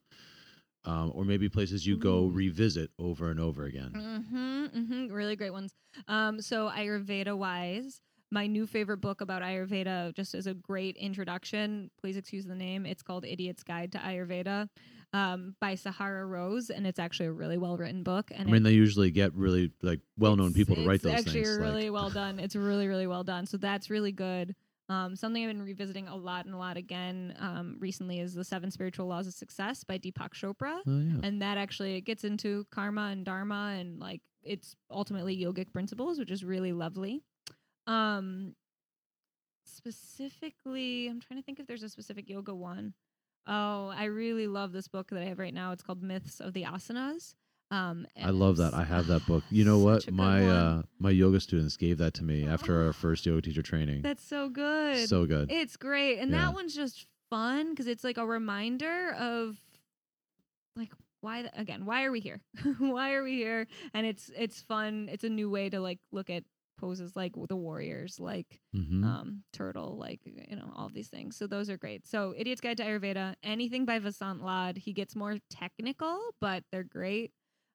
um, 0.84 1.12
or 1.14 1.24
maybe 1.24 1.48
places 1.48 1.86
you 1.86 1.96
go 1.96 2.26
revisit 2.26 2.90
over 2.98 3.30
and 3.30 3.38
over 3.40 3.64
again. 3.64 3.92
Mm-hmm, 3.94 4.64
mm-hmm. 4.66 5.12
Really 5.12 5.36
great 5.36 5.52
ones. 5.52 5.72
Um, 6.08 6.40
so 6.40 6.70
Ayurveda 6.70 7.36
wise, 7.36 8.00
my 8.30 8.46
new 8.46 8.66
favorite 8.66 8.98
book 9.00 9.20
about 9.20 9.42
Ayurveda, 9.42 10.14
just 10.14 10.34
as 10.34 10.46
a 10.46 10.54
great 10.54 10.96
introduction, 10.96 11.90
please 12.00 12.16
excuse 12.16 12.46
the 12.46 12.54
name. 12.54 12.86
It's 12.86 13.02
called 13.02 13.24
Idiot's 13.24 13.62
Guide 13.62 13.92
to 13.92 13.98
Ayurveda 13.98 14.68
um, 15.12 15.54
by 15.60 15.74
Sahara 15.74 16.24
Rose, 16.24 16.70
and 16.70 16.86
it's 16.86 16.98
actually 16.98 17.26
a 17.26 17.32
really 17.32 17.58
well 17.58 17.76
written 17.76 18.02
book. 18.02 18.30
And 18.34 18.48
I 18.48 18.52
mean, 18.52 18.62
it- 18.62 18.70
they 18.70 18.72
usually 18.74 19.10
get 19.10 19.34
really 19.34 19.70
like 19.82 20.00
well-known 20.16 20.54
people 20.54 20.76
to 20.76 20.86
write 20.86 20.96
it's 20.96 21.04
those 21.04 21.12
actually 21.12 21.44
things. 21.44 21.58
really 21.58 21.90
like, 21.90 22.00
well 22.00 22.10
done. 22.10 22.40
It's 22.40 22.56
really, 22.56 22.88
really 22.88 23.06
well 23.06 23.22
done. 23.22 23.46
So 23.46 23.56
that's 23.58 23.90
really 23.90 24.12
good. 24.12 24.54
Um, 24.92 25.16
something 25.16 25.42
I've 25.42 25.48
been 25.48 25.62
revisiting 25.62 26.06
a 26.06 26.16
lot 26.16 26.44
and 26.44 26.54
a 26.54 26.58
lot 26.58 26.76
again 26.76 27.34
um, 27.40 27.76
recently 27.80 28.20
is 28.20 28.34
the 28.34 28.44
Seven 28.44 28.70
Spiritual 28.70 29.06
Laws 29.06 29.26
of 29.26 29.32
Success 29.32 29.84
by 29.84 29.96
Deepak 29.96 30.34
Chopra 30.34 30.80
oh 30.86 31.00
yeah. 31.00 31.20
and 31.22 31.40
that 31.40 31.56
actually 31.56 31.96
it 31.96 32.02
gets 32.02 32.24
into 32.24 32.66
karma 32.70 33.08
and 33.10 33.24
dharma 33.24 33.74
and 33.78 33.98
like 33.98 34.20
it's 34.42 34.76
ultimately 34.90 35.34
yogic 35.36 35.72
principles 35.72 36.18
which 36.18 36.30
is 36.30 36.44
really 36.44 36.72
lovely 36.72 37.22
um 37.86 38.54
specifically 39.64 41.08
i'm 41.08 41.20
trying 41.20 41.40
to 41.40 41.44
think 41.44 41.58
if 41.58 41.66
there's 41.66 41.82
a 41.82 41.88
specific 41.88 42.28
yoga 42.28 42.54
one. 42.54 42.92
Oh, 43.46 43.92
i 43.96 44.04
really 44.04 44.46
love 44.46 44.72
this 44.72 44.88
book 44.88 45.08
that 45.10 45.22
i 45.22 45.24
have 45.24 45.38
right 45.38 45.54
now 45.54 45.72
it's 45.72 45.82
called 45.82 46.02
myths 46.02 46.38
of 46.38 46.52
the 46.52 46.64
asanas 46.64 47.34
um 47.72 48.06
I 48.22 48.30
love 48.30 48.56
that. 48.58 48.74
I 48.74 48.84
have 48.84 49.06
that 49.12 49.26
book. 49.26 49.42
You 49.50 49.64
know 49.64 49.78
what? 49.78 50.02
such 50.02 50.08
a 50.08 50.10
good 50.10 50.14
My 50.16 50.46
uh 50.46 50.82
my 51.00 51.10
yoga 51.10 51.40
students 51.40 51.76
gave 51.76 51.98
that 51.98 52.14
to 52.14 52.22
me 52.24 52.46
after 52.46 52.86
our 52.86 52.92
first 52.92 53.26
yoga 53.26 53.42
teacher 53.42 53.62
training. 53.62 54.02
that's 54.02 54.22
so 54.24 54.48
good 54.48 55.08
So 55.08 55.26
good. 55.26 55.50
It's 55.50 55.76
great. 55.76 56.18
And 56.18 56.30
Yeah. 56.30 56.46
that 56.46 56.54
one's 56.54 56.74
just 56.74 57.06
fun 57.30 57.70
because 57.70 57.86
it's 57.86 58.04
like 58.04 58.18
a 58.18 58.26
reminder 58.26 59.12
of 59.18 59.58
like 60.76 60.92
why 61.20 61.42
the, 61.42 61.60
again, 61.60 61.84
why 61.84 62.04
are 62.04 62.10
we 62.10 62.20
here? 62.20 62.40
why 62.78 63.12
are 63.14 63.22
we 63.22 63.34
here? 63.36 63.66
And 63.94 64.06
it's 64.06 64.30
it's 64.36 64.60
fun. 64.60 65.08
It's 65.10 65.24
a 65.24 65.28
new 65.28 65.50
way 65.50 65.68
to 65.70 65.80
like 65.80 65.98
look 66.10 66.30
at 66.30 66.44
poses 66.78 67.14
like 67.14 67.32
the 67.48 67.56
warriors, 67.56 68.18
like 68.18 68.60
hmm 68.72 69.04
um 69.04 69.42
turtle, 69.52 69.96
like 69.98 70.20
you 70.24 70.56
know, 70.56 70.72
all 70.76 70.88
these 70.88 71.08
things. 71.08 71.36
So 71.36 71.46
those 71.46 71.68
are 71.70 71.76
great. 71.76 72.06
So 72.06 72.34
Idiot's 72.36 72.60
Guide 72.60 72.76
to 72.78 72.84
Ayurveda, 72.84 73.34
anything 73.42 73.84
by 73.84 73.98
Vasant 73.98 74.42
Lad. 74.42 74.76
He 74.78 74.92
gets 74.92 75.14
more 75.16 75.38
technical, 75.50 76.20
but 76.40 76.64
they're 76.72 76.84
great. 76.84 77.32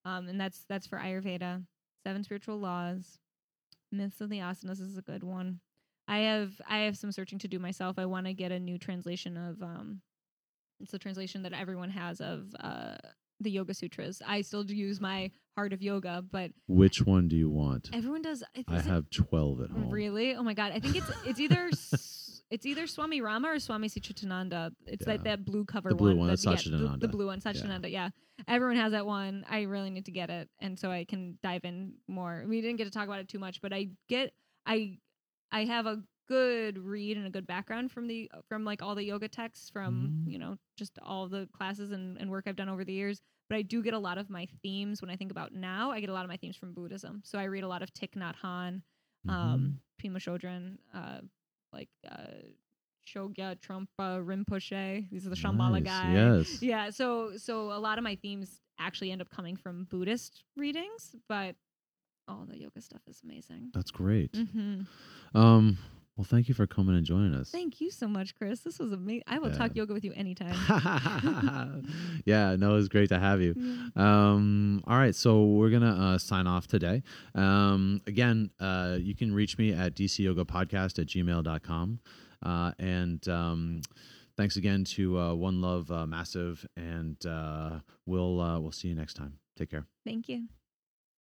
Um 0.07 0.27
and 0.29 0.39
that's 0.39 0.63
that's 0.69 0.87
for 0.87 0.97
Ayurveda. 0.97 1.63
Seven 2.05 2.23
Spiritual 2.23 2.57
Laws. 2.59 3.19
Myths 3.91 4.21
of 4.21 4.29
the 4.29 4.39
Asanas 4.39 4.81
is 4.81 4.97
a 4.97 5.01
good 5.01 5.23
one. 5.23 5.59
I 6.07 6.19
have 6.19 6.53
I 6.67 6.79
have 6.79 6.97
some 6.97 7.11
searching 7.11 7.39
to 7.39 7.47
do 7.47 7.59
myself. 7.59 7.99
I 7.99 8.05
want 8.05 8.25
to 8.27 8.33
get 8.33 8.51
a 8.51 8.59
new 8.59 8.77
translation 8.77 9.35
of 9.37 9.61
um 9.61 10.01
it's 10.79 10.91
the 10.91 10.99
translation 10.99 11.43
that 11.43 11.53
everyone 11.53 11.89
has 11.89 12.21
of 12.21 12.53
uh 12.59 12.95
the 13.39 13.51
Yoga 13.51 13.73
Sutras. 13.73 14.21
I 14.25 14.41
still 14.41 14.65
use 14.65 14.99
my 14.99 15.31
Heart 15.55 15.73
of 15.73 15.81
Yoga, 15.81 16.23
but 16.31 16.51
Which 16.67 17.01
one 17.01 17.27
do 17.27 17.35
you 17.35 17.49
want? 17.49 17.89
everyone 17.93 18.21
does 18.21 18.43
I 18.67 18.77
it 18.77 18.85
have 18.85 19.09
twelve 19.09 19.61
at 19.61 19.69
home. 19.69 19.89
Really? 19.89 20.35
Oh 20.35 20.43
my 20.43 20.53
god! 20.53 20.71
I 20.73 20.79
think 20.79 20.95
it's 20.95 21.11
it's 21.25 21.39
either 21.39 21.69
it's 22.49 22.65
either 22.65 22.87
Swami 22.87 23.21
Rama 23.21 23.49
or 23.49 23.59
Swami 23.59 23.89
Satchidananda. 23.89 24.71
It's 24.85 25.05
like 25.07 25.23
that 25.23 25.43
blue 25.45 25.65
cover 25.65 25.89
The 25.89 25.95
blue 25.95 26.09
one. 26.09 26.17
one, 26.19 26.27
that- 26.29 26.41
that's 26.41 26.65
yeah, 26.65 26.77
the- 26.77 26.97
The, 26.97 27.07
blue 27.07 27.27
one, 27.27 27.41
Satchidananda. 27.41 27.91
Yeah. 27.91 28.09
everyone 28.47 28.77
has 28.77 28.91
that 28.91 29.05
one. 29.05 29.45
I 29.49 29.63
really 29.63 29.89
need 29.89 30.05
to 30.05 30.11
get 30.11 30.29
it, 30.29 30.49
and 30.59 30.77
so 30.79 30.91
I 30.91 31.05
can 31.05 31.37
dive 31.43 31.65
in 31.65 31.93
more. 32.07 32.45
We 32.47 32.61
didn't 32.61 32.77
get 32.77 32.85
to 32.85 32.91
talk 32.91 33.05
about 33.07 33.19
it 33.19 33.27
too 33.27 33.39
much, 33.39 33.61
but 33.61 33.73
I 33.73 33.89
get 34.07 34.33
I 34.65 34.99
I 35.51 35.65
have 35.65 35.85
a 35.85 36.03
good 36.27 36.77
read 36.77 37.15
and 37.17 37.25
a 37.25 37.29
good 37.29 37.47
background 37.47 37.89
from 37.91 38.07
the 38.07 38.29
from 38.49 38.65
like 38.65 38.81
all 38.81 38.95
the 38.95 39.03
yoga 39.03 39.27
texts 39.29 39.69
from 39.69 40.23
Mhm. 40.25 40.31
you 40.33 40.37
know 40.37 40.57
just 40.77 40.99
all 41.01 41.29
the 41.29 41.47
classes 41.53 41.91
and, 41.91 42.17
and 42.17 42.29
work 42.29 42.45
I've 42.47 42.57
done 42.57 42.67
over 42.67 42.83
the 42.83 42.91
years 42.93 43.21
but 43.49 43.55
I 43.55 43.61
do 43.61 43.81
get 43.81 43.93
a 43.93 43.99
lot 43.99 44.17
of 44.17 44.29
my 44.29 44.45
themes 44.61 45.01
when 45.01 45.09
I 45.09 45.15
think 45.15 45.31
about 45.31 45.53
now. 45.53 45.89
I 45.89 46.01
get 46.01 46.09
a 46.09 46.13
lot 46.13 46.25
of 46.25 46.29
my 46.29 46.35
themes 46.35 46.57
from 46.57 46.73
Buddhism. 46.73 47.21
So 47.23 47.39
I 47.39 47.45
read 47.45 47.63
a 47.63 47.67
lot 47.69 47.81
of 47.81 47.93
Thich 47.93 48.11
Nhat 48.17 48.35
Hanh, 48.43 48.81
Mhm. 49.25 49.31
um, 49.31 49.79
Pema 50.03 50.17
Chodron, 50.17 50.79
uh, 50.93 51.21
like 51.73 51.89
uh, 52.09 52.15
Chogyam 53.07 53.55
Trungpa 53.59 54.23
Rinpoche. 54.25 55.09
These 55.09 55.25
are 55.25 55.29
the 55.29 55.35
Shambhala 55.35 55.81
Nice, 55.81 55.83
guys. 55.83 56.47
Yes. 56.51 56.61
Yeah. 56.61 56.89
So 56.89 57.37
so 57.37 57.71
a 57.71 57.79
lot 57.79 57.97
of 57.97 58.03
my 58.03 58.15
themes 58.15 58.59
actually 58.79 59.11
end 59.11 59.21
up 59.21 59.29
coming 59.29 59.55
from 59.55 59.85
Buddhist 59.89 60.43
readings, 60.55 61.15
but 61.29 61.55
all 62.27 62.45
the 62.49 62.57
yoga 62.59 62.81
stuff 62.81 63.01
is 63.07 63.21
amazing. 63.23 63.71
That's 63.73 63.91
great. 63.91 64.35
hmm 64.35 64.81
Um, 65.33 65.77
well, 66.17 66.25
thank 66.25 66.47
you 66.49 66.55
for 66.55 66.65
coming 66.67 66.95
and 66.95 67.05
joining 67.05 67.33
us. 67.35 67.51
Thank 67.51 67.79
you 67.79 67.91
so 67.91 68.07
much, 68.07 68.35
Chris. 68.35 68.61
This 68.61 68.79
was 68.79 68.91
amazing. 68.91 69.23
I 69.27 69.37
will 69.39 69.49
Yeah. 69.51 69.57
talk 69.57 69.75
yoga 69.75 69.93
with 69.93 70.03
you 70.03 70.13
anytime. 70.13 70.55
yeah, 72.25 72.55
no, 72.55 72.71
it 72.71 72.75
was 72.75 72.89
great 72.89 73.09
to 73.09 73.19
have 73.19 73.41
you. 73.41 73.53
Yeah. 73.55 74.31
Um, 74.31 74.83
all 74.87 74.97
right, 74.97 75.13
so 75.15 75.43
we're 75.45 75.69
gonna 75.69 76.13
uh, 76.13 76.17
sign 76.17 76.47
off 76.47 76.67
today. 76.67 77.03
Um, 77.35 78.01
again, 78.07 78.49
uh, 78.59 78.97
you 78.99 79.15
can 79.15 79.33
reach 79.33 79.57
me 79.57 79.73
at 79.73 79.95
dcyogapodcast 79.95 80.99
at 80.99 81.07
gmail.com. 81.07 81.99
Uh, 82.43 82.71
and 82.79 83.27
um, 83.29 83.81
thanks 84.35 84.57
again 84.57 84.83
to 84.83 85.17
uh, 85.19 85.33
One 85.33 85.61
Love 85.61 85.89
uh, 85.91 86.05
Massive, 86.05 86.65
and 86.75 87.23
uh, 87.25 87.79
we'll 88.05 88.39
uh, 88.41 88.59
we'll 88.59 88.71
see 88.71 88.87
you 88.89 88.95
next 88.95 89.15
time. 89.15 89.33
Take 89.57 89.71
care. 89.71 89.85
Thank 90.05 90.29
you. 90.29 90.47